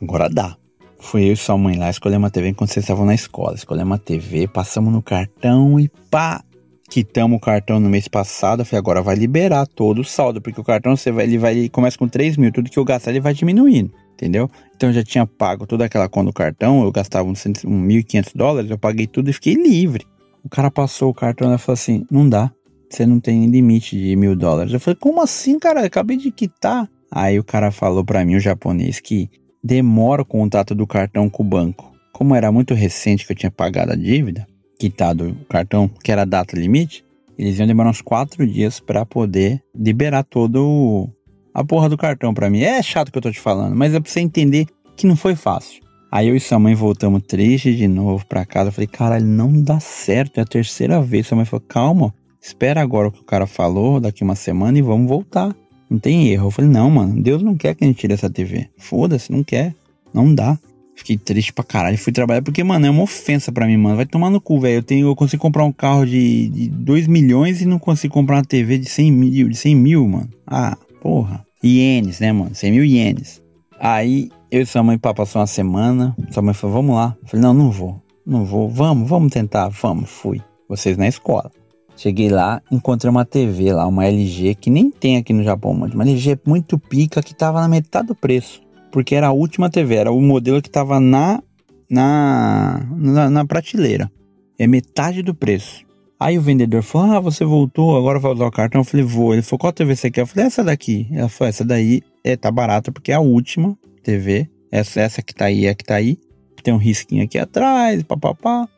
Agora 0.00 0.28
dá. 0.28 0.56
Fui 1.00 1.24
eu 1.24 1.32
e 1.32 1.36
sua 1.36 1.58
mãe 1.58 1.76
lá, 1.76 1.90
escolhemos 1.90 2.22
uma 2.22 2.30
TV 2.30 2.50
enquanto 2.50 2.70
vocês 2.70 2.84
estavam 2.84 3.04
na 3.04 3.14
escola. 3.14 3.56
Escolhemos 3.56 3.90
uma 3.90 3.98
TV, 3.98 4.46
passamos 4.46 4.92
no 4.92 5.02
cartão 5.02 5.80
e 5.80 5.88
pá! 6.10 6.44
Quitamos 6.88 7.38
o 7.38 7.40
cartão 7.40 7.80
no 7.80 7.88
mês 7.88 8.06
passado. 8.06 8.60
Eu 8.60 8.66
falei, 8.66 8.78
agora 8.78 9.02
vai 9.02 9.16
liberar 9.16 9.66
todo 9.66 10.02
o 10.02 10.04
saldo, 10.04 10.40
porque 10.40 10.60
o 10.60 10.64
cartão 10.64 10.94
você 10.94 11.10
vai, 11.10 11.24
ele 11.24 11.38
vai, 11.38 11.56
ele 11.56 11.68
começa 11.68 11.98
com 11.98 12.06
3 12.06 12.36
mil, 12.36 12.52
tudo 12.52 12.70
que 12.70 12.78
eu 12.78 12.84
gastar 12.84 13.10
ele 13.10 13.20
vai 13.20 13.34
diminuindo 13.34 13.90
entendeu? 14.22 14.48
Então 14.76 14.90
eu 14.90 14.94
já 14.94 15.02
tinha 15.02 15.26
pago 15.26 15.66
toda 15.66 15.84
aquela 15.84 16.08
conta 16.08 16.26
do 16.26 16.32
cartão, 16.32 16.84
eu 16.84 16.92
gastava 16.92 17.28
uns, 17.28 17.44
uns 17.44 17.64
1.500 17.64 18.30
dólares, 18.36 18.70
eu 18.70 18.78
paguei 18.78 19.08
tudo 19.08 19.30
e 19.30 19.32
fiquei 19.32 19.54
livre. 19.54 20.06
O 20.44 20.48
cara 20.48 20.70
passou 20.70 21.10
o 21.10 21.14
cartão 21.14 21.52
e 21.52 21.58
falou 21.58 21.74
assim: 21.74 22.06
não 22.08 22.28
dá, 22.28 22.52
você 22.88 23.04
não 23.04 23.18
tem 23.18 23.46
limite 23.46 23.96
de 23.96 24.14
mil 24.14 24.36
dólares. 24.36 24.72
Eu 24.72 24.78
falei: 24.78 24.96
como 25.00 25.20
assim, 25.20 25.58
cara? 25.58 25.80
Eu 25.80 25.86
acabei 25.86 26.16
de 26.16 26.30
quitar. 26.30 26.88
Aí 27.10 27.38
o 27.38 27.44
cara 27.44 27.70
falou 27.72 28.04
para 28.04 28.24
mim, 28.24 28.36
o 28.36 28.40
japonês, 28.40 29.00
que 29.00 29.28
demora 29.62 30.22
o 30.22 30.26
contato 30.26 30.74
do 30.74 30.86
cartão 30.86 31.28
com 31.28 31.42
o 31.42 31.46
banco. 31.46 31.92
Como 32.12 32.34
era 32.34 32.52
muito 32.52 32.74
recente 32.74 33.26
que 33.26 33.32
eu 33.32 33.36
tinha 33.36 33.50
pagado 33.50 33.92
a 33.92 33.96
dívida, 33.96 34.46
quitado 34.78 35.30
o 35.30 35.44
cartão, 35.46 35.90
que 36.02 36.12
era 36.12 36.22
a 36.22 36.26
data 36.26 36.56
limite, 36.56 37.04
eles 37.36 37.58
iam 37.58 37.66
demorar 37.66 37.90
uns 37.90 38.00
quatro 38.00 38.46
dias 38.46 38.78
para 38.80 39.04
poder 39.04 39.62
liberar 39.74 40.22
todo 40.22 40.64
o, 40.64 41.10
a 41.54 41.64
porra 41.64 41.88
do 41.88 41.96
cartão 41.96 42.32
para 42.32 42.50
mim. 42.50 42.60
É 42.62 42.82
chato 42.82 43.10
que 43.10 43.18
eu 43.18 43.22
tô 43.22 43.30
te 43.30 43.40
falando, 43.40 43.74
mas 43.74 43.94
é 43.94 44.00
pra 44.00 44.10
você 44.10 44.20
entender 44.20 44.66
que 44.96 45.06
não 45.06 45.16
foi 45.16 45.34
fácil. 45.34 45.82
Aí 46.12 46.28
eu 46.28 46.36
e 46.36 46.40
sua 46.40 46.58
mãe 46.58 46.74
voltamos 46.74 47.22
triste 47.26 47.74
de 47.74 47.88
novo 47.88 48.26
pra 48.26 48.44
casa. 48.44 48.68
Eu 48.68 48.72
falei, 48.72 48.86
caralho, 48.86 49.24
não 49.24 49.62
dá 49.62 49.80
certo. 49.80 50.38
É 50.38 50.42
a 50.42 50.44
terceira 50.44 51.00
vez. 51.00 51.26
Sua 51.26 51.36
mãe 51.36 51.46
falou, 51.46 51.64
calma, 51.66 52.14
espera 52.38 52.82
agora 52.82 53.08
o 53.08 53.10
que 53.10 53.20
o 53.20 53.24
cara 53.24 53.46
falou 53.46 53.98
daqui 53.98 54.22
uma 54.22 54.34
semana 54.34 54.78
e 54.78 54.82
vamos 54.82 55.08
voltar. 55.08 55.56
Não 55.88 55.98
tem 55.98 56.28
erro. 56.28 56.48
Eu 56.48 56.50
falei, 56.50 56.70
não, 56.70 56.90
mano, 56.90 57.22
Deus 57.22 57.42
não 57.42 57.56
quer 57.56 57.74
que 57.74 57.82
a 57.82 57.86
gente 57.86 57.96
tire 57.96 58.12
essa 58.12 58.28
TV. 58.28 58.68
Foda-se, 58.76 59.32
não 59.32 59.42
quer. 59.42 59.74
Não 60.12 60.34
dá. 60.34 60.58
Fiquei 60.94 61.16
triste 61.16 61.50
pra 61.50 61.64
caralho. 61.64 61.96
Fui 61.96 62.12
trabalhar 62.12 62.42
porque, 62.42 62.62
mano, 62.62 62.86
é 62.86 62.90
uma 62.90 63.04
ofensa 63.04 63.50
pra 63.50 63.66
mim, 63.66 63.78
mano. 63.78 63.96
Vai 63.96 64.04
tomar 64.04 64.28
no 64.28 64.38
cu, 64.38 64.60
velho. 64.60 64.76
Eu, 64.76 64.82
tenho, 64.82 65.06
eu 65.06 65.16
consigo 65.16 65.40
comprar 65.40 65.64
um 65.64 65.72
carro 65.72 66.04
de, 66.04 66.48
de 66.48 66.68
2 66.68 67.06
milhões 67.06 67.62
e 67.62 67.66
não 67.66 67.78
consigo 67.78 68.12
comprar 68.12 68.36
uma 68.36 68.44
TV 68.44 68.76
de 68.76 68.88
100 68.88 69.12
mil, 69.12 69.48
de 69.48 69.56
100 69.56 69.74
mil, 69.74 70.06
mano. 70.06 70.28
Ah, 70.46 70.76
Porra. 71.02 71.44
Ienes, 71.64 72.20
né, 72.20 72.32
mano? 72.32 72.54
100 72.54 72.70
mil 72.70 72.84
ienes. 72.84 73.42
Aí 73.78 74.30
eu 74.52 74.62
e 74.62 74.66
sua 74.66 74.84
mãe 74.84 74.96
pá, 74.96 75.12
passou 75.12 75.40
uma 75.40 75.48
semana. 75.48 76.16
Sua 76.30 76.42
mãe 76.42 76.54
falou, 76.54 76.76
vamos 76.76 76.94
lá. 76.94 77.16
Eu 77.20 77.28
falei, 77.28 77.42
não, 77.42 77.52
não 77.52 77.70
vou. 77.72 78.00
Não 78.24 78.44
vou. 78.44 78.68
Vamos, 78.68 79.08
vamos 79.08 79.32
tentar. 79.32 79.68
Vamos. 79.68 80.08
Fui. 80.08 80.40
Vocês 80.68 80.96
na 80.96 81.08
escola. 81.08 81.50
Cheguei 81.96 82.28
lá, 82.28 82.62
encontrei 82.70 83.10
uma 83.10 83.24
TV 83.24 83.72
lá, 83.72 83.86
uma 83.86 84.06
LG, 84.06 84.54
que 84.54 84.70
nem 84.70 84.90
tem 84.90 85.18
aqui 85.18 85.32
no 85.32 85.42
Japão, 85.42 85.74
mas 85.74 85.92
uma 85.92 86.04
LG 86.04 86.38
muito 86.46 86.78
pica 86.78 87.22
que 87.22 87.34
tava 87.34 87.60
na 87.60 87.68
metade 87.68 88.08
do 88.08 88.14
preço. 88.14 88.62
Porque 88.90 89.14
era 89.14 89.26
a 89.26 89.32
última 89.32 89.68
TV, 89.68 89.96
era 89.96 90.12
o 90.12 90.20
modelo 90.20 90.62
que 90.62 90.70
tava 90.70 90.98
na, 90.98 91.42
na, 91.90 92.80
na, 92.96 93.30
na 93.30 93.44
prateleira. 93.44 94.10
É 94.58 94.66
metade 94.66 95.22
do 95.22 95.34
preço. 95.34 95.84
Aí 96.22 96.38
o 96.38 96.42
vendedor 96.42 96.82
falou: 96.82 97.16
Ah, 97.16 97.20
você 97.20 97.44
voltou, 97.44 97.96
agora 97.96 98.20
vai 98.20 98.32
usar 98.32 98.46
o 98.46 98.50
cartão. 98.50 98.82
Eu 98.82 98.84
falei: 98.84 99.04
Vou. 99.04 99.32
Ele 99.32 99.42
falou: 99.42 99.58
Qual 99.58 99.72
TV 99.72 99.96
você 99.96 100.08
quer? 100.08 100.20
Eu 100.20 100.26
falei: 100.26 100.46
Essa 100.46 100.62
daqui. 100.62 101.08
Ela 101.10 101.28
falou: 101.28 101.48
Essa 101.48 101.64
daí 101.64 102.00
é, 102.22 102.36
tá 102.36 102.48
barata 102.48 102.92
porque 102.92 103.10
é 103.10 103.16
a 103.16 103.20
última 103.20 103.76
TV. 104.04 104.48
Essa, 104.70 105.00
essa 105.00 105.20
que 105.20 105.34
tá 105.34 105.46
aí 105.46 105.66
é 105.66 105.70
a 105.70 105.74
que 105.74 105.84
tá 105.84 105.96
aí. 105.96 106.18
Tem 106.62 106.72
um 106.72 106.78
risquinho 106.78 107.24
aqui 107.24 107.38
atrás, 107.38 108.04
papapá. 108.04 108.68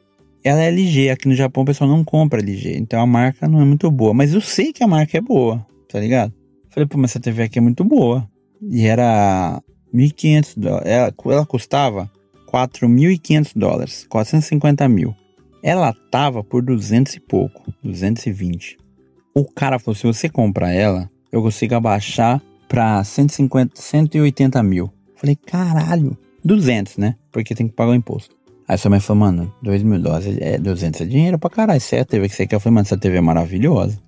Ela 0.42 0.62
é 0.62 0.68
LG. 0.68 1.10
Aqui 1.10 1.28
no 1.28 1.34
Japão 1.34 1.64
o 1.64 1.66
pessoal 1.66 1.90
não 1.90 2.02
compra 2.02 2.40
LG. 2.40 2.78
Então 2.78 2.98
a 2.98 3.06
marca 3.06 3.46
não 3.46 3.60
é 3.60 3.64
muito 3.64 3.90
boa. 3.90 4.14
Mas 4.14 4.32
eu 4.32 4.40
sei 4.40 4.72
que 4.72 4.82
a 4.82 4.86
marca 4.86 5.18
é 5.18 5.20
boa, 5.20 5.64
tá 5.86 6.00
ligado? 6.00 6.32
Eu 6.64 6.70
falei: 6.70 6.88
Pô, 6.88 6.96
mas 6.96 7.10
essa 7.10 7.20
TV 7.20 7.42
aqui 7.42 7.58
é 7.58 7.62
muito 7.62 7.84
boa. 7.84 8.26
E 8.62 8.86
era 8.86 9.62
1.500 9.94 10.54
dólares. 10.56 10.88
Ela, 10.88 11.14
ela 11.26 11.44
custava 11.44 12.10
4.500 12.50 13.52
dólares. 13.54 14.06
450 14.08 14.88
mil. 14.88 15.14
Ela 15.66 15.94
tava 16.10 16.44
por 16.44 16.62
200 16.62 17.14
e 17.14 17.20
pouco, 17.20 17.72
220. 17.82 18.76
O 19.34 19.46
cara 19.46 19.78
falou: 19.78 19.94
se 19.94 20.06
você 20.06 20.28
comprar 20.28 20.70
ela, 20.74 21.10
eu 21.32 21.40
consigo 21.40 21.74
abaixar 21.74 22.38
pra 22.68 23.02
150, 23.02 23.80
180 23.80 24.62
mil. 24.62 24.92
Falei: 25.16 25.34
caralho, 25.34 26.18
200, 26.44 26.98
né? 26.98 27.14
Porque 27.32 27.54
tem 27.54 27.66
que 27.66 27.72
pagar 27.72 27.92
o 27.92 27.94
imposto. 27.94 28.36
Aí 28.68 28.76
sua 28.76 28.90
mãe 28.90 29.00
falou: 29.00 29.20
mano, 29.20 29.54
2 29.62 29.82
mil 29.82 29.98
dólares 29.98 30.36
é 30.38 30.58
200 30.58 31.00
é 31.00 31.04
dinheiro 31.06 31.38
pra 31.38 31.48
caralho. 31.48 31.78
Essa 31.78 31.96
é 31.96 32.00
a 32.00 32.04
TV 32.04 32.28
que 32.28 32.34
você 32.34 32.46
quer. 32.46 32.56
Eu 32.56 32.60
falei: 32.60 32.74
mano, 32.74 32.84
essa 32.84 32.98
TV 32.98 33.16
é 33.16 33.22
maravilhosa. 33.22 33.98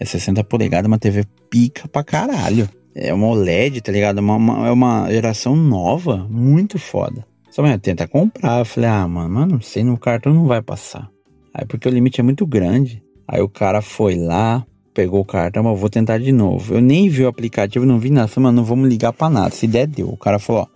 É 0.00 0.04
60 0.04 0.42
polegadas, 0.42 0.88
uma 0.88 0.98
TV 0.98 1.24
pica 1.48 1.86
pra 1.86 2.02
caralho. 2.02 2.68
É 2.92 3.14
uma 3.14 3.28
OLED, 3.28 3.80
tá 3.82 3.92
ligado? 3.92 4.18
Uma, 4.18 4.34
uma, 4.34 4.66
é 4.66 4.72
uma 4.72 5.08
geração 5.12 5.54
nova, 5.54 6.26
muito 6.28 6.76
foda. 6.76 7.24
Só 7.54 7.62
mãe, 7.62 7.78
tenta 7.78 8.08
comprar. 8.08 8.58
Eu 8.58 8.64
falei, 8.64 8.90
ah, 8.90 9.06
mano, 9.06 9.30
mano, 9.32 9.52
não 9.52 9.60
sei, 9.60 9.84
no 9.84 9.96
cartão 9.96 10.34
não 10.34 10.44
vai 10.44 10.60
passar. 10.60 11.08
Aí 11.54 11.64
porque 11.64 11.88
o 11.88 11.92
limite 11.92 12.18
é 12.18 12.24
muito 12.24 12.44
grande. 12.44 13.00
Aí 13.28 13.40
o 13.40 13.48
cara 13.48 13.80
foi 13.80 14.16
lá, 14.16 14.66
pegou 14.92 15.20
o 15.20 15.24
cartão, 15.24 15.62
mas 15.62 15.78
vou 15.78 15.88
tentar 15.88 16.18
de 16.18 16.32
novo. 16.32 16.74
Eu 16.74 16.80
nem 16.80 17.08
vi 17.08 17.22
o 17.22 17.28
aplicativo, 17.28 17.86
não 17.86 18.00
vi 18.00 18.10
nada. 18.10 18.26
Falei, 18.26 18.46
mano, 18.46 18.56
não 18.56 18.64
vamos 18.64 18.88
ligar 18.88 19.12
pra 19.12 19.30
nada. 19.30 19.54
Se 19.54 19.68
der, 19.68 19.86
deu. 19.86 20.08
O 20.08 20.16
cara 20.16 20.40
falou, 20.40 20.62
ó, 20.62 20.66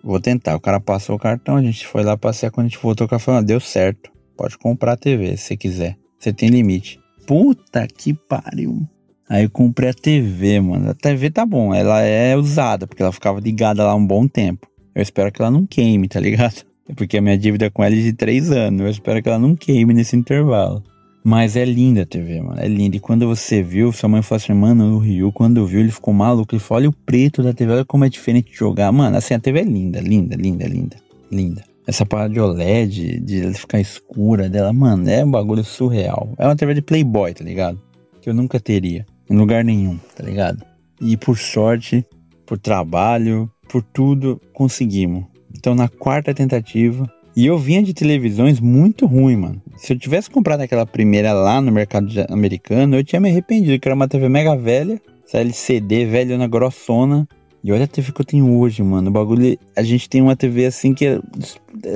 vou 0.00 0.20
tentar. 0.20 0.54
O 0.54 0.60
cara 0.60 0.78
passou 0.78 1.16
o 1.16 1.18
cartão, 1.18 1.56
a 1.56 1.60
gente 1.60 1.84
foi 1.84 2.04
lá 2.04 2.16
passear. 2.16 2.52
Quando 2.52 2.66
a 2.66 2.68
gente 2.68 2.80
voltou, 2.80 3.08
o 3.08 3.10
cara 3.10 3.18
falou, 3.18 3.40
ah, 3.40 3.42
deu 3.42 3.58
certo. 3.58 4.08
Pode 4.36 4.56
comprar 4.58 4.92
a 4.92 4.96
TV 4.96 5.36
se 5.36 5.42
você 5.42 5.56
quiser. 5.56 5.96
Você 6.20 6.32
tem 6.32 6.50
limite. 6.50 7.00
Puta 7.26 7.84
que 7.88 8.14
pariu. 8.14 8.88
Aí 9.28 9.42
eu 9.42 9.50
comprei 9.50 9.90
a 9.90 9.92
TV, 9.92 10.60
mano. 10.60 10.88
A 10.88 10.94
TV 10.94 11.30
tá 11.32 11.44
bom, 11.44 11.74
ela 11.74 12.00
é 12.02 12.36
usada, 12.36 12.86
porque 12.86 13.02
ela 13.02 13.10
ficava 13.10 13.40
ligada 13.40 13.82
lá 13.82 13.92
um 13.96 14.06
bom 14.06 14.28
tempo. 14.28 14.68
Eu 14.94 15.02
espero 15.02 15.30
que 15.32 15.40
ela 15.40 15.50
não 15.50 15.66
queime, 15.66 16.08
tá 16.08 16.20
ligado? 16.20 16.64
Porque 16.96 17.18
a 17.18 17.20
minha 17.20 17.36
dívida 17.36 17.70
com 17.70 17.84
ela 17.84 17.94
é 17.94 17.98
de 17.98 18.12
3 18.12 18.50
anos. 18.50 18.80
Eu 18.80 18.88
espero 18.88 19.22
que 19.22 19.28
ela 19.28 19.38
não 19.38 19.54
queime 19.54 19.92
nesse 19.92 20.16
intervalo. 20.16 20.82
Mas 21.22 21.56
é 21.56 21.64
linda 21.64 22.02
a 22.02 22.06
TV, 22.06 22.40
mano. 22.40 22.58
É 22.58 22.66
linda. 22.66 22.96
E 22.96 23.00
quando 23.00 23.26
você 23.26 23.62
viu, 23.62 23.92
sua 23.92 24.08
mãe 24.08 24.22
falou 24.22 24.42
assim, 24.42 24.54
mano, 24.54 24.94
o 24.94 24.98
Rio, 24.98 25.30
quando 25.30 25.66
viu, 25.66 25.80
ele 25.80 25.90
ficou 25.90 26.14
maluco. 26.14 26.54
Ele 26.54 26.60
falou, 26.60 26.80
olha 26.80 26.88
o 26.88 26.92
preto 26.92 27.42
da 27.42 27.52
TV, 27.52 27.72
olha 27.72 27.84
como 27.84 28.04
é 28.04 28.08
diferente 28.08 28.50
de 28.50 28.56
jogar. 28.56 28.90
Mano, 28.92 29.16
assim, 29.16 29.34
a 29.34 29.38
TV 29.38 29.60
é 29.60 29.64
linda, 29.64 30.00
linda, 30.00 30.36
linda, 30.36 30.66
linda, 30.66 30.96
linda. 31.30 31.64
Essa 31.86 32.06
parada 32.06 32.32
de 32.32 32.40
OLED, 32.40 33.20
de 33.20 33.42
ela 33.42 33.52
ficar 33.54 33.80
escura 33.80 34.48
dela, 34.48 34.72
mano, 34.72 35.08
é 35.08 35.24
um 35.24 35.30
bagulho 35.30 35.64
surreal. 35.64 36.30
É 36.38 36.46
uma 36.46 36.56
TV 36.56 36.74
de 36.74 36.82
Playboy, 36.82 37.34
tá 37.34 37.44
ligado? 37.44 37.80
Que 38.20 38.30
eu 38.30 38.34
nunca 38.34 38.58
teria. 38.58 39.04
Em 39.28 39.36
lugar 39.36 39.62
nenhum, 39.62 39.98
tá 40.16 40.22
ligado? 40.24 40.64
E 41.00 41.16
por 41.16 41.36
sorte, 41.36 42.04
por 42.46 42.58
trabalho, 42.58 43.50
por 43.68 43.82
tudo, 43.82 44.40
conseguimos. 44.52 45.24
Então, 45.56 45.74
na 45.74 45.88
quarta 45.88 46.34
tentativa, 46.34 47.10
e 47.36 47.46
eu 47.46 47.56
vinha 47.56 47.82
de 47.82 47.94
televisões 47.94 48.58
muito 48.58 49.06
ruim, 49.06 49.36
mano. 49.36 49.62
Se 49.76 49.92
eu 49.92 49.98
tivesse 49.98 50.28
comprado 50.28 50.60
aquela 50.60 50.84
primeira 50.84 51.32
lá 51.32 51.60
no 51.60 51.70
mercado 51.70 52.08
americano, 52.28 52.96
eu 52.96 53.04
tinha 53.04 53.20
me 53.20 53.30
arrependido, 53.30 53.78
que 53.78 53.86
era 53.86 53.94
uma 53.94 54.08
TV 54.08 54.28
mega 54.28 54.56
velha, 54.56 55.00
essa 55.24 55.38
LCD 55.38 56.04
velhona 56.06 56.48
grossona. 56.48 57.28
E 57.62 57.70
olha 57.70 57.84
a 57.84 57.88
TV 57.88 58.12
que 58.12 58.20
eu 58.20 58.24
tenho 58.24 58.58
hoje, 58.58 58.82
mano. 58.82 59.08
O 59.08 59.12
bagulho. 59.12 59.58
A 59.76 59.82
gente 59.82 60.08
tem 60.08 60.20
uma 60.22 60.34
TV 60.34 60.66
assim 60.66 60.94
que 60.94 61.06
é 61.06 61.20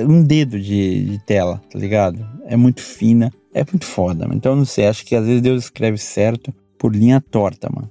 um 0.07 0.23
dedo 0.23 0.59
de, 0.59 1.05
de 1.05 1.19
tela, 1.25 1.61
tá 1.69 1.79
ligado? 1.79 2.25
É 2.45 2.55
muito 2.55 2.81
fina. 2.81 3.31
É 3.53 3.65
muito 3.69 3.85
foda, 3.85 4.25
mano. 4.25 4.35
Então 4.35 4.55
não 4.55 4.65
sei, 4.65 4.87
acho 4.87 5.05
que 5.05 5.15
às 5.15 5.25
vezes 5.25 5.41
Deus 5.41 5.65
escreve 5.65 5.97
certo 5.97 6.53
por 6.77 6.95
linha 6.95 7.21
torta, 7.21 7.69
mano. 7.73 7.89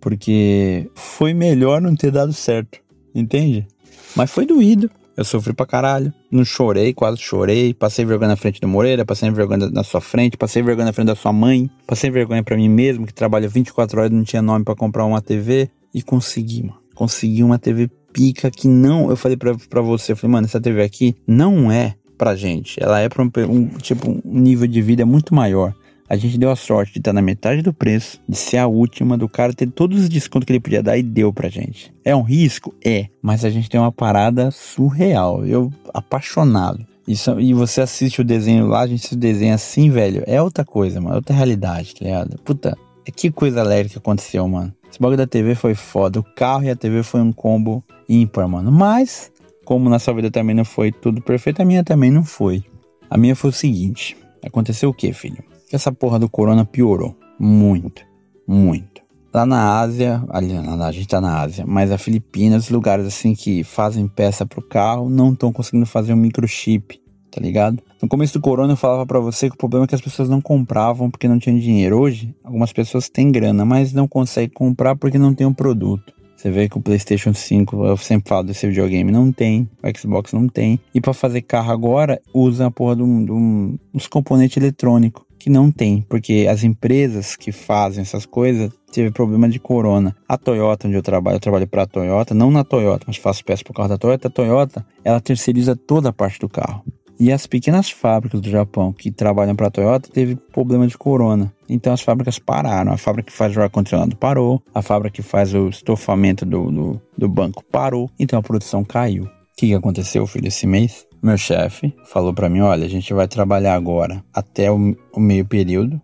Porque 0.00 0.90
foi 0.94 1.34
melhor 1.34 1.80
não 1.80 1.94
ter 1.94 2.10
dado 2.10 2.32
certo, 2.32 2.78
entende? 3.14 3.66
Mas 4.14 4.30
foi 4.30 4.46
doído. 4.46 4.90
Eu 5.16 5.24
sofri 5.24 5.52
pra 5.52 5.66
caralho. 5.66 6.12
Não 6.30 6.44
chorei, 6.44 6.94
quase 6.94 7.18
chorei. 7.18 7.74
Passei 7.74 8.04
vergonha 8.04 8.28
na 8.28 8.36
frente 8.36 8.60
do 8.60 8.68
Moreira, 8.68 9.04
passei 9.04 9.28
vergonha 9.30 9.68
na 9.68 9.82
sua 9.82 10.00
frente, 10.00 10.36
passei 10.36 10.62
vergonha 10.62 10.86
na 10.86 10.92
frente 10.92 11.08
da 11.08 11.16
sua 11.16 11.32
mãe, 11.32 11.68
passei 11.86 12.08
vergonha 12.08 12.42
para 12.42 12.56
mim 12.56 12.68
mesmo, 12.68 13.04
que 13.04 13.12
trabalha 13.12 13.48
24 13.48 13.98
horas 13.98 14.12
e 14.12 14.14
não 14.14 14.22
tinha 14.22 14.40
nome 14.40 14.64
para 14.64 14.76
comprar 14.76 15.04
uma 15.04 15.20
TV. 15.20 15.68
E 15.92 16.02
consegui, 16.02 16.62
mano. 16.62 16.78
Consegui 16.94 17.42
uma 17.42 17.58
TV 17.58 17.90
pica 18.12 18.50
que 18.50 18.68
não. 18.68 19.10
Eu 19.10 19.16
falei 19.16 19.36
pra, 19.36 19.56
pra 19.68 19.80
você, 19.80 20.12
eu 20.12 20.16
falei, 20.16 20.32
mano, 20.32 20.46
essa 20.46 20.60
TV 20.60 20.82
aqui 20.82 21.16
não 21.26 21.70
é 21.72 21.96
pra 22.16 22.36
gente. 22.36 22.82
Ela 22.82 23.00
é 23.00 23.08
pra 23.08 23.22
um, 23.22 23.30
um 23.48 23.68
tipo, 23.78 24.10
um 24.10 24.20
nível 24.24 24.66
de 24.68 24.80
vida 24.82 25.04
muito 25.04 25.34
maior. 25.34 25.74
A 26.08 26.16
gente 26.16 26.38
deu 26.38 26.50
a 26.50 26.56
sorte 26.56 26.94
de 26.94 27.00
estar 27.00 27.12
na 27.12 27.20
metade 27.20 27.60
do 27.60 27.72
preço, 27.72 28.18
de 28.26 28.36
ser 28.36 28.56
a 28.56 28.66
última, 28.66 29.18
do 29.18 29.28
cara 29.28 29.52
ter 29.52 29.70
todos 29.70 30.00
os 30.00 30.08
descontos 30.08 30.46
que 30.46 30.52
ele 30.52 30.60
podia 30.60 30.82
dar 30.82 30.96
e 30.96 31.02
deu 31.02 31.32
pra 31.32 31.50
gente. 31.50 31.92
É 32.02 32.16
um 32.16 32.22
risco? 32.22 32.74
É. 32.82 33.08
Mas 33.20 33.44
a 33.44 33.50
gente 33.50 33.68
tem 33.68 33.78
uma 33.78 33.92
parada 33.92 34.50
surreal. 34.50 35.44
Eu, 35.44 35.70
apaixonado. 35.92 36.86
Isso, 37.06 37.38
e 37.38 37.52
você 37.52 37.82
assiste 37.82 38.20
o 38.22 38.24
desenho 38.24 38.66
lá, 38.66 38.80
a 38.80 38.86
gente 38.86 39.06
se 39.06 39.16
desenha 39.16 39.54
assim, 39.54 39.90
velho. 39.90 40.22
É 40.26 40.40
outra 40.40 40.64
coisa, 40.64 41.00
mano. 41.00 41.14
É 41.14 41.16
outra 41.16 41.36
realidade, 41.36 41.94
tá 41.94 42.04
ligado? 42.04 42.38
Puta, 42.42 42.76
que 43.14 43.30
coisa 43.30 43.60
alegre 43.60 43.92
que 43.92 43.98
aconteceu, 43.98 44.46
mano. 44.48 44.72
Esse 44.90 44.98
bagulho 44.98 45.18
da 45.18 45.26
TV 45.26 45.54
foi 45.54 45.74
foda. 45.74 46.20
O 46.20 46.22
carro 46.22 46.64
e 46.64 46.70
a 46.70 46.76
TV 46.76 47.02
foi 47.02 47.20
um 47.20 47.32
combo 47.32 47.84
ímpar, 48.08 48.48
mano. 48.48 48.72
Mas, 48.72 49.30
como 49.64 49.90
na 49.90 49.98
sua 49.98 50.14
vida 50.14 50.30
também 50.30 50.56
não 50.56 50.64
foi 50.64 50.90
tudo 50.90 51.20
perfeito, 51.20 51.60
a 51.60 51.64
minha 51.64 51.84
também 51.84 52.10
não 52.10 52.24
foi. 52.24 52.64
A 53.10 53.18
minha 53.18 53.36
foi 53.36 53.50
o 53.50 53.52
seguinte: 53.52 54.16
aconteceu 54.42 54.88
o 54.88 54.94
que, 54.94 55.12
filho? 55.12 55.47
Que 55.68 55.76
essa 55.76 55.92
porra 55.92 56.18
do 56.18 56.28
corona 56.28 56.64
piorou. 56.64 57.16
Muito, 57.38 58.02
muito. 58.46 59.02
Lá 59.32 59.44
na 59.44 59.78
Ásia, 59.78 60.24
ali, 60.30 60.52
a 60.54 60.90
gente 60.90 61.06
tá 61.06 61.20
na 61.20 61.40
Ásia, 61.40 61.64
mas 61.66 61.92
a 61.92 61.98
Filipinas, 61.98 62.70
lugares 62.70 63.06
assim 63.06 63.34
que 63.34 63.62
fazem 63.62 64.08
peça 64.08 64.46
pro 64.46 64.62
carro, 64.62 65.08
não 65.08 65.32
estão 65.32 65.52
conseguindo 65.52 65.84
fazer 65.84 66.14
um 66.14 66.16
microchip, 66.16 66.98
tá 67.30 67.40
ligado? 67.40 67.82
No 68.00 68.08
começo 68.08 68.32
do 68.32 68.40
corona 68.40 68.72
eu 68.72 68.76
falava 68.76 69.04
para 69.04 69.20
você 69.20 69.48
que 69.48 69.54
o 69.54 69.58
problema 69.58 69.84
é 69.84 69.88
que 69.88 69.94
as 69.94 70.00
pessoas 70.00 70.28
não 70.28 70.40
compravam 70.40 71.10
porque 71.10 71.28
não 71.28 71.38
tinham 71.38 71.58
dinheiro. 71.58 71.98
Hoje, 71.98 72.34
algumas 72.42 72.72
pessoas 72.72 73.10
têm 73.10 73.30
grana, 73.30 73.64
mas 73.66 73.92
não 73.92 74.08
conseguem 74.08 74.50
comprar 74.54 74.96
porque 74.96 75.18
não 75.18 75.34
tem 75.34 75.46
um 75.46 75.54
produto. 75.54 76.12
Você 76.34 76.50
vê 76.50 76.68
que 76.68 76.78
o 76.78 76.80
PlayStation 76.80 77.34
5, 77.34 77.84
eu 77.84 77.96
sempre 77.96 78.28
falo 78.28 78.44
desse 78.44 78.66
videogame, 78.66 79.10
não 79.10 79.30
tem, 79.30 79.68
o 79.82 79.98
Xbox 79.98 80.32
não 80.32 80.48
tem. 80.48 80.80
E 80.94 81.00
para 81.00 81.12
fazer 81.12 81.42
carro 81.42 81.72
agora, 81.72 82.20
usa 82.32 82.66
a 82.66 82.70
porra 82.70 82.96
de, 82.96 83.02
um, 83.02 83.24
de 83.24 83.32
um, 83.32 83.76
uns 83.92 84.06
componentes 84.06 84.56
eletrônicos 84.56 85.27
que 85.38 85.48
não 85.48 85.70
tem, 85.70 86.02
porque 86.08 86.46
as 86.50 86.64
empresas 86.64 87.36
que 87.36 87.52
fazem 87.52 88.02
essas 88.02 88.26
coisas 88.26 88.70
teve 88.92 89.10
problema 89.10 89.48
de 89.48 89.58
corona. 89.58 90.16
A 90.28 90.36
Toyota, 90.36 90.88
onde 90.88 90.96
eu 90.96 91.02
trabalho, 91.02 91.36
eu 91.36 91.40
trabalho 91.40 91.66
para 91.66 91.82
a 91.82 91.86
Toyota, 91.86 92.34
não 92.34 92.50
na 92.50 92.64
Toyota, 92.64 93.04
mas 93.06 93.16
faço 93.16 93.44
peça 93.44 93.62
para 93.62 93.70
o 93.70 93.74
carro 93.74 93.88
da 93.88 93.98
Toyota. 93.98 94.28
A 94.28 94.30
Toyota, 94.30 94.86
ela 95.04 95.20
terceiriza 95.20 95.76
toda 95.76 96.08
a 96.08 96.12
parte 96.12 96.38
do 96.40 96.48
carro. 96.48 96.82
E 97.20 97.32
as 97.32 97.48
pequenas 97.48 97.90
fábricas 97.90 98.40
do 98.40 98.48
Japão 98.48 98.92
que 98.92 99.10
trabalham 99.10 99.56
para 99.56 99.66
a 99.66 99.70
Toyota 99.70 100.08
teve 100.08 100.36
problema 100.36 100.86
de 100.86 100.96
corona. 100.96 101.52
Então 101.68 101.92
as 101.92 102.00
fábricas 102.00 102.38
pararam. 102.38 102.92
A 102.92 102.96
fábrica 102.96 103.30
que 103.30 103.36
faz 103.36 103.56
o 103.56 103.60
ar-condicionado 103.60 104.16
parou. 104.16 104.62
A 104.72 104.82
fábrica 104.82 105.16
que 105.16 105.22
faz 105.22 105.52
o 105.52 105.68
estofamento 105.68 106.46
do, 106.46 106.70
do, 106.70 107.02
do 107.16 107.28
banco 107.28 107.64
parou. 107.72 108.08
Então 108.20 108.38
a 108.38 108.42
produção 108.42 108.84
caiu. 108.84 109.24
O 109.24 109.30
que 109.56 109.74
aconteceu, 109.74 110.24
filho, 110.28 110.46
esse 110.46 110.64
mês? 110.64 111.07
Meu 111.22 111.36
chefe 111.36 111.94
falou 112.04 112.32
para 112.32 112.48
mim: 112.48 112.60
olha, 112.60 112.84
a 112.84 112.88
gente 112.88 113.12
vai 113.12 113.26
trabalhar 113.26 113.74
agora 113.74 114.24
até 114.32 114.70
o, 114.70 114.96
o 115.12 115.20
meio 115.20 115.44
período, 115.44 116.00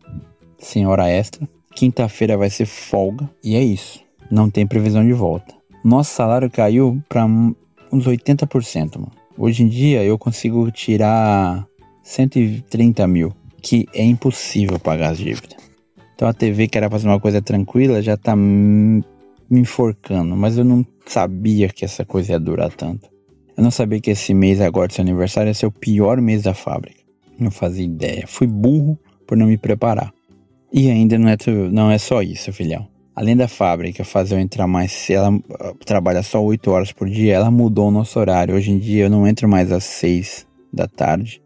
sem 0.59 0.87
hora 0.87 1.09
extra. 1.09 1.49
Quinta-feira 1.75 2.37
vai 2.37 2.51
ser 2.51 2.67
folga 2.67 3.29
e 3.43 3.57
é 3.57 3.63
isso. 3.63 4.01
Não 4.31 4.51
tem 4.51 4.67
previsão 4.67 5.05
de 5.05 5.13
volta. 5.13 5.55
Nosso 5.85 6.15
salário 6.15 6.51
caiu 6.51 7.03
para 7.09 7.27
uns 7.27 8.07
80%, 8.07 8.97
mano. 8.97 9.13
Hoje 9.37 9.65
em 9.65 9.69
dia 9.69 10.03
eu 10.03 10.17
consigo 10.17 10.71
tirar 10.71 11.67
130 12.03 13.07
mil, 13.07 13.33
que 13.61 13.87
é 13.93 14.03
impossível 14.05 14.79
pagar 14.79 15.11
as 15.11 15.19
dívidas. 15.19 15.57
Então 16.15 16.29
a 16.29 16.33
TV 16.33 16.69
que 16.69 16.79
era 16.79 16.91
fazer 16.91 17.09
uma 17.09 17.21
coisa 17.21 17.43
tranquila 17.43 18.01
já 18.01 18.17
tá 18.17 18.35
me 18.37 19.03
enforcando, 19.51 20.37
mas 20.37 20.57
eu 20.57 20.65
não 20.65 20.87
sabia 21.07 21.69
que 21.69 21.85
essa 21.85 22.05
coisa 22.05 22.33
ia 22.33 22.41
durar 22.41 22.73
tanto. 22.73 23.14
Eu 23.57 23.63
não 23.63 23.71
sabia 23.71 24.01
que 24.01 24.11
esse 24.11 24.35
mês 24.35 24.61
agora 24.61 24.89
do 24.89 24.95
seu 24.95 25.03
aniversário 25.03 25.51
ia 25.51 25.55
ser 25.55 25.67
o 25.67 25.71
pior 25.71 26.21
mês 26.21 26.43
da 26.43 26.55
fábrica. 26.55 27.01
Não 27.39 27.51
fazia 27.51 27.85
ideia. 27.85 28.27
Fui 28.27 28.47
burro 28.47 28.99
por 29.27 29.37
não 29.37 29.47
me 29.47 29.57
preparar. 29.57 30.13
E 30.73 30.91
ainda 30.91 31.19
não 31.19 31.29
é, 31.29 31.37
não 31.71 31.91
é 31.91 31.99
só 31.99 32.21
isso, 32.21 32.53
filhão. 32.53 32.89
Além 33.15 33.37
da 33.37 33.47
fábrica 33.47 34.05
fazer 34.05 34.35
eu 34.35 34.41
entrar 34.41 34.67
mais 34.67 35.09
ela 35.09 35.31
uh, 35.31 35.43
trabalha 35.87 36.23
só 36.23 36.43
8 36.43 36.69
horas 36.69 36.91
por 36.91 37.09
dia, 37.09 37.35
ela 37.35 37.51
mudou 37.51 37.89
o 37.89 37.91
nosso 37.93 38.19
horário. 38.19 38.57
Hoje 38.57 38.73
em 38.73 38.79
dia 38.79 39.05
eu 39.05 39.11
não 39.11 39.27
entro 39.27 39.49
mais 39.49 39.71
às 39.71 39.85
6 39.85 40.47
da 40.73 40.89
tarde, 40.89 41.41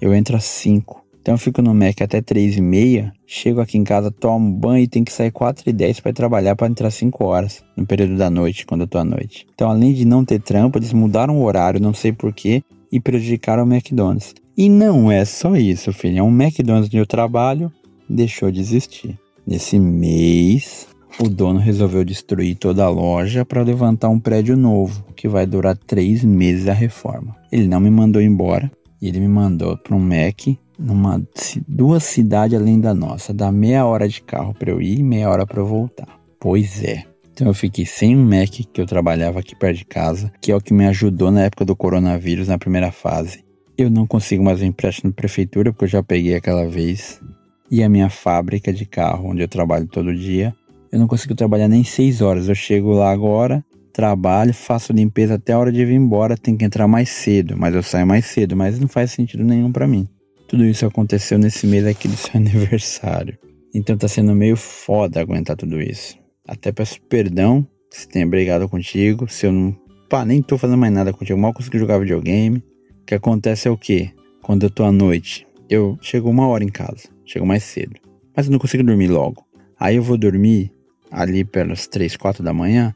eu 0.00 0.14
entro 0.14 0.36
às 0.36 0.44
5. 0.44 1.03
Então 1.24 1.32
eu 1.32 1.38
fico 1.38 1.62
no 1.62 1.74
Mac 1.74 2.02
até 2.02 2.20
3 2.20 2.58
e 2.58 2.60
meia, 2.60 3.10
chego 3.26 3.58
aqui 3.58 3.78
em 3.78 3.82
casa, 3.82 4.10
tomo 4.10 4.52
banho 4.52 4.84
e 4.84 4.86
tenho 4.86 5.06
que 5.06 5.12
sair 5.12 5.30
4 5.30 5.70
e 5.70 5.72
10 5.72 6.00
para 6.00 6.12
trabalhar 6.12 6.54
para 6.54 6.66
entrar 6.66 6.90
5 6.90 7.24
horas 7.24 7.64
no 7.74 7.86
período 7.86 8.18
da 8.18 8.28
noite, 8.28 8.66
quando 8.66 8.82
eu 8.82 8.86
tô 8.86 8.98
à 8.98 9.04
noite. 9.04 9.46
Então 9.54 9.70
além 9.70 9.94
de 9.94 10.04
não 10.04 10.22
ter 10.22 10.38
trampo, 10.38 10.76
eles 10.76 10.92
mudaram 10.92 11.38
o 11.38 11.42
horário, 11.42 11.80
não 11.80 11.94
sei 11.94 12.12
porquê, 12.12 12.62
e 12.92 13.00
prejudicaram 13.00 13.64
o 13.64 13.66
McDonald's. 13.66 14.34
E 14.54 14.68
não 14.68 15.10
é 15.10 15.24
só 15.24 15.56
isso, 15.56 15.94
filho. 15.94 16.18
É 16.18 16.22
um 16.22 16.28
McDonald's 16.28 16.88
onde 16.88 16.98
eu 16.98 17.06
trabalho, 17.06 17.72
deixou 18.06 18.50
de 18.50 18.60
existir. 18.60 19.18
Nesse 19.46 19.78
mês, 19.78 20.86
o 21.18 21.26
dono 21.26 21.58
resolveu 21.58 22.04
destruir 22.04 22.54
toda 22.56 22.84
a 22.84 22.90
loja 22.90 23.46
para 23.46 23.62
levantar 23.62 24.10
um 24.10 24.20
prédio 24.20 24.58
novo, 24.58 25.02
que 25.16 25.26
vai 25.26 25.46
durar 25.46 25.74
três 25.74 26.22
meses 26.22 26.68
a 26.68 26.74
reforma. 26.74 27.34
Ele 27.50 27.66
não 27.66 27.80
me 27.80 27.88
mandou 27.88 28.20
embora, 28.20 28.70
ele 29.00 29.20
me 29.20 29.28
mandou 29.28 29.78
para 29.78 29.96
um 29.96 29.98
Mac 29.98 30.48
numa 30.78 31.22
duas 31.66 32.04
cidades 32.04 32.58
além 32.58 32.80
da 32.80 32.94
nossa. 32.94 33.32
Dá 33.32 33.50
meia 33.50 33.86
hora 33.86 34.08
de 34.08 34.22
carro 34.22 34.54
para 34.54 34.70
eu 34.70 34.80
ir 34.80 35.00
e 35.00 35.02
meia 35.02 35.30
hora 35.30 35.46
para 35.46 35.60
eu 35.60 35.66
voltar. 35.66 36.08
Pois 36.38 36.82
é. 36.82 37.04
Então 37.32 37.48
eu 37.48 37.54
fiquei 37.54 37.84
sem 37.84 38.16
um 38.16 38.24
Mac 38.24 38.50
que 38.50 38.80
eu 38.80 38.86
trabalhava 38.86 39.40
aqui 39.40 39.56
perto 39.56 39.78
de 39.78 39.84
casa, 39.84 40.32
que 40.40 40.52
é 40.52 40.56
o 40.56 40.60
que 40.60 40.72
me 40.72 40.86
ajudou 40.86 41.32
na 41.32 41.42
época 41.42 41.64
do 41.64 41.74
coronavírus, 41.74 42.46
na 42.46 42.58
primeira 42.58 42.92
fase. 42.92 43.44
Eu 43.76 43.90
não 43.90 44.06
consigo 44.06 44.44
mais 44.44 44.62
um 44.62 44.66
empréstimo 44.66 45.10
na 45.10 45.14
prefeitura, 45.14 45.72
porque 45.72 45.84
eu 45.84 45.88
já 45.88 46.02
peguei 46.02 46.36
aquela 46.36 46.68
vez. 46.68 47.20
E 47.68 47.82
a 47.82 47.88
minha 47.88 48.08
fábrica 48.08 48.72
de 48.72 48.86
carro, 48.86 49.30
onde 49.30 49.42
eu 49.42 49.48
trabalho 49.48 49.86
todo 49.88 50.14
dia, 50.14 50.54
eu 50.92 50.98
não 50.98 51.08
consigo 51.08 51.34
trabalhar 51.34 51.66
nem 51.66 51.82
seis 51.82 52.20
horas. 52.20 52.48
Eu 52.48 52.54
chego 52.54 52.92
lá 52.92 53.10
agora, 53.10 53.64
trabalho, 53.92 54.54
faço 54.54 54.92
limpeza 54.92 55.34
até 55.34 55.54
a 55.54 55.58
hora 55.58 55.72
de 55.72 55.84
vir 55.84 55.94
embora, 55.94 56.36
tenho 56.36 56.56
que 56.56 56.64
entrar 56.64 56.86
mais 56.86 57.08
cedo, 57.08 57.56
mas 57.58 57.74
eu 57.74 57.82
saio 57.82 58.06
mais 58.06 58.26
cedo, 58.26 58.54
mas 58.54 58.78
não 58.78 58.86
faz 58.86 59.10
sentido 59.10 59.42
nenhum 59.42 59.72
para 59.72 59.88
mim. 59.88 60.08
Tudo 60.54 60.66
isso 60.66 60.86
aconteceu 60.86 61.36
nesse 61.36 61.66
mês 61.66 61.84
aqui 61.84 62.06
do 62.06 62.14
seu 62.16 62.30
aniversário. 62.36 63.36
Então 63.74 63.96
tá 63.96 64.06
sendo 64.06 64.32
meio 64.36 64.56
foda 64.56 65.20
aguentar 65.20 65.56
tudo 65.56 65.82
isso. 65.82 66.16
Até 66.46 66.70
peço 66.70 67.02
perdão 67.08 67.66
se 67.90 68.06
tenha 68.06 68.24
brigado 68.24 68.68
contigo, 68.68 69.26
se 69.28 69.46
eu 69.46 69.52
não. 69.52 69.76
Pá, 70.08 70.24
nem 70.24 70.40
tô 70.40 70.56
fazendo 70.56 70.78
mais 70.78 70.92
nada 70.92 71.12
contigo, 71.12 71.36
mal 71.36 71.52
consegui 71.52 71.76
jogar 71.76 71.98
videogame. 71.98 72.58
O 73.02 73.04
que 73.04 73.16
acontece 73.16 73.66
é 73.66 73.70
o 73.72 73.76
quê? 73.76 74.12
Quando 74.42 74.62
eu 74.62 74.70
tô 74.70 74.84
à 74.84 74.92
noite, 74.92 75.44
eu 75.68 75.98
chego 76.00 76.30
uma 76.30 76.46
hora 76.46 76.62
em 76.62 76.68
casa, 76.68 77.08
chego 77.24 77.44
mais 77.44 77.64
cedo. 77.64 77.96
Mas 78.36 78.46
eu 78.46 78.52
não 78.52 78.60
consigo 78.60 78.84
dormir 78.84 79.08
logo. 79.08 79.44
Aí 79.76 79.96
eu 79.96 80.04
vou 80.04 80.16
dormir 80.16 80.70
ali 81.10 81.44
pelas 81.44 81.88
3, 81.88 82.16
4 82.16 82.44
da 82.44 82.52
manhã. 82.52 82.94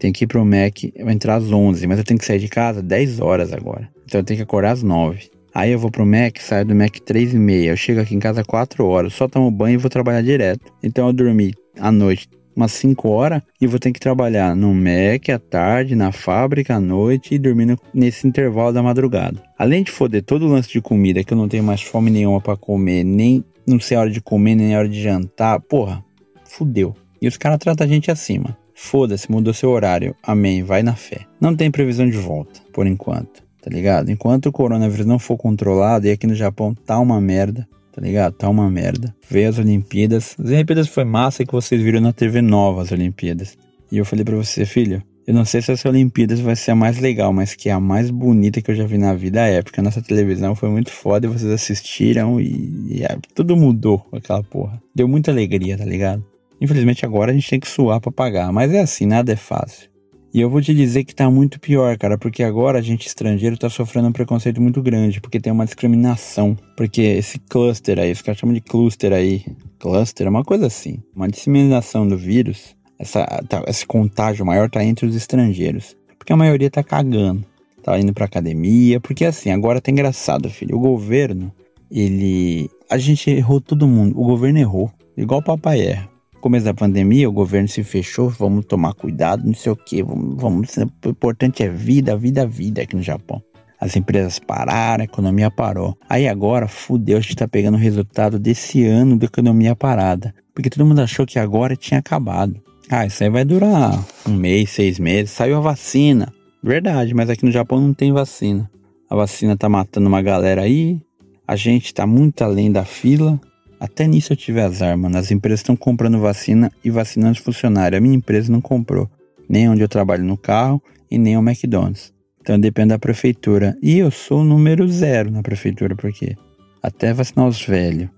Tenho 0.00 0.12
que 0.12 0.24
ir 0.24 0.26
pro 0.26 0.44
Mac, 0.44 0.82
eu 0.82 1.04
vou 1.04 1.12
entrar 1.12 1.36
às 1.36 1.44
11, 1.44 1.86
mas 1.86 1.98
eu 1.98 2.04
tenho 2.04 2.18
que 2.18 2.26
sair 2.26 2.40
de 2.40 2.48
casa 2.48 2.82
10 2.82 3.20
horas 3.20 3.52
agora. 3.52 3.88
Então 4.04 4.20
eu 4.20 4.24
tenho 4.24 4.38
que 4.38 4.42
acordar 4.42 4.72
às 4.72 4.82
9. 4.82 5.37
Aí 5.58 5.72
eu 5.72 5.78
vou 5.80 5.90
pro 5.90 6.06
Mac, 6.06 6.38
saio 6.38 6.64
do 6.64 6.72
Mac 6.72 7.00
3 7.00 7.34
e 7.34 7.36
meia. 7.36 7.70
Eu 7.70 7.76
chego 7.76 8.00
aqui 8.00 8.14
em 8.14 8.20
casa 8.20 8.44
4 8.44 8.86
horas, 8.86 9.12
só 9.12 9.26
tomo 9.26 9.50
banho 9.50 9.74
e 9.74 9.76
vou 9.76 9.90
trabalhar 9.90 10.22
direto. 10.22 10.72
Então 10.80 11.08
eu 11.08 11.12
dormi 11.12 11.52
à 11.80 11.90
noite 11.90 12.28
umas 12.54 12.70
5 12.70 13.08
horas 13.08 13.42
e 13.60 13.66
vou 13.66 13.80
ter 13.80 13.90
que 13.90 13.98
trabalhar 13.98 14.54
no 14.54 14.72
Mac 14.72 15.28
à 15.34 15.36
tarde, 15.36 15.96
na 15.96 16.12
fábrica 16.12 16.76
à 16.76 16.80
noite 16.80 17.34
e 17.34 17.40
dormindo 17.40 17.76
nesse 17.92 18.24
intervalo 18.24 18.72
da 18.72 18.84
madrugada. 18.84 19.42
Além 19.58 19.82
de 19.82 19.90
foder 19.90 20.22
todo 20.22 20.46
o 20.46 20.48
lance 20.48 20.70
de 20.70 20.80
comida, 20.80 21.24
que 21.24 21.32
eu 21.32 21.36
não 21.36 21.48
tenho 21.48 21.64
mais 21.64 21.82
fome 21.82 22.08
nenhuma 22.08 22.40
para 22.40 22.56
comer, 22.56 23.02
nem 23.02 23.44
não 23.66 23.80
sei 23.80 23.96
a 23.96 24.00
hora 24.02 24.10
de 24.10 24.20
comer, 24.20 24.54
nem 24.54 24.76
a 24.76 24.78
hora 24.78 24.88
de 24.88 25.02
jantar, 25.02 25.58
porra, 25.58 26.04
fudeu. 26.44 26.94
E 27.20 27.26
os 27.26 27.36
caras 27.36 27.58
tratam 27.58 27.84
a 27.84 27.90
gente 27.90 28.12
acima. 28.12 28.56
Foda-se, 28.76 29.28
mudou 29.28 29.52
seu 29.52 29.70
horário. 29.70 30.14
Amém, 30.22 30.62
vai 30.62 30.84
na 30.84 30.94
fé. 30.94 31.22
Não 31.40 31.56
tem 31.56 31.68
previsão 31.68 32.08
de 32.08 32.16
volta, 32.16 32.60
por 32.72 32.86
enquanto, 32.86 33.47
tá 33.60 33.70
ligado? 33.70 34.10
Enquanto 34.10 34.46
o 34.46 34.52
coronavírus 34.52 35.06
não 35.06 35.18
for 35.18 35.36
controlado, 35.36 36.06
e 36.06 36.10
aqui 36.10 36.26
no 36.26 36.34
Japão 36.34 36.74
tá 36.74 36.98
uma 36.98 37.20
merda, 37.20 37.68
tá 37.92 38.00
ligado? 38.00 38.34
Tá 38.34 38.48
uma 38.48 38.70
merda. 38.70 39.14
Vê 39.28 39.44
as 39.46 39.58
Olimpíadas. 39.58 40.36
As 40.38 40.50
Olimpíadas 40.50 40.88
foi 40.88 41.04
massa 41.04 41.44
que 41.44 41.52
vocês 41.52 41.82
viram 41.82 42.00
na 42.00 42.12
TV 42.12 42.40
nova 42.40 42.82
as 42.82 42.92
Olimpíadas. 42.92 43.56
E 43.90 43.98
eu 43.98 44.04
falei 44.04 44.24
para 44.24 44.36
você, 44.36 44.64
filho, 44.64 45.02
eu 45.26 45.34
não 45.34 45.44
sei 45.44 45.60
se 45.60 45.70
essa 45.70 45.88
Olimpíadas 45.88 46.40
vai 46.40 46.56
ser 46.56 46.70
a 46.70 46.74
mais 46.74 46.98
legal, 46.98 47.34
mas 47.34 47.54
que 47.54 47.68
é 47.68 47.72
a 47.72 47.78
mais 47.78 48.10
bonita 48.10 48.62
que 48.62 48.70
eu 48.70 48.74
já 48.74 48.86
vi 48.86 48.96
na 48.96 49.12
vida 49.12 49.46
é 49.46 49.56
época. 49.56 49.82
Nossa 49.82 50.00
televisão 50.00 50.54
foi 50.54 50.70
muito 50.70 50.90
foda 50.90 51.26
e 51.26 51.28
vocês 51.28 51.52
assistiram 51.52 52.40
e, 52.40 52.86
e 52.88 53.02
é, 53.04 53.18
tudo 53.34 53.54
mudou 53.54 54.06
aquela 54.10 54.42
porra. 54.42 54.80
Deu 54.94 55.06
muita 55.06 55.30
alegria, 55.30 55.76
tá 55.76 55.84
ligado? 55.84 56.24
Infelizmente 56.60 57.04
agora 57.04 57.30
a 57.30 57.34
gente 57.34 57.50
tem 57.50 57.60
que 57.60 57.68
suar 57.68 58.00
para 58.00 58.10
pagar, 58.10 58.50
mas 58.52 58.72
é 58.72 58.80
assim, 58.80 59.04
nada 59.04 59.30
é 59.30 59.36
fácil. 59.36 59.90
E 60.32 60.42
eu 60.42 60.50
vou 60.50 60.60
te 60.60 60.74
dizer 60.74 61.04
que 61.04 61.14
tá 61.14 61.30
muito 61.30 61.58
pior, 61.58 61.96
cara, 61.96 62.18
porque 62.18 62.42
agora 62.42 62.78
a 62.78 62.82
gente 62.82 63.06
estrangeiro 63.06 63.56
tá 63.56 63.70
sofrendo 63.70 64.08
um 64.08 64.12
preconceito 64.12 64.60
muito 64.60 64.82
grande, 64.82 65.22
porque 65.22 65.40
tem 65.40 65.50
uma 65.50 65.64
discriminação. 65.64 66.56
Porque 66.76 67.00
esse 67.00 67.38
cluster 67.38 67.98
aí, 67.98 68.12
os 68.12 68.20
caras 68.20 68.38
chamam 68.38 68.54
de 68.54 68.60
cluster 68.60 69.12
aí, 69.12 69.42
cluster 69.78 70.26
é 70.26 70.30
uma 70.30 70.44
coisa 70.44 70.66
assim, 70.66 71.02
uma 71.16 71.28
disseminação 71.28 72.06
do 72.06 72.16
vírus, 72.16 72.76
essa, 72.98 73.24
tá, 73.48 73.64
esse 73.66 73.86
contágio 73.86 74.44
maior 74.44 74.68
tá 74.68 74.84
entre 74.84 75.06
os 75.06 75.16
estrangeiros. 75.16 75.96
Porque 76.18 76.32
a 76.32 76.36
maioria 76.36 76.70
tá 76.70 76.82
cagando, 76.82 77.42
tá 77.82 77.98
indo 77.98 78.12
pra 78.12 78.26
academia, 78.26 79.00
porque 79.00 79.24
assim, 79.24 79.50
agora 79.50 79.80
tá 79.80 79.90
engraçado, 79.90 80.50
filho. 80.50 80.76
O 80.76 80.80
governo, 80.80 81.50
ele. 81.90 82.68
A 82.90 82.98
gente 82.98 83.30
errou 83.30 83.62
todo 83.62 83.88
mundo, 83.88 84.18
o 84.20 84.24
governo 84.24 84.58
errou, 84.58 84.92
igual 85.16 85.40
o 85.40 85.44
papai 85.44 85.80
erra 85.80 86.17
começo 86.38 86.64
da 86.64 86.74
pandemia, 86.74 87.28
o 87.28 87.32
governo 87.32 87.68
se 87.68 87.82
fechou, 87.82 88.28
vamos 88.28 88.64
tomar 88.64 88.94
cuidado, 88.94 89.44
não 89.44 89.54
sei 89.54 89.72
o 89.72 89.76
que, 89.76 90.02
vamos, 90.02 90.40
vamos, 90.40 90.76
o 90.76 91.08
importante 91.08 91.62
é 91.62 91.68
vida, 91.68 92.16
vida, 92.16 92.46
vida 92.46 92.82
aqui 92.82 92.96
no 92.96 93.02
Japão. 93.02 93.42
As 93.80 93.94
empresas 93.94 94.38
pararam, 94.38 95.02
a 95.02 95.04
economia 95.04 95.50
parou. 95.50 95.96
Aí 96.08 96.26
agora, 96.26 96.66
fudeu, 96.66 97.18
a 97.18 97.20
gente 97.20 97.36
tá 97.36 97.46
pegando 97.46 97.76
o 97.76 97.80
resultado 97.80 98.38
desse 98.38 98.84
ano 98.84 99.16
da 99.16 99.26
economia 99.26 99.76
parada. 99.76 100.34
Porque 100.52 100.68
todo 100.68 100.84
mundo 100.84 101.00
achou 101.00 101.24
que 101.24 101.38
agora 101.38 101.76
tinha 101.76 102.00
acabado. 102.00 102.60
Ah, 102.90 103.06
isso 103.06 103.22
aí 103.22 103.30
vai 103.30 103.44
durar 103.44 104.04
um 104.26 104.34
mês, 104.34 104.70
seis 104.70 104.98
meses. 104.98 105.30
Saiu 105.30 105.58
a 105.58 105.60
vacina. 105.60 106.32
Verdade, 106.60 107.14
mas 107.14 107.30
aqui 107.30 107.44
no 107.44 107.52
Japão 107.52 107.80
não 107.80 107.94
tem 107.94 108.12
vacina. 108.12 108.68
A 109.08 109.14
vacina 109.14 109.56
tá 109.56 109.68
matando 109.68 110.08
uma 110.08 110.20
galera 110.20 110.62
aí. 110.62 111.00
A 111.46 111.54
gente 111.54 111.94
tá 111.94 112.04
muito 112.06 112.42
além 112.42 112.72
da 112.72 112.84
fila. 112.84 113.40
Até 113.80 114.06
nisso 114.06 114.32
eu 114.32 114.36
tive 114.36 114.60
azar, 114.60 114.96
mano. 114.96 115.16
As 115.16 115.30
empresas 115.30 115.60
estão 115.60 115.76
comprando 115.76 116.18
vacina 116.18 116.70
e 116.84 116.90
vacinando 116.90 117.32
os 117.32 117.38
funcionários. 117.38 117.98
A 117.98 118.00
minha 118.00 118.16
empresa 118.16 118.50
não 118.50 118.60
comprou. 118.60 119.08
Nem 119.48 119.68
onde 119.68 119.82
eu 119.82 119.88
trabalho 119.88 120.24
no 120.24 120.36
carro 120.36 120.82
e 121.10 121.16
nem 121.16 121.36
o 121.36 121.40
McDonald's. 121.40 122.12
Então 122.40 122.58
depende 122.58 122.88
da 122.88 122.98
prefeitura. 122.98 123.76
E 123.82 123.98
eu 123.98 124.10
sou 124.10 124.40
o 124.40 124.44
número 124.44 124.88
zero 124.88 125.30
na 125.30 125.42
prefeitura, 125.42 125.94
porque 125.94 126.36
até 126.82 127.12
vacinar 127.12 127.46
os 127.46 127.64
velhos. 127.64 128.08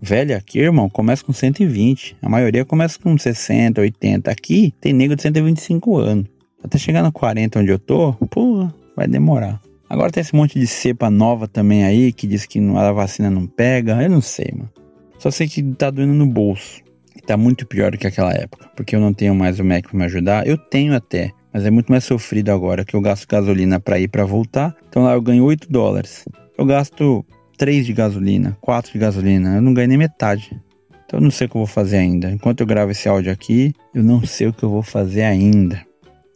Velho 0.00 0.36
aqui, 0.36 0.60
irmão, 0.60 0.88
começa 0.88 1.24
com 1.24 1.32
120. 1.32 2.16
A 2.22 2.28
maioria 2.28 2.64
começa 2.64 2.98
com 2.98 3.18
60, 3.18 3.80
80. 3.80 4.30
Aqui 4.30 4.72
tem 4.80 4.92
nego 4.92 5.16
de 5.16 5.22
125 5.22 5.96
anos. 5.96 6.26
Até 6.62 6.78
chegar 6.78 7.02
no 7.02 7.12
40 7.12 7.58
onde 7.60 7.70
eu 7.70 7.78
tô, 7.78 8.12
porra, 8.30 8.72
vai 8.96 9.08
demorar. 9.08 9.60
Agora 9.88 10.10
tem 10.10 10.20
esse 10.20 10.34
monte 10.34 10.58
de 10.58 10.66
cepa 10.66 11.08
nova 11.08 11.48
também 11.48 11.84
aí 11.84 12.12
que 12.12 12.26
diz 12.26 12.44
que 12.44 12.58
a 12.58 12.92
vacina 12.92 13.30
não 13.30 13.46
pega. 13.46 14.02
Eu 14.02 14.10
não 14.10 14.20
sei, 14.20 14.52
mano. 14.52 14.70
Só 15.18 15.30
sei 15.30 15.48
que 15.48 15.62
tá 15.62 15.90
doendo 15.90 16.12
no 16.12 16.26
bolso. 16.26 16.82
E 17.16 17.20
tá 17.20 17.36
muito 17.36 17.66
pior 17.66 17.90
do 17.90 17.98
que 17.98 18.06
aquela 18.06 18.32
época. 18.32 18.70
Porque 18.76 18.94
eu 18.94 19.00
não 19.00 19.12
tenho 19.12 19.34
mais 19.34 19.58
o 19.58 19.64
Mac 19.64 19.88
pra 19.88 19.98
me 19.98 20.04
ajudar. 20.04 20.46
Eu 20.46 20.58
tenho 20.58 20.94
até. 20.94 21.32
Mas 21.52 21.64
é 21.64 21.70
muito 21.70 21.90
mais 21.90 22.04
sofrido 22.04 22.50
agora 22.50 22.84
que 22.84 22.94
eu 22.94 23.00
gasto 23.00 23.26
gasolina 23.26 23.80
para 23.80 23.98
ir 23.98 24.08
para 24.08 24.24
voltar. 24.24 24.76
Então 24.88 25.04
lá 25.04 25.14
eu 25.14 25.22
ganho 25.22 25.44
8 25.44 25.70
dólares. 25.70 26.24
Eu 26.56 26.66
gasto 26.66 27.24
3 27.56 27.86
de 27.86 27.92
gasolina, 27.92 28.56
4 28.60 28.92
de 28.92 28.98
gasolina. 28.98 29.56
Eu 29.56 29.62
não 29.62 29.72
ganho 29.72 29.88
nem 29.88 29.98
metade. 29.98 30.60
Então 31.04 31.18
eu 31.18 31.24
não 31.24 31.30
sei 31.30 31.46
o 31.46 31.50
que 31.50 31.56
eu 31.56 31.60
vou 31.60 31.66
fazer 31.66 31.96
ainda. 31.96 32.30
Enquanto 32.30 32.60
eu 32.60 32.66
gravo 32.66 32.92
esse 32.92 33.08
áudio 33.08 33.32
aqui, 33.32 33.72
eu 33.94 34.02
não 34.04 34.24
sei 34.24 34.48
o 34.48 34.52
que 34.52 34.62
eu 34.62 34.68
vou 34.68 34.82
fazer 34.82 35.22
ainda. 35.22 35.82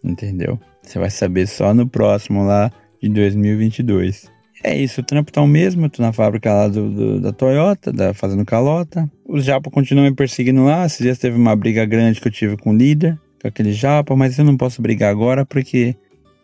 Entendeu? 0.03 0.59
Você 0.83 0.99
vai 0.99 1.11
saber 1.11 1.47
só 1.47 1.73
no 1.73 1.87
próximo 1.87 2.43
lá 2.43 2.73
de 3.03 3.09
2022. 3.09 4.31
É 4.65 4.77
isso, 4.77 5.01
o 5.01 5.05
trampo 5.05 5.33
tá 5.33 5.43
o 5.43 5.47
mesmo, 5.47 5.91
tô 5.91 6.03
na 6.03 6.12
fábrica 6.12 6.55
lá 6.55 6.69
do, 6.69 6.89
do 6.89 7.20
da 7.20 7.33
Toyota, 7.33 7.93
da, 7.93 8.15
fazendo 8.15 8.45
calota. 8.45 9.11
Os 9.27 9.45
japa 9.45 9.70
continuam 9.70 10.09
me 10.09 10.15
perseguindo 10.15 10.65
lá, 10.65 10.87
esses 10.87 11.01
dias 11.01 11.19
teve 11.19 11.37
uma 11.37 11.57
briga 11.57 11.85
grande 11.85 12.20
que 12.20 12.29
eu 12.29 12.33
tive 12.33 12.57
com 12.57 12.70
o 12.70 12.77
líder, 12.77 13.19
com 13.41 13.49
aquele 13.49 13.73
japa, 13.73 14.15
mas 14.15 14.39
eu 14.39 14.45
não 14.45 14.57
posso 14.57 14.81
brigar 14.81 15.11
agora 15.11 15.45
porque 15.45 15.97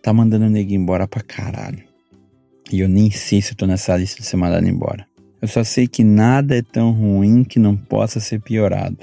tá 0.03 0.13
mandando 0.13 0.47
o 0.47 0.51
nego 0.51 0.73
embora 0.73 1.07
pra 1.07 1.23
caralho. 1.23 1.85
E 2.73 2.81
eu 2.81 2.89
nem 2.89 3.11
sei 3.11 3.41
se 3.41 3.53
eu 3.53 3.57
tô 3.57 3.67
nessa 3.67 3.97
lista 3.97 4.21
de 4.21 4.27
ser 4.27 4.37
mandado 4.37 4.67
embora. 4.67 5.07
Eu 5.41 5.47
só 5.47 5.63
sei 5.63 5.87
que 5.87 6.03
nada 6.03 6.57
é 6.57 6.63
tão 6.63 6.91
ruim 6.91 7.45
que 7.45 7.61
não 7.61 7.77
possa 7.77 8.19
ser 8.19 8.41
piorado. 8.41 8.99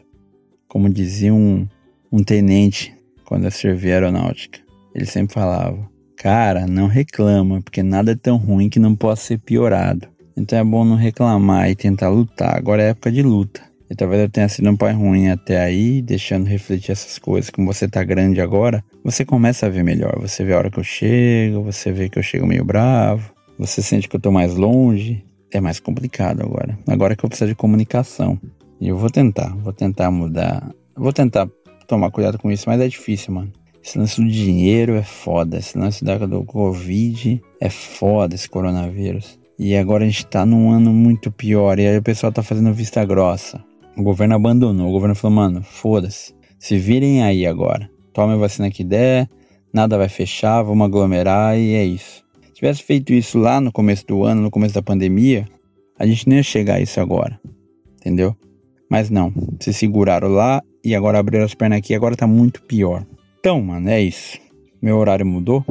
Como 0.67 0.89
dizia 0.89 1.33
um, 1.33 1.65
um 2.11 2.21
tenente 2.21 2.93
quando 3.23 3.45
eu 3.45 3.51
servi 3.51 3.91
aeronáutica. 3.91 4.59
Ele 4.93 5.05
sempre 5.05 5.33
falava: 5.33 5.89
Cara, 6.17 6.65
não 6.65 6.87
reclama, 6.87 7.61
porque 7.61 7.83
nada 7.83 8.13
é 8.13 8.15
tão 8.15 8.37
ruim 8.37 8.69
que 8.69 8.79
não 8.79 8.95
possa 8.95 9.23
ser 9.23 9.39
piorado. 9.39 10.07
Então 10.37 10.57
é 10.59 10.63
bom 10.63 10.83
não 10.83 10.95
reclamar 10.95 11.69
e 11.69 11.75
tentar 11.75 12.09
lutar. 12.09 12.55
Agora 12.55 12.83
é 12.83 12.89
época 12.89 13.11
de 13.11 13.21
luta. 13.21 13.61
E 13.89 13.95
talvez 13.95 14.21
eu 14.21 14.29
tenha 14.29 14.49
sido 14.49 14.69
um 14.69 14.75
pai 14.75 14.93
ruim 14.93 15.29
até 15.29 15.61
aí, 15.61 16.01
deixando 16.01 16.47
refletir 16.47 16.91
essas 16.91 17.19
coisas. 17.19 17.49
Como 17.49 17.71
você 17.71 17.87
tá 17.87 18.03
grande 18.03 18.41
agora, 18.41 18.83
você 19.03 19.23
começa 19.23 19.67
a 19.67 19.69
ver 19.69 19.83
melhor. 19.83 20.19
Você 20.19 20.43
vê 20.43 20.53
a 20.53 20.57
hora 20.57 20.71
que 20.71 20.79
eu 20.79 20.83
chego, 20.83 21.61
você 21.61 21.91
vê 21.91 22.09
que 22.09 22.17
eu 22.17 22.23
chego 22.23 22.47
meio 22.47 22.65
bravo, 22.65 23.31
você 23.57 23.81
sente 23.81 24.09
que 24.09 24.15
eu 24.15 24.19
tô 24.19 24.31
mais 24.31 24.55
longe. 24.55 25.23
É 25.51 25.61
mais 25.61 25.79
complicado 25.79 26.41
agora. 26.41 26.77
Agora 26.87 27.15
que 27.15 27.23
eu 27.23 27.29
preciso 27.29 27.49
de 27.49 27.55
comunicação. 27.55 28.37
E 28.81 28.89
eu 28.89 28.97
vou 28.97 29.09
tentar, 29.09 29.55
vou 29.55 29.71
tentar 29.71 30.11
mudar. 30.11 30.69
Vou 30.97 31.13
tentar 31.13 31.47
tomar 31.87 32.11
cuidado 32.11 32.37
com 32.37 32.51
isso, 32.51 32.65
mas 32.67 32.81
é 32.81 32.87
difícil, 32.87 33.33
mano. 33.33 33.53
Esse 33.85 33.99
lance 33.99 34.19
do 34.19 34.27
dinheiro 34.27 34.95
é 34.95 35.03
foda. 35.03 35.59
Esse 35.59 35.77
lance 35.77 36.03
do 36.03 36.43
Covid 36.43 37.39
é 37.61 37.69
foda, 37.69 38.33
esse 38.33 38.49
coronavírus. 38.49 39.39
E 39.59 39.75
agora 39.75 40.03
a 40.03 40.07
gente 40.07 40.25
tá 40.25 40.43
num 40.43 40.71
ano 40.71 40.91
muito 40.91 41.31
pior. 41.31 41.77
E 41.77 41.85
aí 41.85 41.95
o 41.95 42.01
pessoal 42.01 42.31
tá 42.31 42.41
fazendo 42.41 42.73
vista 42.73 43.05
grossa. 43.05 43.63
O 43.95 44.01
governo 44.01 44.33
abandonou. 44.33 44.89
O 44.89 44.91
governo 44.91 45.13
falou, 45.13 45.35
mano, 45.35 45.61
foda-se. 45.61 46.33
Se 46.57 46.79
virem 46.79 47.21
aí 47.21 47.45
agora. 47.45 47.87
Tome 48.11 48.33
a 48.33 48.37
vacina 48.37 48.71
que 48.71 48.83
der. 48.83 49.29
Nada 49.71 49.99
vai 49.99 50.09
fechar. 50.09 50.63
Vamos 50.63 50.83
aglomerar 50.83 51.55
e 51.55 51.75
é 51.75 51.85
isso. 51.85 52.23
Se 52.41 52.53
tivesse 52.53 52.81
feito 52.81 53.13
isso 53.13 53.37
lá 53.37 53.61
no 53.61 53.71
começo 53.71 54.03
do 54.07 54.23
ano, 54.23 54.41
no 54.41 54.49
começo 54.49 54.73
da 54.73 54.81
pandemia, 54.81 55.47
a 55.99 56.07
gente 56.07 56.27
não 56.27 56.37
ia 56.37 56.43
chegar 56.43 56.77
a 56.77 56.81
isso 56.81 56.99
agora. 56.99 57.39
Entendeu? 57.99 58.35
Mas 58.89 59.11
não. 59.11 59.31
Se 59.59 59.71
seguraram 59.71 60.29
lá 60.29 60.63
e 60.83 60.95
agora 60.95 61.19
abriram 61.19 61.45
as 61.45 61.53
pernas 61.53 61.77
aqui. 61.77 61.93
Agora 61.93 62.15
tá 62.15 62.25
muito 62.25 62.63
pior. 62.63 63.05
Então, 63.45 63.61
mano, 63.61 63.87
é 63.91 64.01
isso. 64.01 64.39
Meu 64.81 64.97
horário 64.97 65.23
mudou. 65.23 65.63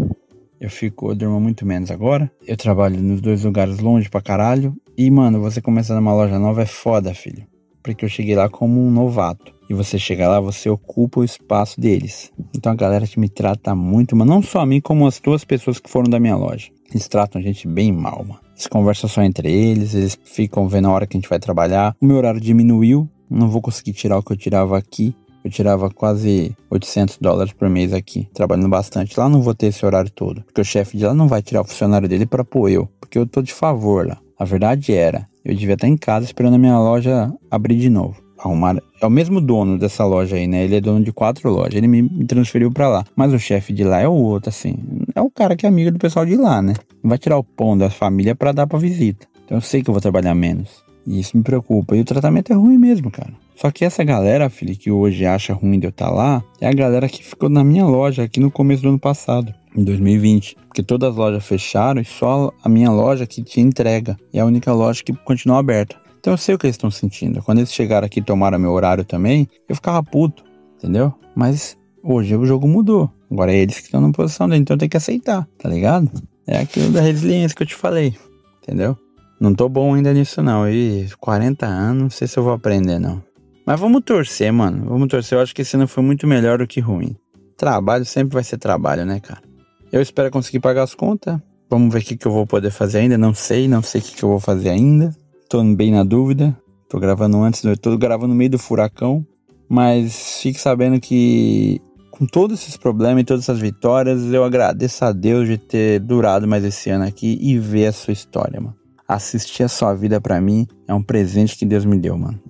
Eu 0.60 0.70
fico, 0.70 1.10
eu 1.10 1.14
durmo 1.16 1.40
muito 1.40 1.66
menos 1.66 1.90
agora. 1.90 2.30
Eu 2.46 2.56
trabalho 2.56 3.02
nos 3.02 3.20
dois 3.20 3.42
lugares 3.42 3.80
longe 3.80 4.08
pra 4.08 4.22
caralho. 4.22 4.76
E, 4.96 5.10
mano, 5.10 5.40
você 5.40 5.60
começar 5.60 5.96
numa 5.96 6.14
loja 6.14 6.38
nova 6.38 6.62
é 6.62 6.66
foda, 6.66 7.12
filho. 7.12 7.44
Porque 7.82 8.04
eu 8.04 8.08
cheguei 8.08 8.36
lá 8.36 8.48
como 8.48 8.80
um 8.80 8.92
novato. 8.92 9.52
E 9.68 9.74
você 9.74 9.98
chega 9.98 10.28
lá, 10.28 10.38
você 10.38 10.70
ocupa 10.70 11.18
o 11.18 11.24
espaço 11.24 11.80
deles. 11.80 12.30
Então 12.54 12.70
a 12.70 12.76
galera 12.76 13.08
que 13.08 13.18
me 13.18 13.28
trata 13.28 13.74
muito, 13.74 14.14
mas 14.14 14.28
não 14.28 14.40
só 14.40 14.60
a 14.60 14.66
mim, 14.66 14.80
como 14.80 15.04
as 15.08 15.18
duas 15.18 15.44
pessoas 15.44 15.80
que 15.80 15.90
foram 15.90 16.08
da 16.08 16.20
minha 16.20 16.36
loja. 16.36 16.70
Eles 16.90 17.08
tratam 17.08 17.40
a 17.40 17.44
gente 17.44 17.66
bem 17.66 17.90
mal, 17.90 18.24
mano. 18.24 18.40
Eles 18.52 18.68
conversam 18.68 19.10
só 19.10 19.20
entre 19.20 19.50
eles, 19.50 19.94
eles 19.94 20.16
ficam 20.24 20.68
vendo 20.68 20.86
a 20.86 20.92
hora 20.92 21.08
que 21.08 21.16
a 21.16 21.20
gente 21.20 21.28
vai 21.28 21.40
trabalhar. 21.40 21.96
O 22.00 22.06
meu 22.06 22.18
horário 22.18 22.40
diminuiu, 22.40 23.10
não 23.28 23.50
vou 23.50 23.60
conseguir 23.60 23.94
tirar 23.94 24.16
o 24.16 24.22
que 24.22 24.32
eu 24.32 24.36
tirava 24.36 24.78
aqui. 24.78 25.12
Eu 25.44 25.50
tirava 25.50 25.90
quase 25.90 26.56
800 26.70 27.18
dólares 27.18 27.52
por 27.52 27.68
mês 27.68 27.92
aqui, 27.92 28.26
trabalhando 28.32 28.68
bastante. 28.68 29.18
Lá 29.20 29.28
não 29.28 29.42
vou 29.42 29.54
ter 29.54 29.66
esse 29.66 29.84
horário 29.84 30.10
todo, 30.10 30.42
porque 30.42 30.60
o 30.60 30.64
chefe 30.64 30.96
de 30.96 31.04
lá 31.04 31.12
não 31.12 31.28
vai 31.28 31.42
tirar 31.42 31.60
o 31.60 31.64
funcionário 31.64 32.08
dele 32.08 32.24
para 32.24 32.42
pôr 32.44 32.70
eu, 32.70 32.88
porque 32.98 33.18
eu 33.18 33.26
tô 33.26 33.42
de 33.42 33.52
favor 33.52 34.06
lá. 34.06 34.18
A 34.38 34.44
verdade 34.44 34.92
era, 34.92 35.28
eu 35.44 35.54
devia 35.54 35.74
estar 35.74 35.86
em 35.86 35.96
casa 35.96 36.24
esperando 36.24 36.54
a 36.54 36.58
minha 36.58 36.78
loja 36.78 37.30
abrir 37.50 37.76
de 37.76 37.90
novo. 37.90 38.16
arrumaram. 38.38 38.82
É 39.00 39.06
o 39.06 39.10
mesmo 39.10 39.40
dono 39.40 39.78
dessa 39.78 40.04
loja 40.04 40.36
aí, 40.36 40.46
né? 40.46 40.64
Ele 40.64 40.76
é 40.76 40.80
dono 40.80 41.04
de 41.04 41.12
quatro 41.12 41.50
lojas. 41.50 41.74
Ele 41.74 41.86
me 41.86 42.26
transferiu 42.26 42.70
para 42.70 42.88
lá. 42.88 43.04
Mas 43.14 43.32
o 43.32 43.38
chefe 43.38 43.72
de 43.72 43.84
lá 43.84 44.00
é 44.00 44.08
o 44.08 44.12
outro, 44.12 44.48
assim. 44.48 44.76
É 45.14 45.20
o 45.20 45.30
cara 45.30 45.56
que 45.56 45.66
é 45.66 45.68
amigo 45.68 45.90
do 45.90 45.98
pessoal 45.98 46.26
de 46.26 46.36
lá, 46.36 46.60
né? 46.60 46.74
Não 47.02 47.08
vai 47.08 47.18
tirar 47.18 47.38
o 47.38 47.44
pão 47.44 47.76
da 47.76 47.90
família 47.90 48.34
para 48.34 48.52
dar 48.52 48.66
pra 48.66 48.78
visita. 48.78 49.26
Então 49.44 49.58
eu 49.58 49.60
sei 49.62 49.82
que 49.82 49.90
eu 49.90 49.94
vou 49.94 50.00
trabalhar 50.00 50.34
menos. 50.34 50.83
E 51.06 51.20
isso 51.20 51.36
me 51.36 51.42
preocupa. 51.42 51.96
E 51.96 52.00
o 52.00 52.04
tratamento 52.04 52.52
é 52.52 52.56
ruim 52.56 52.78
mesmo, 52.78 53.10
cara. 53.10 53.32
Só 53.56 53.70
que 53.70 53.84
essa 53.84 54.02
galera, 54.02 54.50
filho, 54.50 54.76
que 54.76 54.90
hoje 54.90 55.24
acha 55.24 55.52
ruim 55.52 55.78
de 55.78 55.86
eu 55.86 55.90
estar 55.90 56.08
tá 56.08 56.12
lá, 56.12 56.44
é 56.60 56.68
a 56.68 56.72
galera 56.72 57.08
que 57.08 57.22
ficou 57.22 57.48
na 57.48 57.62
minha 57.62 57.86
loja 57.86 58.22
aqui 58.22 58.40
no 58.40 58.50
começo 58.50 58.82
do 58.82 58.88
ano 58.88 58.98
passado, 58.98 59.54
em 59.76 59.84
2020. 59.84 60.56
Porque 60.66 60.82
todas 60.82 61.10
as 61.10 61.16
lojas 61.16 61.44
fecharam 61.44 62.00
e 62.00 62.04
só 62.04 62.50
a 62.62 62.68
minha 62.68 62.90
loja 62.90 63.26
que 63.26 63.42
tinha 63.42 63.64
entrega. 63.64 64.16
E 64.32 64.38
é 64.38 64.40
a 64.40 64.46
única 64.46 64.72
loja 64.72 65.02
que 65.04 65.12
continuou 65.12 65.58
aberta. 65.58 65.96
Então 66.18 66.32
eu 66.32 66.38
sei 66.38 66.54
o 66.54 66.58
que 66.58 66.66
eles 66.66 66.74
estão 66.74 66.90
sentindo. 66.90 67.42
Quando 67.42 67.58
eles 67.58 67.72
chegaram 67.72 68.06
aqui 68.06 68.20
e 68.20 68.22
tomaram 68.22 68.58
meu 68.58 68.72
horário 68.72 69.04
também, 69.04 69.46
eu 69.68 69.74
ficava 69.74 70.02
puto, 70.02 70.42
entendeu? 70.78 71.12
Mas 71.36 71.76
hoje 72.02 72.34
o 72.34 72.46
jogo 72.46 72.66
mudou. 72.66 73.10
Agora 73.30 73.52
é 73.52 73.56
eles 73.56 73.78
que 73.78 73.84
estão 73.84 74.00
na 74.00 74.10
posição 74.10 74.48
dele, 74.48 74.62
então 74.62 74.78
tem 74.78 74.88
que 74.88 74.96
aceitar, 74.96 75.46
tá 75.58 75.68
ligado? 75.68 76.10
É 76.46 76.58
aquilo 76.58 76.90
da 76.90 77.00
resiliência 77.00 77.54
que 77.54 77.62
eu 77.62 77.66
te 77.66 77.74
falei, 77.74 78.14
entendeu? 78.62 78.96
Não 79.40 79.54
tô 79.54 79.68
bom 79.68 79.94
ainda 79.94 80.12
nisso 80.12 80.42
não. 80.42 80.68
E 80.68 81.08
40 81.20 81.66
anos, 81.66 82.02
não 82.02 82.10
sei 82.10 82.26
se 82.28 82.38
eu 82.38 82.42
vou 82.42 82.52
aprender 82.52 82.98
não. 82.98 83.22
Mas 83.66 83.80
vamos 83.80 84.02
torcer, 84.04 84.52
mano. 84.52 84.86
Vamos 84.88 85.08
torcer. 85.08 85.38
Eu 85.38 85.42
acho 85.42 85.54
que 85.54 85.62
esse 85.62 85.76
ano 85.76 85.88
foi 85.88 86.02
muito 86.02 86.26
melhor 86.26 86.58
do 86.58 86.66
que 86.66 86.80
ruim. 86.80 87.16
Trabalho 87.56 88.04
sempre 88.04 88.34
vai 88.34 88.44
ser 88.44 88.58
trabalho, 88.58 89.06
né, 89.06 89.20
cara? 89.20 89.42
Eu 89.90 90.02
espero 90.02 90.30
conseguir 90.30 90.60
pagar 90.60 90.82
as 90.82 90.94
contas. 90.94 91.38
Vamos 91.70 91.92
ver 91.92 92.00
o 92.00 92.02
que, 92.02 92.16
que 92.16 92.26
eu 92.26 92.32
vou 92.32 92.46
poder 92.46 92.70
fazer 92.70 92.98
ainda. 92.98 93.16
Não 93.16 93.32
sei, 93.32 93.66
não 93.66 93.82
sei 93.82 94.00
o 94.00 94.04
que, 94.04 94.16
que 94.16 94.22
eu 94.22 94.28
vou 94.28 94.40
fazer 94.40 94.68
ainda. 94.68 95.14
Tô 95.48 95.62
bem 95.62 95.90
na 95.90 96.04
dúvida. 96.04 96.56
Tô 96.88 97.00
gravando 97.00 97.42
antes, 97.42 97.62
tô 97.80 97.96
gravando 97.96 98.28
no 98.28 98.34
meio 98.34 98.50
do 98.50 98.58
furacão. 98.58 99.26
Mas 99.68 100.38
fique 100.42 100.60
sabendo 100.60 101.00
que 101.00 101.80
com 102.10 102.26
todos 102.26 102.60
esses 102.60 102.76
problemas 102.76 103.22
e 103.22 103.24
todas 103.24 103.44
essas 103.44 103.58
vitórias, 103.58 104.22
eu 104.32 104.44
agradeço 104.44 105.04
a 105.04 105.10
Deus 105.10 105.48
de 105.48 105.58
ter 105.58 105.98
durado 106.00 106.46
mais 106.46 106.62
esse 106.64 106.90
ano 106.90 107.04
aqui 107.04 107.38
e 107.40 107.58
ver 107.58 107.86
a 107.86 107.92
sua 107.92 108.12
história, 108.12 108.60
mano 108.60 108.83
assistir 109.06 109.62
a 109.62 109.68
sua 109.68 109.94
vida 109.94 110.20
para 110.20 110.40
mim 110.40 110.66
é 110.88 110.94
um 110.94 111.02
presente 111.02 111.56
que 111.56 111.64
Deus 111.64 111.84
me 111.84 111.98
deu, 111.98 112.16
mano. 112.16 112.40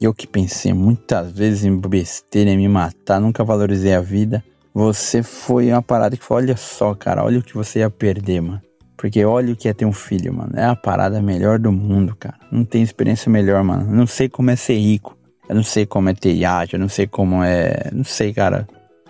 Eu 0.00 0.12
que 0.12 0.26
pensei 0.26 0.72
muitas 0.72 1.32
vezes 1.32 1.64
em 1.64 1.76
besteira, 1.76 2.50
em 2.50 2.56
me 2.56 2.68
matar, 2.68 3.20
nunca 3.20 3.44
valorizei 3.44 3.94
a 3.94 4.00
vida. 4.00 4.44
Você 4.74 5.22
foi 5.22 5.70
uma 5.70 5.82
parada 5.82 6.16
que 6.16 6.24
foi, 6.24 6.42
olha 6.42 6.56
só, 6.56 6.94
cara, 6.94 7.24
olha 7.24 7.38
o 7.38 7.42
que 7.42 7.54
você 7.54 7.78
ia 7.78 7.90
perder, 7.90 8.40
mano. 8.40 8.60
Porque 8.96 9.24
olha 9.24 9.52
o 9.52 9.56
que 9.56 9.68
é 9.68 9.72
ter 9.72 9.84
um 9.84 9.92
filho, 9.92 10.32
mano. 10.32 10.52
É 10.54 10.64
a 10.64 10.74
parada 10.74 11.20
melhor 11.20 11.58
do 11.58 11.70
mundo, 11.70 12.16
cara. 12.16 12.36
Não 12.50 12.64
tem 12.64 12.82
experiência 12.82 13.30
melhor, 13.30 13.62
mano. 13.62 13.90
Eu 13.90 13.96
não 13.96 14.06
sei 14.06 14.28
como 14.28 14.50
é 14.50 14.56
ser 14.56 14.78
rico. 14.78 15.16
Eu 15.48 15.54
não 15.54 15.62
sei 15.62 15.84
como 15.84 16.08
é 16.08 16.14
ter 16.14 16.32
iate. 16.34 16.74
Eu 16.74 16.80
não 16.80 16.88
sei 16.88 17.06
como 17.06 17.42
é. 17.42 17.90
Não 17.92 18.04
sei, 18.04 18.32
cara. 18.32 18.66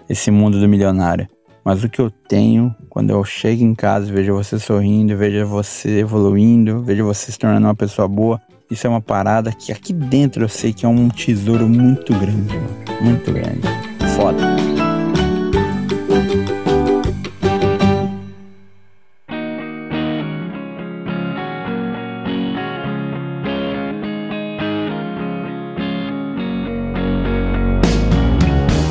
Esse 0.08 0.30
mundo 0.30 0.58
do 0.58 0.68
milionário. 0.68 1.28
Mas 1.64 1.82
o 1.82 1.88
que 1.88 2.00
eu 2.00 2.10
tenho 2.10 2.74
quando 2.90 3.10
eu 3.10 3.24
chego 3.24 3.64
em 3.64 3.74
casa, 3.74 4.12
vejo 4.12 4.34
você 4.34 4.58
sorrindo, 4.58 5.16
vejo 5.16 5.46
você 5.46 6.00
evoluindo, 6.00 6.82
vejo 6.82 7.04
você 7.04 7.32
se 7.32 7.38
tornando 7.38 7.66
uma 7.66 7.74
pessoa 7.74 8.06
boa, 8.06 8.40
isso 8.70 8.86
é 8.86 8.90
uma 8.90 9.00
parada 9.00 9.52
que 9.52 9.72
aqui 9.72 9.92
dentro 9.92 10.44
eu 10.44 10.48
sei 10.48 10.72
que 10.72 10.84
é 10.84 10.88
um 10.88 11.08
tesouro 11.08 11.68
muito 11.68 12.12
grande. 12.12 12.58
Muito 13.00 13.32
grande. 13.32 13.62
Foda. 14.14 14.83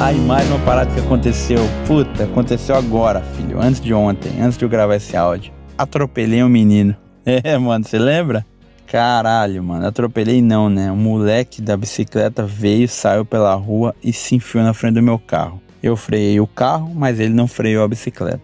Aí 0.03 0.19
mais 0.19 0.45
uma 0.49 0.59
parada 0.59 0.93
que 0.93 0.99
aconteceu. 0.99 1.59
Puta, 1.87 2.25
aconteceu 2.25 2.75
agora, 2.75 3.21
filho. 3.21 3.57
Antes 3.57 3.79
de 3.79 3.93
ontem, 3.93 4.41
antes 4.41 4.57
de 4.57 4.65
eu 4.65 4.67
gravar 4.67 4.97
esse 4.97 5.15
áudio. 5.15 5.53
Atropelei 5.77 6.43
um 6.43 6.49
menino. 6.49 6.93
É, 7.25 7.57
mano, 7.57 7.85
você 7.85 7.97
lembra? 7.97 8.45
Caralho, 8.85 9.63
mano. 9.63 9.87
Atropelei 9.87 10.41
não, 10.41 10.69
né? 10.69 10.91
O 10.91 10.95
moleque 10.97 11.61
da 11.61 11.77
bicicleta 11.77 12.43
veio, 12.43 12.85
saiu 12.89 13.23
pela 13.23 13.55
rua 13.55 13.95
e 14.03 14.11
se 14.11 14.35
enfiou 14.35 14.61
na 14.61 14.73
frente 14.73 14.95
do 14.95 15.01
meu 15.01 15.17
carro. 15.17 15.61
Eu 15.81 15.95
freiei 15.95 16.37
o 16.41 16.45
carro, 16.45 16.91
mas 16.93 17.21
ele 17.21 17.33
não 17.33 17.47
freou 17.47 17.85
a 17.85 17.87
bicicleta. 17.87 18.41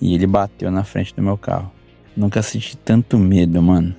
E 0.00 0.14
ele 0.14 0.28
bateu 0.28 0.70
na 0.70 0.84
frente 0.84 1.12
do 1.12 1.20
meu 1.20 1.36
carro. 1.36 1.72
Nunca 2.16 2.40
senti 2.40 2.76
tanto 2.76 3.18
medo, 3.18 3.60
mano. 3.60 3.92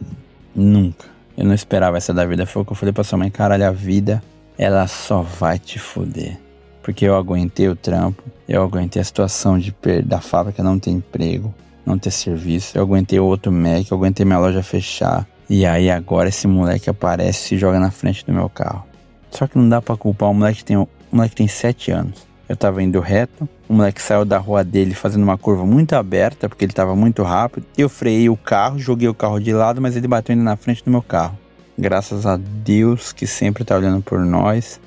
Nunca. 0.56 1.08
Eu 1.38 1.44
não 1.44 1.54
esperava 1.54 1.98
essa 1.98 2.14
da 2.14 2.24
vida. 2.26 2.46
Foi 2.46 2.62
o 2.62 2.66
que 2.66 2.72
eu 2.72 2.78
falei 2.78 2.94
pra 2.94 3.04
sua 3.04 3.18
mãe. 3.18 3.30
Caralho, 3.30 3.68
a 3.68 3.72
vida, 3.72 4.24
ela 4.58 4.88
só 4.88 5.22
vai 5.22 5.60
te 5.60 5.78
foder 5.78 6.40
porque 6.82 7.06
eu 7.06 7.16
aguentei 7.16 7.68
o 7.70 7.76
trampo, 7.76 8.24
eu 8.48 8.62
aguentei 8.62 9.02
a 9.02 9.06
situação 9.06 9.58
de 9.58 9.74
da 10.04 10.20
fábrica 10.20 10.64
não 10.64 10.80
ter 10.80 10.92
emprego, 10.92 11.54
não 11.86 11.98
ter 11.98 12.12
serviço, 12.12 12.78
eu 12.78 12.84
aguentei 12.84 13.20
outro 13.20 13.52
Mac, 13.52 13.90
eu 13.90 13.98
aguentei 13.98 14.26
minha 14.26 14.40
loja 14.40 14.64
fechar. 14.64 15.28
E 15.50 15.66
aí 15.66 15.92
agora 15.92 16.30
esse 16.30 16.48
moleque 16.48 16.90
aparece 16.90 17.40
e 17.40 17.48
se 17.50 17.58
joga 17.58 17.80
na 17.80 17.92
frente 17.92 18.26
do 18.26 18.32
meu 18.34 18.50
carro. 18.50 18.86
Só 19.30 19.48
que 19.48 19.58
não 19.58 19.68
dá 19.68 19.82
para 19.82 19.98
culpar 19.98 20.30
o 20.30 20.34
moleque 20.34 20.64
tem, 20.64 20.78
o 20.78 20.88
moleque 21.12 21.36
tem 21.36 21.48
7 21.48 21.92
anos. 21.92 22.32
Eu 22.48 22.58
tava 22.58 22.84
indo 22.84 23.00
reto, 23.00 23.48
o 23.68 23.74
moleque 23.74 24.02
saiu 24.02 24.26
da 24.26 24.38
rua 24.38 24.62
dele 24.62 24.94
fazendo 24.94 25.24
uma 25.24 25.38
curva 25.38 25.66
muito 25.66 25.94
aberta, 25.94 26.50
porque 26.50 26.66
ele 26.66 26.74
tava 26.74 26.96
muito 26.96 27.24
rápido. 27.24 27.66
Eu 27.78 27.88
freiei 27.88 28.30
o 28.30 28.36
carro, 28.36 28.78
joguei 28.78 29.08
o 29.08 29.14
carro 29.14 29.40
de 29.40 29.54
lado, 29.54 29.82
mas 29.82 29.96
ele 29.96 30.08
bateu 30.08 30.34
ainda 30.34 30.44
na 30.44 30.58
frente 30.58 30.84
do 30.84 30.92
meu 30.92 31.02
carro. 31.02 31.38
Graças 31.78 32.26
a 32.26 32.38
Deus 32.38 33.14
que 33.14 33.26
sempre 33.26 33.64
tá 33.64 33.78
olhando 33.78 34.02
por 34.02 34.20
nós. 34.20 34.82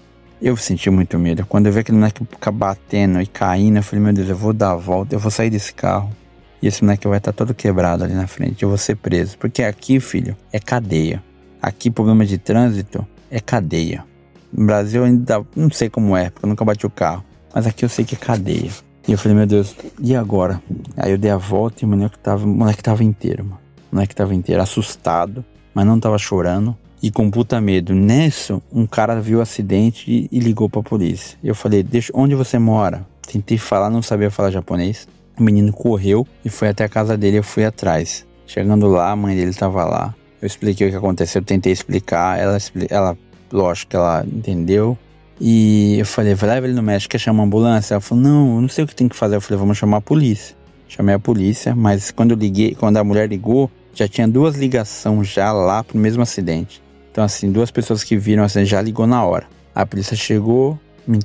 Eu 0.45 0.59
senti 0.59 0.91
muito 0.91 1.19
medo. 1.19 1.47
Quando 1.47 1.69
eu 1.69 1.73
vi 1.73 1.79
aquele 1.79 1.97
moleque 1.97 2.23
ficar 2.23 2.53
batendo 2.53 3.19
e 3.19 3.27
caindo, 3.27 3.79
eu 3.79 3.83
falei, 3.83 4.05
meu 4.05 4.13
Deus, 4.13 4.29
eu 4.29 4.37
vou 4.37 4.53
dar 4.53 4.73
a 4.73 4.77
volta, 4.77 5.15
eu 5.15 5.19
vou 5.19 5.31
sair 5.31 5.49
desse 5.49 5.73
carro. 5.73 6.15
E 6.61 6.67
esse 6.67 6.85
moleque 6.85 7.09
vai 7.09 7.17
estar 7.17 7.33
todo 7.33 7.55
quebrado 7.55 8.05
ali 8.05 8.13
na 8.13 8.27
frente, 8.27 8.63
eu 8.63 8.69
vou 8.69 8.77
ser 8.77 8.95
preso. 8.97 9.39
Porque 9.39 9.63
aqui, 9.63 9.99
filho, 10.01 10.37
é 10.53 10.59
cadeia. 10.61 11.25
Aqui, 11.63 11.91
problema 11.91 12.27
de 12.27 12.37
trânsito 12.37 13.07
é 13.31 13.41
cadeia. 13.41 14.05
No 14.53 14.67
Brasil 14.67 15.03
ainda 15.03 15.43
não 15.57 15.71
sei 15.71 15.89
como 15.89 16.15
é, 16.15 16.29
porque 16.29 16.45
eu 16.45 16.51
nunca 16.51 16.63
bati 16.63 16.85
o 16.85 16.91
carro. 16.91 17.25
Mas 17.55 17.67
aqui 17.67 17.83
eu 17.83 17.89
sei 17.89 18.05
que 18.05 18.15
é 18.15 18.19
cadeia. 18.19 18.71
E 19.09 19.13
eu 19.13 19.17
falei, 19.17 19.39
meu 19.39 19.47
Deus, 19.47 19.75
e 19.99 20.15
agora? 20.15 20.63
Aí 20.99 21.11
eu 21.11 21.17
dei 21.17 21.31
a 21.31 21.39
volta 21.39 21.83
e 21.83 21.87
o 21.87 21.89
moleque 21.89 22.19
tava, 22.19 22.45
o 22.45 22.49
moleque 22.49 22.83
tava 22.83 23.03
inteiro, 23.03 23.45
mano. 23.45 23.61
O 23.91 23.95
moleque 23.95 24.15
tava 24.15 24.35
inteiro, 24.35 24.61
assustado, 24.61 25.43
mas 25.73 25.87
não 25.87 25.99
tava 25.99 26.19
chorando 26.19 26.77
e 27.05 27.11
com 27.11 27.31
puta 27.31 27.61
medo. 27.61 27.93
Nisso, 27.93 28.63
um 28.73 28.87
cara 28.87 29.21
viu 29.21 29.41
o 29.41 29.43
acidente 29.43 30.11
e, 30.11 30.27
e 30.33 30.39
ligou 30.39 30.71
pra 30.71 30.83
polícia. 30.83 31.37
Eu 31.45 31.55
falei, 31.55 31.83
deixa, 31.83 32.11
onde 32.15 32.35
você 32.35 32.59
mora? 32.59 33.07
Tentei 33.31 33.59
falar, 33.59 33.91
não 33.91 34.01
sabia 34.01 34.31
falar 34.31 34.51
japonês. 34.51 35.07
O 35.39 35.43
menino 35.43 35.71
correu 35.71 36.27
e 36.43 36.49
foi 36.49 36.69
até 36.69 36.83
a 36.83 36.89
casa 36.89 37.15
dele, 37.15 37.37
eu 37.37 37.43
fui 37.43 37.63
atrás. 37.63 38.27
Chegando 38.47 38.87
lá, 38.87 39.11
a 39.11 39.17
mãe 39.17 39.37
dele 39.37 39.53
tava 39.53 39.85
lá. 39.85 40.15
Eu 40.41 40.47
expliquei 40.47 40.87
o 40.87 40.91
que 40.91 40.97
aconteceu, 40.97 41.43
eu 41.43 41.45
tentei 41.45 41.75
explicar. 41.75 42.39
Ela, 42.39 42.57
ela 42.89 43.19
lógico 43.53 43.91
que 43.91 43.97
ela 43.97 44.25
entendeu. 44.27 44.97
E 45.39 45.99
eu 45.99 46.07
falei, 46.07 46.35
vai 46.35 46.49
leva 46.49 46.67
ele 46.67 46.75
no 46.75 46.83
médico, 46.83 47.11
quer 47.11 47.19
chamar 47.19 47.43
uma 47.43 47.47
ambulância? 47.47 47.93
Ela 47.93 48.01
falou, 48.01 48.25
não, 48.25 48.55
eu 48.55 48.61
não 48.63 48.69
sei 48.71 48.83
o 48.83 48.87
que 48.87 48.97
tem 48.97 49.09
que 49.09 49.17
fazer. 49.17 49.37
Eu 49.37 49.43
falei, 49.43 49.59
vamos 49.59 49.77
chamar 49.77 49.99
a 49.99 50.01
polícia. 50.01 50.57
Chamei 50.89 51.15
a 51.15 51.19
polícia, 51.19 51.75
mas 51.75 52.11
quando 52.11 52.31
eu 52.31 52.37
liguei, 52.39 52.75
quando 52.75 52.97
a 52.97 53.05
mulher 53.05 53.29
ligou, 53.29 53.71
já 53.93 54.09
tinha 54.09 54.27
duas 54.27 54.57
ligações 54.57 55.29
já 55.29 55.53
lá 55.53 55.85
pro 55.85 55.99
mesmo 55.99 56.23
acidente. 56.23 56.83
Então, 57.15 57.23
assim, 57.23 57.53
duas 57.53 57.71
pessoas 57.71 58.03
que 58.03 58.17
viram 58.17 58.43
assim 58.43 58.65
já 58.65 58.83
ligou 58.83 59.07
na 59.07 59.25
hora. 59.25 59.47
A 59.73 59.87
polícia 59.87 60.17
chegou. 60.17 60.77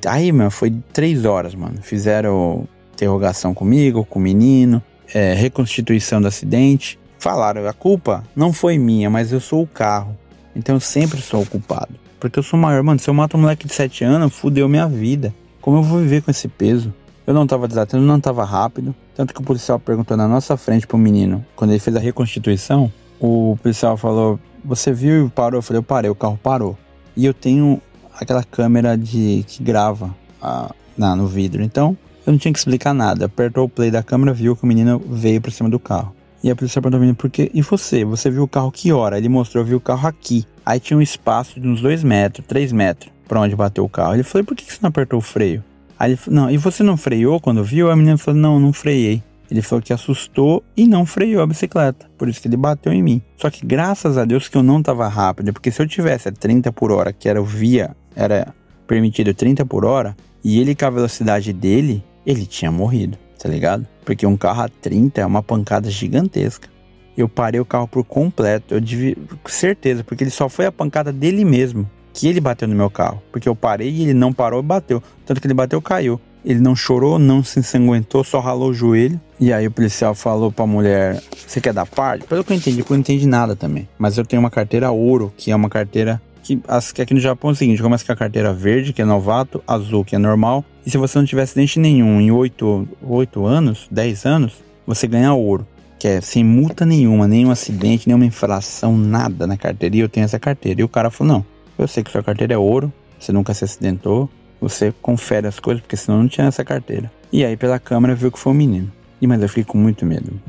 Aí, 0.05 0.31
mano, 0.31 0.51
foi 0.51 0.71
três 0.93 1.25
horas, 1.25 1.55
mano. 1.55 1.81
Fizeram 1.81 2.67
interrogação 2.93 3.55
comigo, 3.55 4.05
com 4.05 4.19
o 4.19 4.21
menino, 4.21 4.83
é, 5.11 5.33
reconstituição 5.33 6.21
do 6.21 6.27
acidente. 6.27 6.99
Falaram, 7.17 7.67
a 7.67 7.73
culpa 7.73 8.23
não 8.35 8.53
foi 8.53 8.77
minha, 8.77 9.09
mas 9.09 9.31
eu 9.31 9.39
sou 9.39 9.63
o 9.63 9.67
carro. 9.67 10.15
Então 10.55 10.75
eu 10.75 10.79
sempre 10.79 11.19
sou 11.23 11.41
o 11.41 11.45
culpado. 11.47 11.95
Porque 12.19 12.37
eu 12.37 12.43
sou 12.43 12.59
maior, 12.59 12.83
mano. 12.83 12.99
Se 12.99 13.09
eu 13.09 13.13
mato 13.15 13.35
um 13.35 13.41
moleque 13.41 13.65
de 13.65 13.73
7 13.73 14.03
anos, 14.03 14.35
fudeu 14.35 14.69
minha 14.69 14.87
vida. 14.87 15.33
Como 15.59 15.77
eu 15.77 15.81
vou 15.81 16.01
viver 16.01 16.21
com 16.21 16.29
esse 16.29 16.47
peso? 16.47 16.93
Eu 17.25 17.33
não 17.33 17.47
tava 17.47 17.67
desatento, 17.67 18.03
não 18.03 18.19
tava 18.19 18.45
rápido. 18.45 18.93
Tanto 19.15 19.33
que 19.33 19.41
o 19.41 19.43
policial 19.43 19.79
perguntou 19.79 20.15
na 20.15 20.27
nossa 20.27 20.55
frente 20.55 20.85
pro 20.85 20.99
menino, 20.99 21.43
quando 21.55 21.71
ele 21.71 21.79
fez 21.79 21.95
a 21.95 21.99
reconstituição, 21.99 22.93
o 23.19 23.57
policial 23.63 23.97
falou: 23.97 24.39
Você 24.63 24.91
viu 24.91 25.25
e 25.25 25.29
parou? 25.29 25.59
Eu 25.59 25.61
falei: 25.61 25.79
Eu 25.79 25.83
parei, 25.83 26.09
o 26.09 26.15
carro 26.15 26.39
parou. 26.41 26.77
E 27.15 27.25
eu 27.25 27.33
tenho 27.33 27.81
aquela 28.19 28.43
câmera 28.43 28.97
de 28.97 29.43
que 29.47 29.63
grava 29.63 30.15
a, 30.41 30.73
na, 30.97 31.15
no 31.15 31.27
vidro. 31.27 31.63
Então 31.63 31.97
eu 32.25 32.31
não 32.31 32.37
tinha 32.37 32.53
que 32.53 32.59
explicar 32.59 32.93
nada. 32.93 33.25
Apertou 33.25 33.65
o 33.65 33.69
play 33.69 33.89
da 33.89 34.03
câmera, 34.03 34.33
viu 34.33 34.55
que 34.55 34.63
o 34.63 34.67
menino 34.67 34.99
veio 34.99 35.41
pra 35.41 35.51
cima 35.51 35.69
do 35.69 35.79
carro. 35.79 36.13
E 36.43 36.49
a 36.49 36.55
polícia 36.55 36.81
perguntou 36.81 36.99
menino: 36.99 37.15
Por 37.15 37.29
quê? 37.29 37.49
E 37.53 37.61
você? 37.61 38.05
Você 38.05 38.29
viu 38.29 38.43
o 38.43 38.47
carro 38.47 38.71
que 38.71 38.91
hora? 38.91 39.17
Ele 39.17 39.29
mostrou: 39.29 39.63
Eu 39.63 39.67
vi 39.67 39.75
o 39.75 39.79
carro 39.79 40.07
aqui. 40.07 40.45
Aí 40.65 40.79
tinha 40.79 40.97
um 40.97 41.01
espaço 41.01 41.59
de 41.59 41.67
uns 41.67 41.81
2 41.81 42.03
metros, 42.03 42.45
3 42.45 42.71
metros 42.71 43.11
pra 43.27 43.41
onde 43.41 43.55
bateu 43.55 43.83
o 43.83 43.89
carro. 43.89 44.13
Ele 44.13 44.23
falou: 44.23 44.45
Por 44.45 44.55
que 44.55 44.71
você 44.71 44.79
não 44.81 44.89
apertou 44.89 45.19
o 45.19 45.21
freio? 45.21 45.63
Aí 45.97 46.11
ele 46.11 46.17
falou: 46.17 46.41
Não, 46.41 46.51
e 46.51 46.57
você 46.57 46.83
não 46.83 46.95
freou 46.95 47.39
quando 47.39 47.63
viu? 47.63 47.91
A 47.91 47.95
menina 47.95 48.17
falou: 48.17 48.39
Não, 48.39 48.59
não 48.59 48.71
freiei. 48.71 49.21
Ele 49.49 49.61
falou 49.61 49.81
que 49.81 49.91
assustou 49.91 50.63
e 50.77 50.87
não 50.87 51.05
freou 51.05 51.41
a 51.41 51.47
bicicleta. 51.47 52.09
Por 52.17 52.29
isso 52.29 52.41
que 52.41 52.47
ele 52.47 52.57
bateu 52.57 52.93
em 52.93 53.01
mim. 53.01 53.21
Só 53.37 53.49
que 53.49 53.65
graças 53.65 54.17
a 54.17 54.25
Deus 54.25 54.47
que 54.47 54.57
eu 54.57 54.63
não 54.63 54.81
tava 54.81 55.07
rápido, 55.07 55.51
porque 55.51 55.71
se 55.71 55.81
eu 55.81 55.87
tivesse 55.87 56.29
a 56.29 56.31
30 56.31 56.71
por 56.71 56.91
hora, 56.91 57.11
que 57.11 57.27
era 57.27 57.41
o 57.41 57.45
via, 57.45 57.95
era 58.15 58.53
permitido 58.85 59.33
30 59.33 59.65
por 59.65 59.85
hora, 59.85 60.15
e 60.43 60.59
ele 60.59 60.75
com 60.75 60.85
a 60.85 60.89
velocidade 60.89 61.51
dele, 61.53 62.03
ele 62.25 62.45
tinha 62.45 62.71
morrido, 62.71 63.17
tá 63.37 63.49
ligado? 63.49 63.87
Porque 64.05 64.25
um 64.25 64.37
carro 64.37 64.63
a 64.63 64.69
30 64.69 65.21
é 65.21 65.25
uma 65.25 65.43
pancada 65.43 65.89
gigantesca. 65.89 66.69
Eu 67.17 67.27
parei 67.27 67.59
o 67.59 67.65
carro 67.65 67.87
por 67.87 68.03
completo, 68.03 68.73
eu 68.73 68.81
tive 68.81 69.17
certeza, 69.45 70.03
porque 70.03 70.23
ele 70.23 70.31
só 70.31 70.47
foi 70.47 70.65
a 70.65 70.71
pancada 70.71 71.11
dele 71.11 71.43
mesmo, 71.43 71.89
que 72.13 72.27
ele 72.27 72.39
bateu 72.39 72.67
no 72.67 72.75
meu 72.75 72.89
carro. 72.89 73.21
Porque 73.31 73.49
eu 73.49 73.55
parei 73.55 73.89
e 73.89 74.03
ele 74.03 74.13
não 74.13 74.31
parou 74.31 74.59
e 74.61 74.63
bateu. 74.63 75.03
Tanto 75.25 75.41
que 75.41 75.47
ele 75.47 75.53
bateu, 75.53 75.81
caiu. 75.81 76.19
Ele 76.43 76.59
não 76.59 76.75
chorou, 76.75 77.19
não 77.19 77.43
se 77.43 77.59
ensanguentou, 77.59 78.23
só 78.23 78.39
ralou 78.39 78.69
o 78.69 78.73
joelho. 78.73 79.19
E 79.39 79.51
aí 79.51 79.67
o 79.67 79.71
policial 79.71 80.15
falou 80.15 80.51
pra 80.51 80.65
mulher: 80.65 81.21
Você 81.45 81.59
quer 81.59 81.73
dar 81.73 81.85
parte? 81.85 82.25
Pelo 82.25 82.43
que 82.43 82.53
eu 82.53 82.57
entendi, 82.57 82.79
eu 82.79 82.85
não 82.89 82.97
entendi 82.97 83.27
nada 83.27 83.55
também. 83.55 83.87
Mas 83.97 84.17
eu 84.17 84.25
tenho 84.25 84.41
uma 84.41 84.49
carteira 84.49 84.91
ouro, 84.91 85.33
que 85.37 85.51
é 85.51 85.55
uma 85.55 85.69
carteira 85.69 86.21
que, 86.49 86.59
que 86.95 87.01
aqui 87.01 87.13
no 87.13 87.19
Japão 87.19 87.51
é 87.51 87.53
o 87.53 87.55
seguinte: 87.55 87.81
começa 87.81 88.05
com 88.05 88.11
a 88.11 88.15
carteira 88.15 88.51
verde, 88.53 88.93
que 88.93 89.01
é 89.01 89.05
novato, 89.05 89.63
azul, 89.67 90.03
que 90.03 90.15
é 90.15 90.19
normal. 90.19 90.65
E 90.85 90.89
se 90.89 90.97
você 90.97 91.19
não 91.19 91.25
tiver 91.25 91.43
acidente 91.43 91.79
nenhum 91.79 92.19
em 92.19 92.31
8, 92.31 92.87
8 93.03 93.45
anos, 93.45 93.87
10 93.91 94.25
anos, 94.25 94.53
você 94.85 95.07
ganha 95.07 95.33
ouro. 95.33 95.67
Que 95.99 96.07
é 96.07 96.21
sem 96.21 96.43
multa 96.43 96.85
nenhuma, 96.85 97.27
nenhum 97.27 97.51
acidente, 97.51 98.07
nenhuma 98.07 98.25
infração, 98.25 98.97
nada 98.97 99.45
na 99.45 99.57
carteira. 99.57 99.97
E 99.97 99.99
eu 99.99 100.07
tenho 100.07 100.23
essa 100.23 100.39
carteira. 100.39 100.81
E 100.81 100.83
o 100.83 100.89
cara 100.89 101.11
falou: 101.11 101.33
Não, 101.33 101.45
eu 101.77 101.87
sei 101.87 102.03
que 102.03 102.11
sua 102.11 102.23
carteira 102.23 102.53
é 102.53 102.57
ouro, 102.57 102.91
você 103.19 103.31
nunca 103.31 103.53
se 103.53 103.65
acidentou, 103.65 104.29
você 104.59 104.93
confere 105.01 105.47
as 105.47 105.59
coisas, 105.59 105.81
porque 105.81 105.97
senão 105.97 106.19
não 106.19 106.27
tinha 106.27 106.47
essa 106.47 106.63
carteira. 106.63 107.11
E 107.31 107.45
aí 107.45 107.55
pela 107.55 107.79
câmera 107.79 108.15
viu 108.15 108.31
que 108.31 108.39
foi 108.39 108.53
um 108.53 108.55
menino. 108.55 108.91
E 109.21 109.27
mas 109.27 109.41
eu 109.41 109.49
fiquei 109.49 109.63
com 109.63 109.77
muito 109.77 110.05
medo. 110.05 110.39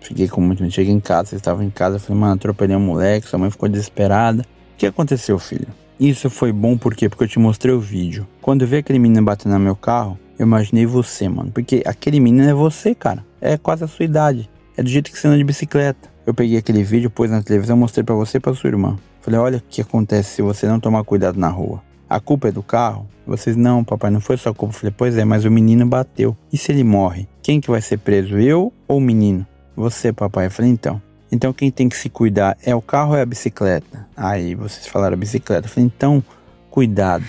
Fiquei 0.00 0.28
com 0.28 0.40
muito 0.40 0.62
medo. 0.62 0.72
Cheguei 0.72 0.92
em 0.92 1.00
casa, 1.00 1.30
vocês 1.30 1.40
estavam 1.40 1.64
em 1.64 1.70
casa, 1.70 1.98
falei, 1.98 2.20
mano, 2.20 2.34
atropelei 2.34 2.76
um 2.76 2.80
moleque, 2.80 3.26
sua 3.26 3.38
mãe 3.38 3.50
ficou 3.50 3.68
desesperada. 3.68 4.42
O 4.42 4.78
que 4.78 4.86
aconteceu, 4.86 5.38
filho? 5.38 5.68
Isso 5.98 6.30
foi 6.30 6.52
bom 6.52 6.78
por 6.78 6.94
quê? 6.94 7.08
Porque 7.08 7.24
eu 7.24 7.28
te 7.28 7.38
mostrei 7.38 7.74
o 7.74 7.80
vídeo. 7.80 8.26
Quando 8.40 8.62
eu 8.62 8.68
vi 8.68 8.76
aquele 8.76 9.00
menino 9.00 9.22
batendo 9.22 9.52
no 9.54 9.58
meu 9.58 9.74
carro, 9.74 10.18
eu 10.38 10.46
imaginei 10.46 10.86
você, 10.86 11.28
mano. 11.28 11.50
Porque 11.50 11.82
aquele 11.84 12.20
menino 12.20 12.48
é 12.48 12.54
você, 12.54 12.94
cara. 12.94 13.24
É 13.40 13.56
quase 13.56 13.82
a 13.82 13.88
sua 13.88 14.04
idade. 14.04 14.48
É 14.76 14.82
do 14.82 14.88
jeito 14.88 15.10
que 15.10 15.18
você 15.18 15.26
anda 15.26 15.36
de 15.36 15.42
bicicleta. 15.42 16.08
Eu 16.24 16.32
peguei 16.32 16.56
aquele 16.56 16.84
vídeo, 16.84 17.10
pus 17.10 17.28
na 17.28 17.42
televisão, 17.42 17.76
mostrei 17.76 18.04
para 18.04 18.14
você 18.14 18.36
e 18.36 18.40
pra 18.40 18.54
sua 18.54 18.68
irmã. 18.68 18.96
Falei, 19.20 19.40
olha 19.40 19.58
o 19.58 19.62
que 19.68 19.80
acontece 19.80 20.36
se 20.36 20.42
você 20.42 20.68
não 20.68 20.78
tomar 20.78 21.02
cuidado 21.02 21.38
na 21.40 21.48
rua. 21.48 21.82
A 22.08 22.18
culpa 22.20 22.48
é 22.48 22.52
do 22.52 22.62
carro? 22.62 23.06
Vocês, 23.26 23.54
não, 23.54 23.84
papai, 23.84 24.10
não 24.10 24.20
foi 24.20 24.36
sua 24.38 24.54
culpa. 24.54 24.74
Eu 24.74 24.78
falei, 24.78 24.94
pois 24.96 25.16
é, 25.18 25.24
mas 25.24 25.44
o 25.44 25.50
menino 25.50 25.86
bateu. 25.86 26.36
E 26.50 26.56
se 26.56 26.72
ele 26.72 26.82
morre? 26.82 27.28
Quem 27.42 27.60
que 27.60 27.70
vai 27.70 27.82
ser 27.82 27.98
preso, 27.98 28.38
eu 28.38 28.72
ou 28.86 28.96
o 28.96 29.00
menino? 29.00 29.46
Você, 29.76 30.12
papai. 30.12 30.46
Eu 30.46 30.50
falei, 30.50 30.70
então. 30.70 31.00
Então 31.30 31.52
quem 31.52 31.70
tem 31.70 31.88
que 31.88 31.96
se 31.96 32.08
cuidar 32.08 32.56
é 32.64 32.74
o 32.74 32.80
carro 32.80 33.10
ou 33.10 33.16
é 33.16 33.20
a 33.20 33.26
bicicleta? 33.26 34.06
Aí 34.16 34.54
vocês 34.54 34.86
falaram 34.86 35.16
bicicleta. 35.18 35.66
Eu 35.66 35.70
falei, 35.70 35.84
então, 35.84 36.24
cuidado. 36.70 37.26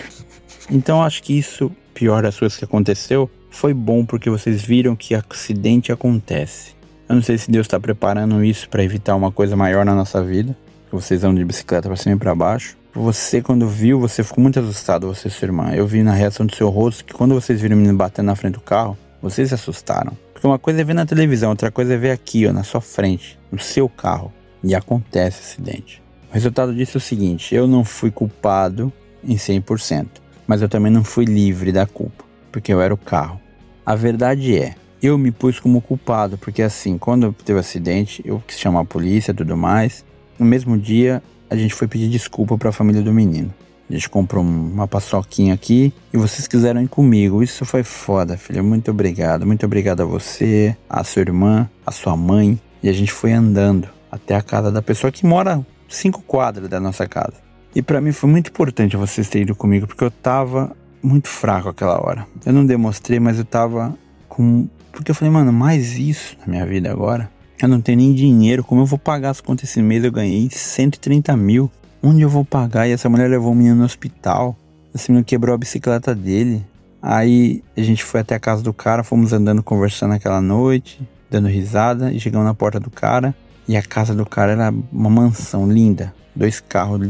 Então 0.70 1.02
acho 1.02 1.22
que 1.22 1.36
isso, 1.36 1.70
pior 1.92 2.22
das 2.22 2.38
coisas 2.38 2.56
que 2.56 2.64
aconteceu, 2.64 3.30
foi 3.50 3.74
bom 3.74 4.06
porque 4.06 4.30
vocês 4.30 4.62
viram 4.62 4.96
que 4.96 5.14
acidente 5.14 5.92
acontece. 5.92 6.74
Eu 7.08 7.16
não 7.16 7.22
sei 7.22 7.36
se 7.36 7.50
Deus 7.50 7.66
está 7.66 7.78
preparando 7.78 8.42
isso 8.42 8.68
para 8.68 8.82
evitar 8.84 9.16
uma 9.16 9.30
coisa 9.32 9.56
maior 9.56 9.84
na 9.84 9.94
nossa 9.94 10.22
vida. 10.22 10.56
Que 10.88 10.94
vocês 10.94 11.22
andam 11.22 11.34
de 11.34 11.44
bicicleta 11.44 11.88
para 11.88 11.96
cima 11.96 12.14
e 12.14 12.18
para 12.18 12.34
baixo. 12.34 12.79
Você, 12.94 13.40
quando 13.40 13.68
viu, 13.68 14.00
você 14.00 14.24
ficou 14.24 14.42
muito 14.42 14.58
assustado, 14.58 15.06
você 15.06 15.28
e 15.28 15.30
sua 15.30 15.46
irmã. 15.46 15.72
Eu 15.72 15.86
vi 15.86 16.02
na 16.02 16.12
reação 16.12 16.44
do 16.44 16.54
seu 16.54 16.68
rosto 16.68 17.04
que 17.04 17.14
quando 17.14 17.34
vocês 17.34 17.60
viram 17.60 17.76
o 17.76 17.78
menino 17.78 17.96
batendo 17.96 18.26
na 18.26 18.34
frente 18.34 18.54
do 18.54 18.60
carro, 18.60 18.98
vocês 19.22 19.48
se 19.48 19.54
assustaram. 19.54 20.16
Porque 20.32 20.46
uma 20.46 20.58
coisa 20.58 20.80
é 20.80 20.84
ver 20.84 20.94
na 20.94 21.06
televisão, 21.06 21.50
outra 21.50 21.70
coisa 21.70 21.94
é 21.94 21.96
ver 21.96 22.10
aqui, 22.10 22.46
ó, 22.46 22.52
na 22.52 22.64
sua 22.64 22.80
frente, 22.80 23.38
no 23.50 23.60
seu 23.60 23.88
carro. 23.88 24.32
E 24.62 24.74
acontece 24.74 25.40
acidente. 25.40 26.02
O 26.30 26.34
resultado 26.34 26.74
disso 26.74 26.96
é 26.96 26.98
o 26.98 27.00
seguinte: 27.00 27.54
eu 27.54 27.66
não 27.66 27.84
fui 27.84 28.10
culpado 28.10 28.92
em 29.22 29.36
100%, 29.36 30.06
mas 30.46 30.60
eu 30.60 30.68
também 30.68 30.90
não 30.90 31.04
fui 31.04 31.24
livre 31.24 31.70
da 31.70 31.86
culpa, 31.86 32.24
porque 32.50 32.72
eu 32.72 32.80
era 32.80 32.92
o 32.92 32.98
carro. 32.98 33.40
A 33.86 33.94
verdade 33.94 34.58
é, 34.58 34.74
eu 35.02 35.16
me 35.16 35.30
pus 35.30 35.60
como 35.60 35.80
culpado, 35.80 36.36
porque 36.36 36.60
assim, 36.60 36.98
quando 36.98 37.32
teve 37.32 37.58
acidente, 37.58 38.20
eu 38.24 38.42
quis 38.46 38.58
chamar 38.58 38.80
a 38.80 38.84
polícia 38.84 39.30
e 39.30 39.34
tudo 39.34 39.56
mais. 39.56 40.04
No 40.38 40.44
mesmo 40.44 40.76
dia, 40.76 41.22
a 41.50 41.56
gente 41.56 41.74
foi 41.74 41.88
pedir 41.88 42.08
desculpa 42.08 42.56
para 42.56 42.70
a 42.70 42.72
família 42.72 43.02
do 43.02 43.12
menino. 43.12 43.52
A 43.88 43.92
gente 43.92 44.08
comprou 44.08 44.44
uma 44.44 44.86
paçoquinha 44.86 45.52
aqui 45.52 45.92
e 46.12 46.16
vocês 46.16 46.46
quiseram 46.46 46.80
ir 46.80 46.86
comigo. 46.86 47.42
Isso 47.42 47.64
foi 47.64 47.82
foda, 47.82 48.36
filha. 48.38 48.62
Muito 48.62 48.92
obrigado. 48.92 49.44
Muito 49.44 49.66
obrigado 49.66 50.02
a 50.02 50.04
você, 50.04 50.76
a 50.88 51.02
sua 51.02 51.22
irmã, 51.22 51.68
a 51.84 51.90
sua 51.90 52.16
mãe. 52.16 52.58
E 52.80 52.88
a 52.88 52.92
gente 52.92 53.10
foi 53.10 53.32
andando 53.32 53.88
até 54.10 54.36
a 54.36 54.42
casa 54.42 54.70
da 54.70 54.80
pessoa 54.80 55.10
que 55.10 55.26
mora 55.26 55.66
cinco 55.88 56.22
quadras 56.22 56.68
da 56.68 56.78
nossa 56.78 57.08
casa. 57.08 57.34
E 57.74 57.82
para 57.82 58.00
mim 58.00 58.12
foi 58.12 58.30
muito 58.30 58.48
importante 58.48 58.96
vocês 58.96 59.28
terem 59.28 59.42
ido 59.42 59.56
comigo, 59.56 59.88
porque 59.88 60.04
eu 60.04 60.10
tava 60.10 60.74
muito 61.02 61.28
fraco 61.28 61.68
aquela 61.68 62.00
hora. 62.00 62.26
Eu 62.46 62.52
não 62.52 62.64
demonstrei, 62.64 63.18
mas 63.18 63.38
eu 63.38 63.44
tava 63.44 63.96
com. 64.28 64.68
Porque 64.92 65.10
eu 65.10 65.14
falei, 65.16 65.32
mano, 65.32 65.52
mais 65.52 65.98
isso 65.98 66.36
na 66.40 66.46
minha 66.46 66.66
vida 66.66 66.90
agora. 66.90 67.28
Eu 67.62 67.68
não 67.68 67.80
tenho 67.80 67.98
nem 67.98 68.14
dinheiro. 68.14 68.64
Como 68.64 68.80
eu 68.80 68.86
vou 68.86 68.98
pagar 68.98 69.30
as 69.30 69.40
contas 69.40 69.68
esse 69.68 69.82
mês? 69.82 70.02
Eu 70.02 70.10
ganhei 70.10 70.48
130 70.50 71.36
mil. 71.36 71.70
Onde 72.02 72.22
eu 72.22 72.28
vou 72.28 72.44
pagar? 72.44 72.88
E 72.88 72.92
essa 72.92 73.08
mulher 73.08 73.28
levou 73.28 73.52
o 73.52 73.54
menino 73.54 73.76
no 73.76 73.84
hospital. 73.84 74.56
Esse 74.94 75.10
menino 75.10 75.24
quebrou 75.24 75.54
a 75.54 75.58
bicicleta 75.58 76.14
dele. 76.14 76.64
Aí 77.02 77.62
a 77.76 77.82
gente 77.82 78.02
foi 78.04 78.20
até 78.20 78.34
a 78.34 78.40
casa 78.40 78.62
do 78.62 78.72
cara, 78.72 79.02
fomos 79.02 79.32
andando 79.32 79.62
conversando 79.62 80.14
aquela 80.14 80.40
noite, 80.40 81.00
dando 81.30 81.48
risada, 81.48 82.12
e 82.12 82.18
chegamos 82.18 82.46
na 82.46 82.54
porta 82.54 82.80
do 82.80 82.90
cara. 82.90 83.34
E 83.68 83.76
a 83.76 83.82
casa 83.82 84.14
do 84.14 84.26
cara 84.26 84.52
era 84.52 84.74
uma 84.92 85.10
mansão 85.10 85.70
linda. 85.70 86.14
Dois 86.34 86.60
carros, 86.60 87.00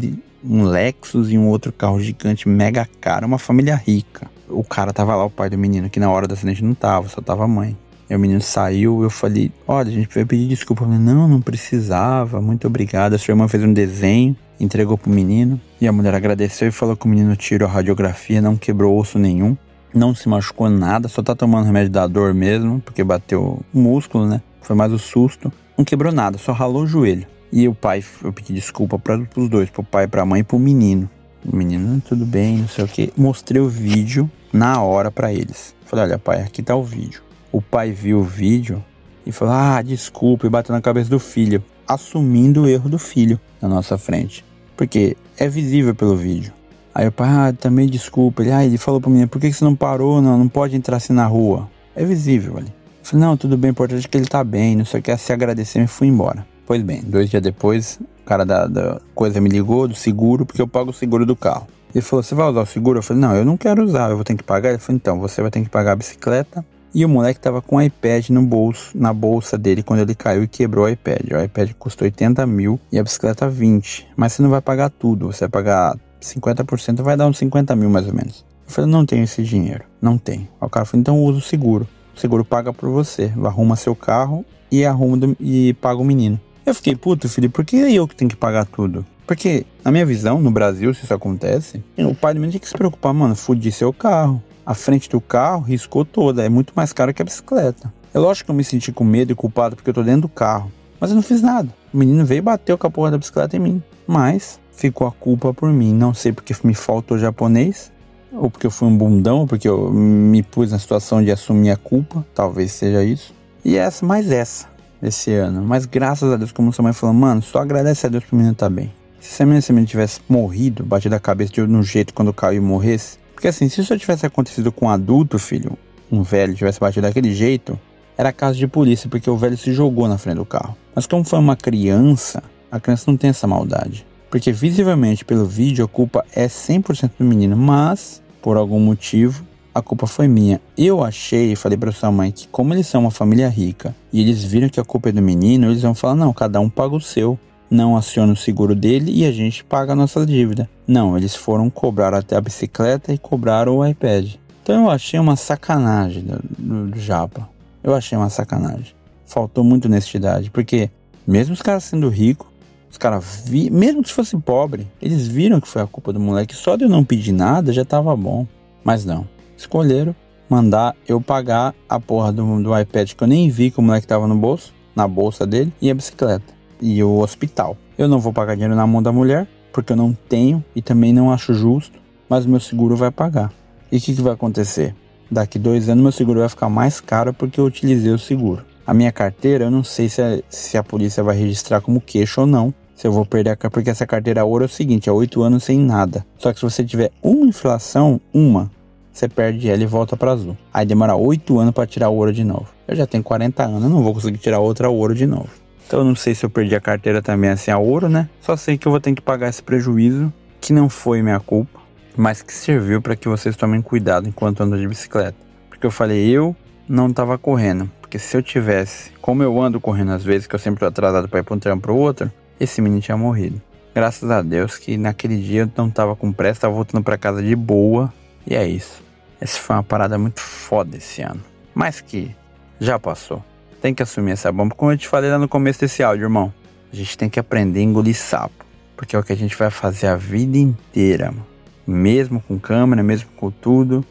um 0.44 0.64
Lexus 0.64 1.30
e 1.30 1.38
um 1.38 1.48
outro 1.48 1.72
carro 1.72 2.00
gigante, 2.00 2.48
mega 2.48 2.88
caro, 3.00 3.26
uma 3.26 3.38
família 3.38 3.76
rica. 3.76 4.30
O 4.48 4.64
cara 4.64 4.92
tava 4.92 5.14
lá, 5.14 5.24
o 5.24 5.30
pai 5.30 5.48
do 5.48 5.56
menino, 5.56 5.88
que 5.88 6.00
na 6.00 6.10
hora 6.10 6.26
do 6.26 6.34
acidente 6.34 6.64
não 6.64 6.74
tava, 6.74 7.08
só 7.08 7.20
tava 7.20 7.44
a 7.44 7.48
mãe. 7.48 7.76
Aí 8.10 8.16
o 8.16 8.18
menino 8.18 8.40
saiu, 8.40 9.04
eu 9.04 9.08
falei, 9.08 9.52
olha, 9.68 9.88
a 9.88 9.92
gente 9.92 10.12
vai 10.12 10.24
pedir 10.24 10.48
desculpa. 10.48 10.84
Falei, 10.84 10.98
não, 10.98 11.28
não 11.28 11.40
precisava, 11.40 12.40
muito 12.40 12.66
obrigado. 12.66 13.14
A 13.14 13.18
sua 13.18 13.30
irmã 13.30 13.46
fez 13.46 13.62
um 13.62 13.72
desenho, 13.72 14.36
entregou 14.58 14.98
pro 14.98 15.08
menino. 15.08 15.60
E 15.80 15.86
a 15.86 15.92
mulher 15.92 16.12
agradeceu 16.12 16.66
e 16.66 16.72
falou 16.72 16.96
que 16.96 17.06
o 17.06 17.08
menino 17.08 17.36
tirou 17.36 17.68
a 17.68 17.72
radiografia, 17.72 18.42
não 18.42 18.56
quebrou 18.56 18.98
osso 18.98 19.16
nenhum. 19.16 19.56
Não 19.94 20.12
se 20.12 20.28
machucou 20.28 20.68
nada, 20.68 21.06
só 21.06 21.22
tá 21.22 21.36
tomando 21.36 21.66
remédio 21.66 21.90
da 21.90 22.04
dor 22.08 22.34
mesmo, 22.34 22.80
porque 22.80 23.04
bateu 23.04 23.62
o 23.72 23.78
músculo, 23.78 24.26
né? 24.26 24.40
Foi 24.60 24.74
mais 24.74 24.92
o 24.92 24.98
susto. 24.98 25.52
Não 25.78 25.84
quebrou 25.84 26.12
nada, 26.12 26.36
só 26.36 26.50
ralou 26.50 26.82
o 26.82 26.86
joelho. 26.88 27.26
E 27.52 27.68
o 27.68 27.74
pai, 27.74 28.02
eu 28.24 28.32
pedi 28.32 28.52
desculpa 28.52 28.98
para 28.98 29.20
os 29.36 29.48
dois, 29.48 29.70
pro 29.70 29.84
pai, 29.84 30.08
pra 30.08 30.26
mãe 30.26 30.40
e 30.40 30.44
pro 30.44 30.58
menino. 30.58 31.08
O 31.44 31.54
menino, 31.54 32.02
tudo 32.08 32.26
bem, 32.26 32.58
não 32.58 32.68
sei 32.68 32.84
o 32.84 32.88
que. 32.88 33.12
Mostrei 33.16 33.62
o 33.62 33.68
vídeo 33.68 34.28
na 34.52 34.82
hora 34.82 35.12
para 35.12 35.32
eles. 35.32 35.76
Falei, 35.86 36.06
olha 36.06 36.18
pai, 36.18 36.42
aqui 36.42 36.60
tá 36.60 36.74
o 36.74 36.82
vídeo 36.82 37.29
o 37.52 37.60
pai 37.60 37.92
viu 37.92 38.20
o 38.20 38.24
vídeo 38.24 38.82
e 39.26 39.32
falou: 39.32 39.54
Ah, 39.54 39.82
desculpa, 39.82 40.46
e 40.46 40.50
bateu 40.50 40.74
na 40.74 40.80
cabeça 40.80 41.10
do 41.10 41.18
filho, 41.18 41.62
assumindo 41.86 42.62
o 42.62 42.68
erro 42.68 42.88
do 42.88 42.98
filho 42.98 43.38
na 43.60 43.68
nossa 43.68 43.98
frente. 43.98 44.44
Porque 44.76 45.16
é 45.36 45.48
visível 45.48 45.94
pelo 45.94 46.16
vídeo. 46.16 46.52
Aí 46.94 47.06
o 47.06 47.12
pai, 47.12 47.28
ah, 47.28 47.52
também 47.52 47.86
desculpa. 47.86 48.42
Ele, 48.42 48.52
ah, 48.52 48.64
ele 48.64 48.78
falou 48.78 49.00
pra 49.00 49.10
mim, 49.10 49.26
por 49.26 49.40
que 49.40 49.52
você 49.52 49.64
não 49.64 49.76
parou? 49.76 50.20
Não, 50.20 50.38
não 50.38 50.48
pode 50.48 50.76
entrar 50.76 50.96
assim 50.96 51.12
na 51.12 51.26
rua. 51.26 51.68
É 51.94 52.04
visível 52.04 52.56
ali. 52.56 52.68
Eu 52.68 53.04
falei, 53.04 53.26
não, 53.26 53.36
tudo 53.36 53.56
bem, 53.56 53.70
importante 53.70 54.06
é 54.06 54.08
que 54.08 54.16
ele 54.16 54.26
tá 54.26 54.44
bem, 54.44 54.76
não 54.76 54.84
sei 54.84 55.00
o 55.00 55.02
que, 55.02 55.16
se 55.16 55.32
agradecer 55.32 55.82
e 55.82 55.86
fui 55.86 56.06
embora. 56.06 56.46
Pois 56.66 56.82
bem, 56.82 57.02
dois 57.02 57.28
dias 57.30 57.42
depois, 57.42 57.98
o 58.22 58.24
cara 58.24 58.44
da, 58.44 58.66
da 58.66 59.00
coisa 59.14 59.40
me 59.40 59.48
ligou, 59.48 59.88
do 59.88 59.94
seguro, 59.94 60.46
porque 60.46 60.62
eu 60.62 60.68
pago 60.68 60.90
o 60.90 60.92
seguro 60.92 61.26
do 61.26 61.34
carro. 61.34 61.66
Ele 61.94 62.02
falou, 62.02 62.22
você 62.22 62.34
vai 62.34 62.48
usar 62.48 62.60
o 62.60 62.66
seguro? 62.66 62.98
Eu 62.98 63.02
falei, 63.02 63.20
não, 63.20 63.34
eu 63.34 63.44
não 63.44 63.56
quero 63.56 63.82
usar, 63.82 64.10
eu 64.10 64.16
vou 64.16 64.24
ter 64.24 64.36
que 64.36 64.44
pagar. 64.44 64.68
Ele 64.70 64.78
falou, 64.78 64.96
então, 64.96 65.18
você 65.18 65.42
vai 65.42 65.50
ter 65.50 65.62
que 65.62 65.68
pagar 65.68 65.92
a 65.92 65.96
bicicleta 65.96 66.64
e 66.94 67.04
o 67.04 67.08
moleque 67.08 67.40
tava 67.40 67.62
com 67.62 67.76
o 67.76 67.82
iPad 67.82 68.30
no 68.30 68.42
bolso, 68.42 68.90
na 68.94 69.12
bolsa 69.12 69.56
dele 69.56 69.82
quando 69.82 70.00
ele 70.00 70.14
caiu 70.14 70.42
e 70.42 70.48
quebrou 70.48 70.84
o 70.84 70.88
iPad. 70.88 71.20
O 71.32 71.42
iPad 71.42 71.72
custou 71.78 72.04
80 72.04 72.46
mil 72.46 72.80
e 72.90 72.98
a 72.98 73.02
bicicleta 73.02 73.48
20. 73.48 74.08
Mas 74.16 74.32
você 74.32 74.42
não 74.42 74.50
vai 74.50 74.60
pagar 74.60 74.90
tudo, 74.90 75.26
você 75.26 75.40
vai 75.40 75.48
pagar 75.48 75.96
50%, 76.20 77.02
vai 77.02 77.16
dar 77.16 77.26
uns 77.26 77.38
50 77.38 77.74
mil 77.76 77.88
mais 77.88 78.06
ou 78.06 78.14
menos. 78.14 78.44
Eu 78.66 78.72
falei, 78.72 78.90
não 78.90 79.04
tenho 79.04 79.24
esse 79.24 79.42
dinheiro. 79.42 79.84
Não 80.00 80.16
tem. 80.16 80.48
O 80.60 80.68
cara 80.68 80.86
falou, 80.86 81.00
então 81.00 81.18
usa 81.24 81.38
o 81.38 81.42
seguro. 81.42 81.88
O 82.16 82.20
seguro 82.20 82.44
paga 82.44 82.72
por 82.72 82.88
você. 82.90 83.32
Arruma 83.44 83.76
seu 83.76 83.96
carro 83.96 84.44
e 84.70 84.84
arruma 84.84 85.16
do, 85.16 85.36
e 85.40 85.74
paga 85.74 86.00
o 86.00 86.04
menino. 86.04 86.40
Eu 86.64 86.74
fiquei, 86.74 86.94
puto, 86.94 87.28
filho, 87.28 87.50
por 87.50 87.64
que 87.64 87.76
eu 87.76 88.06
que 88.06 88.14
tenho 88.14 88.28
que 88.28 88.36
pagar 88.36 88.64
tudo? 88.64 89.04
Porque, 89.26 89.64
na 89.84 89.90
minha 89.90 90.04
visão, 90.04 90.40
no 90.40 90.50
Brasil, 90.50 90.92
se 90.92 91.04
isso 91.04 91.14
acontece, 91.14 91.82
o 91.96 92.14
pai 92.14 92.34
do 92.34 92.40
menino 92.40 92.52
tem 92.52 92.60
que 92.60 92.68
se 92.68 92.74
preocupar, 92.76 93.14
mano, 93.14 93.34
fudi 93.34 93.72
seu 93.72 93.92
carro 93.92 94.42
a 94.64 94.74
frente 94.74 95.08
do 95.08 95.20
carro 95.20 95.62
riscou 95.62 96.04
toda, 96.04 96.44
é 96.44 96.48
muito 96.48 96.72
mais 96.74 96.92
caro 96.92 97.12
que 97.12 97.22
a 97.22 97.24
bicicleta. 97.24 97.92
É 98.12 98.18
lógico 98.18 98.46
que 98.46 98.50
eu 98.50 98.54
me 98.54 98.64
senti 98.64 98.92
com 98.92 99.04
medo 99.04 99.32
e 99.32 99.34
culpado 99.34 99.76
porque 99.76 99.90
eu 99.90 99.94
tô 99.94 100.02
dentro 100.02 100.22
do 100.22 100.28
carro, 100.28 100.70
mas 100.98 101.10
eu 101.10 101.16
não 101.16 101.22
fiz 101.22 101.42
nada. 101.42 101.68
O 101.92 101.96
menino 101.96 102.24
veio 102.24 102.38
e 102.38 102.42
bateu 102.42 102.76
com 102.76 102.86
a 102.86 102.90
porra 102.90 103.12
da 103.12 103.18
bicicleta 103.18 103.56
em 103.56 103.60
mim, 103.60 103.82
mas 104.06 104.60
ficou 104.72 105.06
a 105.06 105.12
culpa 105.12 105.52
por 105.54 105.70
mim. 105.70 105.94
Não 105.94 106.12
sei 106.14 106.32
porque 106.32 106.54
me 106.64 106.74
faltou 106.74 107.18
japonês, 107.18 107.92
ou 108.32 108.50
porque 108.50 108.66
eu 108.66 108.70
fui 108.70 108.88
um 108.88 108.96
bundão, 108.96 109.40
ou 109.40 109.46
porque 109.46 109.68
eu 109.68 109.90
me 109.92 110.42
pus 110.42 110.72
na 110.72 110.78
situação 110.78 111.22
de 111.22 111.30
assumir 111.30 111.70
a 111.70 111.76
culpa, 111.76 112.24
talvez 112.34 112.72
seja 112.72 113.02
isso. 113.04 113.34
E 113.64 113.76
essa, 113.76 114.04
mais 114.06 114.30
essa, 114.30 114.66
esse 115.02 115.32
ano. 115.34 115.62
Mas 115.62 115.84
graças 115.84 116.32
a 116.32 116.36
Deus, 116.36 116.52
como 116.52 116.72
sua 116.72 116.82
mãe 116.82 116.92
falou, 116.92 117.14
mano, 117.14 117.42
só 117.42 117.58
agradece 117.58 118.06
a 118.06 118.08
Deus 118.08 118.24
pro 118.24 118.36
menino 118.36 118.54
tá 118.54 118.70
bem. 118.70 118.92
Se 119.20 119.42
esse 119.42 119.72
menino 119.72 119.86
tivesse 119.86 120.20
morrido, 120.28 120.82
batido 120.82 121.14
a 121.14 121.20
cabeça 121.20 121.52
de 121.52 121.60
um 121.60 121.82
jeito 121.82 122.14
quando 122.14 122.32
caiu 122.32 122.56
e 122.56 122.64
morresse. 122.64 123.18
Porque 123.40 123.48
assim, 123.48 123.70
se 123.70 123.80
isso 123.80 123.96
tivesse 123.96 124.26
acontecido 124.26 124.70
com 124.70 124.84
um 124.84 124.90
adulto, 124.90 125.38
filho, 125.38 125.72
um 126.12 126.22
velho 126.22 126.54
tivesse 126.54 126.78
batido 126.78 127.06
daquele 127.06 127.32
jeito, 127.32 127.80
era 128.14 128.34
caso 128.34 128.58
de 128.58 128.66
polícia, 128.66 129.08
porque 129.08 129.30
o 129.30 129.36
velho 129.38 129.56
se 129.56 129.72
jogou 129.72 130.06
na 130.06 130.18
frente 130.18 130.36
do 130.36 130.44
carro. 130.44 130.76
Mas 130.94 131.06
como 131.06 131.24
foi 131.24 131.38
uma 131.38 131.56
criança, 131.56 132.42
a 132.70 132.78
criança 132.78 133.04
não 133.06 133.16
tem 133.16 133.30
essa 133.30 133.46
maldade. 133.46 134.06
Porque 134.30 134.52
visivelmente 134.52 135.24
pelo 135.24 135.46
vídeo 135.46 135.86
a 135.86 135.88
culpa 135.88 136.22
é 136.34 136.48
100% 136.48 137.12
do 137.18 137.24
menino, 137.24 137.56
mas 137.56 138.20
por 138.42 138.58
algum 138.58 138.78
motivo 138.78 139.42
a 139.74 139.80
culpa 139.80 140.06
foi 140.06 140.28
minha. 140.28 140.60
Eu 140.76 141.02
achei, 141.02 141.56
falei 141.56 141.78
para 141.78 141.92
sua 141.92 142.12
mãe 142.12 142.30
que 142.30 142.46
como 142.46 142.74
eles 142.74 142.88
são 142.88 143.00
uma 143.00 143.10
família 143.10 143.48
rica 143.48 143.96
e 144.12 144.20
eles 144.20 144.44
viram 144.44 144.68
que 144.68 144.78
a 144.78 144.84
culpa 144.84 145.08
é 145.08 145.12
do 145.12 145.22
menino, 145.22 145.70
eles 145.70 145.80
vão 145.80 145.94
falar: 145.94 146.14
"Não, 146.14 146.30
cada 146.34 146.60
um 146.60 146.68
paga 146.68 146.94
o 146.94 147.00
seu" 147.00 147.38
não 147.70 147.96
aciona 147.96 148.32
o 148.32 148.36
seguro 148.36 148.74
dele 148.74 149.12
e 149.12 149.24
a 149.24 149.30
gente 149.30 149.62
paga 149.62 149.92
a 149.92 149.96
nossa 149.96 150.26
dívida. 150.26 150.68
Não, 150.86 151.16
eles 151.16 151.36
foram 151.36 151.70
cobrar 151.70 152.12
até 152.12 152.36
a 152.36 152.40
bicicleta 152.40 153.12
e 153.12 153.18
cobraram 153.18 153.78
o 153.78 153.86
iPad. 153.86 154.34
Então 154.62 154.84
eu 154.84 154.90
achei 154.90 155.18
uma 155.20 155.36
sacanagem 155.36 156.22
do, 156.22 156.40
do, 156.58 156.86
do 156.88 157.00
Japa. 157.00 157.48
Eu 157.82 157.94
achei 157.94 158.18
uma 158.18 158.28
sacanagem. 158.28 158.94
Faltou 159.24 159.62
muito 159.62 159.86
honestidade, 159.86 160.50
porque 160.50 160.90
mesmo 161.26 161.54
os 161.54 161.62
caras 161.62 161.84
sendo 161.84 162.08
ricos, 162.08 162.48
os 162.90 162.98
caras 162.98 163.44
vi, 163.46 163.70
mesmo 163.70 164.02
que 164.02 164.12
fosse 164.12 164.36
pobre, 164.36 164.86
eles 165.00 165.28
viram 165.28 165.60
que 165.60 165.68
foi 165.68 165.80
a 165.80 165.86
culpa 165.86 166.12
do 166.12 166.18
moleque. 166.18 166.56
Só 166.56 166.74
de 166.74 166.84
eu 166.84 166.88
não 166.88 167.04
pedir 167.04 167.32
nada 167.32 167.72
já 167.72 167.84
tava 167.84 168.16
bom. 168.16 168.46
Mas 168.82 169.04
não. 169.04 169.28
Escolheram 169.56 170.14
mandar 170.48 170.96
eu 171.06 171.20
pagar 171.20 171.72
a 171.88 172.00
porra 172.00 172.32
do, 172.32 172.60
do 172.60 172.76
iPad 172.76 173.12
que 173.12 173.22
eu 173.22 173.28
nem 173.28 173.48
vi 173.48 173.70
que 173.70 173.78
o 173.78 173.82
moleque 173.82 174.06
tava 174.06 174.26
no 174.26 174.34
bolso, 174.34 174.74
na 174.96 175.06
bolsa 175.06 175.46
dele, 175.46 175.72
e 175.80 175.88
a 175.88 175.94
bicicleta 175.94 176.59
e 176.80 177.02
o 177.02 177.18
hospital. 177.18 177.76
Eu 177.98 178.08
não 178.08 178.18
vou 178.18 178.32
pagar 178.32 178.54
dinheiro 178.54 178.74
na 178.74 178.86
mão 178.86 179.02
da 179.02 179.12
mulher, 179.12 179.46
porque 179.72 179.92
eu 179.92 179.96
não 179.96 180.12
tenho 180.12 180.64
e 180.74 180.82
também 180.82 181.12
não 181.12 181.32
acho 181.32 181.54
justo, 181.54 181.98
mas 182.28 182.46
meu 182.46 182.60
seguro 182.60 182.96
vai 182.96 183.10
pagar. 183.10 183.52
E 183.90 183.96
o 183.96 184.00
que, 184.00 184.14
que 184.14 184.22
vai 184.22 184.32
acontecer? 184.32 184.94
Daqui 185.30 185.58
dois 185.58 185.88
anos 185.88 186.02
meu 186.02 186.12
seguro 186.12 186.40
vai 186.40 186.48
ficar 186.48 186.68
mais 186.68 187.00
caro 187.00 187.32
porque 187.32 187.60
eu 187.60 187.64
utilizei 187.64 188.12
o 188.12 188.18
seguro. 188.18 188.64
A 188.86 188.92
minha 188.92 189.12
carteira, 189.12 189.64
eu 189.64 189.70
não 189.70 189.84
sei 189.84 190.08
se 190.08 190.20
a, 190.20 190.42
se 190.48 190.76
a 190.76 190.82
polícia 190.82 191.22
vai 191.22 191.36
registrar 191.36 191.80
como 191.80 192.00
queixo 192.00 192.40
ou 192.40 192.46
não. 192.46 192.74
Se 192.96 193.06
eu 193.06 193.12
vou 193.12 193.24
perder 193.24 193.50
a 193.50 193.56
carteira, 193.56 193.70
porque 193.70 193.90
essa 193.90 194.06
carteira 194.06 194.44
ouro 194.44 194.64
é 194.64 194.66
o 194.66 194.68
seguinte, 194.68 195.08
é 195.08 195.12
oito 195.12 195.42
anos 195.42 195.64
sem 195.64 195.78
nada. 195.78 196.26
Só 196.36 196.52
que 196.52 196.58
se 196.58 196.64
você 196.64 196.84
tiver 196.84 197.10
uma 197.22 197.46
inflação, 197.46 198.20
uma, 198.34 198.70
você 199.12 199.28
perde 199.28 199.68
ela 199.70 199.82
e 199.82 199.86
volta 199.86 200.16
para 200.16 200.32
azul. 200.32 200.56
Aí 200.72 200.84
demora 200.84 201.14
oito 201.14 201.58
anos 201.58 201.72
para 201.72 201.86
tirar 201.86 202.10
o 202.10 202.16
ouro 202.16 202.32
de 202.32 202.44
novo. 202.44 202.66
Eu 202.86 202.96
já 202.96 203.06
tenho 203.06 203.22
40 203.22 203.64
anos, 203.64 203.90
não 203.90 204.02
vou 204.02 204.12
conseguir 204.12 204.38
tirar 204.38 204.58
outra 204.60 204.90
ouro 204.90 205.14
de 205.14 205.26
novo. 205.26 205.48
Então 205.90 205.98
eu 205.98 206.04
não 206.04 206.14
sei 206.14 206.36
se 206.36 206.46
eu 206.46 206.48
perdi 206.48 206.76
a 206.76 206.80
carteira 206.80 207.20
também 207.20 207.50
assim 207.50 207.72
a 207.72 207.76
ouro, 207.76 208.08
né? 208.08 208.30
Só 208.40 208.56
sei 208.56 208.78
que 208.78 208.86
eu 208.86 208.92
vou 208.92 209.00
ter 209.00 209.12
que 209.12 209.20
pagar 209.20 209.48
esse 209.48 209.60
prejuízo, 209.60 210.32
que 210.60 210.72
não 210.72 210.88
foi 210.88 211.20
minha 211.20 211.40
culpa, 211.40 211.80
mas 212.16 212.42
que 212.42 212.52
serviu 212.52 213.02
para 213.02 213.16
que 213.16 213.26
vocês 213.26 213.56
tomem 213.56 213.82
cuidado 213.82 214.28
enquanto 214.28 214.60
andam 214.60 214.78
de 214.78 214.86
bicicleta. 214.86 215.36
Porque 215.68 215.84
eu 215.84 215.90
falei, 215.90 216.30
eu 216.30 216.54
não 216.88 217.08
estava 217.08 217.36
correndo. 217.36 217.90
Porque 218.00 218.20
se 218.20 218.36
eu 218.36 218.40
tivesse, 218.40 219.10
como 219.20 219.42
eu 219.42 219.60
ando 219.60 219.80
correndo 219.80 220.12
às 220.12 220.22
vezes, 220.22 220.46
que 220.46 220.54
eu 220.54 220.60
sempre 220.60 220.78
tô 220.78 220.86
atrasado 220.86 221.28
para 221.28 221.40
ir 221.40 221.42
para 221.42 221.56
um 221.56 221.58
trampo 221.58 221.82
pro 221.82 221.96
outro, 221.96 222.30
esse 222.60 222.80
menino 222.80 223.02
tinha 223.02 223.16
morrido. 223.16 223.60
Graças 223.92 224.30
a 224.30 224.42
Deus 224.42 224.78
que 224.78 224.96
naquele 224.96 225.38
dia 225.38 225.62
eu 225.62 225.70
não 225.76 225.90
tava 225.90 226.14
com 226.14 226.32
pressa, 226.32 226.60
tava 226.60 226.74
voltando 226.74 227.02
para 227.02 227.18
casa 227.18 227.42
de 227.42 227.56
boa. 227.56 228.14
E 228.46 228.54
é 228.54 228.64
isso. 228.64 229.02
Essa 229.40 229.58
foi 229.58 229.74
uma 229.74 229.82
parada 229.82 230.16
muito 230.16 230.40
foda 230.40 230.96
esse 230.96 231.20
ano. 231.20 231.42
Mas 231.74 232.00
que 232.00 232.32
já 232.78 232.96
passou 232.96 233.42
tem 233.80 233.94
que 233.94 234.02
assumir 234.02 234.32
essa 234.32 234.52
bomba. 234.52 234.74
Como 234.74 234.92
eu 234.92 234.98
te 234.98 235.08
falei 235.08 235.30
lá 235.30 235.38
no 235.38 235.48
começo 235.48 235.80
desse 235.80 236.02
áudio, 236.02 236.24
irmão. 236.24 236.52
A 236.92 236.96
gente 236.96 237.16
tem 237.16 237.28
que 237.28 237.40
aprender 237.40 237.80
a 237.80 237.82
engolir 237.82 238.16
sapo. 238.16 238.64
Porque 238.96 239.16
é 239.16 239.18
o 239.18 239.22
que 239.22 239.32
a 239.32 239.36
gente 239.36 239.56
vai 239.56 239.70
fazer 239.70 240.08
a 240.08 240.16
vida 240.16 240.58
inteira, 240.58 241.26
mano. 241.26 241.46
Mesmo 241.86 242.40
com 242.46 242.58
câmera, 242.58 243.02
mesmo 243.02 243.30
com 243.36 243.50
tudo. 243.50 244.04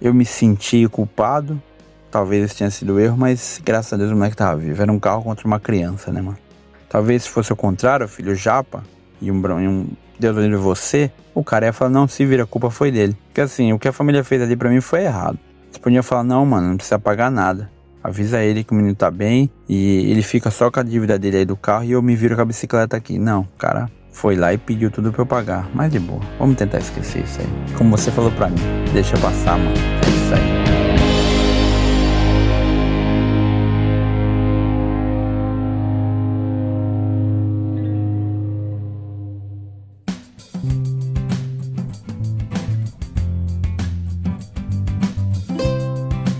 Eu 0.00 0.12
me 0.12 0.24
senti 0.24 0.86
culpado. 0.88 1.60
Talvez 2.10 2.44
esse 2.44 2.56
tenha 2.56 2.70
sido 2.70 3.00
erro, 3.00 3.16
mas 3.16 3.60
graças 3.64 3.92
a 3.92 3.96
Deus 3.96 4.12
o 4.12 4.14
moleque 4.14 4.36
tava 4.36 4.56
vivo. 4.56 4.80
Era 4.80 4.92
um 4.92 5.00
carro 5.00 5.22
contra 5.22 5.46
uma 5.46 5.58
criança, 5.58 6.12
né, 6.12 6.20
mano? 6.20 6.38
Talvez 6.88 7.24
se 7.24 7.30
fosse 7.30 7.52
o 7.52 7.56
contrário, 7.56 8.06
filho 8.06 8.36
japa, 8.36 8.84
e 9.20 9.32
um, 9.32 9.60
e 9.60 9.66
um 9.66 9.88
Deus 10.16 10.36
livre 10.36 10.56
você, 10.56 11.10
o 11.34 11.42
cara 11.42 11.66
ia 11.66 11.72
falar, 11.72 11.90
não, 11.90 12.06
se 12.06 12.24
vira, 12.24 12.44
a 12.44 12.46
culpa 12.46 12.70
foi 12.70 12.92
dele. 12.92 13.16
Porque 13.26 13.40
assim, 13.40 13.72
o 13.72 13.80
que 13.80 13.88
a 13.88 13.92
família 13.92 14.22
fez 14.22 14.40
ali 14.40 14.54
para 14.54 14.70
mim 14.70 14.80
foi 14.80 15.02
errado. 15.02 15.36
Você 15.72 15.80
podia 15.80 16.04
falar, 16.04 16.22
não, 16.22 16.46
mano, 16.46 16.68
não 16.68 16.76
precisa 16.76 17.00
pagar 17.00 17.32
nada 17.32 17.68
avisa 18.04 18.42
ele 18.42 18.62
que 18.62 18.72
o 18.72 18.76
menino 18.76 18.94
tá 18.94 19.10
bem 19.10 19.50
e 19.66 20.10
ele 20.10 20.22
fica 20.22 20.50
só 20.50 20.70
com 20.70 20.78
a 20.78 20.82
dívida 20.82 21.18
dele 21.18 21.38
aí 21.38 21.44
do 21.46 21.56
carro 21.56 21.84
e 21.84 21.92
eu 21.92 22.02
me 22.02 22.14
viro 22.14 22.36
com 22.36 22.42
a 22.42 22.44
bicicleta 22.44 22.96
aqui. 22.96 23.18
Não, 23.18 23.48
cara 23.58 23.90
foi 24.14 24.36
lá 24.36 24.54
e 24.54 24.58
pediu 24.58 24.90
tudo 24.90 25.12
pra 25.12 25.22
eu 25.22 25.26
pagar. 25.26 25.68
Mas 25.74 25.90
de 25.92 25.98
boa, 25.98 26.20
vamos 26.38 26.56
tentar 26.56 26.78
esquecer 26.78 27.24
isso 27.24 27.40
aí. 27.40 27.74
Como 27.76 27.90
você 27.90 28.10
falou 28.10 28.30
pra 28.30 28.48
mim, 28.48 28.60
deixa 28.92 29.18
passar, 29.18 29.58
mano. 29.58 29.74
É 29.76 30.08
isso 30.08 30.34
aí. 30.34 30.54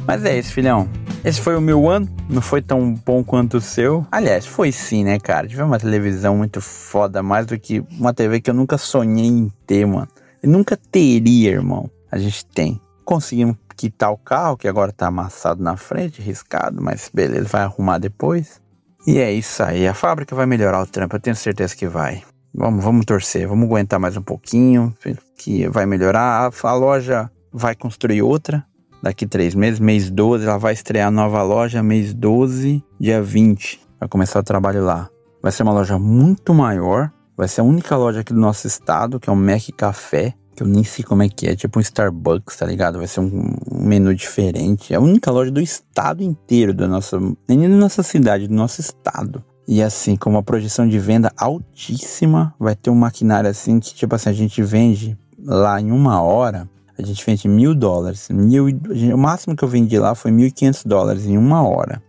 Mas 0.06 0.24
é 0.24 0.38
isso, 0.38 0.52
filhão. 0.52 0.88
Esse 1.24 1.40
foi 1.40 1.56
o 1.56 1.60
meu 1.60 1.88
ano, 1.88 2.06
não 2.28 2.42
foi 2.42 2.60
tão 2.60 2.92
bom 2.92 3.24
quanto 3.24 3.56
o 3.56 3.60
seu. 3.60 4.06
Aliás, 4.12 4.44
foi 4.44 4.70
sim, 4.70 5.04
né, 5.04 5.18
cara? 5.18 5.48
Tive 5.48 5.62
uma 5.62 5.78
televisão 5.78 6.36
muito 6.36 6.60
foda, 6.60 7.22
mais 7.22 7.46
do 7.46 7.58
que 7.58 7.82
uma 7.92 8.12
TV 8.12 8.42
que 8.42 8.50
eu 8.50 8.54
nunca 8.54 8.76
sonhei 8.76 9.24
em 9.24 9.50
ter, 9.66 9.86
mano. 9.86 10.08
Eu 10.42 10.50
nunca 10.50 10.76
teria, 10.76 11.52
irmão. 11.52 11.90
A 12.12 12.18
gente 12.18 12.44
tem. 12.44 12.78
Conseguimos 13.06 13.56
quitar 13.74 14.12
o 14.12 14.18
carro, 14.18 14.58
que 14.58 14.68
agora 14.68 14.92
tá 14.92 15.06
amassado 15.06 15.62
na 15.62 15.78
frente, 15.78 16.20
riscado, 16.20 16.82
mas 16.82 17.10
beleza, 17.12 17.48
vai 17.48 17.62
arrumar 17.62 17.96
depois. 17.96 18.60
E 19.06 19.16
é 19.16 19.32
isso 19.32 19.62
aí. 19.62 19.88
A 19.88 19.94
fábrica 19.94 20.36
vai 20.36 20.44
melhorar 20.44 20.82
o 20.82 20.86
trampo, 20.86 21.16
eu 21.16 21.20
tenho 21.20 21.36
certeza 21.36 21.74
que 21.74 21.88
vai. 21.88 22.22
Vamos, 22.54 22.84
vamos 22.84 23.06
torcer, 23.06 23.48
vamos 23.48 23.64
aguentar 23.64 23.98
mais 23.98 24.14
um 24.14 24.22
pouquinho, 24.22 24.94
que 25.38 25.66
vai 25.70 25.86
melhorar. 25.86 26.52
A, 26.52 26.68
a 26.68 26.74
loja 26.74 27.30
vai 27.50 27.74
construir 27.74 28.20
outra, 28.20 28.62
daqui 29.04 29.26
três 29.26 29.54
meses, 29.54 29.78
mês 29.78 30.10
12, 30.10 30.46
ela 30.46 30.56
vai 30.56 30.72
estrear 30.72 31.08
a 31.08 31.10
nova 31.10 31.42
loja, 31.42 31.82
mês 31.82 32.14
12, 32.14 32.82
dia 32.98 33.22
20. 33.22 33.78
Vai 34.00 34.08
começar 34.08 34.40
o 34.40 34.42
trabalho 34.42 34.82
lá. 34.82 35.10
Vai 35.42 35.52
ser 35.52 35.62
uma 35.62 35.74
loja 35.74 35.98
muito 35.98 36.54
maior, 36.54 37.12
vai 37.36 37.46
ser 37.46 37.60
a 37.60 37.64
única 37.64 37.94
loja 37.98 38.20
aqui 38.20 38.32
do 38.32 38.40
nosso 38.40 38.66
estado, 38.66 39.20
que 39.20 39.28
é 39.28 39.32
o 39.32 39.36
Mac 39.36 39.62
Café, 39.76 40.32
que 40.56 40.62
eu 40.62 40.66
nem 40.66 40.82
sei 40.82 41.04
como 41.04 41.22
é 41.22 41.28
que 41.28 41.46
é, 41.46 41.54
tipo 41.54 41.78
um 41.78 41.82
Starbucks, 41.82 42.56
tá 42.56 42.64
ligado? 42.64 42.96
Vai 42.96 43.06
ser 43.06 43.20
um, 43.20 43.54
um 43.70 43.84
menu 43.84 44.14
diferente. 44.14 44.94
É 44.94 44.96
a 44.96 45.00
única 45.00 45.30
loja 45.30 45.50
do 45.50 45.60
estado 45.60 46.22
inteiro, 46.22 46.72
da 46.72 46.88
nossa, 46.88 47.20
nem 47.46 47.60
da 47.60 47.76
nossa 47.76 48.02
cidade, 48.02 48.48
do 48.48 48.54
nosso 48.54 48.80
estado. 48.80 49.44
E 49.68 49.82
assim, 49.82 50.16
com 50.16 50.30
uma 50.30 50.42
projeção 50.42 50.88
de 50.88 50.98
venda 50.98 51.30
altíssima, 51.36 52.54
vai 52.58 52.74
ter 52.74 52.88
um 52.88 52.94
maquinário 52.94 53.50
assim 53.50 53.78
que, 53.78 53.94
tipo 53.94 54.14
assim, 54.14 54.30
a 54.30 54.32
gente 54.32 54.62
vende 54.62 55.18
lá 55.38 55.78
em 55.78 55.92
uma 55.92 56.22
hora 56.22 56.66
a 56.98 57.02
gente 57.02 57.24
vende 57.24 57.48
mil 57.48 57.74
dólares. 57.74 58.28
Mil, 58.30 58.66
o 59.12 59.18
máximo 59.18 59.56
que 59.56 59.64
eu 59.64 59.68
vendi 59.68 59.98
lá 59.98 60.14
foi 60.14 60.30
mil 60.30 60.46
e 60.46 60.50
quinhentos 60.50 60.84
dólares 60.84 61.26
em 61.26 61.36
uma 61.36 61.66
hora. 61.66 62.02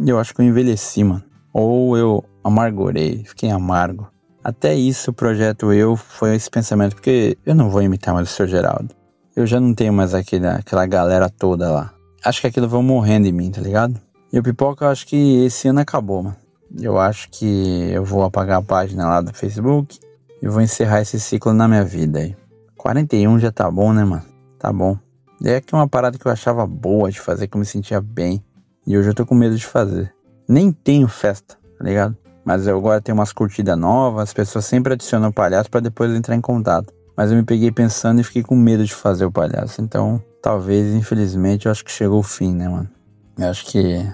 Eu 0.05 0.19
acho 0.19 0.33
que 0.33 0.41
eu 0.41 0.45
envelheci, 0.45 1.03
mano. 1.03 1.23
Ou 1.51 1.97
eu 1.97 2.23
amargurei, 2.43 3.23
fiquei 3.25 3.49
amargo. 3.49 4.07
Até 4.43 4.75
isso, 4.75 5.11
o 5.11 5.13
projeto 5.13 5.73
Eu 5.73 5.95
foi 5.95 6.35
esse 6.35 6.49
pensamento, 6.49 6.95
porque 6.95 7.37
eu 7.45 7.53
não 7.53 7.69
vou 7.69 7.81
imitar 7.81 8.13
mais 8.13 8.29
o 8.29 8.33
Sr. 8.33 8.47
Geraldo. 8.47 8.95
Eu 9.35 9.45
já 9.45 9.59
não 9.59 9.73
tenho 9.73 9.91
mais 9.91 10.13
aquele, 10.13 10.47
aquela 10.47 10.85
galera 10.85 11.29
toda 11.29 11.69
lá. 11.69 11.93
Acho 12.23 12.41
que 12.41 12.47
aquilo 12.47 12.69
vai 12.69 12.81
morrendo 12.81 13.27
em 13.27 13.31
mim, 13.31 13.51
tá 13.51 13.59
ligado? 13.59 13.99
E 14.31 14.39
o 14.39 14.43
Pipoca, 14.43 14.85
eu 14.85 14.89
acho 14.89 15.05
que 15.05 15.45
esse 15.45 15.67
ano 15.67 15.79
acabou, 15.79 16.23
mano. 16.23 16.35
Eu 16.79 16.97
acho 16.99 17.29
que 17.29 17.89
eu 17.91 18.03
vou 18.03 18.23
apagar 18.23 18.59
a 18.59 18.61
página 18.61 19.07
lá 19.07 19.21
do 19.21 19.33
Facebook 19.33 19.99
e 20.41 20.47
vou 20.47 20.61
encerrar 20.61 21.01
esse 21.01 21.19
ciclo 21.19 21.53
na 21.53 21.67
minha 21.67 21.83
vida 21.83 22.19
aí. 22.19 22.35
41 22.77 23.39
já 23.39 23.51
tá 23.51 23.69
bom, 23.69 23.91
né, 23.91 24.03
mano? 24.03 24.23
Tá 24.59 24.71
bom. 24.71 24.97
E 25.41 25.49
é 25.49 25.61
que 25.61 25.73
uma 25.73 25.87
parada 25.87 26.17
que 26.17 26.25
eu 26.25 26.31
achava 26.31 26.65
boa 26.65 27.11
de 27.11 27.19
fazer, 27.19 27.47
que 27.47 27.55
eu 27.55 27.59
me 27.59 27.65
sentia 27.65 28.01
bem. 28.01 28.43
E 28.85 28.97
hoje 28.97 29.09
eu 29.09 29.13
tô 29.13 29.25
com 29.25 29.35
medo 29.35 29.55
de 29.55 29.65
fazer. 29.65 30.13
Nem 30.47 30.71
tenho 30.71 31.07
festa, 31.07 31.57
tá 31.77 31.83
ligado? 31.83 32.15
Mas 32.45 32.65
eu 32.65 32.77
agora 32.77 33.01
tenho 33.01 33.17
umas 33.17 33.33
curtidas 33.33 33.77
novas, 33.77 34.23
as 34.23 34.33
pessoas 34.33 34.65
sempre 34.65 34.93
adicionam 34.93 35.31
palhaço 35.31 35.69
para 35.69 35.81
depois 35.81 36.11
entrar 36.13 36.35
em 36.35 36.41
contato. 36.41 36.93
Mas 37.15 37.31
eu 37.31 37.37
me 37.37 37.43
peguei 37.43 37.71
pensando 37.71 38.21
e 38.21 38.23
fiquei 38.23 38.43
com 38.43 38.55
medo 38.55 38.85
de 38.85 38.93
fazer 38.93 39.25
o 39.25 39.31
palhaço. 39.31 39.81
Então, 39.81 40.23
talvez, 40.41 40.95
infelizmente, 40.95 41.65
eu 41.65 41.71
acho 41.71 41.83
que 41.83 41.91
chegou 41.91 42.19
o 42.19 42.23
fim, 42.23 42.53
né, 42.53 42.69
mano? 42.69 42.89
Eu 43.37 43.49
acho 43.49 43.65
que, 43.65 44.07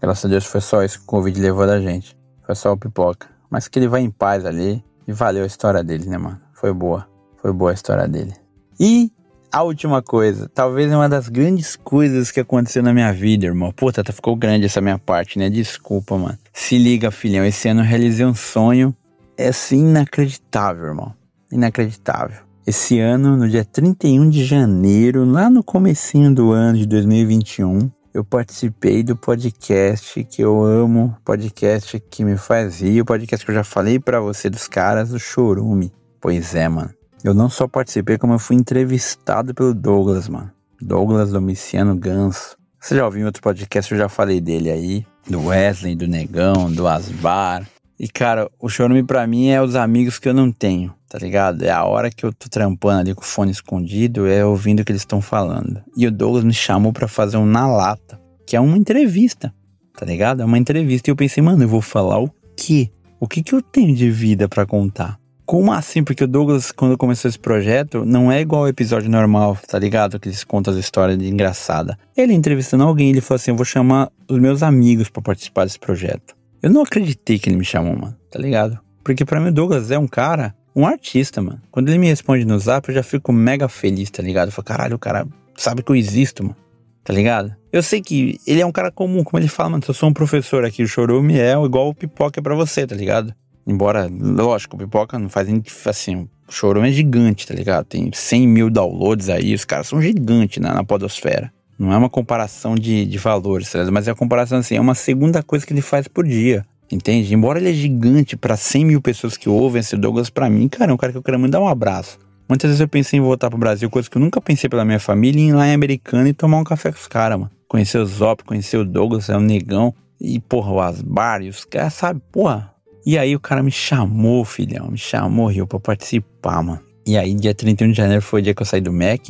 graças 0.00 0.24
a 0.24 0.28
Deus, 0.28 0.44
foi 0.44 0.60
só 0.60 0.82
isso 0.82 0.98
que 0.98 1.04
o 1.04 1.06
Covid 1.06 1.40
levou 1.40 1.66
da 1.66 1.80
gente. 1.80 2.16
Foi 2.44 2.54
só 2.54 2.72
o 2.72 2.76
pipoca. 2.76 3.28
Mas 3.48 3.68
que 3.68 3.78
ele 3.78 3.88
vai 3.88 4.02
em 4.02 4.10
paz 4.10 4.44
ali. 4.44 4.84
E 5.08 5.12
valeu 5.12 5.42
a 5.42 5.46
história 5.46 5.82
dele, 5.82 6.06
né, 6.06 6.18
mano? 6.18 6.38
Foi 6.52 6.70
boa. 6.70 7.08
Foi 7.38 7.50
boa 7.50 7.70
a 7.70 7.74
história 7.74 8.06
dele. 8.06 8.34
E 8.78 9.10
a 9.50 9.62
última 9.62 10.02
coisa, 10.02 10.50
talvez 10.54 10.92
uma 10.92 11.08
das 11.08 11.30
grandes 11.30 11.76
coisas 11.76 12.30
que 12.30 12.40
aconteceu 12.40 12.82
na 12.82 12.92
minha 12.92 13.10
vida, 13.10 13.46
irmão. 13.46 13.72
Puta, 13.72 14.04
tá, 14.04 14.12
ficou 14.12 14.36
grande 14.36 14.66
essa 14.66 14.82
minha 14.82 14.98
parte, 14.98 15.38
né? 15.38 15.48
Desculpa, 15.48 16.18
mano. 16.18 16.38
Se 16.52 16.76
liga, 16.76 17.10
filhão. 17.10 17.42
Esse 17.42 17.68
ano 17.68 17.80
eu 17.80 17.86
realizei 17.86 18.26
um 18.26 18.34
sonho. 18.34 18.94
É 19.34 19.48
assim 19.48 19.88
inacreditável, 19.88 20.88
irmão. 20.88 21.14
Inacreditável. 21.50 22.42
Esse 22.66 23.00
ano, 23.00 23.34
no 23.34 23.48
dia 23.48 23.64
31 23.64 24.28
de 24.28 24.44
janeiro, 24.44 25.24
lá 25.24 25.48
no 25.48 25.64
comecinho 25.64 26.34
do 26.34 26.52
ano 26.52 26.76
de 26.76 26.86
2021, 26.86 27.90
eu 28.18 28.24
participei 28.24 29.04
do 29.04 29.16
podcast 29.16 30.24
que 30.24 30.42
eu 30.42 30.60
amo, 30.64 31.16
podcast 31.24 32.00
que 32.10 32.24
me 32.24 32.36
faz 32.36 32.80
rir, 32.80 33.00
o 33.00 33.04
podcast 33.04 33.46
que 33.46 33.52
eu 33.52 33.54
já 33.54 33.62
falei 33.62 34.00
para 34.00 34.20
você 34.20 34.50
dos 34.50 34.66
caras, 34.66 35.12
o 35.12 35.20
Chorume. 35.20 35.92
Pois 36.20 36.52
é, 36.56 36.68
mano. 36.68 36.90
Eu 37.22 37.32
não 37.32 37.48
só 37.48 37.68
participei, 37.68 38.18
como 38.18 38.32
eu 38.32 38.38
fui 38.40 38.56
entrevistado 38.56 39.54
pelo 39.54 39.72
Douglas, 39.72 40.28
mano. 40.28 40.50
Douglas 40.80 41.30
Domiciano 41.30 41.94
Ganso. 41.94 42.56
Você 42.80 42.96
já 42.96 43.04
ouviu 43.04 43.22
em 43.22 43.24
outro 43.24 43.40
podcast, 43.40 43.92
eu 43.92 43.98
já 43.98 44.08
falei 44.08 44.40
dele 44.40 44.68
aí. 44.68 45.06
Do 45.28 45.46
Wesley, 45.46 45.94
do 45.94 46.08
Negão, 46.08 46.72
do 46.72 46.88
Asbar. 46.88 47.64
E, 47.98 48.06
cara, 48.06 48.48
o 48.60 48.68
chorume 48.68 49.02
pra 49.02 49.26
mim 49.26 49.48
é 49.48 49.60
os 49.60 49.74
amigos 49.74 50.20
que 50.20 50.28
eu 50.28 50.34
não 50.34 50.52
tenho, 50.52 50.94
tá 51.08 51.18
ligado? 51.18 51.64
É 51.64 51.70
a 51.70 51.84
hora 51.84 52.10
que 52.10 52.24
eu 52.24 52.32
tô 52.32 52.48
trampando 52.48 53.00
ali 53.00 53.14
com 53.14 53.22
o 53.22 53.24
fone 53.24 53.50
escondido, 53.50 54.28
é 54.28 54.44
ouvindo 54.44 54.80
o 54.80 54.84
que 54.84 54.92
eles 54.92 55.02
estão 55.02 55.20
falando. 55.20 55.82
E 55.96 56.06
o 56.06 56.12
Douglas 56.12 56.44
me 56.44 56.54
chamou 56.54 56.92
para 56.92 57.08
fazer 57.08 57.36
um 57.38 57.46
Na 57.46 57.66
Lata, 57.66 58.20
que 58.46 58.54
é 58.54 58.60
uma 58.60 58.78
entrevista, 58.78 59.52
tá 59.96 60.06
ligado? 60.06 60.42
É 60.42 60.44
uma 60.44 60.58
entrevista. 60.58 61.10
E 61.10 61.12
eu 61.12 61.16
pensei, 61.16 61.42
mano, 61.42 61.64
eu 61.64 61.68
vou 61.68 61.82
falar 61.82 62.20
o 62.20 62.30
quê? 62.56 62.88
O 63.18 63.26
que 63.26 63.42
que 63.42 63.52
eu 63.52 63.60
tenho 63.60 63.96
de 63.96 64.08
vida 64.10 64.48
para 64.48 64.64
contar? 64.64 65.18
Como 65.44 65.72
assim? 65.72 66.04
Porque 66.04 66.22
o 66.22 66.28
Douglas, 66.28 66.70
quando 66.70 66.96
começou 66.96 67.28
esse 67.28 67.38
projeto, 67.38 68.04
não 68.04 68.30
é 68.30 68.40
igual 68.40 68.62
ao 68.62 68.68
episódio 68.68 69.10
normal, 69.10 69.58
tá 69.66 69.78
ligado? 69.78 70.20
Que 70.20 70.28
eles 70.28 70.44
contam 70.44 70.72
as 70.72 70.78
histórias 70.78 71.18
de 71.18 71.26
engraçada. 71.26 71.98
Ele 72.16 72.32
entrevistando 72.32 72.84
alguém, 72.84 73.08
ele 73.08 73.20
falou 73.20 73.36
assim: 73.36 73.50
Eu 73.50 73.56
vou 73.56 73.64
chamar 73.64 74.08
os 74.28 74.38
meus 74.38 74.62
amigos 74.62 75.08
para 75.08 75.22
participar 75.22 75.64
desse 75.64 75.80
projeto. 75.80 76.37
Eu 76.62 76.70
não 76.70 76.82
acreditei 76.82 77.38
que 77.38 77.48
ele 77.48 77.56
me 77.56 77.64
chamou, 77.64 77.96
mano, 77.96 78.16
tá 78.30 78.38
ligado? 78.38 78.78
Porque 79.04 79.24
para 79.24 79.40
mim 79.40 79.48
o 79.48 79.52
Douglas 79.52 79.90
é 79.90 79.98
um 79.98 80.08
cara, 80.08 80.54
um 80.74 80.86
artista, 80.86 81.40
mano. 81.40 81.60
Quando 81.70 81.88
ele 81.88 81.98
me 81.98 82.08
responde 82.08 82.44
no 82.44 82.58
zap, 82.58 82.88
eu 82.88 82.94
já 82.94 83.02
fico 83.02 83.32
mega 83.32 83.68
feliz, 83.68 84.10
tá 84.10 84.22
ligado? 84.22 84.48
Eu 84.48 84.52
falo, 84.52 84.66
caralho, 84.66 84.96
o 84.96 84.98
cara 84.98 85.26
sabe 85.56 85.82
que 85.82 85.90
eu 85.90 85.96
existo, 85.96 86.42
mano. 86.42 86.56
Tá 87.04 87.12
ligado? 87.12 87.54
Eu 87.72 87.82
sei 87.82 88.02
que 88.02 88.38
ele 88.46 88.60
é 88.60 88.66
um 88.66 88.72
cara 88.72 88.90
comum, 88.90 89.24
como 89.24 89.40
ele 89.40 89.48
fala, 89.48 89.70
mano. 89.70 89.82
Se 89.82 89.90
eu 89.90 89.94
sou 89.94 90.10
um 90.10 90.12
professor 90.12 90.64
aqui, 90.64 90.82
o 90.82 90.88
chorume 90.88 91.38
é 91.38 91.52
igual 91.52 91.88
o 91.88 91.94
pipoca 91.94 92.40
é 92.40 92.42
pra 92.42 92.54
você, 92.54 92.86
tá 92.86 92.94
ligado? 92.94 93.34
Embora, 93.68 94.08
lógico, 94.10 94.76
o 94.76 94.78
Pipoca 94.78 95.18
não 95.18 95.28
faz 95.28 95.46
nem 95.46 95.62
assim. 95.84 96.26
O 96.48 96.52
Chorume 96.52 96.88
é 96.88 96.90
gigante, 96.90 97.46
tá 97.46 97.52
ligado? 97.52 97.84
Tem 97.84 98.10
100 98.10 98.48
mil 98.48 98.70
downloads 98.70 99.28
aí, 99.28 99.52
os 99.52 99.66
caras 99.66 99.88
são 99.88 100.00
gigantes 100.00 100.56
na, 100.62 100.72
na 100.72 100.82
podosfera. 100.82 101.52
Não 101.78 101.92
é 101.92 101.96
uma 101.96 102.10
comparação 102.10 102.74
de, 102.74 103.06
de 103.06 103.18
valores, 103.18 103.72
mas 103.92 104.08
é 104.08 104.10
a 104.10 104.14
comparação 104.14 104.58
assim, 104.58 104.76
é 104.76 104.80
uma 104.80 104.94
segunda 104.94 105.42
coisa 105.42 105.64
que 105.64 105.72
ele 105.72 105.80
faz 105.80 106.08
por 106.08 106.26
dia. 106.26 106.66
Entende? 106.90 107.34
Embora 107.34 107.58
ele 107.58 107.70
é 107.70 107.72
gigante 107.72 108.36
para 108.36 108.56
100 108.56 108.84
mil 108.84 109.00
pessoas 109.00 109.36
que 109.36 109.48
ouvem 109.48 109.80
esse 109.80 109.96
Douglas, 109.96 110.30
para 110.30 110.48
mim, 110.48 110.68
cara, 110.68 110.90
é 110.90 110.94
um 110.94 110.96
cara 110.96 111.12
que 111.12 111.18
eu 111.18 111.22
quero 111.22 111.38
muito 111.38 111.52
dar 111.52 111.60
um 111.60 111.68
abraço. 111.68 112.18
Muitas 112.48 112.70
vezes 112.70 112.80
eu 112.80 112.88
pensei 112.88 113.18
em 113.18 113.22
voltar 113.22 113.50
pro 113.50 113.58
Brasil, 113.58 113.90
coisa 113.90 114.08
que 114.08 114.16
eu 114.16 114.22
nunca 114.22 114.40
pensei 114.40 114.70
pela 114.70 114.84
minha 114.84 114.98
família, 114.98 115.40
em 115.40 115.50
ir 115.50 115.52
lá 115.52 115.68
em 115.68 115.74
Americana 115.74 116.28
e 116.28 116.32
tomar 116.32 116.56
um 116.56 116.64
café 116.64 116.90
com 116.90 116.98
os 116.98 117.06
caras, 117.06 117.38
mano. 117.38 117.50
Conhecer 117.68 117.98
o 117.98 118.06
Zop, 118.06 118.42
conhecer 118.42 118.78
o 118.78 118.84
Douglas, 118.86 119.28
é 119.28 119.36
um 119.36 119.40
negão. 119.40 119.94
E, 120.18 120.40
porra, 120.40 120.72
o 120.72 120.80
Asbar 120.80 121.42
e 121.42 121.50
os 121.50 121.64
caras, 121.66 121.92
sabe? 121.92 122.22
Porra, 122.32 122.72
e 123.04 123.18
aí 123.18 123.36
o 123.36 123.40
cara 123.40 123.62
me 123.62 123.70
chamou, 123.70 124.44
filhão, 124.44 124.90
me 124.90 124.98
chamou, 124.98 125.48
Rio, 125.48 125.66
pra 125.66 125.78
participar, 125.78 126.62
mano. 126.62 126.80
E 127.06 127.18
aí, 127.18 127.34
dia 127.34 127.54
31 127.54 127.90
de 127.90 127.96
janeiro 127.96 128.22
foi 128.22 128.40
o 128.40 128.42
dia 128.42 128.54
que 128.54 128.62
eu 128.62 128.66
saí 128.66 128.80
do 128.80 128.92
Mac. 128.92 129.28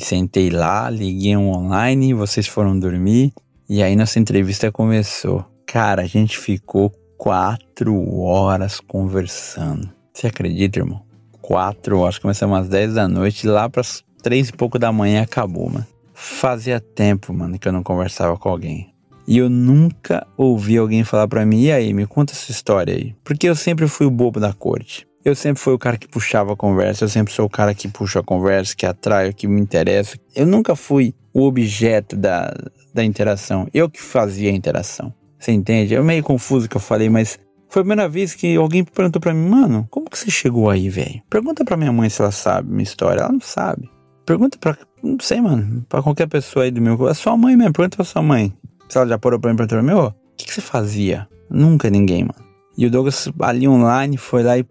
Sentei 0.00 0.50
lá, 0.50 0.88
liguei 0.88 1.36
um 1.36 1.50
online, 1.50 2.14
vocês 2.14 2.46
foram 2.46 2.78
dormir. 2.78 3.32
E 3.68 3.82
aí 3.82 3.94
nossa 3.94 4.18
entrevista 4.18 4.72
começou. 4.72 5.44
Cara, 5.66 6.02
a 6.02 6.06
gente 6.06 6.38
ficou 6.38 6.90
quatro 7.16 8.18
horas 8.18 8.80
conversando. 8.80 9.88
Você 10.12 10.26
acredita, 10.26 10.80
irmão? 10.80 11.02
Quatro 11.40 11.98
horas. 11.98 12.18
Começamos 12.18 12.58
às 12.58 12.68
10 12.68 12.94
da 12.94 13.06
noite 13.06 13.46
lá 13.46 13.68
pras 13.68 14.02
três 14.22 14.48
e 14.48 14.52
pouco 14.52 14.78
da 14.78 14.90
manhã 14.90 15.22
acabou, 15.22 15.68
mano. 15.68 15.86
Fazia 16.14 16.80
tempo, 16.80 17.32
mano, 17.32 17.58
que 17.58 17.68
eu 17.68 17.72
não 17.72 17.82
conversava 17.82 18.36
com 18.36 18.48
alguém. 18.48 18.92
E 19.26 19.38
eu 19.38 19.48
nunca 19.48 20.26
ouvi 20.36 20.76
alguém 20.76 21.04
falar 21.04 21.28
para 21.28 21.46
mim, 21.46 21.62
e 21.62 21.72
aí, 21.72 21.92
me 21.92 22.06
conta 22.06 22.32
essa 22.32 22.50
história 22.50 22.94
aí. 22.94 23.14
Porque 23.22 23.48
eu 23.48 23.54
sempre 23.54 23.86
fui 23.86 24.06
o 24.06 24.10
bobo 24.10 24.40
da 24.40 24.52
corte. 24.52 25.06
Eu 25.22 25.34
sempre 25.34 25.62
fui 25.62 25.74
o 25.74 25.78
cara 25.78 25.98
que 25.98 26.08
puxava 26.08 26.54
a 26.54 26.56
conversa, 26.56 27.04
eu 27.04 27.08
sempre 27.08 27.32
sou 27.32 27.44
o 27.44 27.50
cara 27.50 27.74
que 27.74 27.86
puxa 27.88 28.20
a 28.20 28.22
conversa, 28.22 28.74
que 28.74 28.86
atrai, 28.86 29.32
que 29.32 29.46
me 29.46 29.60
interessa. 29.60 30.16
Eu 30.34 30.46
nunca 30.46 30.74
fui 30.74 31.14
o 31.34 31.44
objeto 31.46 32.16
da, 32.16 32.54
da 32.94 33.04
interação. 33.04 33.68
Eu 33.74 33.90
que 33.90 34.00
fazia 34.00 34.50
a 34.50 34.54
interação. 34.54 35.12
Você 35.38 35.52
entende? 35.52 35.94
É 35.94 36.00
meio 36.00 36.22
confuso 36.22 36.66
o 36.66 36.68
que 36.68 36.76
eu 36.76 36.80
falei, 36.80 37.08
mas 37.08 37.38
Foi 37.70 37.82
a 37.82 37.84
primeira 37.84 38.08
vez 38.08 38.34
que 38.34 38.56
alguém 38.56 38.82
perguntou 38.82 39.20
pra 39.20 39.32
mim, 39.32 39.48
mano, 39.48 39.86
como 39.90 40.10
que 40.10 40.18
você 40.18 40.28
chegou 40.28 40.68
aí, 40.68 40.88
velho? 40.88 41.22
Pergunta 41.30 41.64
pra 41.64 41.76
minha 41.76 41.92
mãe 41.92 42.10
se 42.10 42.20
ela 42.20 42.32
sabe 42.32 42.68
minha 42.68 42.82
história. 42.82 43.20
Ela 43.20 43.32
não 43.32 43.40
sabe. 43.40 43.88
Pergunta 44.26 44.58
pra, 44.58 44.76
não 45.02 45.16
sei, 45.20 45.40
mano, 45.40 45.86
pra 45.88 46.02
qualquer 46.02 46.26
pessoa 46.26 46.64
aí 46.64 46.70
do 46.72 46.82
meu. 46.82 47.06
A 47.06 47.14
sua 47.14 47.36
mãe 47.36 47.56
mesmo, 47.56 47.72
pergunta 47.72 47.96
pra 47.96 48.04
sua 48.04 48.22
mãe. 48.22 48.52
Se 48.88 48.98
ela 48.98 49.06
já 49.06 49.18
parou 49.18 49.38
pra 49.38 49.50
mim 49.50 49.56
perguntou, 49.56 49.82
meu, 49.84 50.06
o 50.06 50.14
que, 50.36 50.46
que 50.46 50.52
você 50.52 50.60
fazia? 50.60 51.28
Nunca 51.48 51.88
ninguém, 51.88 52.24
mano. 52.24 52.44
E 52.76 52.86
o 52.86 52.90
Douglas 52.90 53.28
ali 53.40 53.68
online 53.68 54.16
foi 54.16 54.42
lá 54.42 54.58
e, 54.58 54.66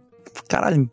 caralho, 0.48 0.90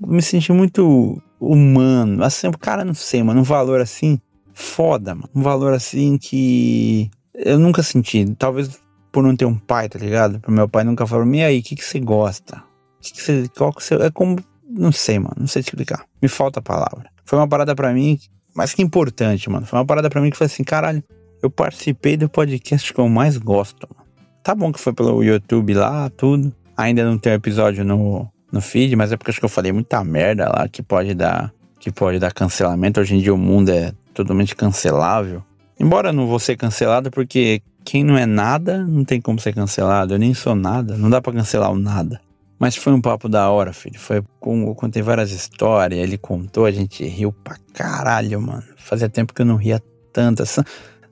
me 0.00 0.22
senti 0.22 0.52
muito 0.52 1.20
humano. 1.40 2.22
Assim, 2.24 2.50
cara, 2.52 2.84
não 2.84 2.94
sei, 2.94 3.22
mano, 3.22 3.40
um 3.40 3.44
valor 3.44 3.80
assim, 3.80 4.18
foda, 4.52 5.14
mano. 5.14 5.28
Um 5.34 5.42
valor 5.42 5.72
assim 5.72 6.18
que 6.18 7.10
eu 7.34 7.58
nunca 7.58 7.82
senti. 7.82 8.24
Talvez 8.36 8.80
por 9.12 9.22
não 9.22 9.36
ter 9.36 9.44
um 9.44 9.54
pai, 9.54 9.88
tá 9.88 9.98
ligado? 9.98 10.40
Pro 10.40 10.52
meu 10.52 10.68
pai 10.68 10.84
nunca 10.84 11.06
falou, 11.06 11.26
e 11.34 11.42
aí, 11.42 11.60
o 11.60 11.62
que, 11.62 11.76
que 11.76 11.84
você 11.84 12.00
gosta? 12.00 12.62
Que 13.00 13.12
que 13.12 13.22
você, 13.22 13.48
qual 13.56 13.72
que 13.72 13.82
você. 13.82 13.94
É 13.94 14.10
como. 14.10 14.36
Não 14.68 14.92
sei, 14.92 15.18
mano. 15.18 15.36
Não 15.38 15.46
sei 15.46 15.62
te 15.62 15.68
explicar. 15.68 16.04
Me 16.20 16.28
falta 16.28 16.58
a 16.58 16.62
palavra. 16.62 17.08
Foi 17.24 17.38
uma 17.38 17.48
parada 17.48 17.74
para 17.74 17.92
mim, 17.92 18.18
mais 18.54 18.74
que 18.74 18.82
importante, 18.82 19.48
mano. 19.48 19.66
Foi 19.66 19.78
uma 19.78 19.84
parada 19.84 20.10
para 20.10 20.20
mim 20.20 20.30
que 20.30 20.36
foi 20.36 20.46
assim, 20.46 20.64
caralho, 20.64 21.02
eu 21.42 21.50
participei 21.50 22.16
do 22.16 22.28
podcast 22.28 22.92
que 22.92 22.98
eu 22.98 23.08
mais 23.08 23.36
gosto, 23.36 23.88
mano. 23.94 24.08
Tá 24.42 24.54
bom 24.54 24.72
que 24.72 24.80
foi 24.80 24.92
pelo 24.92 25.22
YouTube 25.22 25.74
lá, 25.74 26.10
tudo. 26.10 26.54
Ainda 26.76 27.04
não 27.04 27.18
tem 27.18 27.32
episódio 27.32 27.84
no, 27.84 28.28
no 28.52 28.60
feed, 28.60 28.96
mas 28.96 29.12
é 29.12 29.16
porque 29.16 29.30
acho 29.30 29.38
que 29.38 29.44
eu 29.44 29.50
falei 29.50 29.72
muita 29.72 30.02
merda 30.04 30.48
lá 30.48 30.68
que 30.68 30.82
pode 30.82 31.14
dar. 31.14 31.52
Que 31.78 31.92
pode 31.92 32.18
dar 32.18 32.32
cancelamento. 32.32 33.00
Hoje 33.00 33.14
em 33.14 33.20
dia 33.20 33.32
o 33.32 33.38
mundo 33.38 33.70
é 33.70 33.92
totalmente 34.12 34.56
cancelável. 34.56 35.42
Embora 35.78 36.12
não 36.12 36.26
vou 36.26 36.40
ser 36.40 36.56
cancelado, 36.56 37.08
porque 37.10 37.62
quem 37.84 38.02
não 38.02 38.18
é 38.18 38.26
nada 38.26 38.84
não 38.84 39.04
tem 39.04 39.20
como 39.20 39.38
ser 39.38 39.54
cancelado. 39.54 40.14
Eu 40.14 40.18
nem 40.18 40.34
sou 40.34 40.54
nada, 40.54 40.96
não 40.96 41.08
dá 41.08 41.20
para 41.20 41.32
cancelar 41.32 41.70
o 41.70 41.78
nada. 41.78 42.20
Mas 42.58 42.74
foi 42.74 42.92
um 42.92 43.00
papo 43.00 43.28
da 43.28 43.48
hora, 43.50 43.72
filho. 43.72 43.98
Foi 43.98 44.22
com, 44.40 44.66
eu 44.66 44.74
contei 44.74 45.00
várias 45.00 45.30
histórias, 45.30 46.00
ele 46.00 46.18
contou, 46.18 46.66
a 46.66 46.72
gente 46.72 47.04
riu 47.04 47.32
pra 47.32 47.56
caralho, 47.72 48.42
mano. 48.42 48.64
Fazia 48.76 49.08
tempo 49.08 49.32
que 49.32 49.42
eu 49.42 49.46
não 49.46 49.54
ria 49.54 49.80
tanto. 50.12 50.42
Assim, 50.42 50.62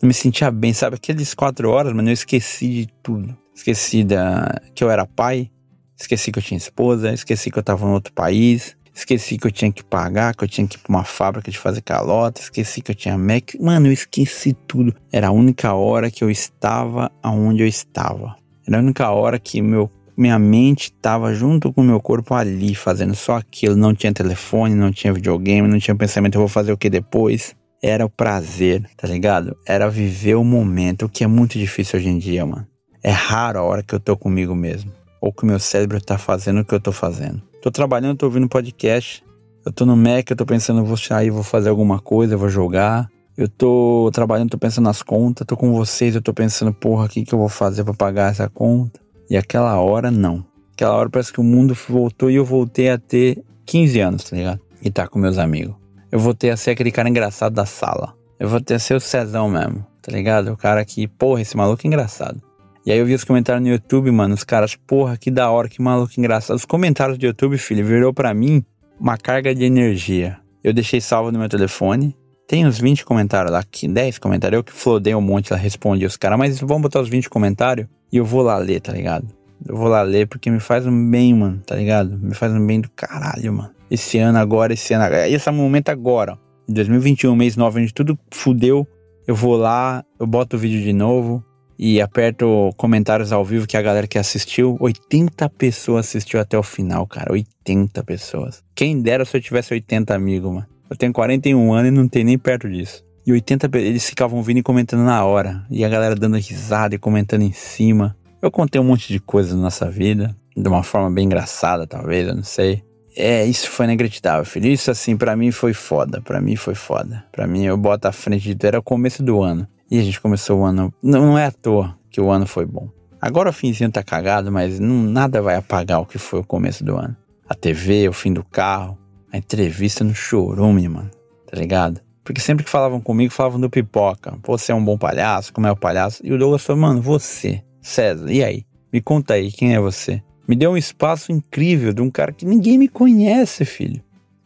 não 0.02 0.08
me 0.08 0.14
sentia 0.14 0.50
bem, 0.50 0.72
sabe? 0.72 0.96
Aqueles 0.96 1.32
quatro 1.32 1.70
horas, 1.70 1.92
mano, 1.92 2.08
eu 2.08 2.14
esqueci 2.14 2.68
de 2.68 2.88
tudo. 3.02 3.36
Esqueci 3.54 4.02
da, 4.02 4.60
que 4.74 4.82
eu 4.82 4.90
era 4.90 5.06
pai, 5.06 5.50
esqueci 5.96 6.30
que 6.30 6.38
eu 6.38 6.42
tinha 6.42 6.58
esposa, 6.58 7.12
esqueci 7.12 7.50
que 7.50 7.58
eu 7.58 7.62
tava 7.62 7.86
em 7.86 7.90
outro 7.90 8.12
país, 8.12 8.76
Esqueci 8.96 9.36
que 9.36 9.46
eu 9.46 9.52
tinha 9.52 9.70
que 9.70 9.84
pagar, 9.84 10.34
que 10.34 10.42
eu 10.42 10.48
tinha 10.48 10.66
que 10.66 10.76
ir 10.76 10.78
pra 10.78 10.88
uma 10.88 11.04
fábrica 11.04 11.50
de 11.50 11.58
fazer 11.58 11.82
calota, 11.82 12.40
esqueci 12.40 12.80
que 12.80 12.90
eu 12.90 12.94
tinha 12.94 13.18
Mac. 13.18 13.54
Mano, 13.60 13.88
eu 13.88 13.92
esqueci 13.92 14.54
tudo. 14.66 14.96
Era 15.12 15.28
a 15.28 15.30
única 15.30 15.74
hora 15.74 16.10
que 16.10 16.24
eu 16.24 16.30
estava 16.30 17.12
aonde 17.22 17.62
eu 17.62 17.68
estava. 17.68 18.36
Era 18.66 18.78
a 18.78 18.80
única 18.80 19.10
hora 19.10 19.38
que 19.38 19.60
meu, 19.60 19.90
minha 20.16 20.38
mente 20.38 20.84
estava 20.84 21.34
junto 21.34 21.70
com 21.74 21.82
o 21.82 21.84
meu 21.84 22.00
corpo 22.00 22.32
ali, 22.32 22.74
fazendo 22.74 23.14
só 23.14 23.36
aquilo. 23.36 23.76
Não 23.76 23.94
tinha 23.94 24.14
telefone, 24.14 24.74
não 24.74 24.90
tinha 24.90 25.12
videogame, 25.12 25.68
não 25.68 25.78
tinha 25.78 25.94
pensamento, 25.94 26.36
eu 26.36 26.40
vou 26.40 26.48
fazer 26.48 26.72
o 26.72 26.78
que 26.78 26.88
depois. 26.88 27.54
Era 27.82 28.06
o 28.06 28.08
prazer, 28.08 28.88
tá 28.96 29.06
ligado? 29.06 29.54
Era 29.66 29.90
viver 29.90 30.36
o 30.36 30.42
momento, 30.42 31.04
o 31.04 31.08
que 31.10 31.22
é 31.22 31.26
muito 31.26 31.58
difícil 31.58 31.98
hoje 31.98 32.08
em 32.08 32.18
dia, 32.18 32.46
mano. 32.46 32.66
É 33.02 33.10
raro 33.10 33.58
a 33.58 33.62
hora 33.62 33.82
que 33.82 33.94
eu 33.94 34.00
tô 34.00 34.16
comigo 34.16 34.54
mesmo. 34.54 34.90
Ou 35.20 35.32
que 35.32 35.44
o 35.44 35.46
meu 35.46 35.58
cérebro 35.58 36.00
tá 36.00 36.18
fazendo 36.18 36.60
o 36.60 36.64
que 36.64 36.74
eu 36.74 36.80
tô 36.80 36.92
fazendo. 36.92 37.42
Tô 37.62 37.70
trabalhando, 37.70 38.18
tô 38.18 38.26
ouvindo 38.26 38.48
podcast. 38.48 39.24
Eu 39.64 39.72
tô 39.72 39.84
no 39.84 39.96
Mac, 39.96 40.30
eu 40.30 40.36
tô 40.36 40.46
pensando, 40.46 40.84
vou 40.84 40.96
sair, 40.96 41.30
vou 41.30 41.42
fazer 41.42 41.68
alguma 41.68 41.98
coisa, 41.98 42.36
vou 42.36 42.48
jogar. 42.48 43.08
Eu 43.36 43.48
tô 43.48 44.10
trabalhando, 44.14 44.50
tô 44.50 44.58
pensando 44.58 44.84
nas 44.84 45.02
contas, 45.02 45.46
tô 45.46 45.56
com 45.56 45.72
vocês, 45.72 46.14
eu 46.14 46.22
tô 46.22 46.32
pensando, 46.32 46.72
porra, 46.72 47.06
o 47.06 47.08
que, 47.08 47.24
que 47.24 47.34
eu 47.34 47.38
vou 47.38 47.48
fazer 47.48 47.84
para 47.84 47.92
pagar 47.92 48.30
essa 48.30 48.48
conta? 48.48 49.00
E 49.28 49.36
aquela 49.36 49.78
hora, 49.80 50.10
não. 50.10 50.44
Aquela 50.72 50.94
hora 50.94 51.10
parece 51.10 51.32
que 51.32 51.40
o 51.40 51.44
mundo 51.44 51.76
voltou 51.88 52.30
e 52.30 52.36
eu 52.36 52.44
voltei 52.44 52.88
a 52.90 52.96
ter 52.96 53.42
15 53.66 54.00
anos, 54.00 54.24
tá 54.24 54.36
ligado? 54.36 54.60
E 54.80 54.90
tá 54.90 55.08
com 55.08 55.18
meus 55.18 55.36
amigos. 55.36 55.74
Eu 56.12 56.18
voltei 56.18 56.50
a 56.50 56.56
ser 56.56 56.70
aquele 56.70 56.92
cara 56.92 57.08
engraçado 57.08 57.52
da 57.52 57.66
sala. 57.66 58.14
Eu 58.38 58.48
vou 58.48 58.60
ter 58.60 58.74
a 58.74 58.78
ser 58.78 58.94
o 58.94 59.00
Cezão 59.00 59.50
mesmo, 59.50 59.84
tá 60.00 60.12
ligado? 60.12 60.52
O 60.52 60.56
cara 60.56 60.84
que, 60.84 61.08
porra, 61.08 61.40
esse 61.40 61.56
maluco 61.56 61.82
é 61.84 61.88
engraçado. 61.88 62.40
E 62.86 62.92
aí 62.92 63.00
eu 63.00 63.04
vi 63.04 63.14
os 63.14 63.24
comentários 63.24 63.64
no 63.66 63.68
YouTube, 63.68 64.12
mano, 64.12 64.32
os 64.32 64.44
caras, 64.44 64.76
porra, 64.76 65.16
que 65.16 65.28
da 65.28 65.50
hora, 65.50 65.68
que 65.68 65.82
maluco 65.82 66.12
engraçado. 66.16 66.56
Os 66.56 66.64
comentários 66.64 67.18
do 67.18 67.26
YouTube, 67.26 67.58
filho, 67.58 67.84
virou 67.84 68.14
para 68.14 68.32
mim 68.32 68.64
uma 69.00 69.18
carga 69.18 69.52
de 69.52 69.64
energia. 69.64 70.38
Eu 70.62 70.72
deixei 70.72 71.00
salvo 71.00 71.32
no 71.32 71.38
meu 71.40 71.48
telefone. 71.48 72.16
Tem 72.46 72.64
uns 72.64 72.78
20 72.78 73.04
comentários 73.04 73.50
lá, 73.50 73.64
10 73.88 74.18
comentários. 74.18 74.58
Eu 74.58 74.62
que 74.62 74.72
flodei 74.72 75.16
um 75.16 75.20
monte 75.20 75.52
lá, 75.52 75.56
respondi 75.56 76.06
os 76.06 76.16
caras. 76.16 76.38
Mas 76.38 76.60
vamos 76.60 76.82
botar 76.82 77.00
os 77.00 77.08
20 77.08 77.28
comentários 77.28 77.88
e 78.12 78.18
eu 78.18 78.24
vou 78.24 78.40
lá 78.40 78.56
ler, 78.56 78.80
tá 78.80 78.92
ligado? 78.92 79.26
Eu 79.66 79.76
vou 79.76 79.88
lá 79.88 80.02
ler 80.02 80.28
porque 80.28 80.48
me 80.48 80.60
faz 80.60 80.86
um 80.86 81.10
bem, 81.10 81.34
mano, 81.34 81.60
tá 81.66 81.74
ligado? 81.74 82.16
Me 82.16 82.36
faz 82.36 82.52
um 82.52 82.64
bem 82.64 82.80
do 82.80 82.90
caralho, 82.90 83.52
mano. 83.52 83.70
Esse 83.90 84.18
ano 84.18 84.38
agora, 84.38 84.74
esse 84.74 84.94
ano 84.94 85.02
agora. 85.02 85.28
Esse 85.28 85.50
momento 85.50 85.88
agora, 85.88 86.38
em 86.68 86.72
2021, 86.72 87.34
mês 87.34 87.56
9, 87.56 87.80
onde 87.80 87.92
tudo 87.92 88.16
fudeu. 88.30 88.86
Eu 89.26 89.34
vou 89.34 89.56
lá, 89.56 90.04
eu 90.20 90.26
boto 90.26 90.54
o 90.54 90.58
vídeo 90.58 90.80
de 90.80 90.92
novo, 90.92 91.44
e 91.78 92.00
aperto 92.00 92.70
comentários 92.76 93.32
ao 93.32 93.44
vivo 93.44 93.66
que 93.66 93.76
a 93.76 93.82
galera 93.82 94.06
que 94.06 94.18
assistiu, 94.18 94.76
80 94.80 95.48
pessoas 95.50 96.06
assistiu 96.06 96.40
até 96.40 96.58
o 96.58 96.62
final, 96.62 97.06
cara, 97.06 97.32
80 97.32 98.02
pessoas. 98.04 98.62
Quem 98.74 99.00
dera 99.00 99.24
se 99.24 99.36
eu 99.36 99.40
tivesse 99.40 99.74
80 99.74 100.14
amigos, 100.14 100.52
mano. 100.52 100.66
Eu 100.88 100.96
tenho 100.96 101.12
41 101.12 101.72
anos 101.72 101.88
e 101.88 101.90
não 101.90 102.08
tenho 102.08 102.26
nem 102.26 102.38
perto 102.38 102.68
disso. 102.68 103.04
E 103.26 103.32
80 103.32 103.68
eles 103.78 104.08
ficavam 104.08 104.40
vindo 104.42 104.58
e 104.58 104.62
comentando 104.62 105.04
na 105.04 105.24
hora, 105.24 105.66
e 105.68 105.84
a 105.84 105.88
galera 105.88 106.14
dando 106.14 106.36
risada 106.36 106.94
e 106.94 106.98
comentando 106.98 107.42
em 107.42 107.52
cima. 107.52 108.16
Eu 108.40 108.50
contei 108.50 108.80
um 108.80 108.84
monte 108.84 109.12
de 109.12 109.18
coisas 109.18 109.52
na 109.52 109.62
nossa 109.62 109.90
vida, 109.90 110.36
de 110.56 110.68
uma 110.68 110.82
forma 110.82 111.10
bem 111.10 111.24
engraçada, 111.24 111.86
talvez, 111.86 112.28
eu 112.28 112.36
não 112.36 112.44
sei. 112.44 112.84
É, 113.16 113.44
isso 113.46 113.70
foi 113.70 113.86
inacreditável, 113.86 114.44
filho. 114.44 114.68
Isso, 114.68 114.90
assim, 114.90 115.16
para 115.16 115.34
mim 115.34 115.50
foi 115.50 115.72
foda. 115.72 116.20
para 116.20 116.38
mim 116.40 116.54
foi 116.54 116.74
foda. 116.74 117.24
para 117.32 117.46
mim, 117.46 117.64
eu 117.64 117.76
boto 117.76 118.06
à 118.06 118.12
frente 118.12 118.42
de 118.42 118.54
tudo. 118.54 118.66
Era 118.66 118.78
o 118.78 118.82
começo 118.82 119.22
do 119.22 119.42
ano. 119.42 119.66
E 119.90 119.98
a 119.98 120.02
gente 120.02 120.20
começou 120.20 120.60
o 120.60 120.64
ano. 120.64 120.92
Não, 121.02 121.26
não 121.26 121.38
é 121.38 121.46
à 121.46 121.52
toa 121.52 121.96
que 122.10 122.20
o 122.20 122.30
ano 122.30 122.46
foi 122.46 122.66
bom. 122.66 122.88
Agora 123.20 123.50
o 123.50 123.52
finzinho 123.52 123.90
tá 123.90 124.02
cagado, 124.02 124.52
mas 124.52 124.78
não, 124.78 125.02
nada 125.02 125.40
vai 125.40 125.56
apagar 125.56 126.00
o 126.00 126.06
que 126.06 126.18
foi 126.18 126.40
o 126.40 126.44
começo 126.44 126.84
do 126.84 126.96
ano. 126.96 127.16
A 127.48 127.54
TV, 127.54 128.08
o 128.08 128.12
fim 128.12 128.32
do 128.32 128.44
carro, 128.44 128.98
a 129.32 129.36
entrevista 129.36 130.04
no 130.04 130.14
chorume, 130.14 130.88
mano. 130.88 131.10
Tá 131.46 131.58
ligado? 131.58 132.00
Porque 132.24 132.40
sempre 132.40 132.64
que 132.64 132.70
falavam 132.70 133.00
comigo, 133.00 133.32
falavam 133.32 133.60
do 133.60 133.70
pipoca. 133.70 134.36
Você 134.44 134.72
é 134.72 134.74
um 134.74 134.84
bom 134.84 134.98
palhaço, 134.98 135.52
como 135.52 135.66
é 135.66 135.70
o 135.70 135.76
palhaço? 135.76 136.20
E 136.24 136.32
o 136.32 136.38
Douglas 136.38 136.64
falou, 136.64 136.82
mano, 136.82 137.00
você, 137.00 137.62
César, 137.80 138.30
e 138.30 138.42
aí? 138.42 138.64
Me 138.92 139.00
conta 139.00 139.34
aí, 139.34 139.52
quem 139.52 139.74
é 139.74 139.80
você? 139.80 140.22
Me 140.48 140.56
deu 140.56 140.72
um 140.72 140.76
espaço 140.76 141.30
incrível 141.30 141.92
de 141.92 142.02
um 142.02 142.10
cara 142.10 142.32
que 142.32 142.44
ninguém 142.44 142.78
me 142.78 142.88
conhece, 142.88 143.64
filho. 143.64 144.02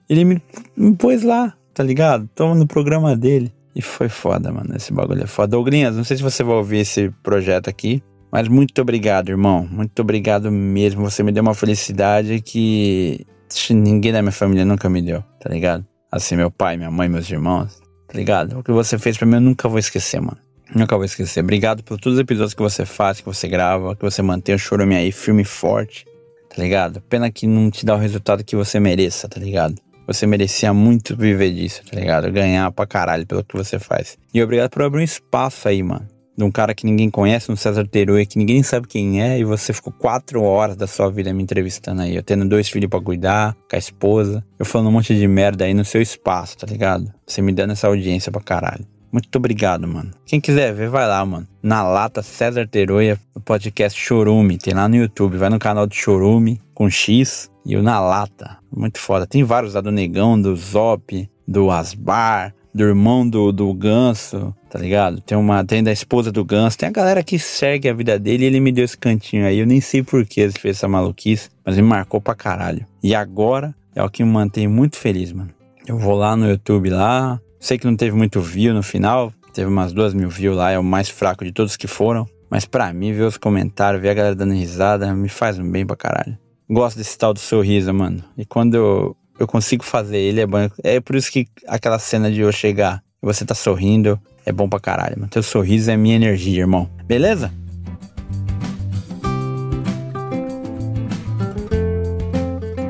Ele 0.08 0.24
me, 0.24 0.42
me 0.76 0.94
pôs 0.94 1.22
lá, 1.22 1.54
tá 1.72 1.82
ligado? 1.82 2.28
Toma 2.34 2.54
no 2.54 2.66
programa 2.66 3.16
dele. 3.16 3.52
E 3.74 3.80
foi 3.80 4.08
foda, 4.08 4.52
mano. 4.52 4.74
Esse 4.76 4.92
bagulho 4.92 5.22
é 5.22 5.26
foda. 5.26 5.48
Douglinhas, 5.48 5.96
não 5.96 6.04
sei 6.04 6.16
se 6.16 6.22
você 6.22 6.42
vai 6.42 6.56
ouvir 6.56 6.78
esse 6.78 7.10
projeto 7.22 7.70
aqui, 7.70 8.02
mas 8.32 8.48
muito 8.48 8.80
obrigado, 8.80 9.28
irmão. 9.28 9.68
Muito 9.70 10.00
obrigado 10.00 10.50
mesmo. 10.50 11.02
Você 11.08 11.22
me 11.22 11.32
deu 11.32 11.42
uma 11.42 11.54
felicidade 11.54 12.40
que 12.40 13.26
ninguém 13.70 14.12
da 14.12 14.22
minha 14.22 14.32
família 14.32 14.64
nunca 14.64 14.88
me 14.88 15.02
deu, 15.02 15.22
tá 15.40 15.48
ligado? 15.48 15.86
Assim, 16.10 16.36
meu 16.36 16.50
pai, 16.50 16.76
minha 16.76 16.90
mãe, 16.90 17.08
meus 17.08 17.30
irmãos, 17.30 17.80
tá 18.08 18.16
ligado? 18.16 18.58
O 18.58 18.62
que 18.62 18.72
você 18.72 18.98
fez 18.98 19.16
pra 19.16 19.26
mim 19.26 19.34
eu 19.34 19.40
nunca 19.40 19.68
vou 19.68 19.78
esquecer, 19.78 20.20
mano. 20.20 20.38
Nunca 20.74 20.96
vou 20.96 21.04
esquecer. 21.04 21.40
Obrigado 21.40 21.82
por 21.82 21.98
todos 21.98 22.14
os 22.14 22.20
episódios 22.20 22.54
que 22.54 22.62
você 22.62 22.84
faz, 22.84 23.20
que 23.20 23.26
você 23.26 23.48
grava, 23.48 23.96
que 23.96 24.02
você 24.02 24.22
mantém 24.22 24.54
o 24.54 24.58
Chorume 24.58 24.94
aí 24.94 25.10
firme 25.10 25.42
e 25.42 25.44
forte, 25.44 26.04
tá 26.48 26.62
ligado? 26.62 27.00
Pena 27.02 27.30
que 27.30 27.46
não 27.46 27.70
te 27.70 27.84
dá 27.84 27.94
o 27.94 27.98
resultado 27.98 28.44
que 28.44 28.54
você 28.54 28.78
mereça, 28.78 29.28
tá 29.28 29.40
ligado? 29.40 29.74
Você 30.12 30.26
merecia 30.26 30.74
muito 30.74 31.16
viver 31.16 31.52
disso, 31.52 31.82
tá 31.88 31.96
ligado? 31.96 32.32
Ganhar 32.32 32.68
pra 32.72 32.84
caralho 32.84 33.24
pelo 33.24 33.44
que 33.44 33.56
você 33.56 33.78
faz. 33.78 34.18
E 34.34 34.42
obrigado 34.42 34.68
por 34.68 34.82
abrir 34.82 35.02
um 35.02 35.04
espaço 35.04 35.68
aí, 35.68 35.80
mano. 35.84 36.04
De 36.36 36.42
um 36.42 36.50
cara 36.50 36.74
que 36.74 36.84
ninguém 36.84 37.08
conhece, 37.08 37.52
um 37.52 37.54
César 37.54 37.86
Teruia, 37.86 38.26
que 38.26 38.36
ninguém 38.36 38.60
sabe 38.60 38.88
quem 38.88 39.22
é, 39.22 39.38
e 39.38 39.44
você 39.44 39.72
ficou 39.72 39.92
quatro 39.92 40.42
horas 40.42 40.74
da 40.74 40.88
sua 40.88 41.08
vida 41.12 41.32
me 41.32 41.44
entrevistando 41.44 42.02
aí. 42.02 42.16
Eu 42.16 42.24
tendo 42.24 42.44
dois 42.44 42.68
filhos 42.68 42.90
para 42.90 43.00
cuidar, 43.00 43.54
com 43.54 43.76
a 43.76 43.78
esposa. 43.78 44.44
Eu 44.58 44.66
falando 44.66 44.88
um 44.88 44.92
monte 44.92 45.14
de 45.14 45.28
merda 45.28 45.64
aí 45.64 45.74
no 45.74 45.84
seu 45.84 46.02
espaço, 46.02 46.58
tá 46.58 46.66
ligado? 46.66 47.12
Você 47.24 47.40
me 47.40 47.52
dando 47.52 47.74
essa 47.74 47.86
audiência 47.86 48.32
pra 48.32 48.40
caralho. 48.40 48.84
Muito 49.12 49.34
obrigado, 49.36 49.88
mano. 49.88 50.10
Quem 50.24 50.40
quiser 50.40 50.72
ver, 50.72 50.88
vai 50.88 51.06
lá, 51.06 51.24
mano. 51.24 51.46
Na 51.62 51.82
lata 51.82 52.22
César 52.22 52.66
Teroia, 52.66 53.18
o 53.34 53.40
podcast 53.40 53.98
Chorume. 54.00 54.58
Tem 54.58 54.74
lá 54.74 54.88
no 54.88 54.96
YouTube. 54.96 55.36
Vai 55.36 55.50
no 55.50 55.58
canal 55.58 55.86
do 55.86 55.94
Chorume, 55.94 56.60
com 56.74 56.88
X. 56.88 57.50
E 57.64 57.76
o 57.76 57.82
Na 57.82 58.00
Lata. 58.00 58.58
Muito 58.74 58.98
foda. 58.98 59.26
Tem 59.26 59.44
vários 59.44 59.74
lá 59.74 59.80
do 59.80 59.92
Negão, 59.92 60.40
do 60.40 60.56
Zop, 60.56 61.28
do 61.46 61.70
Asbar, 61.70 62.54
do 62.72 62.84
irmão 62.84 63.28
do, 63.28 63.52
do 63.52 63.72
Ganso, 63.74 64.54
tá 64.68 64.78
ligado? 64.78 65.20
Tem 65.20 65.36
uma 65.36 65.64
tem 65.64 65.82
da 65.82 65.92
esposa 65.92 66.30
do 66.32 66.44
Ganso, 66.44 66.78
tem 66.78 66.88
a 66.88 66.92
galera 66.92 67.22
que 67.22 67.38
segue 67.38 67.88
a 67.88 67.92
vida 67.92 68.18
dele 68.18 68.44
e 68.44 68.46
ele 68.46 68.60
me 68.60 68.72
deu 68.72 68.84
esse 68.84 68.96
cantinho 68.96 69.44
aí. 69.44 69.58
Eu 69.58 69.66
nem 69.66 69.80
sei 69.80 70.02
por 70.02 70.24
que 70.24 70.40
ele 70.40 70.52
fez 70.52 70.76
essa 70.76 70.88
maluquice, 70.88 71.50
mas 71.64 71.76
me 71.76 71.82
marcou 71.82 72.20
pra 72.20 72.34
caralho. 72.34 72.86
E 73.02 73.14
agora 73.14 73.74
é 73.94 74.02
o 74.02 74.08
que 74.08 74.24
me 74.24 74.30
mantém 74.30 74.68
muito 74.68 74.96
feliz, 74.96 75.32
mano. 75.32 75.50
Eu 75.86 75.98
vou 75.98 76.14
lá 76.14 76.36
no 76.36 76.48
YouTube 76.48 76.88
lá, 76.90 77.40
Sei 77.60 77.78
que 77.78 77.86
não 77.86 77.94
teve 77.94 78.16
muito 78.16 78.40
view 78.40 78.72
no 78.72 78.82
final, 78.82 79.30
teve 79.52 79.68
umas 79.68 79.92
duas 79.92 80.14
mil 80.14 80.30
views 80.30 80.56
lá, 80.56 80.70
é 80.70 80.78
o 80.78 80.82
mais 80.82 81.10
fraco 81.10 81.44
de 81.44 81.52
todos 81.52 81.76
que 81.76 81.86
foram. 81.86 82.26
Mas 82.50 82.64
pra 82.64 82.90
mim, 82.90 83.12
ver 83.12 83.24
os 83.24 83.36
comentários, 83.36 84.00
ver 84.00 84.08
a 84.08 84.14
galera 84.14 84.34
dando 84.34 84.54
risada, 84.54 85.14
me 85.14 85.28
faz 85.28 85.58
um 85.58 85.70
bem 85.70 85.84
pra 85.84 85.94
caralho. 85.94 86.38
Gosto 86.68 86.96
desse 86.96 87.18
tal 87.18 87.34
do 87.34 87.38
sorriso, 87.38 87.92
mano. 87.92 88.24
E 88.36 88.46
quando 88.46 88.74
eu, 88.74 89.16
eu 89.38 89.46
consigo 89.46 89.84
fazer 89.84 90.16
ele, 90.16 90.40
é 90.40 90.46
bom. 90.46 90.70
É 90.82 91.00
por 91.00 91.14
isso 91.14 91.30
que 91.30 91.46
aquela 91.68 91.98
cena 91.98 92.30
de 92.32 92.40
eu 92.40 92.50
chegar 92.50 93.02
e 93.22 93.26
você 93.26 93.44
tá 93.44 93.54
sorrindo, 93.54 94.18
é 94.46 94.50
bom 94.50 94.66
pra 94.66 94.80
caralho, 94.80 95.16
mano. 95.18 95.30
Teu 95.30 95.42
sorriso 95.42 95.90
é 95.90 95.96
minha 95.98 96.16
energia, 96.16 96.60
irmão. 96.60 96.90
Beleza? 97.04 97.52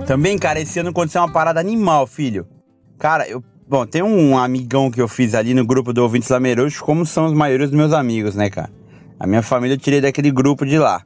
Também, 0.06 0.38
cara, 0.38 0.60
esse 0.60 0.78
ano 0.78 0.90
aconteceu 0.90 1.20
uma 1.22 1.32
parada 1.32 1.59
animal, 1.59 2.06
filho. 2.06 2.47
Cara, 2.98 3.28
eu. 3.28 3.42
Bom, 3.70 3.86
tem 3.86 4.02
um 4.02 4.36
amigão 4.36 4.90
que 4.90 5.01
eu 5.01 5.06
fiz 5.06 5.32
ali 5.32 5.55
no 5.55 5.64
grupo 5.64 5.92
do 5.92 6.02
Ouvintes 6.02 6.28
Lameroux, 6.28 6.80
como 6.80 7.06
são 7.06 7.26
os 7.26 7.32
maiores 7.32 7.70
dos 7.70 7.78
meus 7.78 7.92
amigos, 7.92 8.34
né, 8.34 8.51
cara? 8.51 8.68
A 9.16 9.28
minha 9.28 9.42
família 9.42 9.74
eu 9.74 9.78
tirei 9.78 10.01
daquele 10.01 10.32
grupo 10.32 10.66
de 10.66 10.76
lá. 10.76 11.05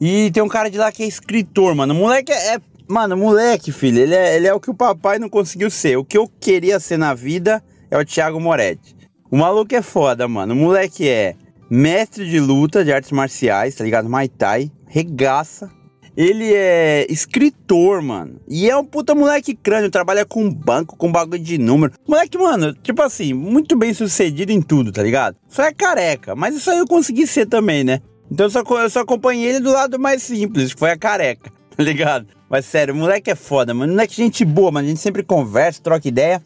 E 0.00 0.28
tem 0.32 0.42
um 0.42 0.48
cara 0.48 0.68
de 0.68 0.76
lá 0.76 0.90
que 0.90 1.04
é 1.04 1.06
escritor, 1.06 1.72
mano. 1.72 1.94
O 1.94 1.96
moleque 1.96 2.32
é. 2.32 2.56
é 2.56 2.60
mano, 2.88 3.16
moleque, 3.16 3.70
filho, 3.70 4.00
ele 4.00 4.12
é, 4.12 4.34
ele 4.34 4.48
é 4.48 4.52
o 4.52 4.58
que 4.58 4.70
o 4.70 4.74
papai 4.74 5.20
não 5.20 5.28
conseguiu 5.28 5.70
ser. 5.70 5.96
O 5.96 6.04
que 6.04 6.18
eu 6.18 6.28
queria 6.40 6.80
ser 6.80 6.96
na 6.96 7.14
vida 7.14 7.62
é 7.88 7.96
o 7.96 8.04
Thiago 8.04 8.40
Moretti. 8.40 8.96
O 9.30 9.36
maluco 9.36 9.72
é 9.72 9.80
foda, 9.80 10.26
mano. 10.26 10.52
O 10.52 10.56
moleque 10.56 11.08
é 11.08 11.36
mestre 11.70 12.28
de 12.28 12.40
luta 12.40 12.84
de 12.84 12.92
artes 12.92 13.12
marciais, 13.12 13.76
tá 13.76 13.84
ligado? 13.84 14.10
Muay 14.10 14.26
Thai, 14.28 14.68
regaça. 14.88 15.70
Ele 16.16 16.54
é 16.54 17.06
escritor, 17.10 18.00
mano. 18.00 18.40
E 18.48 18.70
é 18.70 18.76
um 18.76 18.84
puta 18.84 19.14
moleque 19.14 19.54
crânio, 19.54 19.90
trabalha 19.90 20.24
com 20.24 20.48
banco, 20.48 20.96
com 20.96 21.10
bagulho 21.10 21.42
de 21.42 21.58
número. 21.58 21.92
Moleque, 22.06 22.38
mano, 22.38 22.72
tipo 22.72 23.02
assim, 23.02 23.32
muito 23.32 23.76
bem 23.76 23.92
sucedido 23.92 24.52
em 24.52 24.62
tudo, 24.62 24.92
tá 24.92 25.02
ligado? 25.02 25.36
Só 25.48 25.64
é 25.64 25.72
careca, 25.72 26.36
mas 26.36 26.54
isso 26.54 26.70
aí 26.70 26.78
eu 26.78 26.86
consegui 26.86 27.26
ser 27.26 27.46
também, 27.46 27.82
né? 27.82 28.00
Então 28.30 28.46
eu 28.46 28.50
só, 28.50 28.62
eu 28.62 28.90
só 28.90 29.00
acompanhei 29.00 29.48
ele 29.48 29.60
do 29.60 29.72
lado 29.72 29.98
mais 29.98 30.22
simples, 30.22 30.72
que 30.72 30.78
foi 30.78 30.90
a 30.90 30.96
careca, 30.96 31.50
tá 31.76 31.82
ligado? 31.82 32.26
Mas 32.48 32.66
sério, 32.66 32.94
moleque 32.94 33.30
é 33.30 33.34
foda, 33.34 33.74
mano. 33.74 33.92
Moleque 33.92 34.20
é 34.20 34.24
gente 34.24 34.44
boa, 34.44 34.70
mano. 34.70 34.86
A 34.86 34.88
gente 34.90 35.00
sempre 35.00 35.22
conversa, 35.22 35.82
troca 35.82 36.06
ideia. 36.06 36.40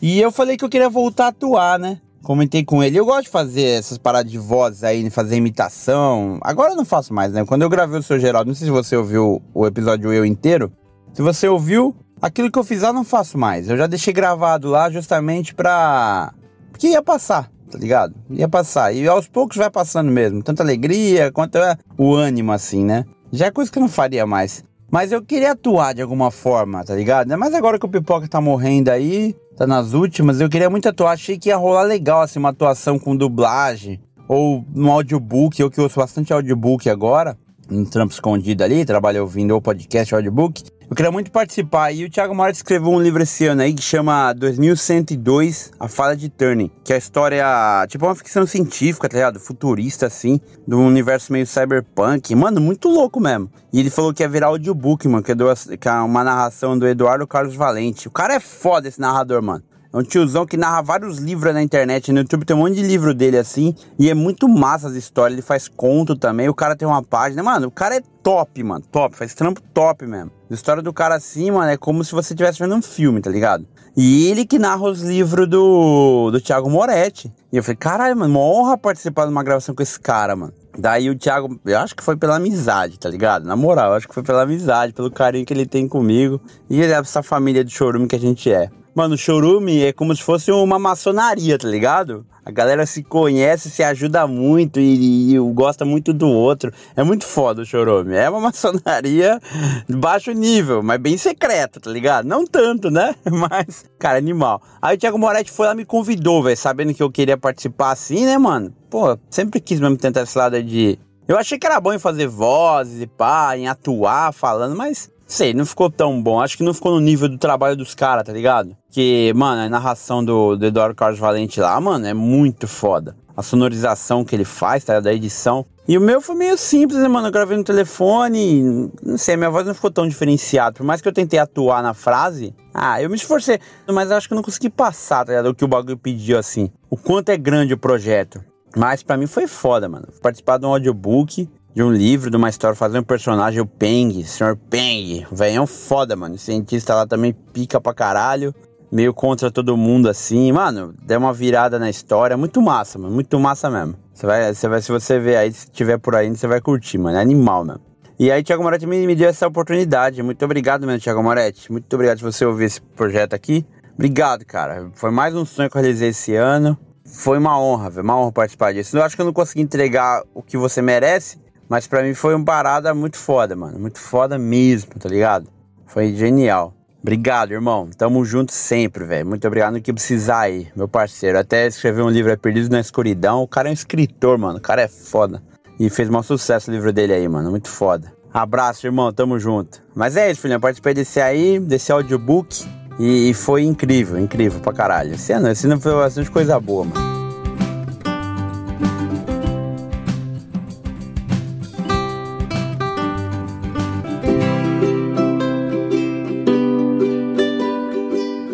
E 0.00 0.20
eu 0.20 0.30
falei 0.30 0.56
que 0.56 0.64
eu 0.64 0.68
queria 0.68 0.88
voltar 0.88 1.24
a 1.24 1.28
atuar, 1.28 1.78
né? 1.78 2.00
Comentei 2.28 2.62
com 2.62 2.84
ele. 2.84 2.98
Eu 2.98 3.06
gosto 3.06 3.22
de 3.22 3.30
fazer 3.30 3.62
essas 3.78 3.96
paradas 3.96 4.30
de 4.30 4.36
vozes 4.36 4.84
aí, 4.84 5.08
fazer 5.08 5.36
imitação. 5.36 6.38
Agora 6.42 6.72
eu 6.72 6.76
não 6.76 6.84
faço 6.84 7.14
mais, 7.14 7.32
né? 7.32 7.42
Quando 7.46 7.62
eu 7.62 7.70
gravei 7.70 7.98
o 7.98 8.02
seu 8.02 8.20
Geraldo, 8.20 8.48
não 8.48 8.54
sei 8.54 8.66
se 8.66 8.70
você 8.70 8.94
ouviu 8.94 9.40
o 9.54 9.66
episódio 9.66 10.12
eu 10.12 10.26
inteiro. 10.26 10.70
Se 11.14 11.22
você 11.22 11.48
ouviu, 11.48 11.96
aquilo 12.20 12.52
que 12.52 12.58
eu 12.58 12.64
fiz 12.64 12.82
lá 12.82 12.92
não 12.92 13.02
faço 13.02 13.38
mais. 13.38 13.70
Eu 13.70 13.78
já 13.78 13.86
deixei 13.86 14.12
gravado 14.12 14.68
lá 14.68 14.90
justamente 14.90 15.54
pra. 15.54 16.34
Porque 16.70 16.88
ia 16.88 17.00
passar, 17.00 17.50
tá 17.70 17.78
ligado? 17.78 18.14
Ia 18.28 18.46
passar. 18.46 18.94
E 18.94 19.08
aos 19.08 19.26
poucos 19.26 19.56
vai 19.56 19.70
passando 19.70 20.12
mesmo. 20.12 20.42
Tanta 20.42 20.62
alegria 20.62 21.32
quanto 21.32 21.56
é 21.56 21.78
o 21.96 22.14
ânimo, 22.14 22.52
assim, 22.52 22.84
né? 22.84 23.06
Já 23.32 23.46
é 23.46 23.50
coisa 23.50 23.72
que 23.72 23.78
eu 23.78 23.82
não 23.82 23.88
faria 23.88 24.26
mais. 24.26 24.62
Mas 24.90 25.12
eu 25.12 25.22
queria 25.22 25.52
atuar 25.52 25.94
de 25.94 26.02
alguma 26.02 26.30
forma, 26.30 26.84
tá 26.84 26.94
ligado? 26.94 27.34
Mas 27.38 27.54
agora 27.54 27.78
que 27.78 27.86
o 27.86 27.88
Pipoca 27.88 28.28
tá 28.28 28.38
morrendo 28.38 28.90
aí, 28.90 29.34
tá 29.58 29.66
nas 29.66 29.92
últimas, 29.92 30.40
eu 30.40 30.48
queria 30.48 30.70
muito 30.70 30.88
atuar. 30.88 31.12
Achei 31.12 31.36
que 31.36 31.48
ia 31.48 31.56
rolar 31.56 31.82
legal, 31.82 32.22
assim, 32.22 32.38
uma 32.38 32.50
atuação 32.50 32.98
com 32.98 33.16
dublagem. 33.16 34.00
Ou 34.28 34.64
no 34.72 34.90
audiobook, 34.90 35.60
eu 35.60 35.70
que 35.70 35.80
ouço 35.80 35.98
bastante 35.98 36.32
audiobook 36.32 36.88
agora, 36.88 37.36
um 37.70 37.84
trampo 37.84 38.12
escondido 38.12 38.62
ali, 38.62 38.84
trabalho 38.84 39.22
ouvindo 39.22 39.56
o 39.56 39.60
podcast 39.60 40.14
audiobook. 40.14 40.62
Eu 40.90 40.96
queria 40.96 41.12
muito 41.12 41.30
participar. 41.30 41.92
E 41.92 42.06
o 42.06 42.10
Thiago 42.10 42.34
Moraes 42.34 42.56
escreveu 42.56 42.90
um 42.90 42.98
livro 42.98 43.22
esse 43.22 43.46
ano 43.46 43.60
aí 43.60 43.74
que 43.74 43.82
chama 43.82 44.32
2102, 44.32 45.70
A 45.78 45.86
Fala 45.86 46.16
de 46.16 46.30
Turning. 46.30 46.70
Que 46.82 46.94
é 46.94 46.96
a 46.96 46.98
história, 46.98 47.44
tipo 47.88 48.06
uma 48.06 48.14
ficção 48.14 48.46
científica, 48.46 49.06
tá 49.06 49.18
ligado? 49.18 49.38
Futurista, 49.38 50.06
assim, 50.06 50.40
do 50.66 50.78
universo 50.78 51.30
meio 51.30 51.46
cyberpunk. 51.46 52.34
Mano, 52.34 52.58
muito 52.58 52.88
louco 52.88 53.20
mesmo. 53.20 53.50
E 53.70 53.80
ele 53.80 53.90
falou 53.90 54.14
que 54.14 54.22
ia 54.22 54.28
virar 54.30 54.46
audiobook, 54.46 55.06
mano, 55.06 55.22
que 55.22 55.88
é 55.88 55.92
uma 55.92 56.24
narração 56.24 56.78
do 56.78 56.88
Eduardo 56.88 57.26
Carlos 57.26 57.54
Valente. 57.54 58.08
O 58.08 58.10
cara 58.10 58.32
é 58.32 58.40
foda 58.40 58.88
esse 58.88 58.98
narrador, 58.98 59.42
mano. 59.42 59.62
É 59.92 59.96
um 59.96 60.02
tiozão 60.02 60.44
que 60.44 60.56
narra 60.56 60.82
vários 60.82 61.18
livros 61.18 61.54
na 61.54 61.62
internet. 61.62 62.12
No 62.12 62.20
YouTube 62.20 62.44
tem 62.44 62.54
um 62.54 62.60
monte 62.60 62.74
de 62.74 62.82
livro 62.82 63.14
dele 63.14 63.38
assim. 63.38 63.74
E 63.98 64.10
é 64.10 64.14
muito 64.14 64.46
massa 64.46 64.88
as 64.88 64.94
histórias. 64.94 65.32
Ele 65.38 65.46
faz 65.46 65.66
conto 65.66 66.14
também. 66.14 66.48
O 66.48 66.54
cara 66.54 66.76
tem 66.76 66.86
uma 66.86 67.02
página. 67.02 67.42
Mano, 67.42 67.68
o 67.68 67.70
cara 67.70 67.96
é 67.96 68.02
top, 68.22 68.62
mano. 68.62 68.84
Top. 68.92 69.16
Faz 69.16 69.34
trampo 69.34 69.62
top 69.72 70.06
mesmo. 70.06 70.30
A 70.50 70.54
história 70.54 70.82
do 70.82 70.92
cara 70.92 71.14
assim, 71.14 71.50
mano, 71.50 71.70
é 71.70 71.76
como 71.76 72.04
se 72.04 72.12
você 72.12 72.34
estivesse 72.34 72.58
vendo 72.58 72.74
um 72.74 72.82
filme, 72.82 73.20
tá 73.20 73.30
ligado? 73.30 73.66
E 73.96 74.28
ele 74.28 74.44
que 74.44 74.58
narra 74.58 74.82
os 74.82 75.02
livros 75.02 75.48
do, 75.48 76.30
do 76.30 76.40
Thiago 76.40 76.68
Moretti. 76.68 77.32
E 77.50 77.56
eu 77.56 77.62
falei, 77.62 77.76
caralho, 77.76 78.16
mano, 78.16 78.30
uma 78.30 78.40
honra 78.40 78.76
participar 78.76 79.24
de 79.24 79.32
uma 79.32 79.42
gravação 79.42 79.74
com 79.74 79.82
esse 79.82 79.98
cara, 79.98 80.36
mano. 80.36 80.52
Daí 80.78 81.10
o 81.10 81.18
Thiago, 81.18 81.58
eu 81.64 81.78
acho 81.78 81.96
que 81.96 82.04
foi 82.04 82.16
pela 82.16 82.36
amizade, 82.36 82.98
tá 82.98 83.08
ligado? 83.08 83.44
Na 83.44 83.56
moral, 83.56 83.90
eu 83.90 83.96
acho 83.96 84.06
que 84.06 84.14
foi 84.14 84.22
pela 84.22 84.42
amizade, 84.42 84.92
pelo 84.92 85.10
carinho 85.10 85.44
que 85.44 85.52
ele 85.52 85.66
tem 85.66 85.88
comigo. 85.88 86.40
E 86.70 86.80
essa 86.80 87.22
família 87.22 87.64
de 87.64 87.72
chorume 87.72 88.06
que 88.06 88.14
a 88.14 88.20
gente 88.20 88.52
é. 88.52 88.70
Mano, 88.98 89.14
o 89.14 89.16
chorume 89.16 89.84
é 89.84 89.92
como 89.92 90.12
se 90.12 90.20
fosse 90.20 90.50
uma 90.50 90.76
maçonaria, 90.76 91.56
tá 91.56 91.68
ligado? 91.68 92.26
A 92.44 92.50
galera 92.50 92.84
se 92.84 93.04
conhece, 93.04 93.70
se 93.70 93.80
ajuda 93.80 94.26
muito 94.26 94.80
e, 94.80 95.36
e, 95.36 95.38
gosta 95.54 95.84
muito 95.84 96.12
do 96.12 96.26
outro. 96.26 96.72
É 96.96 97.04
muito 97.04 97.24
foda 97.24 97.62
o 97.62 97.64
chorume. 97.64 98.16
É 98.16 98.28
uma 98.28 98.40
maçonaria 98.50 99.40
de 99.88 99.96
baixo 99.96 100.32
nível, 100.32 100.82
mas 100.82 100.98
bem 100.98 101.16
secreta, 101.16 101.78
tá 101.78 101.88
ligado? 101.88 102.26
Não 102.26 102.44
tanto, 102.44 102.90
né? 102.90 103.14
Mas, 103.24 103.84
cara, 104.00 104.18
animal. 104.18 104.60
Aí 104.82 104.96
o 104.96 104.98
Thiago 104.98 105.16
Moretti 105.16 105.52
foi 105.52 105.68
lá 105.68 105.76
me 105.76 105.84
convidou, 105.84 106.42
velho, 106.42 106.56
sabendo 106.56 106.92
que 106.92 107.00
eu 107.00 107.08
queria 107.08 107.36
participar 107.36 107.92
assim, 107.92 108.26
né, 108.26 108.36
mano? 108.36 108.74
Pô, 108.90 109.16
sempre 109.30 109.60
quis 109.60 109.78
mesmo 109.78 109.96
tentar 109.96 110.22
esse 110.22 110.36
lado 110.36 110.60
de. 110.60 110.98
Eu 111.28 111.38
achei 111.38 111.56
que 111.56 111.66
era 111.68 111.80
bom 111.80 111.92
em 111.92 112.00
fazer 112.00 112.26
vozes 112.26 113.00
e 113.00 113.06
pá, 113.06 113.56
em 113.56 113.68
atuar 113.68 114.32
falando, 114.32 114.74
mas 114.74 115.08
Sei, 115.28 115.52
não 115.52 115.66
ficou 115.66 115.90
tão 115.90 116.22
bom. 116.22 116.40
Acho 116.40 116.56
que 116.56 116.62
não 116.62 116.72
ficou 116.72 116.92
no 116.92 117.00
nível 117.00 117.28
do 117.28 117.36
trabalho 117.36 117.76
dos 117.76 117.94
caras, 117.94 118.24
tá 118.24 118.32
ligado? 118.32 118.74
Que, 118.90 119.30
mano, 119.36 119.60
a 119.60 119.68
narração 119.68 120.24
do, 120.24 120.56
do 120.56 120.64
Eduardo 120.64 120.94
Carlos 120.94 121.20
Valente 121.20 121.60
lá, 121.60 121.78
mano, 121.78 122.06
é 122.06 122.14
muito 122.14 122.66
foda. 122.66 123.14
A 123.36 123.42
sonorização 123.42 124.24
que 124.24 124.34
ele 124.34 124.46
faz, 124.46 124.84
tá? 124.84 124.98
Da 124.98 125.12
edição. 125.12 125.66
E 125.86 125.98
o 125.98 126.00
meu 126.00 126.22
foi 126.22 126.34
meio 126.34 126.56
simples, 126.56 126.98
né, 126.98 127.08
mano? 127.08 127.28
Eu 127.28 127.30
gravei 127.30 127.58
no 127.58 127.62
telefone. 127.62 128.90
Não 129.02 129.18
sei, 129.18 129.36
minha 129.36 129.50
voz 129.50 129.66
não 129.66 129.74
ficou 129.74 129.90
tão 129.90 130.08
diferenciada. 130.08 130.72
Por 130.72 130.84
mais 130.84 131.02
que 131.02 131.08
eu 131.08 131.12
tentei 131.12 131.38
atuar 131.38 131.82
na 131.82 131.92
frase, 131.92 132.54
ah, 132.72 133.00
eu 133.02 133.10
me 133.10 133.16
esforcei. 133.16 133.60
Mas 133.86 134.10
acho 134.10 134.28
que 134.28 134.32
eu 134.32 134.36
não 134.36 134.42
consegui 134.42 134.70
passar, 134.70 135.26
tá 135.26 135.32
ligado? 135.32 135.50
O 135.50 135.54
que 135.54 135.64
o 135.64 135.68
bagulho 135.68 135.98
pediu 135.98 136.38
assim. 136.38 136.70
O 136.88 136.96
quanto 136.96 137.28
é 137.28 137.36
grande 137.36 137.74
o 137.74 137.78
projeto. 137.78 138.42
Mas 138.74 139.02
para 139.02 139.18
mim 139.18 139.26
foi 139.26 139.46
foda, 139.46 139.90
mano. 139.90 140.08
Participar 140.22 140.58
de 140.58 140.64
um 140.64 140.70
audiobook 140.70 141.48
de 141.74 141.82
um 141.82 141.92
livro, 141.92 142.30
de 142.30 142.36
uma 142.36 142.48
história, 142.48 142.74
fazer 142.74 142.98
um 142.98 143.02
personagem, 143.02 143.60
o 143.60 143.66
Peng, 143.66 144.24
Sr. 144.24 144.56
Peng. 144.68 145.26
Velhão 145.30 145.66
foda, 145.66 146.16
mano. 146.16 146.34
O 146.34 146.38
cientista 146.38 146.94
lá 146.94 147.06
também 147.06 147.32
pica 147.32 147.80
pra 147.80 147.94
caralho. 147.94 148.54
Meio 148.90 149.12
contra 149.12 149.50
todo 149.50 149.76
mundo 149.76 150.08
assim. 150.08 150.50
Mano, 150.50 150.94
deu 151.02 151.18
uma 151.18 151.32
virada 151.32 151.78
na 151.78 151.90
história. 151.90 152.36
Muito 152.36 152.60
massa, 152.62 152.98
mano. 152.98 153.14
Muito 153.14 153.38
massa 153.38 153.70
mesmo. 153.70 153.94
Você 154.12 154.26
vai, 154.26 154.54
você 154.54 154.68
vai, 154.68 154.82
se 154.82 154.90
você 154.90 155.18
ver 155.18 155.36
aí, 155.36 155.52
se 155.52 155.70
tiver 155.70 155.98
por 155.98 156.16
aí, 156.16 156.28
você 156.28 156.46
vai 156.46 156.60
curtir, 156.60 156.98
mano. 156.98 157.16
É 157.16 157.20
animal 157.20 157.64
mesmo. 157.64 157.82
E 158.18 158.32
aí, 158.32 158.42
Thiago 158.42 158.64
Moretti 158.64 158.84
me, 158.84 159.06
me 159.06 159.14
deu 159.14 159.28
essa 159.28 159.46
oportunidade. 159.46 160.20
Muito 160.24 160.44
obrigado 160.44 160.84
mesmo, 160.84 161.00
Thiago 161.00 161.22
Moretti. 161.22 161.70
Muito 161.70 161.92
obrigado 161.94 162.18
por 162.18 162.32
você 162.32 162.44
ouvir 162.44 162.64
esse 162.64 162.80
projeto 162.80 163.34
aqui. 163.34 163.64
Obrigado, 163.94 164.44
cara. 164.44 164.90
Foi 164.94 165.12
mais 165.12 165.36
um 165.36 165.44
sonho 165.44 165.70
que 165.70 165.76
eu 165.76 165.80
realizei 165.80 166.08
esse 166.08 166.34
ano. 166.34 166.76
Foi 167.04 167.38
uma 167.38 167.60
honra, 167.60 167.90
velho. 167.90 168.02
Uma 168.02 168.18
honra 168.18 168.32
participar 168.32 168.72
disso. 168.72 168.96
Eu 168.96 169.04
acho 169.04 169.14
que 169.14 169.22
eu 169.22 169.26
não 169.26 169.32
consegui 169.32 169.60
entregar 169.60 170.24
o 170.34 170.42
que 170.42 170.56
você 170.56 170.82
merece, 170.82 171.38
mas 171.68 171.86
para 171.86 172.02
mim 172.02 172.14
foi 172.14 172.34
uma 172.34 172.44
parada 172.44 172.94
muito 172.94 173.16
foda, 173.16 173.54
mano. 173.54 173.78
Muito 173.78 173.98
foda 173.98 174.38
mesmo, 174.38 174.92
tá 174.98 175.08
ligado? 175.08 175.48
Foi 175.86 176.12
genial. 176.14 176.74
Obrigado, 177.00 177.52
irmão. 177.52 177.88
Tamo 177.96 178.24
junto 178.24 178.52
sempre, 178.52 179.04
velho. 179.04 179.26
Muito 179.26 179.46
obrigado 179.46 179.74
no 179.74 179.80
que 179.80 179.92
precisar 179.92 180.40
aí, 180.40 180.68
meu 180.74 180.88
parceiro. 180.88 181.38
Até 181.38 181.66
escreveu 181.66 182.04
um 182.04 182.10
livro 182.10 182.32
é 182.32 182.36
Perdido 182.36 182.70
na 182.70 182.80
Escuridão. 182.80 183.42
O 183.42 183.48
cara 183.48 183.68
é 183.68 183.70
um 183.70 183.74
escritor, 183.74 184.36
mano. 184.36 184.58
O 184.58 184.60
cara 184.60 184.82
é 184.82 184.88
foda. 184.88 185.42
E 185.78 185.88
fez 185.88 186.10
um 186.10 186.22
sucesso 186.22 186.70
o 186.70 186.74
livro 186.74 186.92
dele 186.92 187.12
aí, 187.12 187.28
mano. 187.28 187.50
Muito 187.50 187.68
foda. 187.68 188.12
Abraço, 188.34 188.86
irmão. 188.86 189.12
Tamo 189.12 189.38
junto. 189.38 189.82
Mas 189.94 190.16
é 190.16 190.30
isso, 190.30 190.40
filhão. 190.40 190.58
Participei 190.58 190.92
desse 190.92 191.20
aí, 191.20 191.60
desse 191.60 191.92
audiobook. 191.92 192.66
E, 192.98 193.30
e 193.30 193.34
foi 193.34 193.62
incrível, 193.62 194.18
incrível 194.18 194.60
pra 194.60 194.72
caralho. 194.72 195.14
Esse 195.14 195.32
ano, 195.32 195.48
esse 195.48 195.66
ano 195.66 195.80
foi 195.80 195.94
bastante 195.94 196.30
coisa 196.30 196.58
boa, 196.58 196.84
mano. 196.84 197.17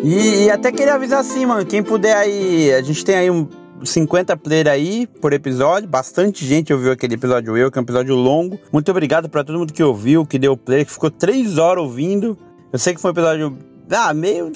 E, 0.05 0.45
e, 0.45 0.51
até 0.51 0.71
queria 0.71 0.93
avisar 0.93 1.19
assim, 1.19 1.47
mano, 1.47 1.65
quem 1.65 1.81
puder 1.81 2.15
aí, 2.15 2.71
a 2.71 2.81
gente 2.83 3.03
tem 3.03 3.15
aí 3.15 3.31
um 3.31 3.47
50 3.83 4.37
player 4.37 4.67
aí 4.67 5.07
por 5.07 5.33
episódio, 5.33 5.89
bastante 5.89 6.45
gente 6.45 6.71
ouviu 6.71 6.91
aquele 6.91 7.15
episódio 7.15 7.57
eu, 7.57 7.71
que 7.71 7.79
é 7.79 7.81
um 7.81 7.83
episódio 7.83 8.13
longo. 8.13 8.59
Muito 8.71 8.91
obrigado 8.91 9.27
para 9.27 9.43
todo 9.43 9.57
mundo 9.57 9.73
que 9.73 9.81
ouviu, 9.81 10.23
que 10.23 10.37
deu 10.37 10.55
play, 10.55 10.85
que 10.85 10.91
ficou 10.91 11.09
3 11.09 11.57
horas 11.57 11.83
ouvindo. 11.83 12.37
Eu 12.71 12.77
sei 12.77 12.93
que 12.93 13.01
foi 13.01 13.09
um 13.09 13.13
episódio, 13.13 13.57
ah, 13.89 14.13
meio 14.13 14.51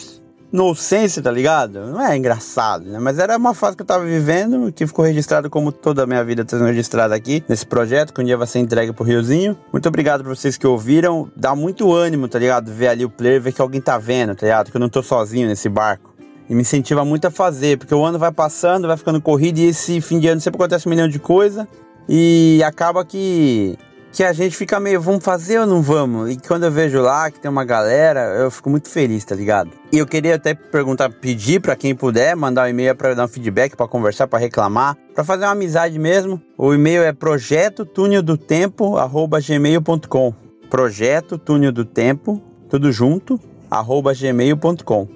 inocência, 0.52 1.22
tá 1.22 1.32
ligado? 1.32 1.86
Não 1.88 2.02
é 2.02 2.18
engraçado, 2.18 2.86
né? 2.86 3.00
Mas 3.00 3.20
era 3.20 3.38
uma 3.38 3.54
fase 3.54 3.76
que 3.76 3.84
eu 3.84 3.86
tava 3.88 4.06
vivendo, 4.06 4.72
que 4.72 4.86
ficou 4.86 5.06
registrado 5.06 5.50
como 5.50 5.72
toda 5.72 6.04
a 6.04 6.08
minha 6.08 6.24
vida 6.24 6.44
tá 6.44 6.58
sendo 6.58 6.68
registrada 6.68 7.16
aqui, 7.16 7.44
nesse 7.48 7.66
projeto, 7.66 8.14
que 8.14 8.22
um 8.22 8.24
dia 8.24 8.38
vai 8.38 8.48
ser 8.48 8.60
entregue 8.60 8.92
pro 8.92 9.04
Riozinho. 9.04 9.58
Muito 9.72 9.88
obrigado 9.88 10.24
pra 10.24 10.34
vocês 10.34 10.58
que 10.58 10.66
ouviram. 10.66 11.32
Dá 11.36 11.56
muito 11.56 11.94
ânimo, 11.94 12.28
tá 12.28 12.40
ligado? 12.40 12.72
Ver 12.72 12.88
ali 12.88 13.06
o 13.06 13.10
player, 13.10 13.42
ver 13.42 13.52
que 13.52 13.62
alguém 13.62 13.80
tá 13.80 13.98
vendo, 13.98 14.36
tá 14.36 14.46
ligado? 14.46 14.72
Que 14.72 14.78
eu 14.78 14.82
não 14.82 14.90
tô 14.90 15.04
sozinho 15.04 15.48
nesse 15.48 15.70
barco. 15.70 16.14
E 16.50 16.56
me 16.56 16.62
incentiva 16.62 17.06
muito 17.06 17.26
a 17.26 17.32
fazer, 17.32 17.78
porque 17.78 17.94
o 17.94 18.04
ano 18.04 18.18
vai 18.18 18.32
passando, 18.32 18.88
vai 18.88 18.98
ficando 18.98 19.22
corrido, 19.22 19.60
e 19.60 19.68
esse 19.68 20.02
fim 20.02 20.20
de 20.20 20.28
ano 20.28 20.42
sempre 20.42 20.58
acontece 20.58 20.88
um 20.88 20.90
milhão 20.90 21.08
de 21.08 21.20
coisa. 21.20 21.68
E 22.08 22.60
acaba 22.64 23.06
que 23.06 23.78
que 24.11 24.23
a 24.23 24.34
gente 24.34 24.56
fica 24.56 24.80
meio, 24.80 24.99
vamos 24.99 25.23
fazer 25.23 25.60
ou 25.60 25.65
não 25.65 25.81
vamos? 25.81 26.31
E 26.31 26.38
quando 26.38 26.64
eu 26.64 26.72
vejo 26.72 26.99
lá 26.99 27.30
que 27.30 27.40
tem 27.40 27.49
uma 27.49 27.64
galera, 27.64 28.22
eu 28.40 28.49
fico 28.49 28.69
muito 28.69 28.90
feliz, 28.90 29.23
tá 29.23 29.36
ligado? 29.36 29.72
E 29.91 29.98
eu 29.98 30.07
queria 30.07 30.36
até 30.36 30.53
perguntar, 30.53 31.10
pedir 31.10 31.61
para 31.61 31.76
quem 31.76 31.95
puder 31.95 32.36
mandar 32.36 32.65
um 32.65 32.69
e-mail 32.69 32.95
para 32.95 33.14
dar 33.14 33.26
um 33.26 33.27
feedback, 33.27 33.76
para 33.76 33.88
conversar, 33.88 34.27
para 34.27 34.40
reclamar, 34.40 34.98
para 35.14 35.23
fazer 35.23 35.45
uma 35.45 35.52
amizade 35.52 35.98
mesmo. 35.99 36.41
O 36.57 36.73
e-mail 36.73 37.03
é 37.03 37.14
projeto 37.14 37.86
túnel 37.86 38.23
do 38.23 38.38
tempo 38.38 38.95
gmail.com. 38.95 40.34
Projeto 40.69 41.38
túnel 41.38 41.72
do 41.72 41.86
tempo, 41.86 42.41
tudo 42.69 42.91
junto, 42.91 43.40
arroba 43.69 44.14
gmail.com. 44.14 45.07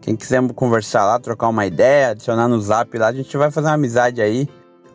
Quem 0.00 0.16
quiser 0.16 0.42
conversar 0.52 1.04
lá, 1.06 1.18
trocar 1.18 1.48
uma 1.48 1.64
ideia, 1.64 2.10
adicionar 2.10 2.48
no 2.48 2.60
zap 2.60 2.96
lá, 2.98 3.08
a 3.08 3.12
gente 3.12 3.34
vai 3.36 3.50
fazer 3.50 3.68
uma 3.68 3.74
amizade 3.74 4.20
aí, 4.20 4.48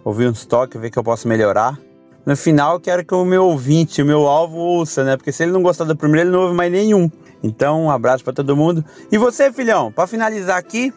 ouvir 0.03 0.27
uns 0.27 0.45
toques, 0.45 0.79
ver 0.79 0.91
que 0.91 0.99
eu 0.99 1.03
posso 1.03 1.27
melhorar 1.27 1.86
no 2.27 2.35
final 2.35 2.77
quero 2.77 3.05
que 3.05 3.15
o 3.15 3.23
meu 3.23 3.45
ouvinte, 3.45 4.01
o 4.01 4.05
meu 4.05 4.27
alvo 4.27 4.57
ouça, 4.57 5.01
né? 5.01 5.15
Porque 5.15 5.31
se 5.31 5.43
ele 5.43 5.53
não 5.53 5.63
gostar 5.63 5.85
do 5.85 5.95
primeiro, 5.95 6.27
ele 6.27 6.35
não 6.35 6.43
ouve 6.43 6.53
mais 6.53 6.69
nenhum. 6.69 7.09
Então, 7.41 7.85
um 7.85 7.89
abraço 7.89 8.21
para 8.21 8.33
todo 8.33 8.53
mundo. 8.53 8.83
E 9.09 9.17
você, 9.17 9.49
filhão, 9.49 9.93
para 9.93 10.05
finalizar 10.07 10.57
aqui, 10.57 10.93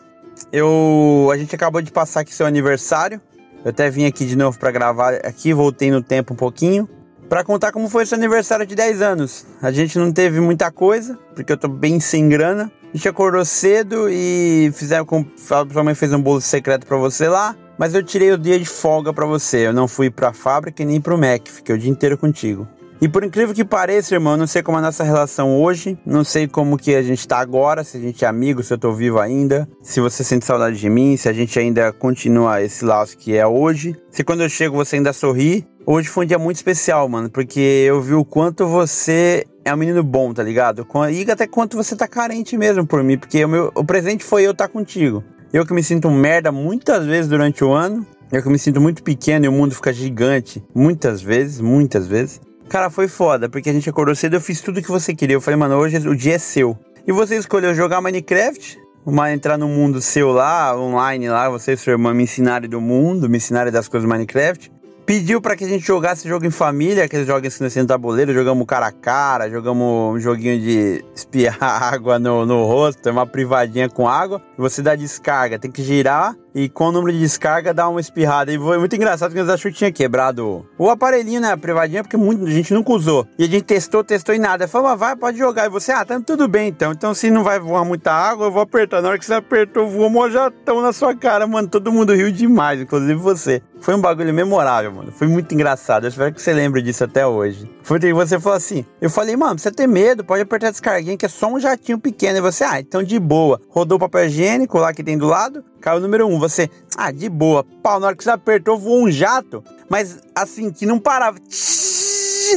eu 0.53 1.31
a 1.33 1.37
gente 1.37 1.55
acabou 1.55 1.81
de 1.81 1.93
passar 1.93 2.23
aqui 2.23 2.35
seu 2.35 2.47
aniversário. 2.47 3.21
Eu 3.65 3.71
até 3.71 3.89
vim 3.89 4.07
aqui 4.07 4.27
de 4.27 4.35
novo 4.35 4.59
para 4.59 4.73
gravar 4.73 5.15
aqui, 5.25 5.55
voltei 5.55 5.89
no 5.89 6.03
tempo 6.03 6.35
um 6.35 6.37
pouquinho 6.37 6.89
para 7.29 7.45
contar 7.45 7.71
como 7.71 7.89
foi 7.89 8.05
seu 8.05 8.19
aniversário 8.19 8.67
de 8.67 8.75
10 8.75 9.01
anos. 9.01 9.47
A 9.63 9.71
gente 9.71 9.97
não 10.01 10.11
teve 10.11 10.41
muita 10.41 10.69
coisa, 10.73 11.17
porque 11.33 11.53
eu 11.53 11.57
tô 11.57 11.69
bem 11.69 12.01
sem 12.01 12.29
grana. 12.29 12.73
A 12.93 12.97
gente 12.97 13.09
acordou 13.09 13.45
cedo 13.45 14.09
e 14.11 14.73
fizeram 14.75 15.05
com 15.05 15.25
sua 15.37 15.85
mãe 15.85 15.95
fez 15.95 16.13
um 16.13 16.21
bolo 16.21 16.41
secreto 16.41 16.85
para 16.85 16.97
você 16.97 17.29
lá. 17.29 17.55
Mas 17.81 17.95
eu 17.95 18.03
tirei 18.03 18.31
o 18.31 18.37
dia 18.37 18.59
de 18.59 18.67
folga 18.67 19.11
para 19.11 19.25
você. 19.25 19.67
Eu 19.67 19.73
não 19.73 19.89
fui 19.89 20.11
para 20.11 20.29
a 20.29 20.33
fábrica 20.35 20.85
nem 20.85 21.01
para 21.01 21.15
o 21.15 21.19
Mac, 21.19 21.49
fiquei 21.49 21.75
o 21.75 21.79
dia 21.79 21.91
inteiro 21.91 22.19
contigo. 22.19 22.69
E 23.01 23.09
por 23.09 23.25
incrível 23.25 23.55
que 23.55 23.65
pareça, 23.65 24.15
irmão, 24.15 24.37
não 24.37 24.47
sei 24.47 24.63
como 24.63 24.77
é 24.77 24.81
a 24.81 24.83
nossa 24.83 25.03
relação 25.03 25.59
hoje, 25.59 25.99
não 26.05 26.23
sei 26.23 26.47
como 26.47 26.77
que 26.77 26.95
a 26.95 27.03
gente 27.03 27.27
tá 27.27 27.39
agora, 27.39 27.83
se 27.83 27.97
a 27.97 28.01
gente 28.01 28.23
é 28.23 28.29
amigo, 28.29 28.63
se 28.63 28.75
eu 28.75 28.77
tô 28.77 28.93
vivo 28.93 29.19
ainda, 29.19 29.67
se 29.81 29.99
você 29.99 30.23
sente 30.23 30.45
saudade 30.45 30.77
de 30.77 30.91
mim, 30.91 31.17
se 31.17 31.27
a 31.27 31.33
gente 31.33 31.59
ainda 31.59 31.91
continua 31.91 32.61
esse 32.61 32.85
laço 32.85 33.17
que 33.17 33.35
é 33.35 33.47
hoje, 33.47 33.97
se 34.11 34.23
quando 34.23 34.43
eu 34.43 34.51
chego 34.51 34.77
você 34.77 34.97
ainda 34.97 35.15
sorri. 35.15 35.67
Hoje 35.87 36.07
foi 36.11 36.27
um 36.27 36.29
dia 36.29 36.39
muito 36.39 36.57
especial, 36.57 37.09
mano, 37.09 37.31
porque 37.31 37.61
eu 37.61 38.03
vi 38.03 38.13
o 38.13 38.27
quanto 38.27 38.67
você 38.67 39.47
é 39.65 39.73
um 39.73 39.79
menino 39.79 40.05
bom, 40.05 40.35
tá 40.35 40.43
ligado? 40.43 40.87
E 41.11 41.31
até 41.31 41.47
quanto 41.47 41.79
você 41.79 41.97
tá 41.97 42.07
carente 42.07 42.59
mesmo 42.59 42.87
por 42.87 43.03
mim, 43.03 43.17
porque 43.17 43.43
o, 43.43 43.49
meu, 43.49 43.73
o 43.75 43.83
presente 43.83 44.23
foi 44.23 44.43
eu 44.43 44.51
estar 44.51 44.69
tá 44.69 44.71
contigo. 44.71 45.25
Eu 45.53 45.67
que 45.67 45.75
me 45.75 45.83
sinto 45.83 46.07
um 46.07 46.15
merda 46.15 46.53
muitas 46.53 47.05
vezes 47.05 47.29
durante 47.29 47.65
o 47.65 47.73
ano. 47.73 48.07
Eu 48.31 48.41
que 48.41 48.49
me 48.49 48.59
sinto 48.59 48.81
muito 48.81 49.03
pequeno 49.03 49.45
e 49.45 49.49
o 49.49 49.53
mundo 49.53 49.75
fica 49.75 49.93
gigante 49.93 50.63
muitas 50.73 51.21
vezes, 51.21 51.61
muitas 51.61 52.07
vezes. 52.07 52.41
Cara, 52.69 52.89
foi 52.89 53.09
foda, 53.09 53.49
porque 53.49 53.69
a 53.69 53.73
gente 53.73 53.91
acordou 53.91 54.15
cedo 54.15 54.35
eu 54.37 54.41
fiz 54.41 54.61
tudo 54.61 54.79
o 54.79 54.83
que 54.83 54.89
você 54.89 55.13
queria. 55.13 55.35
Eu 55.35 55.41
falei, 55.41 55.59
mano, 55.59 55.75
hoje 55.75 55.97
o 56.09 56.15
dia 56.15 56.35
é 56.35 56.39
seu. 56.39 56.79
E 57.05 57.11
você 57.11 57.37
escolheu 57.37 57.75
jogar 57.75 58.01
Minecraft, 58.01 58.79
uma, 59.05 59.33
entrar 59.33 59.59
no 59.59 59.67
mundo 59.67 60.01
seu 60.01 60.31
lá, 60.31 60.79
online 60.79 61.29
lá, 61.29 61.51
você 61.51 61.73
e 61.73 61.77
sua 61.77 61.95
irmã 61.95 62.15
me 62.15 62.23
ensinaram 62.23 62.69
do 62.69 62.81
mundo, 62.81 63.29
me 63.29 63.39
ensinaram 63.39 63.73
das 63.73 63.89
coisas 63.89 64.09
do 64.09 64.13
Minecraft 64.13 64.71
pediu 65.11 65.41
para 65.41 65.57
que 65.57 65.65
a 65.65 65.69
gente 65.69 65.85
jogasse 65.85 66.29
jogo 66.29 66.47
em 66.47 66.53
família, 66.53 67.03
aqueles 67.03 67.27
jogos 67.27 67.61
assim 67.61 67.81
no 67.81 67.87
tabuleiro, 67.89 68.33
jogamos 68.33 68.65
cara 68.65 68.87
a 68.87 68.93
cara, 68.93 69.51
jogamos 69.51 70.15
um 70.15 70.21
joguinho 70.21 70.61
de 70.61 71.05
espiar 71.13 71.59
água 71.61 72.17
no, 72.17 72.47
no 72.47 72.65
rosto, 72.65 73.11
uma 73.11 73.27
privadinha 73.27 73.89
com 73.89 74.07
água, 74.07 74.41
você 74.57 74.81
dá 74.81 74.95
descarga, 74.95 75.59
tem 75.59 75.69
que 75.69 75.83
girar 75.83 76.37
e 76.55 76.69
com 76.69 76.89
o 76.89 76.93
número 76.93 77.13
de 77.13 77.19
descarga 77.19 77.73
dá 77.73 77.89
uma 77.89 78.01
espirrada. 78.01 78.53
E 78.53 78.59
foi 78.59 78.79
muito 78.79 78.95
engraçado 78.97 79.33
que 79.33 79.39
eles 79.39 79.51
achou 79.51 79.71
que 79.71 79.79
tinha 79.79 79.93
quebrado 79.93 80.67
o 80.79 80.91
aparelhinho, 80.91 81.41
né? 81.41 81.53
A 81.53 81.57
privadinha, 81.57 82.03
porque 82.03 82.17
muita 82.17 82.47
gente 82.51 82.73
nunca 82.73 82.93
usou. 82.93 83.27
E 83.39 83.45
a 83.45 83.47
gente 83.47 83.63
testou, 83.63 84.03
testou 84.03 84.35
e 84.35 84.39
nada. 84.39 84.69
Falou, 84.69 84.97
vai, 84.97 85.17
pode 85.17 85.39
jogar. 85.39 85.67
E 85.67 85.69
você, 85.69 85.93
ah, 85.93 86.05
tá 86.05 86.21
tudo 86.21 86.49
bem 86.49 86.69
então. 86.69 86.93
Então 86.93 87.15
se 87.15 87.31
não 87.31 87.45
vai 87.45 87.59
voar 87.59 87.85
muita 87.85 88.13
água, 88.13 88.47
eu 88.47 88.53
vou 88.53 88.63
apertar. 88.63 89.03
Na 89.03 89.11
hora 89.11 89.19
que 89.19 89.25
você 89.25 89.35
apertou, 89.35 89.89
voou 89.89 90.11
mojatão 90.11 90.81
na 90.81 90.93
sua 90.93 91.15
cara, 91.15 91.47
mano. 91.47 91.69
Todo 91.69 91.93
mundo 91.93 92.15
riu 92.15 92.31
demais, 92.31 92.81
inclusive 92.81 93.15
você. 93.15 93.63
Foi 93.81 93.95
um 93.95 94.01
bagulho 94.01 94.33
memorável, 94.35 94.93
mano. 94.93 95.11
Foi 95.11 95.27
muito 95.27 95.55
engraçado. 95.55 96.05
Eu 96.05 96.09
espero 96.09 96.33
que 96.35 96.43
você 96.43 96.53
lembre 96.53 96.83
disso 96.83 97.05
até 97.05 97.27
hoje. 97.27 97.69
Foi 97.83 97.99
que 97.99 98.13
você 98.13 98.39
falou 98.39 98.57
assim. 98.57 98.85
Eu 99.01 99.09
falei, 99.09 99.37
mano, 99.37 99.59
você 99.59 99.71
ter 99.71 99.87
medo, 99.87 100.25
pode 100.25 100.43
apertar 100.43 100.69
a 100.69 100.71
descarguinha, 100.71 101.17
que 101.17 101.25
é 101.25 101.29
só 101.29 101.51
um 101.51 101.59
jatinho 101.59 101.99
pequeno. 101.99 102.39
E 102.39 102.41
você, 102.41 102.63
ah, 102.65 102.79
então 102.79 103.03
de 103.03 103.19
boa. 103.19 103.61
Rodou 103.69 103.97
o 103.97 104.01
papel 104.01 104.27
higiênico 104.27 104.79
lá 104.79 104.93
que 104.93 105.03
tem 105.03 105.17
do 105.17 105.27
lado, 105.27 105.65
caiu 105.81 105.99
o 105.99 106.01
número 106.01 106.27
um. 106.29 106.39
Você, 106.39 106.71
ah, 106.97 107.11
de 107.11 107.29
boa. 107.29 107.65
Pau, 107.83 107.99
na 107.99 108.09
hora 108.09 108.17
que 108.17 108.23
você 108.23 108.31
apertou, 108.31 108.79
voou 108.79 109.05
um 109.05 109.11
jato. 109.11 109.65
Mas 109.89 110.21
assim, 110.35 110.71
que 110.71 110.87
não 110.87 110.99
parava. 110.99 111.39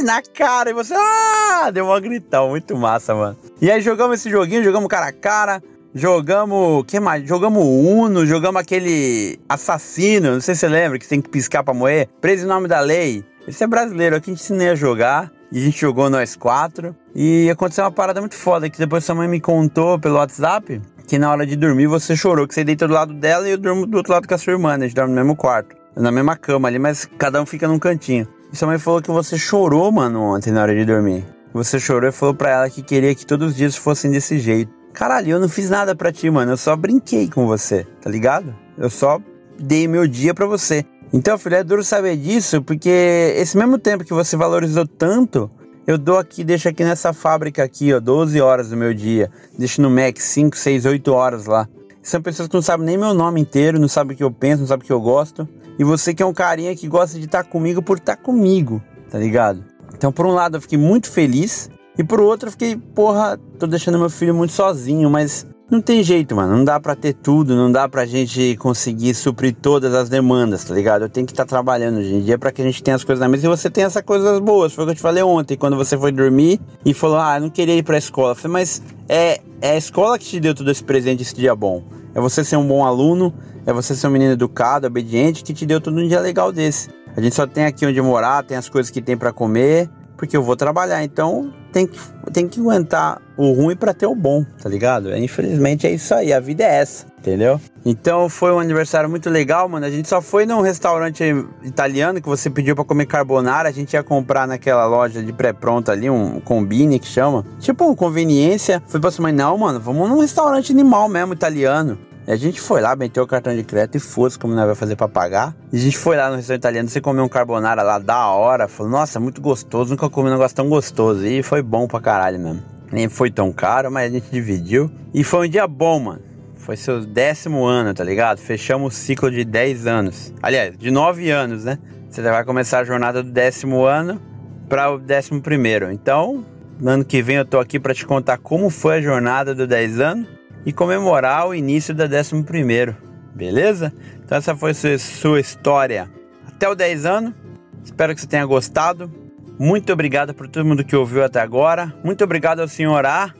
Na 0.02 0.20
cara. 0.22 0.70
E 0.70 0.72
você, 0.72 0.94
ah, 0.94 1.70
deu 1.72 1.86
uma 1.86 2.00
gritão. 2.00 2.50
Muito 2.50 2.76
massa, 2.76 3.14
mano. 3.14 3.36
E 3.60 3.70
aí 3.70 3.80
jogamos 3.80 4.20
esse 4.20 4.30
joguinho, 4.30 4.62
jogamos 4.62 4.88
cara 4.88 5.06
a 5.06 5.12
cara. 5.12 5.62
Jogamos. 5.94 6.84
que 6.86 6.98
mais? 6.98 7.26
Jogamos 7.26 7.64
Uno, 7.64 8.26
jogamos 8.26 8.60
aquele 8.60 9.38
assassino, 9.48 10.32
não 10.32 10.40
sei 10.40 10.54
se 10.54 10.62
você 10.62 10.68
lembra, 10.68 10.98
que 10.98 11.06
tem 11.06 11.22
que 11.22 11.30
piscar 11.30 11.62
pra 11.62 11.72
moer. 11.72 12.08
Preso 12.20 12.44
em 12.44 12.48
nome 12.48 12.66
da 12.66 12.80
lei. 12.80 13.24
Esse 13.46 13.62
é 13.62 13.66
brasileiro, 13.66 14.16
aqui 14.16 14.30
a 14.30 14.34
gente 14.34 14.42
ensinei 14.42 14.70
a 14.70 14.74
jogar. 14.74 15.30
E 15.52 15.58
a 15.58 15.60
gente 15.60 15.80
jogou 15.80 16.10
nós 16.10 16.34
quatro. 16.34 16.96
E 17.14 17.48
aconteceu 17.48 17.84
uma 17.84 17.92
parada 17.92 18.20
muito 18.20 18.34
foda, 18.34 18.68
que 18.68 18.76
depois 18.76 19.04
sua 19.04 19.14
mãe 19.14 19.28
me 19.28 19.40
contou 19.40 19.96
pelo 20.00 20.16
WhatsApp 20.16 20.82
que 21.06 21.18
na 21.18 21.30
hora 21.30 21.46
de 21.46 21.56
dormir 21.56 21.86
você 21.86 22.16
chorou, 22.16 22.46
que 22.46 22.54
você 22.54 22.64
deita 22.64 22.86
do 22.88 22.94
lado 22.94 23.14
dela 23.14 23.48
e 23.48 23.52
eu 23.52 23.58
durmo 23.58 23.86
do 23.86 23.96
outro 23.96 24.12
lado 24.12 24.26
com 24.26 24.34
a 24.34 24.38
sua 24.38 24.52
irmã, 24.52 24.76
né? 24.76 24.86
A 24.86 24.88
gente 24.88 24.96
dorme 24.96 25.14
no 25.14 25.20
mesmo 25.20 25.36
quarto, 25.36 25.76
na 25.96 26.10
mesma 26.10 26.36
cama 26.36 26.68
ali, 26.68 26.78
mas 26.78 27.08
cada 27.18 27.40
um 27.40 27.46
fica 27.46 27.68
num 27.68 27.78
cantinho. 27.78 28.26
E 28.52 28.56
sua 28.56 28.68
mãe 28.68 28.78
falou 28.78 29.02
que 29.02 29.10
você 29.10 29.36
chorou, 29.36 29.90
mano, 29.90 30.22
ontem 30.22 30.52
na 30.52 30.62
hora 30.62 30.74
de 30.74 30.84
dormir. 30.84 31.24
Você 31.52 31.78
chorou 31.78 32.08
e 32.08 32.12
falou 32.12 32.34
pra 32.34 32.50
ela 32.50 32.70
que 32.70 32.82
queria 32.82 33.14
que 33.14 33.26
todos 33.26 33.50
os 33.50 33.56
dias 33.56 33.76
fossem 33.76 34.10
desse 34.10 34.38
jeito. 34.38 34.72
Caralho, 34.92 35.30
eu 35.30 35.40
não 35.40 35.48
fiz 35.48 35.70
nada 35.70 35.94
pra 35.94 36.12
ti, 36.12 36.30
mano. 36.30 36.52
Eu 36.52 36.56
só 36.56 36.76
brinquei 36.76 37.28
com 37.28 37.46
você, 37.46 37.86
tá 38.00 38.08
ligado? 38.08 38.54
Eu 38.78 38.88
só 38.88 39.20
dei 39.58 39.88
meu 39.88 40.06
dia 40.06 40.32
pra 40.32 40.46
você. 40.46 40.84
Então, 41.12 41.38
filho, 41.38 41.56
é 41.56 41.64
duro 41.64 41.84
saber 41.84 42.16
disso, 42.16 42.60
porque 42.62 43.34
esse 43.36 43.56
mesmo 43.56 43.78
tempo 43.78 44.04
que 44.04 44.12
você 44.12 44.36
valorizou 44.36 44.86
tanto, 44.86 45.50
eu 45.86 45.98
dou 45.98 46.18
aqui, 46.18 46.42
deixo 46.42 46.68
aqui 46.68 46.82
nessa 46.82 47.12
fábrica 47.12 47.62
aqui, 47.62 47.92
ó, 47.92 48.00
12 48.00 48.40
horas 48.40 48.70
do 48.70 48.76
meu 48.76 48.94
dia. 48.94 49.30
Deixo 49.58 49.82
no 49.82 49.90
Mac 49.90 50.18
5, 50.18 50.56
6, 50.56 50.86
8 50.86 51.12
horas 51.12 51.46
lá. 51.46 51.68
São 52.02 52.20
pessoas 52.20 52.48
que 52.48 52.54
não 52.54 52.62
sabem 52.62 52.86
nem 52.86 52.98
meu 52.98 53.14
nome 53.14 53.40
inteiro, 53.40 53.78
não 53.78 53.88
sabem 53.88 54.14
o 54.14 54.16
que 54.16 54.24
eu 54.24 54.30
penso, 54.30 54.60
não 54.60 54.66
sabem 54.66 54.84
o 54.84 54.86
que 54.86 54.92
eu 54.92 55.00
gosto. 55.00 55.48
E 55.78 55.84
você 55.84 56.14
que 56.14 56.22
é 56.22 56.26
um 56.26 56.32
carinha 56.32 56.74
que 56.74 56.86
gosta 56.86 57.18
de 57.18 57.26
estar 57.26 57.44
tá 57.44 57.48
comigo 57.48 57.82
por 57.82 57.98
estar 57.98 58.16
tá 58.16 58.22
comigo, 58.22 58.82
tá 59.10 59.18
ligado? 59.18 59.64
Então, 59.94 60.12
por 60.12 60.26
um 60.26 60.32
lado, 60.32 60.56
eu 60.56 60.60
fiquei 60.60 60.78
muito 60.78 61.10
feliz 61.10 61.70
e 61.96 62.02
por 62.02 62.20
outro, 62.20 62.48
eu 62.48 62.52
fiquei, 62.52 62.76
porra, 62.76 63.38
tô 63.58 63.66
deixando 63.66 63.98
meu 63.98 64.10
filho 64.10 64.34
muito 64.34 64.52
sozinho, 64.52 65.08
mas 65.08 65.46
não 65.70 65.80
tem 65.80 66.02
jeito, 66.02 66.36
mano. 66.36 66.56
Não 66.56 66.64
dá 66.64 66.78
para 66.78 66.94
ter 66.94 67.14
tudo, 67.14 67.56
não 67.56 67.70
dá 67.72 67.88
pra 67.88 68.04
gente 68.04 68.56
conseguir 68.56 69.14
suprir 69.14 69.54
todas 69.54 69.94
as 69.94 70.08
demandas, 70.08 70.64
tá 70.64 70.74
ligado? 70.74 71.02
Eu 71.02 71.08
tenho 71.08 71.26
que 71.26 71.32
estar 71.32 71.44
tá 71.44 71.48
trabalhando 71.48 71.98
hoje 71.98 72.14
em 72.14 72.20
dia 72.20 72.38
para 72.38 72.52
que 72.52 72.60
a 72.60 72.64
gente 72.64 72.82
tenha 72.82 72.94
as 72.94 73.02
coisas 73.02 73.20
na 73.20 73.28
mesa 73.28 73.46
e 73.46 73.48
você 73.48 73.70
tenha 73.70 73.86
essas 73.86 74.02
coisas 74.02 74.38
boas. 74.40 74.72
Foi 74.72 74.84
o 74.84 74.86
que 74.86 74.92
eu 74.92 74.96
te 74.96 75.02
falei 75.02 75.22
ontem, 75.22 75.56
quando 75.56 75.76
você 75.76 75.96
foi 75.96 76.12
dormir 76.12 76.60
e 76.84 76.92
falou: 76.92 77.18
"Ah, 77.18 77.40
não 77.40 77.48
queria 77.48 77.74
ir 77.74 77.82
pra 77.82 77.96
escola". 77.96 78.32
Eu 78.32 78.34
falei: 78.36 78.52
"Mas 78.52 78.82
é, 79.08 79.40
é 79.60 79.72
a 79.72 79.76
escola 79.76 80.18
que 80.18 80.26
te 80.26 80.40
deu 80.40 80.54
todo 80.54 80.70
esse 80.70 80.84
presente, 80.84 81.22
esse 81.22 81.34
dia 81.34 81.54
bom. 81.54 81.82
É 82.14 82.20
você 82.20 82.44
ser 82.44 82.56
um 82.56 82.66
bom 82.66 82.84
aluno, 82.84 83.34
é 83.66 83.72
você 83.72 83.94
ser 83.94 84.06
um 84.06 84.10
menino 84.10 84.32
educado, 84.32 84.86
obediente, 84.86 85.42
que 85.42 85.52
te 85.52 85.66
deu 85.66 85.80
todo 85.80 85.98
um 85.98 86.06
dia 86.06 86.20
legal 86.20 86.52
desse. 86.52 86.90
A 87.16 87.20
gente 87.20 87.34
só 87.34 87.46
tem 87.46 87.64
aqui 87.64 87.86
onde 87.86 88.00
morar, 88.00 88.44
tem 88.44 88.56
as 88.56 88.68
coisas 88.68 88.90
que 88.90 89.00
tem 89.00 89.16
para 89.16 89.32
comer, 89.32 89.88
porque 90.16 90.36
eu 90.36 90.42
vou 90.42 90.56
trabalhar. 90.56 91.02
Então 91.02 91.52
tem 91.74 91.88
que, 91.88 91.98
tem 92.32 92.46
que 92.46 92.60
aguentar 92.60 93.20
o 93.36 93.50
ruim 93.50 93.74
para 93.74 93.92
ter 93.92 94.06
o 94.06 94.14
bom, 94.14 94.46
tá 94.62 94.68
ligado? 94.68 95.14
Infelizmente 95.16 95.88
é 95.88 95.90
isso 95.90 96.14
aí, 96.14 96.32
a 96.32 96.38
vida 96.38 96.62
é 96.62 96.76
essa, 96.76 97.04
entendeu? 97.18 97.60
Então 97.84 98.28
foi 98.28 98.52
um 98.52 98.60
aniversário 98.60 99.10
muito 99.10 99.28
legal, 99.28 99.68
mano. 99.68 99.84
A 99.84 99.90
gente 99.90 100.08
só 100.08 100.22
foi 100.22 100.46
num 100.46 100.60
restaurante 100.60 101.24
italiano 101.64 102.22
que 102.22 102.28
você 102.28 102.48
pediu 102.48 102.76
para 102.76 102.84
comer 102.84 103.06
carbonara. 103.06 103.68
A 103.68 103.72
gente 103.72 103.92
ia 103.94 104.04
comprar 104.04 104.46
naquela 104.46 104.86
loja 104.86 105.20
de 105.20 105.32
pré-pronto 105.32 105.90
ali, 105.90 106.08
um 106.08 106.38
combine 106.40 107.00
que 107.00 107.08
chama. 107.08 107.44
Tipo, 107.58 107.86
uma 107.86 107.96
conveniência. 107.96 108.80
Foi 108.86 109.00
pra 109.00 109.10
sua 109.10 109.24
mãe, 109.24 109.32
não, 109.32 109.58
mano, 109.58 109.80
vamos 109.80 110.08
num 110.08 110.20
restaurante 110.20 110.70
animal 110.70 111.08
mesmo, 111.08 111.32
italiano. 111.34 111.98
A 112.26 112.36
gente 112.36 112.58
foi 112.58 112.80
lá, 112.80 112.96
meteu 112.96 113.22
o 113.22 113.26
cartão 113.26 113.54
de 113.54 113.62
crédito 113.62 113.96
e 113.96 114.00
fosse 114.00 114.38
como 114.38 114.54
nós 114.54 114.64
vai 114.64 114.74
fazer 114.74 114.96
para 114.96 115.06
pagar. 115.06 115.54
E 115.70 115.76
a 115.76 115.78
gente 115.78 115.98
foi 115.98 116.16
lá 116.16 116.30
no 116.30 116.36
restaurante 116.36 116.60
italiano, 116.60 116.88
você 116.88 116.98
comeu 116.98 117.22
um 117.22 117.28
carbonara 117.28 117.82
lá 117.82 117.98
da 117.98 118.28
hora. 118.28 118.66
Falou, 118.66 118.90
nossa, 118.90 119.20
muito 119.20 119.42
gostoso, 119.42 119.90
nunca 119.90 120.08
comi 120.08 120.28
um 120.30 120.32
negócio 120.32 120.56
tão 120.56 120.66
gostoso. 120.66 121.26
E 121.26 121.42
foi 121.42 121.60
bom 121.60 121.86
pra 121.86 122.00
caralho 122.00 122.40
mesmo. 122.40 122.62
Nem 122.90 123.10
foi 123.10 123.30
tão 123.30 123.52
caro, 123.52 123.90
mas 123.90 124.10
a 124.10 124.14
gente 124.14 124.30
dividiu. 124.30 124.90
E 125.12 125.22
foi 125.22 125.46
um 125.46 125.50
dia 125.50 125.66
bom, 125.66 126.00
mano. 126.00 126.22
Foi 126.56 126.78
seu 126.78 127.04
décimo 127.04 127.66
ano, 127.66 127.92
tá 127.92 128.02
ligado? 128.02 128.38
Fechamos 128.38 128.94
o 128.94 128.96
ciclo 128.96 129.30
de 129.30 129.44
10 129.44 129.86
anos. 129.86 130.32
Aliás, 130.42 130.78
de 130.78 130.90
9 130.90 131.30
anos, 131.30 131.64
né? 131.64 131.78
Você 132.08 132.22
vai 132.22 132.42
começar 132.42 132.78
a 132.78 132.84
jornada 132.84 133.22
do 133.22 133.30
décimo 133.30 133.84
ano 133.84 134.18
para 134.66 134.90
o 134.90 134.98
décimo 134.98 135.42
primeiro. 135.42 135.92
Então, 135.92 136.42
no 136.80 136.90
ano 136.90 137.04
que 137.04 137.20
vem 137.20 137.36
eu 137.36 137.44
tô 137.44 137.58
aqui 137.58 137.78
para 137.78 137.92
te 137.92 138.06
contar 138.06 138.38
como 138.38 138.70
foi 138.70 138.96
a 138.96 139.00
jornada 139.02 139.54
do 139.54 139.66
10 139.66 140.00
anos 140.00 140.33
e 140.64 140.72
comemorar 140.72 141.48
o 141.48 141.54
início 141.54 141.94
da 141.94 142.06
décimo 142.06 142.44
primeiro. 142.44 142.96
Beleza? 143.34 143.92
Então 144.24 144.38
essa 144.38 144.56
foi 144.56 144.74
sua, 144.74 144.98
sua 144.98 145.40
história 145.40 146.10
até 146.46 146.68
o 146.68 146.74
10 146.74 147.04
anos. 147.04 147.34
Espero 147.82 148.14
que 148.14 148.20
você 148.20 148.26
tenha 148.26 148.46
gostado. 148.46 149.10
Muito 149.58 149.92
obrigado 149.92 150.34
por 150.34 150.48
todo 150.48 150.64
mundo 150.64 150.84
que 150.84 150.96
ouviu 150.96 151.24
até 151.24 151.40
agora. 151.40 151.94
Muito 152.02 152.24
obrigado 152.24 152.60
ao 152.60 152.68
senhor 152.68 153.04
A 153.04 153.32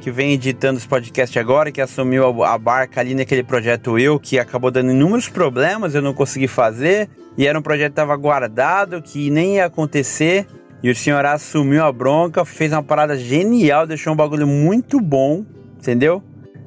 que 0.00 0.10
vem 0.10 0.32
editando 0.32 0.78
os 0.78 0.86
podcasts 0.86 1.36
agora, 1.36 1.70
que 1.70 1.80
assumiu 1.80 2.42
a, 2.42 2.58
barca 2.58 3.00
ali 3.00 3.14
naquele 3.14 3.42
projeto 3.42 3.98
Eu, 3.98 4.18
que 4.18 4.38
acabou 4.38 4.70
dando 4.70 4.90
inúmeros 4.90 5.28
problemas, 5.28 5.94
eu 5.94 6.00
não 6.00 6.14
consegui 6.14 6.48
fazer, 6.48 7.08
e 7.36 7.46
era 7.46 7.58
um 7.58 7.62
projeto 7.62 7.90
que 7.90 7.92
estava 7.92 8.16
guardado, 8.16 9.02
que 9.02 9.30
nem 9.30 9.56
ia 9.56 9.66
acontecer, 9.66 10.46
e 10.82 10.90
o 10.90 10.96
senhor 10.96 11.24
assumiu 11.26 11.84
a 11.84 11.92
bronca, 11.92 12.44
fez 12.44 12.72
uma 12.72 12.82
parada 12.82 13.16
genial, 13.16 13.86
deixou 13.86 14.14
um 14.14 14.16
bagulho 14.16 14.46
muito 14.46 14.98
bom, 15.00 15.44
entendeu? 15.76 16.22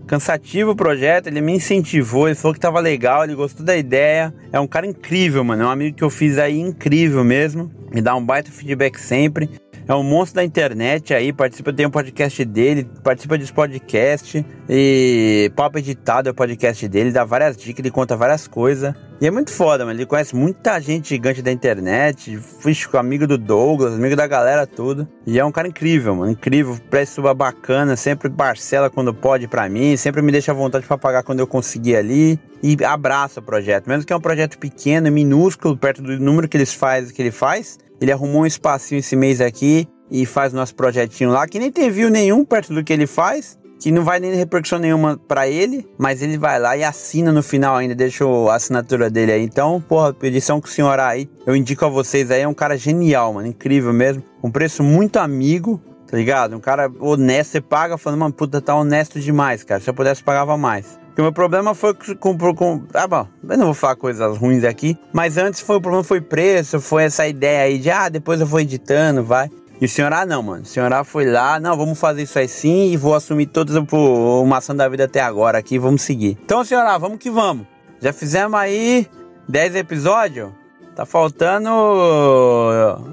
Cansativo 0.05 0.71
o 0.71 0.75
projeto, 0.75 1.27
ele 1.27 1.41
me 1.41 1.53
incentivou, 1.53 2.27
ele 2.27 2.35
falou 2.35 2.53
que 2.53 2.59
tava 2.59 2.79
legal, 2.79 3.23
ele 3.23 3.35
gostou 3.35 3.65
da 3.65 3.75
ideia. 3.75 4.33
É 4.51 4.59
um 4.59 4.67
cara 4.67 4.85
incrível, 4.85 5.43
mano. 5.43 5.63
É 5.63 5.65
um 5.65 5.69
amigo 5.69 5.95
que 5.95 6.03
eu 6.03 6.09
fiz 6.09 6.37
aí 6.37 6.59
incrível 6.59 7.23
mesmo. 7.23 7.71
Me 7.93 8.01
dá 8.01 8.15
um 8.15 8.25
baita 8.25 8.51
feedback 8.51 8.99
sempre 8.99 9.49
é 9.87 9.93
um 9.93 10.03
monstro 10.03 10.35
da 10.35 10.43
internet 10.43 11.13
aí, 11.13 11.33
participa, 11.33 11.73
tem 11.73 11.85
um 11.85 11.91
podcast 11.91 12.45
dele, 12.45 12.89
participa 13.03 13.37
desse 13.37 13.53
podcast 13.53 14.45
e 14.69 15.51
Papo 15.55 15.77
Editado 15.77 16.29
é 16.29 16.31
o 16.31 16.35
podcast 16.35 16.87
dele, 16.87 17.11
dá 17.11 17.23
várias 17.23 17.57
dicas, 17.57 17.79
ele 17.79 17.91
conta 17.91 18.15
várias 18.15 18.47
coisas. 18.47 18.93
E 19.21 19.27
é 19.27 19.31
muito 19.31 19.51
foda, 19.51 19.85
mano. 19.85 19.97
Ele 19.97 20.05
conhece 20.05 20.35
muita 20.35 20.77
gente 20.81 21.09
gigante 21.09 21.41
da 21.41 21.49
internet. 21.49 22.37
Fui 22.37 22.75
amigo 22.95 23.25
do 23.25 23.37
Douglas, 23.37 23.93
amigo 23.93 24.17
da 24.17 24.27
galera 24.27 24.67
tudo. 24.67 25.07
E 25.25 25.39
é 25.39 25.45
um 25.45 25.51
cara 25.51 25.69
incrível, 25.69 26.13
mano. 26.13 26.33
Incrível, 26.33 26.77
preço 26.89 27.21
bacana, 27.33 27.95
sempre 27.95 28.29
parcela 28.29 28.89
quando 28.89 29.13
pode 29.13 29.47
para 29.47 29.69
mim, 29.69 29.95
sempre 29.95 30.21
me 30.21 30.29
deixa 30.29 30.51
à 30.51 30.55
vontade 30.55 30.85
para 30.85 30.97
pagar 30.97 31.23
quando 31.23 31.39
eu 31.39 31.47
conseguir 31.47 31.95
ali. 31.95 32.37
E 32.61 32.75
abraça 32.83 33.39
o 33.39 33.43
projeto. 33.43 33.87
Mesmo 33.87 34.05
que 34.05 34.11
é 34.11 34.15
um 34.15 34.21
projeto 34.21 34.57
pequeno, 34.57 35.09
minúsculo, 35.09 35.77
perto 35.77 36.01
do 36.01 36.19
número 36.19 36.49
que 36.49 36.57
eles 36.57 36.73
faz, 36.73 37.09
que 37.09 37.21
ele 37.21 37.31
faz, 37.31 37.77
ele 38.03 38.11
arrumou 38.11 38.41
um 38.41 38.45
espacinho 38.45 38.99
esse 38.99 39.15
mês 39.15 39.39
aqui 39.39 39.87
e 40.11 40.25
faz 40.25 40.51
nosso 40.51 40.75
projetinho 40.75 41.31
lá, 41.31 41.47
que 41.47 41.57
nem 41.57 41.71
tem 41.71 41.89
view 41.89 42.09
nenhum 42.09 42.43
perto 42.43 42.73
do 42.73 42.83
que 42.83 42.91
ele 42.91 43.07
faz, 43.07 43.57
que 43.79 43.91
não 43.91 44.03
vai 44.03 44.19
nem 44.19 44.33
repercussão 44.33 44.77
nenhuma 44.77 45.17
para 45.17 45.47
ele, 45.47 45.87
mas 45.97 46.21
ele 46.21 46.37
vai 46.37 46.59
lá 46.59 46.75
e 46.75 46.83
assina 46.83 47.31
no 47.31 47.41
final 47.41 47.77
ainda, 47.77 47.95
deixa 47.95 48.25
a 48.25 48.55
assinatura 48.55 49.09
dele 49.09 49.31
aí. 49.31 49.41
Então, 49.41 49.81
porra, 49.81 50.13
edição 50.21 50.59
com 50.59 50.67
o 50.67 50.69
senhor 50.69 50.99
aí, 50.99 51.29
eu 51.45 51.55
indico 51.55 51.85
a 51.85 51.89
vocês 51.89 52.29
aí, 52.29 52.41
é 52.41 52.47
um 52.47 52.53
cara 52.53 52.77
genial, 52.77 53.33
mano, 53.33 53.47
incrível 53.47 53.93
mesmo, 53.93 54.21
um 54.43 54.51
preço 54.51 54.83
muito 54.83 55.17
amigo, 55.17 55.81
tá 56.13 56.17
ligado? 56.17 56.55
Um 56.55 56.59
cara 56.59 56.91
honesto, 56.99 57.53
você 57.53 57.61
paga 57.61 57.97
falando, 57.97 58.19
mano, 58.19 58.31
puta, 58.31 58.61
tá 58.61 58.75
honesto 58.75 59.19
demais, 59.19 59.63
cara, 59.63 59.81
se 59.81 59.89
eu 59.89 59.95
pudesse 59.95 60.23
pagava 60.23 60.55
mais. 60.55 60.99
Porque 61.07 61.21
o 61.21 61.23
meu 61.23 61.33
problema 61.33 61.73
foi 61.73 61.95
com, 62.19 62.37
com. 62.37 62.83
Ah, 62.93 63.07
bom, 63.07 63.27
eu 63.49 63.57
não 63.57 63.65
vou 63.65 63.73
falar 63.73 63.95
coisas 63.95 64.37
ruins 64.37 64.63
aqui. 64.63 64.95
Mas 65.11 65.37
antes 65.37 65.59
foi 65.61 65.77
o 65.77 65.81
problema 65.81 66.03
foi 66.03 66.21
preço, 66.21 66.79
foi 66.79 67.05
essa 67.05 67.27
ideia 67.27 67.63
aí 67.63 67.79
de 67.79 67.89
ah, 67.89 68.09
depois 68.09 68.39
eu 68.39 68.45
vou 68.45 68.59
editando, 68.59 69.23
vai. 69.23 69.49
E 69.81 69.85
o 69.85 69.89
senhor 69.89 70.13
ah, 70.13 70.23
não, 70.23 70.43
mano. 70.43 70.61
O 70.61 70.65
senhor 70.65 70.93
ah 70.93 71.03
foi 71.03 71.25
lá, 71.25 71.59
não, 71.59 71.75
vamos 71.75 71.99
fazer 71.99 72.21
isso 72.21 72.37
aí 72.37 72.47
sim 72.47 72.91
e 72.91 72.97
vou 72.97 73.15
assumir 73.15 73.47
todas 73.47 73.75
o 73.75 74.45
maçã 74.45 74.75
da 74.75 74.87
vida 74.87 75.05
até 75.05 75.19
agora 75.19 75.57
aqui, 75.57 75.79
vamos 75.79 76.03
seguir. 76.03 76.37
Então, 76.45 76.63
senhor 76.63 76.85
ah, 76.85 76.97
vamos 76.99 77.17
que 77.17 77.31
vamos. 77.31 77.65
Já 77.99 78.13
fizemos 78.13 78.59
aí 78.59 79.07
10 79.49 79.77
episódios. 79.77 80.51
Tá 80.95 81.05
faltando 81.05 81.69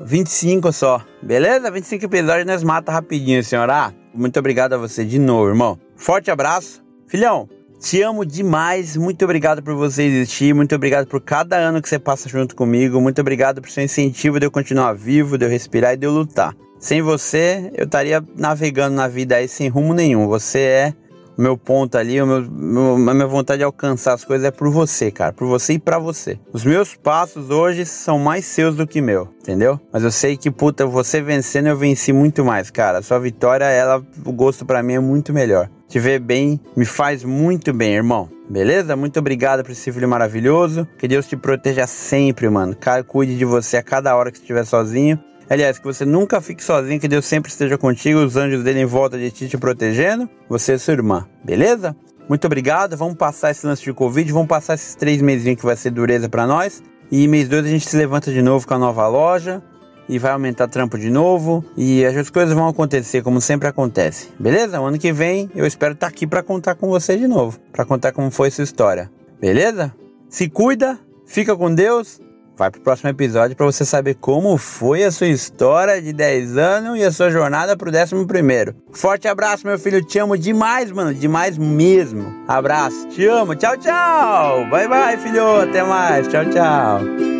25 0.05 0.71
só. 0.73 1.03
Beleza? 1.23 1.71
25 1.71 2.05
episódios 2.05 2.47
nós 2.47 2.63
mata 2.63 2.93
rapidinho, 2.93 3.43
senhora. 3.43 3.95
Muito 4.15 4.39
obrigado 4.39 4.75
a 4.75 4.79
você 4.79 5.05
de 5.05 5.19
novo, 5.19 5.49
irmão. 5.49 5.79
Forte 5.97 6.31
abraço. 6.31 6.83
Filhão, 7.07 7.49
te 7.81 8.03
amo 8.03 8.27
demais, 8.27 8.97
muito 8.97 9.25
obrigado 9.25 9.63
por 9.63 9.75
você 9.75 10.03
existir, 10.03 10.55
muito 10.55 10.75
obrigado 10.75 11.07
por 11.07 11.21
cada 11.21 11.57
ano 11.57 11.81
que 11.81 11.89
você 11.89 11.99
passa 11.99 12.29
junto 12.29 12.55
comigo, 12.55 13.01
muito 13.01 13.21
obrigado 13.21 13.63
por 13.63 13.71
seu 13.71 13.83
incentivo 13.83 14.39
de 14.39 14.47
eu 14.47 14.51
continuar 14.51 14.93
vivo, 14.93 15.39
de 15.39 15.47
eu 15.47 15.49
respirar 15.49 15.95
e 15.95 15.97
de 15.97 16.07
eu 16.07 16.13
lutar. 16.13 16.55
Sem 16.79 17.01
você, 17.01 17.71
eu 17.75 17.87
estaria 17.87 18.23
navegando 18.37 18.97
na 18.97 19.09
vida 19.09 19.37
aí 19.37 19.49
sem 19.49 19.69
rumo 19.69 19.95
nenhum. 19.95 20.29
Você 20.29 20.59
é 20.61 20.95
meu 21.41 21.57
ponto 21.57 21.97
ali, 21.97 22.21
o 22.21 22.27
meu, 22.27 22.51
meu, 22.51 23.11
a 23.11 23.15
minha 23.15 23.27
vontade 23.27 23.59
de 23.59 23.65
alcançar 23.65 24.15
as 24.15 24.25
coisas 24.25 24.47
é 24.47 24.51
por 24.51 24.71
você, 24.71 25.11
cara, 25.11 25.33
por 25.33 25.47
você 25.47 25.75
e 25.75 25.79
para 25.79 25.99
você. 25.99 26.39
Os 26.53 26.65
meus 26.65 26.95
passos 26.95 27.51
hoje 27.51 27.85
são 27.85 28.19
mais 28.19 28.45
seus 28.45 28.77
do 28.77 28.87
que 28.87 29.01
meu, 29.01 29.29
entendeu? 29.41 29.81
Mas 29.93 30.03
eu 30.03 30.11
sei 30.11 30.37
que, 30.37 30.51
puta, 30.51 30.87
você 30.87 31.21
vencendo, 31.21 31.69
eu 31.69 31.77
venci 31.77 32.13
muito 32.13 32.45
mais, 32.45 32.71
cara. 32.71 33.03
Sua 33.03 33.19
vitória, 33.19 33.65
ela, 33.65 34.03
o 34.25 34.33
gosto 34.33 34.65
para 34.65 34.83
mim 34.83 34.95
é 34.95 35.01
muito 35.01 35.33
melhor 35.33 35.69
te 35.91 35.99
ver 35.99 36.21
bem 36.21 36.61
me 36.77 36.85
faz 36.85 37.25
muito 37.25 37.73
bem, 37.73 37.97
irmão. 37.97 38.31
Beleza? 38.49 38.95
Muito 38.95 39.19
obrigado 39.19 39.65
por 39.65 39.73
esse 39.73 39.91
filho 39.91 40.09
maravilhoso. 40.09 40.87
Que 40.97 41.09
Deus 41.09 41.27
te 41.27 41.37
proteja 41.37 41.87
sempre, 41.87 42.49
mano. 42.49 42.77
Cuide 43.09 43.37
de 43.37 43.45
você 43.45 43.77
a 43.77 43.83
cada 43.83 44.15
hora 44.15 44.31
que 44.31 44.39
estiver 44.39 44.65
sozinho. 44.65 45.19
Aliás, 45.51 45.81
que 45.81 45.85
você 45.85 46.05
nunca 46.05 46.41
fique 46.41 46.63
sozinho, 46.63 47.01
que 47.01 47.09
Deus 47.09 47.27
sempre 47.27 47.51
esteja 47.51 47.77
contigo, 47.77 48.21
os 48.21 48.37
anjos 48.37 48.63
dele 48.63 48.83
em 48.83 48.85
volta 48.85 49.19
de 49.19 49.33
ti 49.33 49.49
te 49.49 49.59
protegendo. 49.59 50.31
Você 50.49 50.75
e 50.75 50.79
sua 50.79 50.95
irmã, 50.95 51.27
beleza? 51.45 51.97
Muito 52.29 52.45
obrigado. 52.47 52.97
Vamos 52.97 53.17
passar 53.17 53.51
esse 53.51 53.67
lance 53.67 53.83
de 53.83 53.93
Covid, 53.93 54.33
vamos 54.33 54.47
passar 54.47 54.75
esses 54.75 54.95
três 54.95 55.21
meses 55.21 55.57
que 55.57 55.67
vai 55.67 55.77
ser 55.77 55.91
dureza 55.91 56.29
para 56.29 56.47
nós. 56.47 56.81
E 57.11 57.27
mês 57.27 57.49
dois 57.49 57.65
a 57.65 57.69
gente 57.69 57.89
se 57.89 57.97
levanta 57.97 58.31
de 58.31 58.41
novo 58.41 58.65
com 58.65 58.75
a 58.75 58.79
nova 58.79 59.09
loja 59.09 59.61
e 60.09 60.21
vai 60.21 60.31
aumentar 60.31 60.69
trampo 60.69 60.97
de 60.97 61.11
novo 61.11 61.65
e 61.77 62.05
as 62.05 62.31
coisas 62.31 62.55
vão 62.55 62.69
acontecer 62.69 63.21
como 63.21 63.41
sempre 63.41 63.67
acontece. 63.67 64.29
Beleza? 64.39 64.81
O 64.81 64.85
ano 64.85 65.01
que 65.01 65.13
vem 65.13 65.51
eu 65.57 65.67
espero 65.67 65.95
estar 65.95 66.07
tá 66.07 66.13
aqui 66.13 66.29
para 66.29 66.45
contar 66.45 66.77
com 66.77 66.89
você 66.89 67.17
de 67.17 67.27
novo, 67.27 67.59
para 67.73 67.85
contar 67.85 68.13
como 68.13 68.31
foi 68.31 68.47
essa 68.47 68.63
história. 68.63 69.11
Beleza? 69.41 69.93
Se 70.29 70.49
cuida, 70.49 70.97
fica 71.27 71.57
com 71.57 71.75
Deus. 71.75 72.21
Vai 72.61 72.71
pro 72.71 72.83
próximo 72.83 73.09
episódio 73.09 73.57
para 73.57 73.65
você 73.65 73.87
saber 73.87 74.17
como 74.17 74.59
foi 74.59 75.03
a 75.03 75.11
sua 75.11 75.29
história 75.29 76.03
de 76.03 76.13
10 76.13 76.59
anos 76.59 76.99
e 76.99 77.03
a 77.03 77.11
sua 77.11 77.31
jornada 77.31 77.75
pro 77.75 77.91
11 77.91 78.27
primeiro. 78.27 78.75
Forte 78.93 79.27
abraço, 79.27 79.67
meu 79.67 79.79
filho. 79.79 80.05
Te 80.05 80.19
amo 80.19 80.37
demais, 80.37 80.93
mano. 80.93 81.15
Demais 81.15 81.57
mesmo. 81.57 82.45
Abraço. 82.47 83.09
Te 83.09 83.25
amo. 83.25 83.55
Tchau, 83.55 83.79
tchau. 83.79 84.69
Bye, 84.69 84.89
bye, 84.89 85.17
filho. 85.17 85.63
Até 85.63 85.83
mais. 85.83 86.29
Tchau, 86.29 86.45
tchau. 86.51 87.40